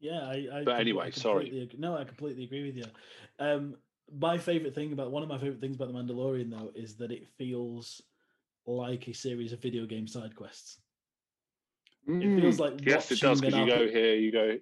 Yeah, 0.00 0.20
I. 0.28 0.34
I 0.52 0.64
But 0.64 0.72
com- 0.72 0.74
I 0.74 0.80
anyway, 0.80 1.10
sorry. 1.12 1.70
No, 1.78 1.96
I 1.96 2.04
completely 2.04 2.44
agree 2.44 2.64
with 2.64 2.76
you. 2.76 2.84
Um, 3.38 3.78
my 4.12 4.36
favorite 4.36 4.74
thing 4.74 4.92
about 4.92 5.10
one 5.12 5.22
of 5.22 5.30
my 5.30 5.38
favorite 5.38 5.60
things 5.60 5.76
about 5.76 5.88
the 5.88 5.94
Mandalorian 5.94 6.50
though 6.50 6.72
is 6.74 6.96
that 6.96 7.10
it 7.10 7.26
feels 7.38 8.02
like 8.66 9.08
a 9.08 9.14
series 9.14 9.54
of 9.54 9.62
video 9.62 9.86
game 9.86 10.06
side 10.06 10.36
quests. 10.36 10.81
It 12.06 12.40
feels 12.40 12.58
like 12.58 12.74
Mm, 12.74 12.86
yes, 12.86 13.10
it 13.12 13.20
does 13.20 13.40
watching 13.42 13.50
because 13.66 13.68
you 13.80 13.86
go 13.86 13.92
here, 13.92 14.14
you 14.16 14.32
go. 14.32 14.58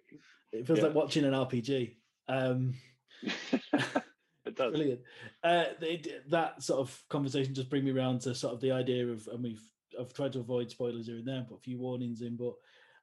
It 0.53 0.67
feels 0.67 0.79
Yeah. 0.79 0.87
like 0.87 0.95
watching 0.95 1.25
an 1.25 1.33
RPG. 1.33 1.97
Um, 2.29 2.75
it 3.23 4.55
does. 4.57 4.73
Brilliant. 4.73 5.01
Uh, 5.43 5.65
it, 5.81 6.29
that 6.31 6.62
sort 6.62 6.81
of 6.81 7.03
conversation 7.09 7.55
just 7.55 7.71
bring 7.71 7.85
me 7.85 7.93
around 7.93 8.21
to 8.23 8.35
sort 8.35 8.55
of 8.55 8.61
the 8.61 8.73
idea 8.73 9.07
of, 9.09 9.27
and 9.29 9.43
we've 9.43 9.62
I've 9.99 10.12
tried 10.12 10.33
to 10.35 10.41
avoid 10.41 10.71
spoilers 10.71 11.07
here 11.07 11.17
and 11.17 11.27
there, 11.27 11.45
put 11.49 11.59
a 11.59 11.62
few 11.62 11.79
warnings 11.79 12.23
in, 12.23 12.37
but 12.37 12.55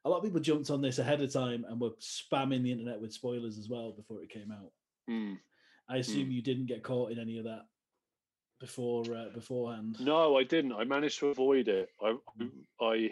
a 0.06 0.10
lot 0.10 0.18
of 0.18 0.24
people 0.24 0.40
jumped 0.40 0.70
on 0.70 0.82
this 0.82 1.00
ahead 1.00 1.22
of 1.22 1.34
time 1.34 1.66
and 1.68 1.82
were 1.82 1.92
spamming 2.00 2.64
the 2.64 2.72
internet 2.72 3.02
with 3.02 3.12
spoilers 3.14 3.58
as 3.58 3.68
well 3.68 3.92
before 3.92 4.22
it 4.22 4.30
came 4.30 4.52
out. 4.52 4.72
Mm. 5.10 5.38
I 5.90 5.98
assume 5.98 6.32
you 6.32 6.42
didn't 6.42 6.68
get 6.68 6.84
caught 6.84 7.12
in 7.12 7.20
any 7.20 7.38
of 7.40 7.46
that 7.46 7.66
before 8.60 9.04
uh, 9.14 9.30
beforehand. 9.34 9.98
No, 10.00 10.38
I 10.38 10.44
didn't. 10.44 10.74
I 10.74 10.84
managed 10.86 11.20
to 11.20 11.28
avoid 11.28 11.68
it. 11.68 11.90
I 12.02 12.16
Mm. 12.40 12.52
I 12.82 13.10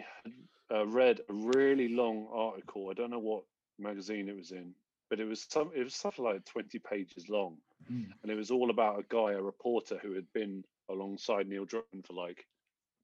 uh, 0.72 0.86
read 0.86 1.20
a 1.28 1.32
really 1.32 1.88
long 1.88 2.28
article. 2.32 2.88
I 2.90 2.94
don't 2.94 3.10
know 3.10 3.18
what 3.18 3.44
magazine 3.78 4.28
it 4.28 4.36
was 4.36 4.50
in, 4.52 4.74
but 5.10 5.20
it 5.20 5.24
was 5.24 5.46
some. 5.48 5.70
It 5.74 5.84
was 5.84 5.94
something 5.94 6.24
like 6.24 6.44
twenty 6.44 6.78
pages 6.78 7.28
long, 7.28 7.56
Mm. 7.90 8.10
and 8.22 8.32
it 8.32 8.36
was 8.36 8.50
all 8.50 8.70
about 8.70 8.98
a 8.98 9.04
guy, 9.08 9.32
a 9.32 9.40
reporter 9.42 9.98
who 10.02 10.12
had 10.14 10.26
been 10.32 10.64
alongside 10.88 11.46
Neil 11.48 11.64
Druckmann 11.66 12.04
for 12.06 12.14
like 12.14 12.46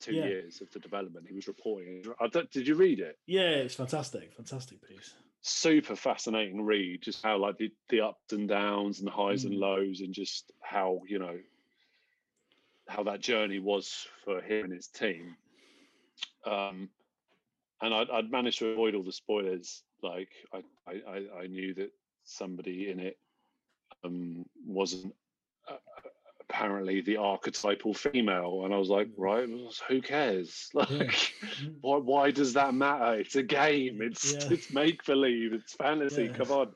two 0.01 0.15
Yeah. 0.15 0.27
years 0.27 0.61
of 0.61 0.71
the 0.73 0.81
development. 0.81 1.27
He 1.29 1.35
was 1.35 1.47
reporting. 1.47 2.03
Did 2.51 2.67
you 2.67 2.75
read 2.75 2.99
it? 3.01 3.19
Yeah, 3.27 3.51
it's 3.51 3.75
fantastic, 3.77 4.33
fantastic 4.35 4.81
piece. 4.87 5.15
super 5.45 5.97
fascinating 5.97 6.63
read 6.63 7.03
just 7.03 7.21
how 7.25 7.37
like 7.37 7.59
the, 7.59 7.69
the 7.89 8.01
ups 8.01 8.33
and 8.33 8.49
downs 8.49 8.99
and 9.01 9.09
the 9.09 9.13
highs 9.13 9.45
and 9.45 9.55
Mm. 9.55 9.61
lows 9.61 10.01
and 10.01 10.13
just 10.15 10.53
how 10.61 11.01
you 11.09 11.19
know 11.19 11.37
how 12.89 13.03
that 13.05 13.21
journey 13.21 13.59
was 13.59 14.07
for 14.25 14.41
him 14.41 14.65
and 14.67 14.73
his 14.73 14.87
team 14.89 15.37
um 16.47 16.89
and 17.83 17.93
I'd, 17.93 18.11
I'd 18.11 18.31
managed 18.31 18.61
to 18.61 18.69
avoid 18.71 18.95
all 18.95 19.03
the 19.03 19.13
spoilers 19.13 19.83
like 20.03 20.31
I, 20.53 20.63
I 20.89 21.43
I- 21.43 21.47
knew 21.47 21.75
that 21.75 21.91
somebody 22.25 22.91
in 22.91 23.01
it 23.01 23.19
um 24.05 24.45
wasn't 24.67 25.15
uh, 25.69 25.77
apparently 26.41 27.01
the 27.01 27.17
archetypal 27.17 27.95
female 27.95 28.63
and 28.65 28.75
i 28.75 28.77
was 28.77 28.89
like 28.89 29.09
right 29.17 29.49
who 29.89 30.01
cares 30.03 30.69
like 30.75 30.89
Mm. 31.63 31.75
why, 31.83 31.97
why 31.99 32.31
does 32.31 32.55
that 32.55 32.73
matter? 32.75 33.21
It's 33.21 33.37
a 33.37 33.43
game. 33.43 34.01
It's 34.01 34.33
Yeah. 34.33 34.49
it's 34.53 34.73
make 34.73 35.05
believe. 35.05 35.53
It's 35.53 35.75
fantasy. 35.75 36.25
Yeah. 36.25 36.33
Come 36.33 36.51
on. 36.51 36.69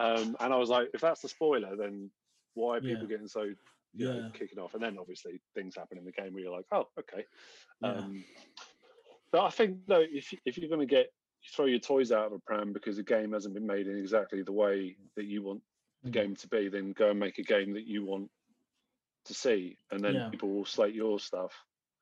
Um, 0.00 0.36
and 0.40 0.52
I 0.52 0.56
was 0.56 0.68
like, 0.68 0.88
if 0.94 1.00
that's 1.00 1.20
the 1.22 1.28
spoiler, 1.28 1.76
then 1.76 2.10
why 2.54 2.78
are 2.78 2.80
people 2.80 3.02
Yeah. 3.04 3.08
getting 3.10 3.28
so 3.28 3.42
you 3.42 3.56
know, 4.08 4.18
Yeah. 4.18 4.28
kicking 4.34 4.58
off? 4.58 4.74
And 4.74 4.82
then 4.82 4.96
obviously 4.98 5.40
things 5.54 5.76
happen 5.76 5.96
in 5.98 6.04
the 6.04 6.12
game 6.12 6.32
where 6.34 6.42
you're 6.42 6.52
like, 6.56 6.66
oh, 6.72 6.88
okay. 6.98 7.24
Yeah. 7.82 7.88
Um, 7.92 8.24
but 9.32 9.42
I 9.44 9.50
think 9.50 9.78
no, 9.88 10.00
if 10.00 10.32
if 10.44 10.58
you're 10.58 10.68
going 10.68 10.80
to 10.80 10.86
get 10.86 11.06
you 11.42 11.48
throw 11.54 11.66
your 11.66 11.78
toys 11.78 12.12
out 12.12 12.26
of 12.26 12.32
a 12.32 12.38
pram 12.40 12.72
because 12.72 12.96
the 12.96 13.02
game 13.02 13.32
hasn't 13.32 13.54
been 13.54 13.66
made 13.66 13.86
in 13.86 13.96
exactly 13.98 14.42
the 14.42 14.52
way 14.52 14.96
that 15.16 15.24
you 15.26 15.42
want 15.42 15.62
the 16.02 16.10
Mm. 16.10 16.12
game 16.12 16.36
to 16.36 16.48
be, 16.48 16.68
then 16.68 16.92
go 16.92 17.10
and 17.10 17.18
make 17.20 17.38
a 17.38 17.42
game 17.42 17.72
that 17.74 17.86
you 17.86 18.04
want 18.04 18.30
to 19.24 19.34
see, 19.34 19.76
and 19.90 20.00
then 20.02 20.14
Yeah. 20.14 20.28
people 20.30 20.50
will 20.50 20.64
slate 20.64 20.94
your 20.94 21.18
stuff, 21.18 21.52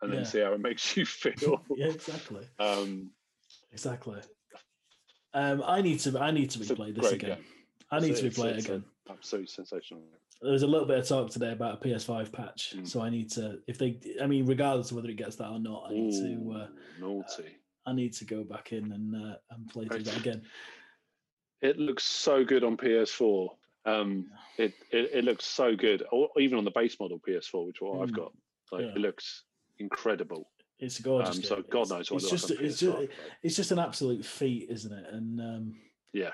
and 0.03 0.13
then 0.13 0.21
Yeah. 0.21 0.25
see 0.27 0.41
how 0.41 0.53
it 0.53 0.61
makes 0.61 0.97
you 0.97 1.05
feel. 1.25 1.65
yeah, 1.77 1.87
exactly, 1.89 2.47
Um, 2.59 3.11
exactly. 3.73 4.21
Um, 5.33 5.63
I 5.65 5.81
need 5.83 5.99
to 6.01 6.19
I 6.19 6.31
need 6.31 6.51
to 6.51 6.59
replay 6.61 6.95
this 6.95 7.13
again. 7.13 7.37
game. 7.39 7.45
I 7.91 7.99
need 8.01 8.11
It's- 8.11 8.21
to 8.21 8.31
replay 8.41 8.51
it 8.57 8.65
again. 8.65 8.85
Absolutely 9.09 9.49
sensational. 9.49 10.03
There 10.43 10.53
was 10.53 10.63
a 10.63 10.67
little 10.67 10.87
bit 10.87 10.99
of 10.99 11.09
talk 11.09 11.31
today 11.31 11.53
about 11.53 11.83
a 11.83 11.89
PS5 11.89 12.31
patch, 12.33 12.75
Mm. 12.77 12.87
so 12.87 13.01
I 13.01 13.09
need 13.11 13.31
to. 13.33 13.61
If 13.67 13.79
they, 13.79 13.99
I 14.21 14.27
mean, 14.27 14.45
regardless 14.47 14.91
of 14.91 14.97
whether 14.97 15.09
it 15.09 15.17
gets 15.17 15.37
that 15.37 15.49
or 15.49 15.59
not, 15.59 15.87
I 15.89 15.95
need 15.95 16.13
to. 16.13 16.53
Uh, 16.53 16.67
Ooh, 16.67 17.01
naughty. 17.01 17.57
I 17.87 17.93
need 17.93 18.13
to 18.15 18.25
go 18.25 18.45
back 18.45 18.73
in 18.73 18.93
and 18.93 19.15
uh, 19.15 19.37
and 19.51 19.69
play 19.69 19.87
through 19.87 20.03
that 20.05 20.17
again. 20.19 20.43
It 21.63 21.79
looks 21.79 22.05
so 22.05 22.45
good 22.45 22.65
on 22.65 22.77
PS4. 22.77 23.49
Um, 23.87 24.31
it, 24.59 24.73
it 24.91 25.11
it 25.15 25.25
looks 25.25 25.45
so 25.45 25.77
good, 25.77 26.03
or 26.13 26.29
even 26.39 26.59
on 26.59 26.65
the 26.65 26.71
base 26.71 26.99
model 27.01 27.19
PS4, 27.21 27.67
which 27.67 27.77
is 27.77 27.81
what 27.83 28.03
I've 28.03 28.11
Mm. 28.11 28.17
got. 28.17 28.33
Like 28.73 28.83
Yeah. 28.83 28.89
it 28.93 28.99
looks 28.99 29.45
incredible. 29.79 30.51
It's 30.79 30.99
gorgeous. 31.01 31.37
Um, 31.37 31.43
so 31.43 31.63
God 31.63 31.83
It's- 31.83 31.91
knows 31.91 32.11
what 32.11 32.23
it's 32.23 32.31
just 32.31 32.51
like 32.51 32.61
it's 32.61 32.81
just 32.81 32.93
PS5. 32.97 33.07
but 33.07 33.11
it's 33.43 33.57
just 33.57 33.71
an 33.73 33.79
absolute 33.79 34.25
feat, 34.25 34.69
isn't 34.71 34.93
it? 34.93 35.07
And 35.13 35.41
um, 35.41 35.77
yeah, 36.13 36.33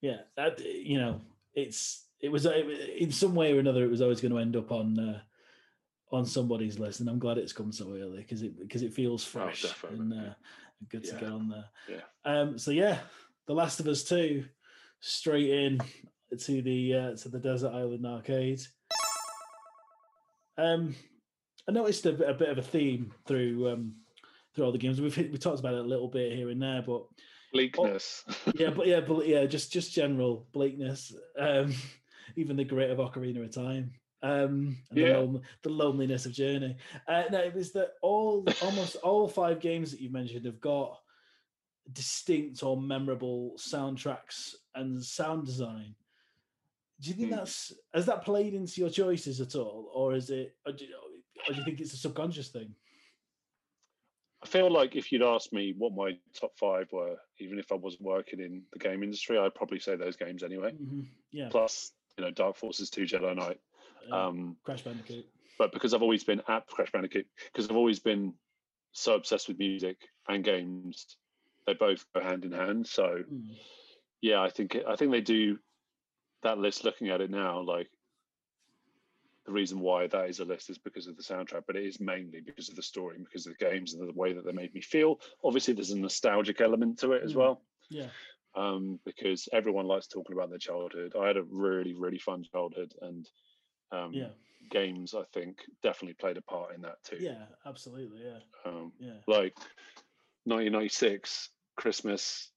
yeah, 0.00 0.22
that 0.36 0.60
you 0.64 0.98
know, 0.98 1.20
it's 1.54 2.05
it 2.20 2.30
was 2.30 2.46
in 2.46 3.10
some 3.12 3.34
way 3.34 3.52
or 3.52 3.58
another, 3.60 3.84
it 3.84 3.90
was 3.90 4.02
always 4.02 4.20
going 4.20 4.32
to 4.32 4.38
end 4.38 4.56
up 4.56 4.72
on 4.72 4.98
uh, 4.98 5.20
on 6.12 6.24
somebody's 6.24 6.78
list, 6.78 7.00
and 7.00 7.08
I'm 7.08 7.18
glad 7.18 7.38
it's 7.38 7.52
come 7.52 7.72
so 7.72 7.90
early 7.92 8.18
because 8.18 8.42
it 8.42 8.58
because 8.58 8.82
it 8.82 8.94
feels 8.94 9.24
fresh 9.24 9.64
and 9.90 10.12
uh, 10.12 10.34
good 10.90 11.04
to 11.04 11.12
get 11.14 11.24
on 11.30 11.48
there. 11.48 11.64
yeah. 11.88 12.00
Um, 12.40 12.58
so 12.58 12.70
yeah, 12.70 12.98
The 13.46 13.54
Last 13.54 13.80
of 13.80 13.86
Us 13.88 14.04
Two, 14.04 14.44
straight 15.00 15.50
in 15.50 15.80
to 16.38 16.62
the 16.62 16.94
uh, 16.94 17.16
to 17.16 17.28
the 17.28 17.38
Desert 17.38 17.72
Island 17.72 18.06
Arcade. 18.06 18.60
Um, 20.58 20.94
I 21.68 21.72
noticed 21.72 22.06
a, 22.06 22.12
bit- 22.12 22.28
a 22.30 22.34
bit 22.34 22.48
of 22.48 22.58
a 22.58 22.62
theme 22.62 23.12
through 23.26 23.68
um, 23.70 23.94
through 24.54 24.64
all 24.64 24.72
the 24.72 24.78
games. 24.78 25.00
We've 25.00 25.16
we 25.16 25.38
talked 25.38 25.60
about 25.60 25.74
it 25.74 25.80
a 25.84 25.88
little 25.88 26.08
bit 26.08 26.32
here 26.32 26.48
and 26.50 26.62
there, 26.62 26.82
but 26.82 27.04
Bleakness. 27.52 28.24
yeah, 28.54 28.70
but 28.70 28.86
yeah, 28.86 29.00
but 29.00 29.26
yeah, 29.26 29.44
just 29.46 29.72
just 29.72 29.92
general 29.92 30.46
bleakness. 30.52 31.14
Um, 31.38 31.74
even 32.34 32.56
the 32.56 32.64
grit 32.64 32.90
of 32.90 32.98
Ocarina 32.98 33.44
of 33.44 33.52
Time. 33.52 33.92
Um, 34.22 34.76
and 34.90 34.98
the, 34.98 35.00
Yeah. 35.02 35.26
the 35.62 35.68
loneliness 35.68 36.26
of 36.26 36.32
Journey. 36.32 36.76
Uh, 37.06 37.24
no, 37.30 37.38
it 37.40 37.54
was 37.54 37.72
that 37.72 37.92
all 38.02 38.44
almost 38.62 38.96
all 38.96 39.28
five 39.28 39.60
games 39.60 39.90
that 39.92 40.00
you 40.00 40.10
mentioned 40.10 40.46
have 40.46 40.60
got 40.60 41.00
distinct 41.92 42.62
or 42.64 42.80
memorable 42.80 43.52
soundtracks 43.58 44.54
and 44.74 45.02
sound 45.04 45.46
design. 45.46 45.94
Do 47.00 47.10
you 47.10 47.14
think 47.14 47.28
Hmm. 47.30 47.36
that's 47.36 47.72
has 47.94 48.06
that 48.06 48.24
played 48.24 48.54
into 48.54 48.80
your 48.80 48.90
choices 48.90 49.40
at 49.40 49.54
all, 49.54 49.90
or 49.94 50.14
is 50.14 50.30
it, 50.30 50.56
or 50.64 50.72
do, 50.72 50.86
you- 50.86 50.96
or 51.46 51.52
do 51.52 51.58
you 51.58 51.64
think 51.64 51.80
it's 51.80 51.92
a 51.92 51.96
subconscious 51.98 52.48
thing? 52.48 52.74
I 54.42 54.46
feel 54.46 54.70
like 54.70 54.96
if 54.96 55.12
you'd 55.12 55.22
asked 55.22 55.52
me 55.52 55.74
what 55.76 55.92
my 55.94 56.18
top 56.32 56.56
five 56.58 56.90
were, 56.92 57.16
even 57.38 57.58
if 57.58 57.70
I 57.72 57.74
wasn't 57.74 58.02
working 58.02 58.40
in 58.40 58.64
the 58.72 58.78
game 58.78 59.02
industry, 59.02 59.38
I'd 59.38 59.54
probably 59.54 59.78
say 59.78 59.96
those 59.96 60.16
games 60.16 60.42
anyway. 60.42 60.72
Mhm, 60.72 61.06
Yeah, 61.32 61.48
Plus, 61.50 61.92
you 62.16 62.24
know, 62.24 62.30
Dark 62.30 62.56
Forces 62.56 62.90
2 62.90 63.02
Jedi 63.02 63.36
Knight. 63.36 63.60
Um, 64.12 64.56
Crash 64.64 64.82
Bandicoot. 64.82 65.26
but 65.58 65.72
because 65.72 65.92
I've 65.94 66.02
always 66.02 66.24
been 66.24 66.42
at 66.48 66.66
Crash 66.66 66.92
Bandicoot, 66.92 67.26
because 67.52 67.68
I've 67.68 67.76
always 67.76 67.98
been 67.98 68.34
so 68.92 69.14
obsessed 69.14 69.48
with 69.48 69.58
music 69.58 69.98
and 70.28 70.42
games, 70.44 71.16
they 71.66 71.74
both 71.74 72.04
go 72.14 72.20
hand 72.20 72.44
in 72.44 72.52
hand. 72.52 72.86
So 72.86 73.22
Mm, 73.30 73.56
yeah, 74.22 74.40
I 74.40 74.48
think 74.50 74.76
I 74.88 74.96
think 74.96 75.10
they 75.12 75.20
do 75.20 75.58
that 76.42 76.58
list. 76.58 76.84
Looking 76.84 77.08
at 77.10 77.20
it 77.20 77.30
now, 77.30 77.60
like 77.60 77.90
the 79.44 79.52
reason 79.52 79.78
why 79.80 80.06
that 80.08 80.28
is 80.28 80.40
a 80.40 80.44
list 80.44 80.70
is 80.70 80.78
because 80.78 81.06
of 81.06 81.16
the 81.16 81.22
soundtrack, 81.22 81.64
but 81.66 81.76
it 81.76 81.84
is 81.84 82.00
mainly 82.00 82.40
because 82.40 82.68
of 82.68 82.76
the 82.76 82.82
story, 82.82 83.16
and 83.16 83.24
because 83.24 83.46
of 83.46 83.56
the 83.58 83.64
games 83.64 83.94
and 83.94 84.08
the 84.08 84.12
way 84.12 84.32
that 84.32 84.44
they 84.44 84.52
made 84.52 84.72
me 84.74 84.80
feel. 84.80 85.20
Obviously, 85.44 85.74
there's 85.74 85.90
a 85.90 85.98
nostalgic 85.98 86.60
element 86.60 86.98
to 87.00 87.12
it 87.12 87.22
as 87.22 87.32
Mm. 87.34 87.36
well. 87.36 87.62
Yeah, 87.90 88.08
um, 88.56 88.98
because 89.04 89.48
everyone 89.52 89.86
likes 89.86 90.06
talking 90.06 90.34
about 90.34 90.48
their 90.50 90.58
childhood. 90.58 91.14
I 91.20 91.26
had 91.26 91.36
a 91.36 91.42
really, 91.44 91.94
really 91.94 92.18
fun 92.18 92.44
childhood, 92.52 92.92
and 93.02 93.28
um, 93.92 94.12
yeah, 94.14 94.28
games 94.70 95.14
I 95.14 95.22
think 95.32 95.58
definitely 95.82 96.14
played 96.14 96.36
a 96.38 96.42
part 96.42 96.74
in 96.74 96.80
that 96.82 97.02
too. 97.04 97.18
yeah, 97.20 97.44
absolutely. 97.66 98.22
Yeah, 98.24 98.38
Um, 98.64 98.92
yeah. 98.98 99.18
like 99.26 99.54
1996 100.44 101.50
Christmas, 101.76 102.50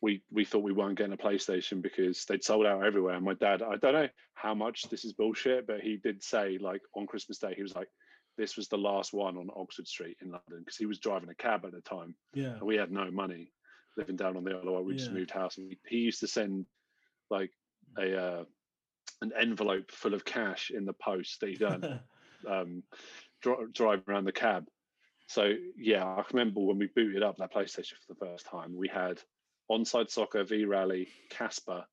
we 0.00 0.22
we 0.30 0.44
thought 0.44 0.62
we 0.62 0.72
weren't 0.72 0.98
getting 0.98 1.12
a 1.12 1.16
PlayStation 1.16 1.80
because 1.82 2.24
they'd 2.24 2.44
sold 2.44 2.66
out 2.66 2.84
everywhere. 2.84 3.14
And 3.14 3.24
my 3.24 3.34
dad, 3.34 3.62
I 3.62 3.76
don't 3.76 3.94
know 3.94 4.08
how 4.34 4.54
much 4.54 4.82
this 4.90 5.04
is 5.04 5.12
bullshit, 5.12 5.66
but 5.66 5.80
he 5.80 5.96
did 6.02 6.22
say 6.22 6.58
like 6.60 6.80
on 6.94 7.06
Christmas 7.06 7.38
Day, 7.38 7.54
he 7.54 7.62
was 7.62 7.74
like, 7.74 7.88
"This 8.36 8.56
was 8.56 8.68
the 8.68 8.78
last 8.78 9.12
one 9.12 9.36
on 9.36 9.48
Oxford 9.56 9.86
Street 9.86 10.16
in 10.20 10.28
London," 10.30 10.60
because 10.60 10.76
he 10.76 10.86
was 10.86 10.98
driving 10.98 11.28
a 11.30 11.34
cab 11.34 11.64
at 11.64 11.72
the 11.72 11.80
time 11.82 12.14
Yeah. 12.34 12.54
and 12.54 12.62
we 12.62 12.76
had 12.76 12.90
no 12.90 13.10
money 13.10 13.52
living 13.96 14.16
down 14.16 14.36
on 14.36 14.44
the 14.44 14.52
Isle 14.52 14.60
of 14.60 14.74
Wight. 14.74 14.84
We 14.84 14.96
just 14.96 15.12
moved 15.12 15.30
house, 15.30 15.58
and 15.58 15.74
he, 15.86 15.98
used 15.98 16.20
to 16.20 16.28
send 16.28 16.66
like 17.30 17.50
a 17.98 18.16
uh, 18.16 18.44
an 19.22 19.32
envelope 19.38 19.90
full 19.90 20.14
of 20.14 20.24
cash 20.24 20.70
in 20.70 20.84
the 20.84 20.92
post 20.92 21.40
that 21.40 21.48
he 21.48 21.56
done 21.56 22.00
um, 22.50 22.82
dri- 23.42 23.66
driving 23.72 24.04
around 24.08 24.24
the 24.24 24.32
cab. 24.32 24.66
So 25.28 25.52
yeah, 25.76 26.04
I 26.04 26.22
remember 26.32 26.60
when 26.60 26.78
we 26.78 26.86
booted 26.94 27.22
up 27.22 27.36
that 27.38 27.52
PlayStation 27.52 27.94
for 28.06 28.14
the 28.14 28.26
first 28.26 28.46
time, 28.46 28.76
we 28.76 28.88
had 28.88 29.20
Onside 29.70 30.10
Soccer, 30.10 30.44
V 30.44 30.64
Rally, 30.64 31.08
Casper, 31.30 31.84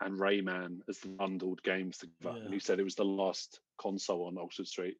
and 0.00 0.18
Rayman 0.18 0.80
as 0.88 0.98
the 0.98 1.08
bundled 1.08 1.62
games 1.62 1.98
together. 1.98 2.38
Yeah. 2.38 2.44
And 2.44 2.52
he 2.54 2.60
said 2.60 2.78
it 2.78 2.84
was 2.84 2.96
the 2.96 3.04
last 3.04 3.60
console 3.80 4.26
on 4.26 4.36
Oxford 4.38 4.66
Street. 4.66 4.96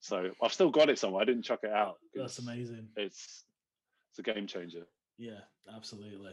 So 0.00 0.30
I've 0.42 0.52
still 0.52 0.70
got 0.70 0.90
it 0.90 0.98
somewhere. 0.98 1.22
I 1.22 1.24
didn't 1.24 1.44
chuck 1.44 1.60
it 1.62 1.72
out. 1.72 1.96
That's 2.14 2.38
amazing. 2.38 2.88
It's 2.96 3.44
it's 4.10 4.18
a 4.18 4.22
game 4.22 4.46
changer. 4.46 4.86
Yeah, 5.18 5.40
absolutely. 5.74 6.32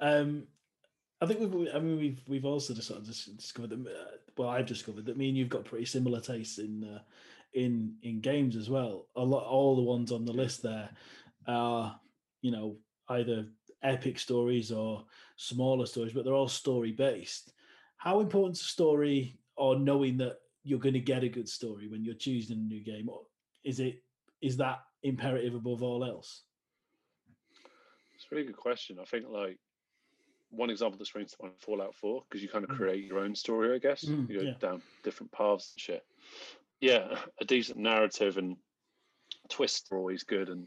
Um, 0.00 0.44
I 1.20 1.26
think 1.26 1.40
we've. 1.40 1.68
I 1.74 1.78
mean, 1.78 1.98
we've 1.98 2.20
we've 2.26 2.44
also 2.44 2.74
just 2.74 2.88
sort 2.88 3.00
of 3.00 3.06
just 3.06 3.36
discovered 3.36 3.70
that. 3.70 3.86
Uh, 3.86 4.16
well, 4.36 4.48
I've 4.48 4.66
discovered 4.66 5.06
that 5.06 5.16
me 5.16 5.28
and 5.28 5.36
you've 5.36 5.48
got 5.48 5.64
pretty 5.64 5.84
similar 5.84 6.20
tastes 6.20 6.58
in 6.58 6.84
uh, 6.84 7.00
in 7.54 7.94
in 8.02 8.20
games 8.20 8.56
as 8.56 8.68
well. 8.70 9.08
A 9.16 9.22
lot, 9.24 9.44
all 9.44 9.76
the 9.76 9.82
ones 9.82 10.10
on 10.10 10.24
the 10.24 10.32
list 10.32 10.62
there 10.62 10.90
are, 11.46 11.98
you 12.40 12.50
know, 12.50 12.76
either 13.08 13.46
epic 13.82 14.18
stories 14.18 14.72
or 14.72 15.04
smaller 15.36 15.86
stories, 15.86 16.12
but 16.12 16.24
they're 16.24 16.34
all 16.34 16.48
story 16.48 16.92
based. 16.92 17.52
How 17.98 18.20
important 18.20 18.56
is 18.56 18.62
a 18.62 18.66
story 18.66 19.38
or 19.56 19.78
knowing 19.78 20.16
that 20.18 20.38
you're 20.64 20.78
going 20.78 20.94
to 20.94 21.00
get 21.00 21.24
a 21.24 21.28
good 21.28 21.48
story 21.48 21.88
when 21.88 22.04
you're 22.04 22.14
choosing 22.14 22.58
a 22.58 22.60
new 22.60 22.82
game? 22.82 23.08
Is 23.64 23.78
it 23.80 24.02
is 24.40 24.56
that 24.56 24.80
imperative 25.02 25.54
above 25.54 25.82
all 25.82 26.04
else? 26.04 26.42
Really 28.32 28.46
good 28.46 28.56
question. 28.56 28.98
I 28.98 29.04
think 29.04 29.26
like 29.28 29.58
one 30.50 30.70
example 30.70 30.98
that 30.98 31.04
springs 31.06 31.32
to 31.32 31.36
mind 31.42 31.54
Fallout 31.58 31.94
4 31.94 32.22
because 32.28 32.42
you 32.42 32.48
kind 32.48 32.64
of 32.64 32.70
Mm. 32.70 32.76
create 32.78 33.04
your 33.04 33.18
own 33.18 33.34
story, 33.34 33.74
I 33.74 33.78
guess. 33.78 34.04
Mm, 34.06 34.28
you 34.30 34.38
go 34.38 34.44
yeah. 34.46 34.54
down 34.58 34.82
different 35.02 35.30
paths 35.32 35.72
and 35.74 35.80
shit. 35.80 36.06
Yeah, 36.80 37.18
a 37.40 37.44
decent 37.44 37.78
narrative 37.78 38.38
and 38.38 38.56
twists 39.50 39.92
are 39.92 39.98
always 39.98 40.22
good 40.24 40.48
and 40.48 40.66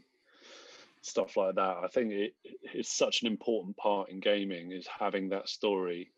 stuff 1.02 1.36
like 1.36 1.56
that. 1.56 1.76
I 1.82 1.88
think 1.88 2.12
it, 2.12 2.34
it's 2.44 2.88
such 2.96 3.22
an 3.22 3.26
important 3.28 3.76
part 3.76 4.10
in 4.10 4.20
gaming 4.20 4.70
is 4.70 4.86
having 4.86 5.28
that 5.30 5.48
story. 5.48 6.12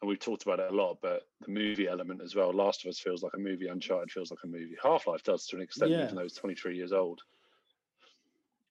And 0.00 0.08
we've 0.08 0.20
talked 0.20 0.42
about 0.42 0.60
it 0.60 0.70
a 0.70 0.76
lot, 0.76 0.98
but 1.00 1.22
the 1.40 1.50
movie 1.50 1.88
element 1.88 2.20
as 2.22 2.34
well. 2.34 2.52
Last 2.52 2.84
of 2.84 2.90
Us 2.90 3.00
feels 3.00 3.22
like 3.22 3.32
a 3.34 3.38
movie. 3.38 3.68
Uncharted 3.68 4.10
feels 4.12 4.30
like 4.30 4.44
a 4.44 4.46
movie. 4.46 4.76
Half 4.82 5.06
Life 5.06 5.22
does 5.24 5.46
to 5.46 5.56
an 5.56 5.62
extent, 5.62 5.90
Yeah. 5.90 6.04
even 6.04 6.14
though 6.16 6.22
it's 6.22 6.34
23 6.34 6.76
years 6.76 6.92
old. 6.92 7.22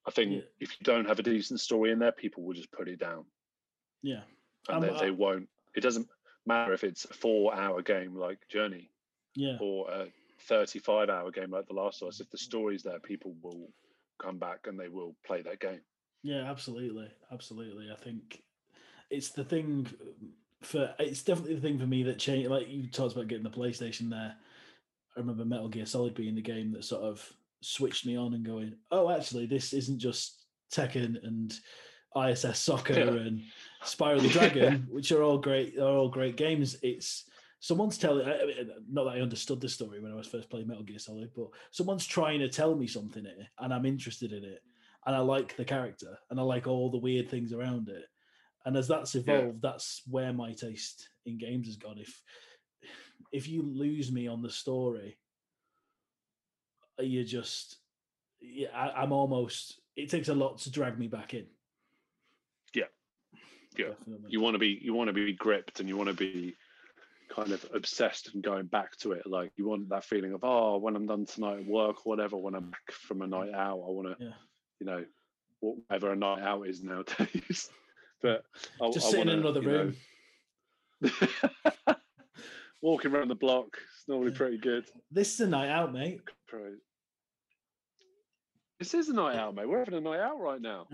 I 0.07 0.11
think 0.11 0.31
Yeah. 0.31 0.41
if 0.59 0.71
you 0.71 0.84
don't 0.84 1.05
have 1.05 1.19
a 1.19 1.23
decent 1.23 1.59
story 1.59 1.91
in 1.91 1.99
there, 1.99 2.11
people 2.13 2.43
will 2.43 2.53
just 2.53 2.71
put 2.71 2.88
it 2.88 2.97
down 2.99 3.25
Yeah, 4.01 4.23
and 4.69 4.77
Um, 4.77 4.81
they, 4.93 4.99
they 4.99 5.11
won't. 5.11 5.49
It 5.75 5.81
doesn't 5.81 6.07
matter 6.45 6.71
if 6.73 6.84
it's 6.84 7.05
a 7.05 7.13
four-hour 7.13 7.81
game 7.81 8.15
like 8.15 8.47
Journey 8.47 8.89
yeah, 9.35 9.57
or 9.59 9.89
a 9.91 10.07
35-hour 10.47 11.31
game 11.31 11.51
like 11.51 11.67
The 11.67 11.73
Last 11.73 12.01
of 12.01 12.07
Us. 12.07 12.21
If 12.21 12.29
the 12.29 12.38
story's 12.38 12.84
there, 12.84 12.99
people 12.99 13.35
will 13.41 13.69
come 14.19 14.38
back 14.39 14.65
and 14.67 14.79
they 14.79 14.88
will 14.88 15.15
play 15.25 15.41
that 15.41 15.59
game. 15.59 15.81
yeah. 16.23 16.49
Absolutely, 16.49 17.11
absolutely. 17.31 17.91
I 17.91 17.95
think 17.95 18.43
it's 19.09 19.29
the 19.29 19.43
thing 19.43 19.88
for. 20.61 20.93
It's 20.99 21.21
definitely 21.23 21.55
the 21.55 21.61
thing 21.61 21.79
for 21.79 21.85
me 21.85 22.03
that 22.03 22.17
changed. 22.19 22.49
Like 22.49 22.67
you 22.69 22.88
talked 22.88 23.13
about 23.13 23.27
getting 23.27 23.43
the 23.43 23.49
PlayStation 23.49 24.09
there. 24.09 24.35
I 25.15 25.19
remember 25.19 25.45
Metal 25.45 25.67
Gear 25.69 25.85
Solid 25.85 26.13
being 26.15 26.35
the 26.35 26.41
game 26.41 26.71
that 26.73 26.84
sort 26.85 27.03
of 27.03 27.34
switched 27.61 28.05
me 28.05 28.17
on 28.17 28.34
and 28.34 28.45
going, 28.45 28.73
oh, 28.91 29.09
actually, 29.09 29.45
this 29.45 29.73
isn't 29.73 29.99
just 29.99 30.45
Tekken 30.73 31.15
and 31.25 31.53
ISS 32.15 32.59
Soccer 32.59 32.93
Yeah. 32.93 33.07
and 33.09 33.41
Spyro 33.84 34.21
the 34.21 34.27
Dragon, 34.39 34.88
which 34.89 35.11
are 35.11 35.23
all 35.23 35.38
great. 35.38 35.77
Are 35.77 35.84
all 35.97 36.09
great 36.09 36.35
games. 36.38 36.77
It's 36.81 37.25
someone's 37.59 37.97
telling. 37.97 38.27
I 38.27 38.45
mean, 38.45 38.69
not 38.91 39.05
that 39.05 39.17
I 39.17 39.21
understood 39.21 39.61
the 39.61 39.69
story 39.69 39.99
when 39.99 40.11
I 40.11 40.15
was 40.15 40.27
first 40.27 40.49
playing 40.49 40.67
Metal 40.67 40.84
Gear 40.84 40.99
Solid, 40.99 41.31
but 41.35 41.47
someone's 41.71 42.05
trying 42.05 42.39
to 42.39 42.49
tell 42.49 42.75
me 42.75 42.88
something 42.88 43.23
here, 43.23 43.47
and 43.59 43.73
I'm 43.73 43.85
interested 43.85 44.31
in 44.34 44.43
it, 44.43 44.61
and 45.05 45.15
I 45.15 45.19
like 45.19 45.55
the 45.55 45.65
character, 45.65 46.17
and 46.29 46.39
I 46.39 46.43
like 46.43 46.67
all 46.67 46.89
the 46.89 46.97
weird 46.97 47.29
things 47.29 47.53
around 47.53 47.89
it. 47.89 48.05
And 48.65 48.75
as 48.75 48.88
that's 48.88 49.15
evolved, 49.15 49.61
that's 49.61 50.01
where 50.09 50.34
my 50.34 50.51
taste 50.51 51.07
in 51.25 51.38
games 51.38 51.67
has 51.67 51.77
gone. 51.77 51.97
If 51.99 52.21
if 53.31 53.47
you 53.47 53.61
lose 53.61 54.11
me 54.11 54.27
on 54.27 54.41
the 54.41 54.49
story, 54.49 55.17
you 56.99 57.23
just 57.23 57.77
yeah, 58.41 58.69
I, 58.73 59.01
I'm 59.01 59.11
almost. 59.11 59.79
It 59.95 60.09
takes 60.09 60.27
a 60.27 60.33
lot 60.35 60.59
to 60.59 60.71
drag 60.71 60.99
me 60.99 61.07
back 61.07 61.33
in. 61.33 61.45
Yeah. 62.73 62.85
Yeah. 63.77 63.89
Definitely. 63.89 64.29
You 64.29 64.41
want 64.41 64.55
to 64.55 64.59
be 64.59 64.79
you 64.81 64.93
want 64.93 65.07
to 65.07 65.13
be 65.13 65.33
gripped 65.33 65.79
and 65.79 65.89
you 65.89 65.97
want 65.97 66.09
to 66.09 66.15
be 66.15 66.55
kind 67.33 67.51
of 67.51 67.65
obsessed 67.73 68.33
and 68.33 68.43
going 68.43 68.67
back 68.67 68.95
to 68.97 69.11
it. 69.13 69.25
Like 69.25 69.51
you 69.57 69.67
want 69.67 69.89
that 69.89 70.05
feeling 70.05 70.33
of 70.33 70.43
oh, 70.43 70.77
when 70.77 70.95
I'm 70.95 71.07
done 71.07 71.25
tonight 71.25 71.59
at 71.59 71.65
work 71.67 72.05
or 72.05 72.09
whatever, 72.15 72.37
when 72.37 72.55
I'm 72.55 72.69
back 72.69 72.91
from 72.91 73.21
a 73.21 73.27
night 73.27 73.53
out, 73.53 73.83
I 73.85 73.89
want 73.89 74.17
to 74.17 74.23
Yeah. 74.23 74.33
you 74.79 74.85
know 74.85 75.05
whatever 75.59 76.11
a 76.11 76.15
night 76.15 76.41
out 76.41 76.67
is 76.67 76.83
nowadays. 76.83 77.69
but 78.21 78.43
I, 78.81 78.91
just 78.91 79.07
I 79.07 79.11
sit 79.11 79.19
in 79.21 79.27
wanna, 79.27 79.39
another 79.39 79.61
you 79.61 79.67
know, 79.67 79.93
room. 81.87 81.95
Walking 82.81 83.11
around 83.11 83.29
the 83.29 83.35
block, 83.35 83.77
it's 83.97 84.07
normally 84.07 84.31
pretty 84.31 84.59
good. 84.59 84.85
This 85.09 85.33
is 85.33 85.39
a 85.39 85.47
night 85.47 85.69
out, 85.69 85.93
mate. 85.93 86.21
This 88.79 88.93
is 88.93 89.09
a 89.09 89.13
night 89.13 89.35
out, 89.35 89.55
mate. 89.55 89.67
We're 89.67 89.79
having 89.79 89.95
a 89.95 90.01
night 90.01 90.19
out 90.19 90.39
right 90.39 90.61
now. 90.61 90.87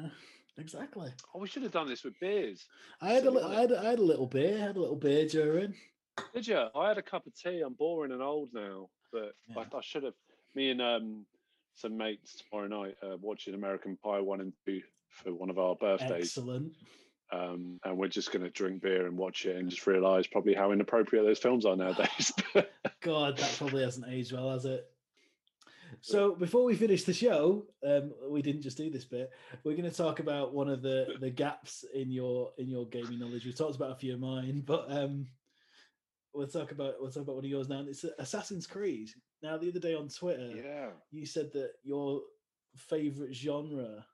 Exactly. 0.57 1.09
Oh, 1.33 1.39
we 1.39 1.47
should 1.47 1.63
have 1.63 1.71
done 1.71 1.87
this 1.87 2.03
with 2.03 2.19
beers. 2.19 2.65
I 3.01 3.09
had 3.13 3.25
a 3.25 3.31
little, 3.31 3.49
I 3.51 3.61
had, 3.61 3.71
a- 3.71 3.79
I 3.79 3.83
had 3.85 3.99
a 3.99 4.03
little 4.03 4.27
beer. 4.27 4.55
I 4.57 4.61
had 4.61 4.77
a 4.77 4.79
little 4.79 4.95
beer 4.95 5.27
during. 5.27 5.73
Did 6.33 6.47
you? 6.47 6.63
I 6.75 6.87
had 6.87 6.97
a 6.97 7.01
cup 7.01 7.25
of 7.25 7.33
tea. 7.35 7.61
I'm 7.65 7.73
boring 7.73 8.11
and 8.11 8.21
old 8.21 8.49
now, 8.53 8.89
but 9.11 9.33
Yeah. 9.49 9.63
I, 9.73 9.77
I 9.77 9.81
should 9.81 10.03
have. 10.03 10.13
Me 10.55 10.69
and 10.69 10.81
um, 10.81 11.25
some 11.73 11.97
mates 11.97 12.35
tomorrow 12.49 12.67
night 12.67 12.95
uh, 13.01 13.17
watching 13.19 13.55
American 13.55 13.97
Pie 13.97 14.19
one 14.19 14.39
and 14.41 14.53
two 14.65 14.81
for 15.09 15.33
one 15.33 15.49
of 15.49 15.57
our 15.57 15.75
birthdays, 15.75 16.25
Excellent. 16.37 16.73
um, 17.31 17.79
and 17.83 17.97
we're 17.97 18.07
just 18.07 18.31
going 18.31 18.43
to 18.43 18.51
drink 18.51 18.83
beer 18.83 19.07
and 19.07 19.17
watch 19.17 19.45
it 19.47 19.55
and 19.55 19.69
just 19.71 19.87
realise 19.87 20.27
probably 20.27 20.53
how 20.53 20.71
inappropriate 20.71 21.25
those 21.25 21.39
films 21.39 21.65
are 21.65 21.75
nowadays. 21.75 22.31
God, 23.01 23.37
that 23.37 23.55
probably 23.57 23.83
hasn't 23.83 24.05
aged 24.07 24.31
well, 24.33 24.51
has 24.51 24.65
it? 24.65 24.85
So 26.01 26.35
before 26.35 26.63
we 26.63 26.75
finish 26.75 27.03
the 27.03 27.13
show, 27.13 27.65
um, 27.85 28.13
we 28.29 28.41
didn't 28.41 28.61
just 28.61 28.77
do 28.77 28.89
this 28.89 29.05
bit. 29.05 29.31
We're 29.63 29.75
going 29.77 29.89
to 29.89 29.95
talk 29.95 30.19
about 30.19 30.53
one 30.53 30.69
of 30.69 30.81
the 30.81 31.15
the 31.19 31.29
gaps 31.29 31.85
in 31.93 32.11
your 32.11 32.51
in 32.57 32.69
your 32.69 32.87
gaming 32.87 33.19
knowledge. 33.19 33.45
We 33.45 33.53
talked 33.53 33.75
about 33.75 33.91
a 33.91 33.95
few 33.95 34.13
of 34.13 34.19
mine, 34.19 34.63
but 34.65 34.91
um, 34.91 35.27
we'll 36.33 36.47
talk 36.47 36.71
about 36.71 36.95
we'll 36.99 37.11
talk 37.11 37.23
about 37.23 37.35
one 37.35 37.45
of 37.45 37.51
yours 37.51 37.69
now. 37.69 37.79
And 37.79 37.89
It's 37.89 38.05
Assassin's 38.19 38.67
Creed. 38.67 39.09
Now, 39.41 39.57
the 39.57 39.69
other 39.69 39.79
day 39.79 39.93
on 39.93 40.07
Twitter, 40.07 40.51
yeah, 40.55 40.89
you 41.11 41.25
said 41.25 41.51
that 41.53 41.71
your 41.83 42.21
favorite 42.75 43.35
genre 43.35 44.05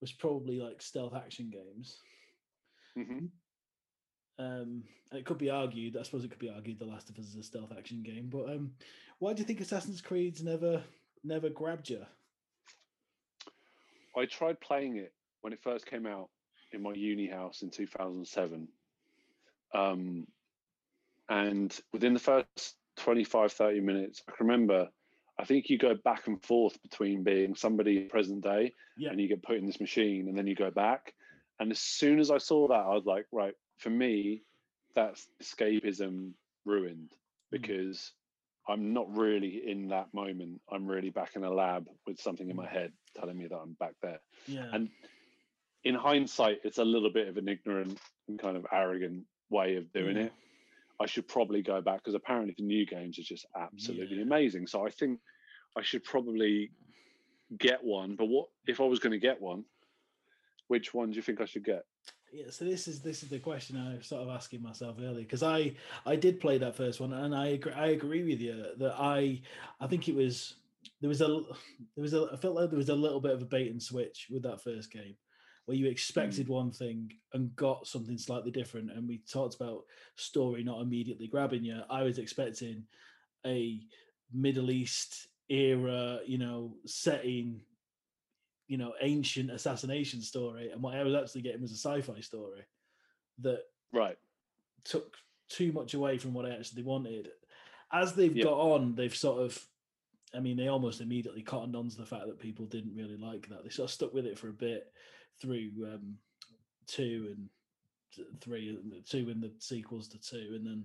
was 0.00 0.12
probably 0.12 0.58
like 0.58 0.82
stealth 0.82 1.14
action 1.14 1.50
games. 1.50 1.98
hmm 2.96 3.26
Um, 4.38 4.84
it 5.12 5.24
could 5.24 5.38
be 5.38 5.48
argued, 5.50 5.96
I 5.96 6.02
suppose 6.02 6.24
it 6.24 6.30
could 6.30 6.40
be 6.40 6.50
argued, 6.50 6.78
The 6.80 6.86
Last 6.86 7.08
of 7.08 7.18
Us 7.18 7.26
is 7.26 7.36
a 7.36 7.42
stealth 7.42 7.72
action 7.76 8.02
game. 8.02 8.28
But 8.28 8.50
um, 8.50 8.72
why 9.20 9.32
do 9.32 9.40
you 9.40 9.46
think 9.46 9.60
Assassin's 9.60 10.00
Creed's 10.00 10.42
never 10.42 10.82
never 11.24 11.48
grabbed 11.48 11.88
you? 11.88 12.04
I 14.16 14.26
tried 14.26 14.60
playing 14.60 14.96
it 14.96 15.12
when 15.40 15.52
it 15.52 15.62
first 15.62 15.86
came 15.86 16.06
out 16.06 16.28
in 16.72 16.82
my 16.82 16.92
uni 16.94 17.26
house 17.28 17.62
in 17.62 17.70
2007. 17.70 18.68
Um, 19.74 20.26
and 21.28 21.76
within 21.92 22.14
the 22.14 22.20
first 22.20 22.76
25, 22.98 23.52
30 23.52 23.80
minutes, 23.80 24.22
I 24.28 24.32
can 24.36 24.46
remember, 24.46 24.88
I 25.38 25.44
think 25.44 25.68
you 25.68 25.78
go 25.78 25.94
back 26.04 26.26
and 26.28 26.42
forth 26.42 26.80
between 26.82 27.24
being 27.24 27.54
somebody 27.56 28.00
present 28.04 28.42
day 28.44 28.72
Yeah. 28.96 29.10
and 29.10 29.20
you 29.20 29.28
get 29.28 29.42
put 29.42 29.56
in 29.56 29.66
this 29.66 29.80
machine 29.80 30.28
and 30.28 30.38
then 30.38 30.46
you 30.46 30.54
go 30.54 30.70
back. 30.70 31.12
And 31.58 31.70
as 31.72 31.80
soon 31.80 32.20
as 32.20 32.30
I 32.30 32.38
saw 32.38 32.68
that, 32.68 32.74
I 32.74 32.94
was 32.94 33.04
like, 33.04 33.26
right, 33.32 33.54
for 33.78 33.90
me, 33.90 34.42
that's 34.94 35.26
escapism 35.42 36.32
ruined 36.64 37.12
because 37.50 38.12
I'm 38.68 38.92
not 38.92 39.14
really 39.16 39.62
in 39.66 39.88
that 39.88 40.12
moment. 40.14 40.60
I'm 40.70 40.86
really 40.86 41.10
back 41.10 41.36
in 41.36 41.44
a 41.44 41.50
lab 41.52 41.86
with 42.06 42.20
something 42.20 42.48
in 42.48 42.56
my 42.56 42.66
mm. 42.66 42.72
head 42.72 42.92
telling 43.18 43.36
me 43.36 43.46
that 43.46 43.56
I'm 43.56 43.74
back 43.74 43.94
there. 44.02 44.20
Yeah, 44.46 44.68
And 44.72 44.88
in 45.84 45.94
hindsight, 45.94 46.60
it's 46.64 46.78
a 46.78 46.84
little 46.84 47.10
bit 47.12 47.28
of 47.28 47.36
an 47.36 47.48
ignorant 47.48 47.98
and 48.26 48.38
kind 48.38 48.56
of 48.56 48.66
arrogant 48.72 49.24
way 49.50 49.76
of 49.76 49.92
doing 49.92 50.16
Yeah. 50.16 50.24
it. 50.24 50.32
I 51.00 51.06
should 51.06 51.28
probably 51.28 51.60
go 51.60 51.80
back 51.80 51.98
because 51.98 52.14
apparently 52.14 52.54
the 52.56 52.64
new 52.64 52.86
games 52.86 53.18
are 53.18 53.22
just 53.22 53.46
absolutely 53.54 54.16
Yeah. 54.16 54.22
amazing. 54.22 54.66
So 54.66 54.86
I 54.86 54.90
think 54.90 55.20
I 55.76 55.82
should 55.82 56.04
probably 56.04 56.70
get 57.58 57.82
one. 57.82 58.16
But 58.16 58.26
what 58.26 58.48
if 58.66 58.80
I 58.80 58.84
was 58.84 58.98
going 58.98 59.12
to 59.12 59.18
get 59.18 59.40
one? 59.40 59.64
Which 60.68 60.94
one 60.94 61.10
do 61.10 61.16
you 61.16 61.22
think 61.22 61.40
I 61.40 61.44
should 61.44 61.64
get? 61.64 61.84
Yeah. 62.34 62.50
So 62.50 62.64
this 62.64 62.88
is 62.88 63.00
this 63.00 63.22
is 63.22 63.28
the 63.28 63.38
question 63.38 63.76
I 63.76 63.96
was 63.96 64.06
sort 64.06 64.22
of 64.22 64.28
asking 64.28 64.62
myself 64.62 64.96
earlier 65.00 65.22
because 65.22 65.42
I 65.42 65.74
I 66.04 66.16
did 66.16 66.40
play 66.40 66.58
that 66.58 66.76
first 66.76 67.00
one 67.00 67.12
and 67.12 67.34
I 67.34 67.48
agree, 67.48 67.72
I 67.72 67.88
agree 67.88 68.24
with 68.24 68.40
you 68.40 68.64
that 68.78 68.94
I 68.98 69.40
I 69.80 69.86
think 69.86 70.08
it 70.08 70.14
was 70.14 70.54
there 71.00 71.08
was 71.08 71.20
a 71.20 71.26
there 71.26 72.02
was 72.02 72.12
a 72.12 72.28
I 72.32 72.36
felt 72.36 72.56
like 72.56 72.70
there 72.70 72.78
was 72.78 72.88
a 72.88 72.94
little 72.94 73.20
bit 73.20 73.32
of 73.32 73.42
a 73.42 73.46
bait 73.46 73.70
and 73.70 73.82
switch 73.82 74.26
with 74.30 74.42
that 74.42 74.62
first 74.62 74.90
game 74.90 75.14
where 75.66 75.76
you 75.76 75.86
expected 75.86 76.46
hmm. 76.46 76.52
one 76.52 76.70
thing 76.72 77.12
and 77.32 77.54
got 77.56 77.86
something 77.86 78.18
slightly 78.18 78.50
different 78.50 78.90
and 78.90 79.08
we 79.08 79.18
talked 79.30 79.54
about 79.54 79.84
story 80.16 80.64
not 80.64 80.82
immediately 80.82 81.28
grabbing 81.28 81.64
you 81.64 81.80
I 81.88 82.02
was 82.02 82.18
expecting 82.18 82.84
a 83.46 83.80
Middle 84.32 84.72
East 84.72 85.28
era 85.48 86.18
you 86.26 86.38
know 86.38 86.74
setting 86.84 87.60
you 88.66 88.78
know 88.78 88.94
ancient 89.00 89.50
assassination 89.50 90.22
story 90.22 90.70
and 90.70 90.82
what 90.82 90.94
I 90.94 91.02
was 91.02 91.14
actually 91.14 91.42
getting 91.42 91.62
was 91.62 91.72
a 91.72 91.74
sci-fi 91.76 92.20
story 92.20 92.62
that 93.40 93.64
Right. 93.92 94.18
took 94.84 95.16
too 95.48 95.72
much 95.72 95.94
away 95.94 96.18
from 96.18 96.34
what 96.34 96.46
I 96.46 96.50
actually 96.50 96.82
wanted. 96.82 97.28
As 97.92 98.14
they've 98.14 98.34
Yeah. 98.34 98.44
got 98.44 98.58
on, 98.58 98.94
they've 98.94 99.14
sort 99.14 99.42
of 99.42 99.66
I 100.34 100.40
mean, 100.40 100.56
they 100.56 100.66
almost 100.66 101.00
immediately 101.00 101.42
cottoned 101.42 101.76
on 101.76 101.88
to 101.88 101.96
the 101.96 102.06
fact 102.06 102.26
that 102.26 102.40
people 102.40 102.66
didn't 102.66 102.96
really 102.96 103.16
like 103.16 103.48
that. 103.48 103.62
They 103.62 103.70
sort 103.70 103.88
of 103.88 103.94
stuck 103.94 104.12
with 104.12 104.26
it 104.26 104.36
for 104.36 104.48
a 104.48 104.52
bit 104.52 104.92
through 105.40 105.70
um, 105.84 106.18
two 106.88 107.36
and 107.36 107.48
three, 108.40 108.76
two 109.08 109.30
in 109.30 109.40
the 109.40 109.52
sequels 109.58 110.08
to 110.08 110.18
two, 110.18 110.54
and 110.56 110.66
then 110.66 110.84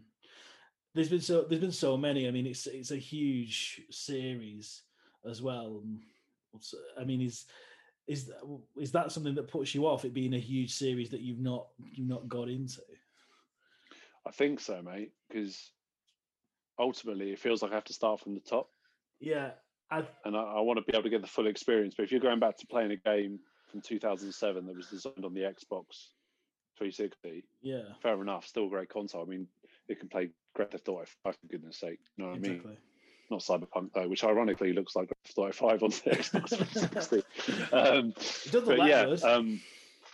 there's 0.94 1.10
been 1.10 1.22
so 1.22 1.44
there's 1.44 1.62
been 1.62 1.72
so 1.72 1.98
many. 1.98 2.28
I 2.28 2.32
mean, 2.32 2.46
it's 2.46 2.68
it's 2.68 2.92
a 2.92 2.98
huge 2.98 3.82
series 3.90 4.84
as 5.28 5.42
well. 5.42 5.84
I 7.00 7.04
mean, 7.04 7.22
is 7.22 7.46
is 8.10 8.26
that, 8.26 8.42
is 8.76 8.92
that 8.92 9.12
something 9.12 9.36
that 9.36 9.48
puts 9.48 9.76
you 9.76 9.86
off 9.86 10.04
it 10.04 10.16
being 10.16 10.34
a 10.34 10.40
huge 10.40 10.74
series 10.74 11.12
that 11.12 11.22
you've 11.22 11.40
not 11.40 11.68
you've 11.78 12.10
not 12.10 12.28
got 12.28 12.50
into? 12.50 12.82
I 14.28 14.32
think 14.32 14.60
so, 14.60 14.82
mate. 14.82 15.12
Because 15.30 15.72
ultimately, 16.80 17.32
it 17.32 17.40
feels 17.40 17.62
like 17.62 17.72
I 17.72 17.76
have 17.76 17.84
to 17.86 17.94
start 17.94 18.20
from 18.20 18.34
the 18.34 18.42
top. 18.42 18.70
Yeah, 19.20 19.52
I've... 19.92 20.10
and 20.26 20.36
I, 20.36 20.42
I 20.42 20.60
want 20.62 20.80
to 20.80 20.92
be 20.92 20.98
able 20.98 21.04
to 21.04 21.10
get 21.10 21.22
the 21.22 21.28
full 21.28 21.46
experience. 21.46 21.94
But 21.96 22.04
if 22.04 22.12
you're 22.12 22.20
going 22.20 22.40
back 22.40 22.58
to 22.58 22.68
playing 22.68 22.92
a 22.92 22.96
game 22.96 23.40
from 23.70 23.82
2007 23.82 24.66
that 24.66 24.76
was 24.76 24.88
designed 24.88 25.24
on 25.24 25.36
the 25.36 25.42
Xbox 25.42 26.10
360, 26.80 27.44
yeah, 27.62 27.82
fair 28.02 28.20
enough. 28.20 28.48
Still 28.48 28.66
a 28.66 28.70
great 28.70 28.90
console. 28.90 29.22
I 29.22 29.26
mean, 29.26 29.48
it 29.88 30.00
can 30.00 30.10
play 30.10 30.30
Grand 30.56 30.72
Theft 30.72 30.90
Auto 30.90 31.06
5 31.24 31.36
for 31.36 31.48
goodness 31.48 31.78
sake. 31.78 32.00
You 32.18 32.24
know 32.24 32.32
what 32.32 32.40
exactly. 32.40 32.60
I 32.66 32.68
mean? 32.70 32.78
Not 33.30 33.42
Cyberpunk 33.42 33.94
though, 33.94 34.08
which 34.08 34.24
ironically 34.24 34.74
looks 34.74 34.96
like 34.96 35.10
Grand 35.36 35.52
Theft 35.52 35.60
5 35.60 35.84
on 35.84 35.90
the 35.90 35.96
Xbox 36.12 36.50
360. 36.50 37.24
um, 37.74 38.14
but 38.66 38.88
yeah, 38.88 39.16
um, 39.28 39.62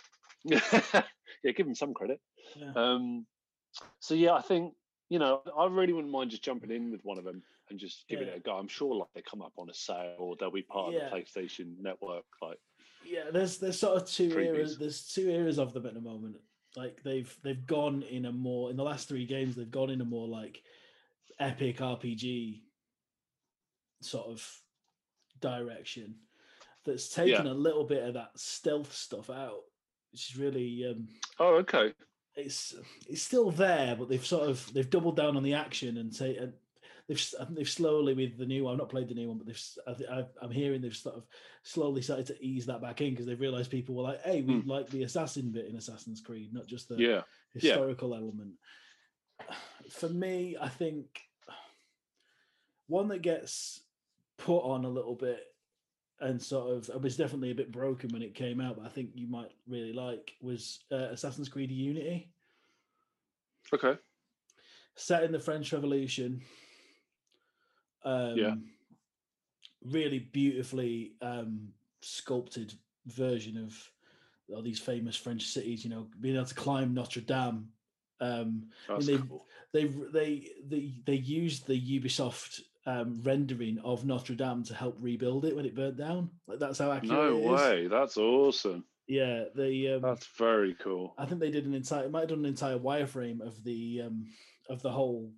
yeah, 0.44 1.52
give 1.52 1.66
him 1.66 1.74
some 1.74 1.94
credit. 1.94 2.20
Yeah. 2.54 2.72
Um, 2.74 3.26
so 4.00 4.14
yeah, 4.14 4.34
I 4.34 4.42
think 4.42 4.74
you 5.08 5.18
know 5.18 5.42
I 5.56 5.66
really 5.66 5.92
wouldn't 5.92 6.12
mind 6.12 6.30
just 6.30 6.44
jumping 6.44 6.70
in 6.70 6.90
with 6.90 7.00
one 7.04 7.18
of 7.18 7.24
them 7.24 7.42
and 7.70 7.78
just 7.78 8.04
giving 8.08 8.28
yeah. 8.28 8.34
it 8.34 8.38
a 8.38 8.40
go. 8.40 8.56
I'm 8.56 8.68
sure 8.68 8.94
like 8.94 9.08
they 9.14 9.22
come 9.22 9.42
up 9.42 9.52
on 9.56 9.70
a 9.70 9.74
sale 9.74 10.16
or 10.18 10.36
they'll 10.38 10.50
be 10.50 10.62
part 10.62 10.92
yeah. 10.92 11.06
of 11.06 11.10
the 11.10 11.16
PlayStation 11.16 11.74
network. 11.80 12.24
Like 12.42 12.58
yeah, 13.04 13.30
there's 13.32 13.58
there's 13.58 13.78
sort 13.78 13.96
of 13.96 14.08
two 14.08 14.30
Freebies. 14.30 14.46
eras. 14.46 14.78
There's 14.78 15.06
two 15.06 15.28
eras 15.30 15.58
of 15.58 15.72
them 15.72 15.86
at 15.86 15.94
the 15.94 16.00
moment. 16.00 16.36
Like 16.76 17.02
they've 17.02 17.34
they've 17.42 17.66
gone 17.66 18.02
in 18.02 18.26
a 18.26 18.32
more 18.32 18.70
in 18.70 18.76
the 18.76 18.84
last 18.84 19.08
three 19.08 19.26
games 19.26 19.56
they've 19.56 19.70
gone 19.70 19.90
in 19.90 20.00
a 20.00 20.04
more 20.04 20.28
like 20.28 20.62
epic 21.38 21.78
RPG 21.78 22.60
sort 24.06 24.26
of 24.26 24.46
direction 25.40 26.14
that's 26.84 27.08
taken 27.08 27.46
yeah. 27.46 27.52
a 27.52 27.54
little 27.54 27.84
bit 27.84 28.04
of 28.04 28.14
that 28.14 28.30
stealth 28.36 28.94
stuff 28.94 29.28
out, 29.28 29.62
which 30.12 30.30
is 30.30 30.36
really 30.36 30.86
um, 30.88 31.08
oh 31.38 31.56
okay. 31.56 31.92
It's 32.36 32.74
it's 33.08 33.22
still 33.22 33.50
there, 33.50 33.96
but 33.96 34.08
they've 34.08 34.24
sort 34.24 34.48
of 34.48 34.72
they've 34.72 34.88
doubled 34.88 35.16
down 35.16 35.36
on 35.36 35.42
the 35.42 35.54
action 35.54 35.96
and 35.96 36.14
say 36.14 36.36
and 36.36 36.52
they've 37.08 37.34
they've 37.50 37.68
slowly 37.68 38.14
with 38.14 38.38
the 38.38 38.46
new 38.46 38.64
one. 38.64 38.74
I've 38.74 38.78
not 38.78 38.88
played 38.88 39.08
the 39.08 39.14
new 39.14 39.28
one, 39.28 39.38
but 39.38 39.46
they've 39.46 40.08
I, 40.10 40.44
am 40.44 40.50
hearing 40.50 40.80
they've 40.80 40.94
sort 40.94 41.16
of 41.16 41.26
slowly 41.62 42.02
started 42.02 42.26
to 42.26 42.44
ease 42.44 42.66
that 42.66 42.82
back 42.82 43.00
in 43.00 43.10
because 43.10 43.26
they've 43.26 43.40
realised 43.40 43.70
people 43.70 43.94
were 43.94 44.02
like, 44.02 44.22
"Hey, 44.22 44.42
we 44.42 44.54
mm. 44.54 44.66
like 44.66 44.88
the 44.88 45.04
assassin 45.04 45.50
bit 45.50 45.66
in 45.66 45.76
Assassin's 45.76 46.20
Creed, 46.20 46.52
not 46.52 46.66
just 46.66 46.88
the 46.88 46.96
yeah. 46.96 47.22
historical 47.52 48.10
yeah. 48.10 48.16
element." 48.16 48.52
For 49.90 50.08
me, 50.08 50.56
I 50.60 50.68
think 50.68 51.06
one 52.88 53.08
that 53.08 53.22
gets 53.22 53.80
put 54.38 54.60
on 54.60 54.84
a 54.84 54.88
little 54.88 55.14
bit 55.14 55.40
and 56.20 56.40
sort 56.40 56.72
of 56.72 56.88
it 56.88 57.00
was 57.00 57.16
definitely 57.16 57.50
a 57.50 57.54
bit 57.54 57.70
broken 57.70 58.10
when 58.10 58.22
it 58.22 58.34
came 58.34 58.60
out, 58.60 58.76
but 58.76 58.86
I 58.86 58.88
think 58.88 59.10
you 59.14 59.28
might 59.28 59.52
really 59.68 59.92
like 59.92 60.32
was 60.40 60.80
uh, 60.90 61.08
Assassin's 61.12 61.48
Creed 61.48 61.70
Unity. 61.70 62.30
Okay. 63.72 63.98
Set 64.94 65.24
in 65.24 65.32
the 65.32 65.40
French 65.40 65.72
Revolution. 65.72 66.40
Um, 68.04 68.36
yeah. 68.36 68.54
Really 69.84 70.20
beautifully 70.20 71.12
um, 71.20 71.68
sculpted 72.00 72.72
version 73.06 73.58
of 73.58 73.76
all 74.54 74.62
these 74.62 74.80
famous 74.80 75.16
French 75.16 75.42
cities. 75.42 75.84
You 75.84 75.90
know, 75.90 76.06
being 76.20 76.36
able 76.36 76.46
to 76.46 76.54
climb 76.54 76.94
Notre 76.94 77.20
Dame. 77.20 77.68
Um, 78.18 78.68
they, 79.00 79.18
cool. 79.18 79.44
they 79.74 79.84
they 79.84 80.48
they 80.66 80.94
they 81.04 81.14
used 81.14 81.66
the 81.66 82.00
Ubisoft 82.00 82.60
um, 82.86 83.20
rendering 83.24 83.78
of 83.84 84.04
Notre 84.04 84.36
Dame 84.36 84.62
to 84.64 84.74
help 84.74 84.96
rebuild 85.00 85.44
it 85.44 85.54
when 85.54 85.66
it 85.66 85.74
burnt 85.74 85.96
down. 85.96 86.30
Like 86.46 86.60
that's 86.60 86.78
how 86.78 86.92
accurate. 86.92 87.12
No 87.12 87.36
way! 87.52 87.88
That's 87.88 88.16
awesome. 88.16 88.84
Yeah, 89.08 89.44
the 89.54 89.94
um, 89.94 90.02
that's 90.02 90.26
very 90.38 90.74
cool. 90.74 91.14
I 91.18 91.26
think 91.26 91.40
they 91.40 91.50
did 91.50 91.66
an 91.66 91.74
entire, 91.74 92.08
might 92.08 92.20
have 92.20 92.30
done 92.30 92.40
an 92.40 92.46
entire 92.46 92.78
wireframe 92.78 93.40
of 93.40 93.62
the 93.64 94.02
um, 94.06 94.26
of 94.70 94.82
the 94.82 94.90
whole 94.90 95.32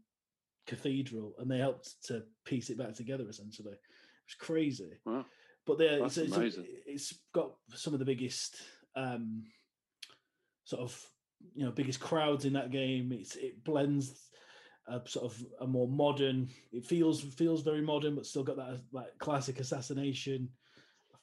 cathedral, 0.66 1.34
and 1.38 1.50
they 1.50 1.58
helped 1.58 1.94
to 2.04 2.22
piece 2.44 2.70
it 2.70 2.78
back 2.78 2.94
together. 2.94 3.28
Essentially, 3.28 3.72
it 3.72 3.80
was 4.26 4.34
crazy. 4.38 4.92
Wow. 5.04 5.24
But 5.66 5.78
there, 5.78 6.04
it's, 6.04 6.16
it's, 6.16 6.58
it's 6.86 7.14
got 7.34 7.52
some 7.74 7.92
of 7.92 7.98
the 7.98 8.06
biggest 8.06 8.56
um, 8.96 9.44
sort 10.64 10.82
of 10.82 10.98
you 11.54 11.64
know 11.64 11.70
biggest 11.70 12.00
crowds 12.00 12.44
in 12.44 12.54
that 12.54 12.70
game. 12.70 13.12
It's 13.12 13.36
it 13.36 13.64
blends 13.64 14.28
a 14.88 15.02
sort 15.06 15.26
of 15.26 15.44
a 15.60 15.66
more 15.66 15.88
modern. 15.88 16.48
It 16.72 16.84
feels 16.84 17.20
feels 17.20 17.62
very 17.62 17.82
modern, 17.82 18.14
but 18.14 18.26
still 18.26 18.44
got 18.44 18.56
that 18.56 18.80
like 18.92 19.18
classic 19.18 19.60
assassination 19.60 20.48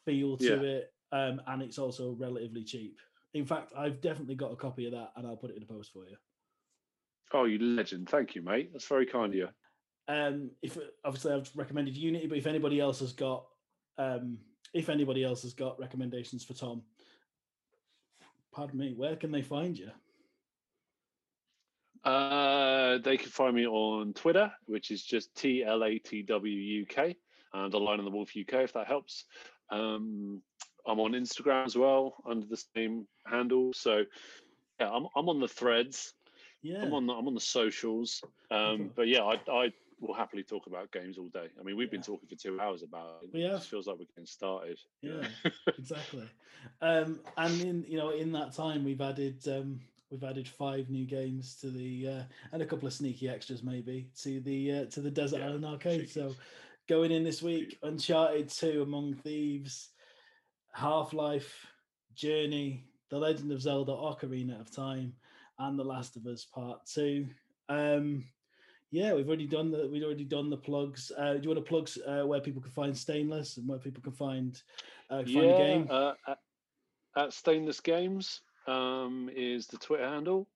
feel 0.05 0.37
to 0.37 0.45
yeah. 0.45 0.61
it. 0.61 0.93
Um, 1.11 1.41
and 1.47 1.61
it's 1.61 1.77
also 1.77 2.15
relatively 2.19 2.63
cheap. 2.63 2.99
In 3.33 3.45
fact, 3.45 3.73
I've 3.77 4.01
definitely 4.01 4.35
got 4.35 4.51
a 4.51 4.55
copy 4.55 4.85
of 4.85 4.93
that, 4.93 5.11
and 5.15 5.27
I'll 5.27 5.37
put 5.37 5.51
it 5.51 5.55
in 5.55 5.61
the 5.61 5.73
post 5.73 5.91
for 5.91 6.05
you. 6.07 6.15
Oh, 7.33 7.45
you 7.45 7.59
legend! 7.59 8.09
Thank 8.09 8.35
you, 8.35 8.41
mate. 8.41 8.69
That's 8.71 8.87
very 8.87 9.05
kind 9.05 9.33
of 9.33 9.35
you. 9.35 9.49
Um, 10.07 10.51
if 10.61 10.77
obviously 11.03 11.33
I've 11.33 11.49
recommended 11.55 11.97
Unity, 11.97 12.27
but 12.27 12.37
if 12.37 12.47
anybody 12.47 12.79
else 12.79 12.99
has 12.99 13.13
got, 13.13 13.45
um, 13.97 14.37
if 14.73 14.89
anybody 14.89 15.23
else 15.23 15.41
has 15.41 15.53
got 15.53 15.79
recommendations 15.79 16.43
for 16.43 16.53
Tom, 16.53 16.83
pardon 18.53 18.79
me, 18.79 18.93
where 18.95 19.15
can 19.15 19.31
they 19.31 19.41
find 19.41 19.77
you? 19.77 19.89
Uh, 22.05 22.99
they 22.99 23.17
can 23.17 23.29
find 23.29 23.55
me 23.55 23.65
on 23.65 24.13
Twitter, 24.13 24.51
which 24.67 24.91
is 24.91 25.03
just 25.03 25.33
T 25.35 25.63
L 25.63 25.83
A 25.83 25.97
T 25.97 26.21
W 26.21 26.53
U 26.53 26.85
K, 26.85 27.15
and 27.53 27.71
the 27.71 27.79
Lion 27.79 27.99
and 27.99 28.07
the 28.07 28.11
Wolf 28.11 28.31
UK, 28.39 28.61
if 28.61 28.73
that 28.73 28.87
helps. 28.87 29.25
Um, 29.71 30.41
I'm 30.87 30.99
on 30.99 31.13
Instagram 31.13 31.65
as 31.65 31.75
well 31.75 32.15
under 32.29 32.45
the 32.45 32.63
same 32.75 33.07
handle. 33.25 33.73
So 33.73 34.03
yeah, 34.79 34.89
I'm 34.91 35.07
I'm 35.15 35.29
on 35.29 35.39
the 35.39 35.47
threads. 35.47 36.13
Yeah, 36.61 36.83
I'm 36.83 36.93
on 36.93 37.07
the 37.07 37.13
I'm 37.13 37.27
on 37.27 37.33
the 37.33 37.39
socials. 37.39 38.23
Um, 38.51 38.91
but 38.95 39.07
yeah, 39.07 39.23
I 39.23 39.39
I 39.51 39.73
will 39.99 40.13
happily 40.13 40.43
talk 40.43 40.67
about 40.67 40.91
games 40.91 41.17
all 41.17 41.29
day. 41.29 41.47
I 41.59 41.63
mean, 41.63 41.75
we've 41.75 41.87
yeah. 41.87 41.91
been 41.91 42.01
talking 42.01 42.27
for 42.29 42.35
two 42.35 42.59
hours 42.59 42.83
about 42.83 43.21
it. 43.23 43.29
Yeah, 43.33 43.47
it 43.47 43.51
just 43.57 43.69
feels 43.69 43.87
like 43.87 43.97
we're 43.97 44.05
getting 44.05 44.27
started. 44.27 44.77
Yeah, 45.01 45.27
exactly. 45.79 46.29
Um, 46.81 47.19
and 47.37 47.61
in 47.61 47.85
you 47.87 47.97
know 47.97 48.09
in 48.09 48.31
that 48.33 48.53
time 48.53 48.83
we've 48.83 49.01
added 49.01 49.39
um, 49.47 49.79
we've 50.11 50.23
added 50.23 50.47
five 50.47 50.89
new 50.89 51.05
games 51.05 51.55
to 51.55 51.69
the 51.69 52.07
uh, 52.07 52.23
and 52.51 52.61
a 52.61 52.65
couple 52.65 52.87
of 52.87 52.93
sneaky 52.93 53.29
extras 53.29 53.63
maybe 53.63 54.09
to 54.21 54.39
the 54.41 54.71
uh, 54.71 54.85
to 54.85 55.01
the 55.01 55.11
Desert 55.11 55.39
yeah, 55.39 55.47
Island 55.47 55.65
Arcade. 55.65 56.09
So 56.09 56.35
going 56.87 57.11
in 57.11 57.23
this 57.23 57.41
week, 57.41 57.77
Uncharted 57.83 58.49
Two, 58.49 58.83
Among 58.83 59.15
Thieves, 59.15 59.89
Half 60.73 61.13
Life, 61.13 61.65
Journey, 62.15 62.85
The 63.09 63.17
Legend 63.17 63.51
of 63.51 63.61
Zelda: 63.61 63.91
Ocarina 63.91 64.59
of 64.59 64.71
Time, 64.71 65.13
and 65.59 65.77
The 65.77 65.83
Last 65.83 66.15
of 66.15 66.25
Us 66.27 66.45
Part 66.45 66.85
Two. 66.85 67.27
Um, 67.69 68.25
yeah, 68.91 69.13
we've 69.13 69.27
already 69.27 69.47
done 69.47 69.71
the 69.71 69.89
we've 69.91 70.03
already 70.03 70.23
done 70.23 70.49
the 70.49 70.57
plugs. 70.57 71.11
Uh, 71.17 71.33
do 71.33 71.41
you 71.41 71.49
want 71.49 71.65
to 71.65 71.69
plug 71.69 71.89
uh, 72.07 72.25
where 72.25 72.39
people 72.39 72.61
can 72.61 72.71
find 72.71 72.95
Stainless 72.95 73.57
and 73.57 73.67
where 73.67 73.79
people 73.79 74.03
can 74.03 74.13
find 74.13 74.61
uh, 75.09 75.23
can 75.23 75.27
yeah, 75.27 75.41
find 75.41 75.51
the 75.51 75.57
game? 75.57 75.87
Uh, 75.89 76.13
at 77.17 77.33
Stainless 77.33 77.79
Games 77.79 78.41
um, 78.67 79.29
is 79.35 79.67
the 79.67 79.77
Twitter 79.77 80.07
handle. 80.07 80.47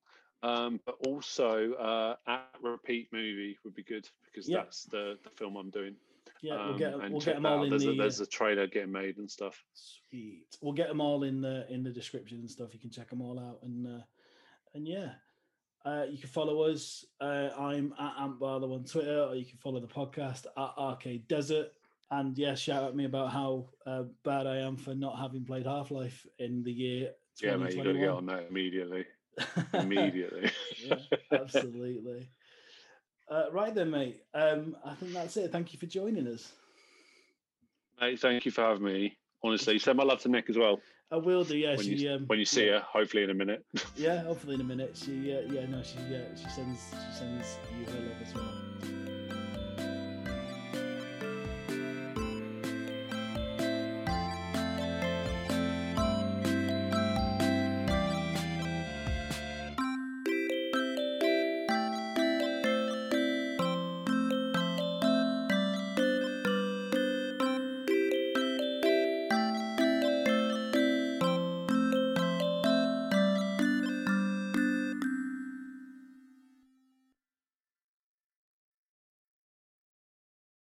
Um, 0.41 0.79
but 0.85 0.95
also 1.05 1.73
uh, 1.73 2.15
at 2.25 2.47
Repeat 2.61 3.09
Movie 3.11 3.57
would 3.65 3.75
be 3.75 3.83
good 3.83 4.07
because 4.25 4.47
yep. 4.47 4.65
that's 4.65 4.85
the, 4.85 5.17
the 5.23 5.29
film 5.31 5.57
I'm 5.57 5.69
doing. 5.69 5.95
Yeah, 6.41 6.65
we'll 6.67 6.77
get 6.77 6.93
um, 6.93 7.11
we'll 7.11 7.19
get 7.19 7.35
them 7.35 7.45
all 7.45 7.63
in 7.63 7.69
there's 7.69 7.83
the. 7.83 7.91
A, 7.91 7.95
there's 7.95 8.19
a 8.21 8.25
trailer 8.25 8.65
getting 8.65 8.93
made 8.93 9.17
and 9.17 9.29
stuff. 9.29 9.61
Sweet. 9.73 10.45
We'll 10.61 10.73
get 10.73 10.87
them 10.87 11.01
all 11.01 11.23
in 11.23 11.41
the 11.41 11.65
in 11.69 11.83
the 11.83 11.89
description 11.89 12.39
and 12.39 12.49
stuff. 12.49 12.73
You 12.73 12.79
can 12.79 12.89
check 12.89 13.09
them 13.09 13.21
all 13.21 13.37
out 13.37 13.59
and 13.63 13.85
uh, 13.85 14.03
and 14.73 14.87
yeah, 14.87 15.09
uh, 15.85 16.05
you 16.09 16.17
can 16.17 16.29
follow 16.29 16.63
us. 16.63 17.05
Uh, 17.19 17.49
I'm 17.57 17.93
at 17.99 18.13
Ant 18.21 18.39
Barlow 18.39 18.73
on 18.73 18.85
Twitter, 18.85 19.23
or 19.23 19.35
you 19.35 19.45
can 19.45 19.57
follow 19.57 19.79
the 19.79 19.87
podcast 19.87 20.45
at 20.45 20.73
Arcade 20.77 21.27
Desert. 21.27 21.73
And 22.11 22.37
yeah, 22.37 22.55
shout 22.55 22.85
at 22.85 22.95
me 22.95 23.05
about 23.05 23.31
how 23.31 23.67
uh, 23.85 24.03
bad 24.23 24.47
I 24.47 24.57
am 24.57 24.77
for 24.77 24.95
not 24.95 25.19
having 25.19 25.45
played 25.45 25.67
Half 25.67 25.91
Life 25.91 26.25
in 26.39 26.63
the 26.63 26.71
year 26.71 27.11
yeah, 27.41 27.57
mate, 27.57 27.75
you 27.75 27.83
got 27.83 27.93
to 27.93 27.99
get 27.99 28.09
on 28.09 28.25
that 28.27 28.47
immediately. 28.49 29.05
immediately. 29.73 30.51
yeah, 30.83 30.95
absolutely. 31.31 32.29
Uh, 33.29 33.45
right 33.51 33.73
then, 33.73 33.91
mate. 33.91 34.23
Um, 34.33 34.75
I 34.83 34.95
think 34.95 35.13
that's 35.13 35.37
it. 35.37 35.51
Thank 35.51 35.73
you 35.73 35.79
for 35.79 35.85
joining 35.85 36.27
us. 36.27 36.51
Mate, 38.01 38.19
thank 38.19 38.45
you 38.45 38.51
for 38.51 38.61
having 38.61 38.83
me. 38.83 39.17
Honestly, 39.43 39.79
send 39.79 39.97
my 39.97 40.03
love 40.03 40.19
to 40.21 40.29
Nick 40.29 40.49
as 40.49 40.57
well. 40.57 40.79
I 41.11 41.17
will 41.17 41.43
do. 41.43 41.57
Yeah, 41.57 41.75
when 41.75 41.85
she 41.85 41.95
you, 41.95 42.11
um, 42.13 42.25
when 42.27 42.39
you 42.39 42.45
see 42.45 42.67
yeah. 42.67 42.73
her, 42.73 42.79
hopefully 42.79 43.23
in 43.23 43.29
a 43.29 43.33
minute. 43.33 43.65
yeah, 43.95 44.23
hopefully 44.23 44.55
in 44.55 44.61
a 44.61 44.63
minute. 44.63 44.97
She 45.05 45.33
uh, 45.33 45.41
yeah 45.51 45.65
no 45.65 45.81
she 45.81 45.97
yeah 46.09 46.21
she 46.35 46.49
sends 46.49 46.79
she 46.91 47.17
sends 47.17 47.57
you 47.77 47.85
her 47.85 47.99
love 47.99 48.21
as 48.21 48.33
well. 48.35 49.08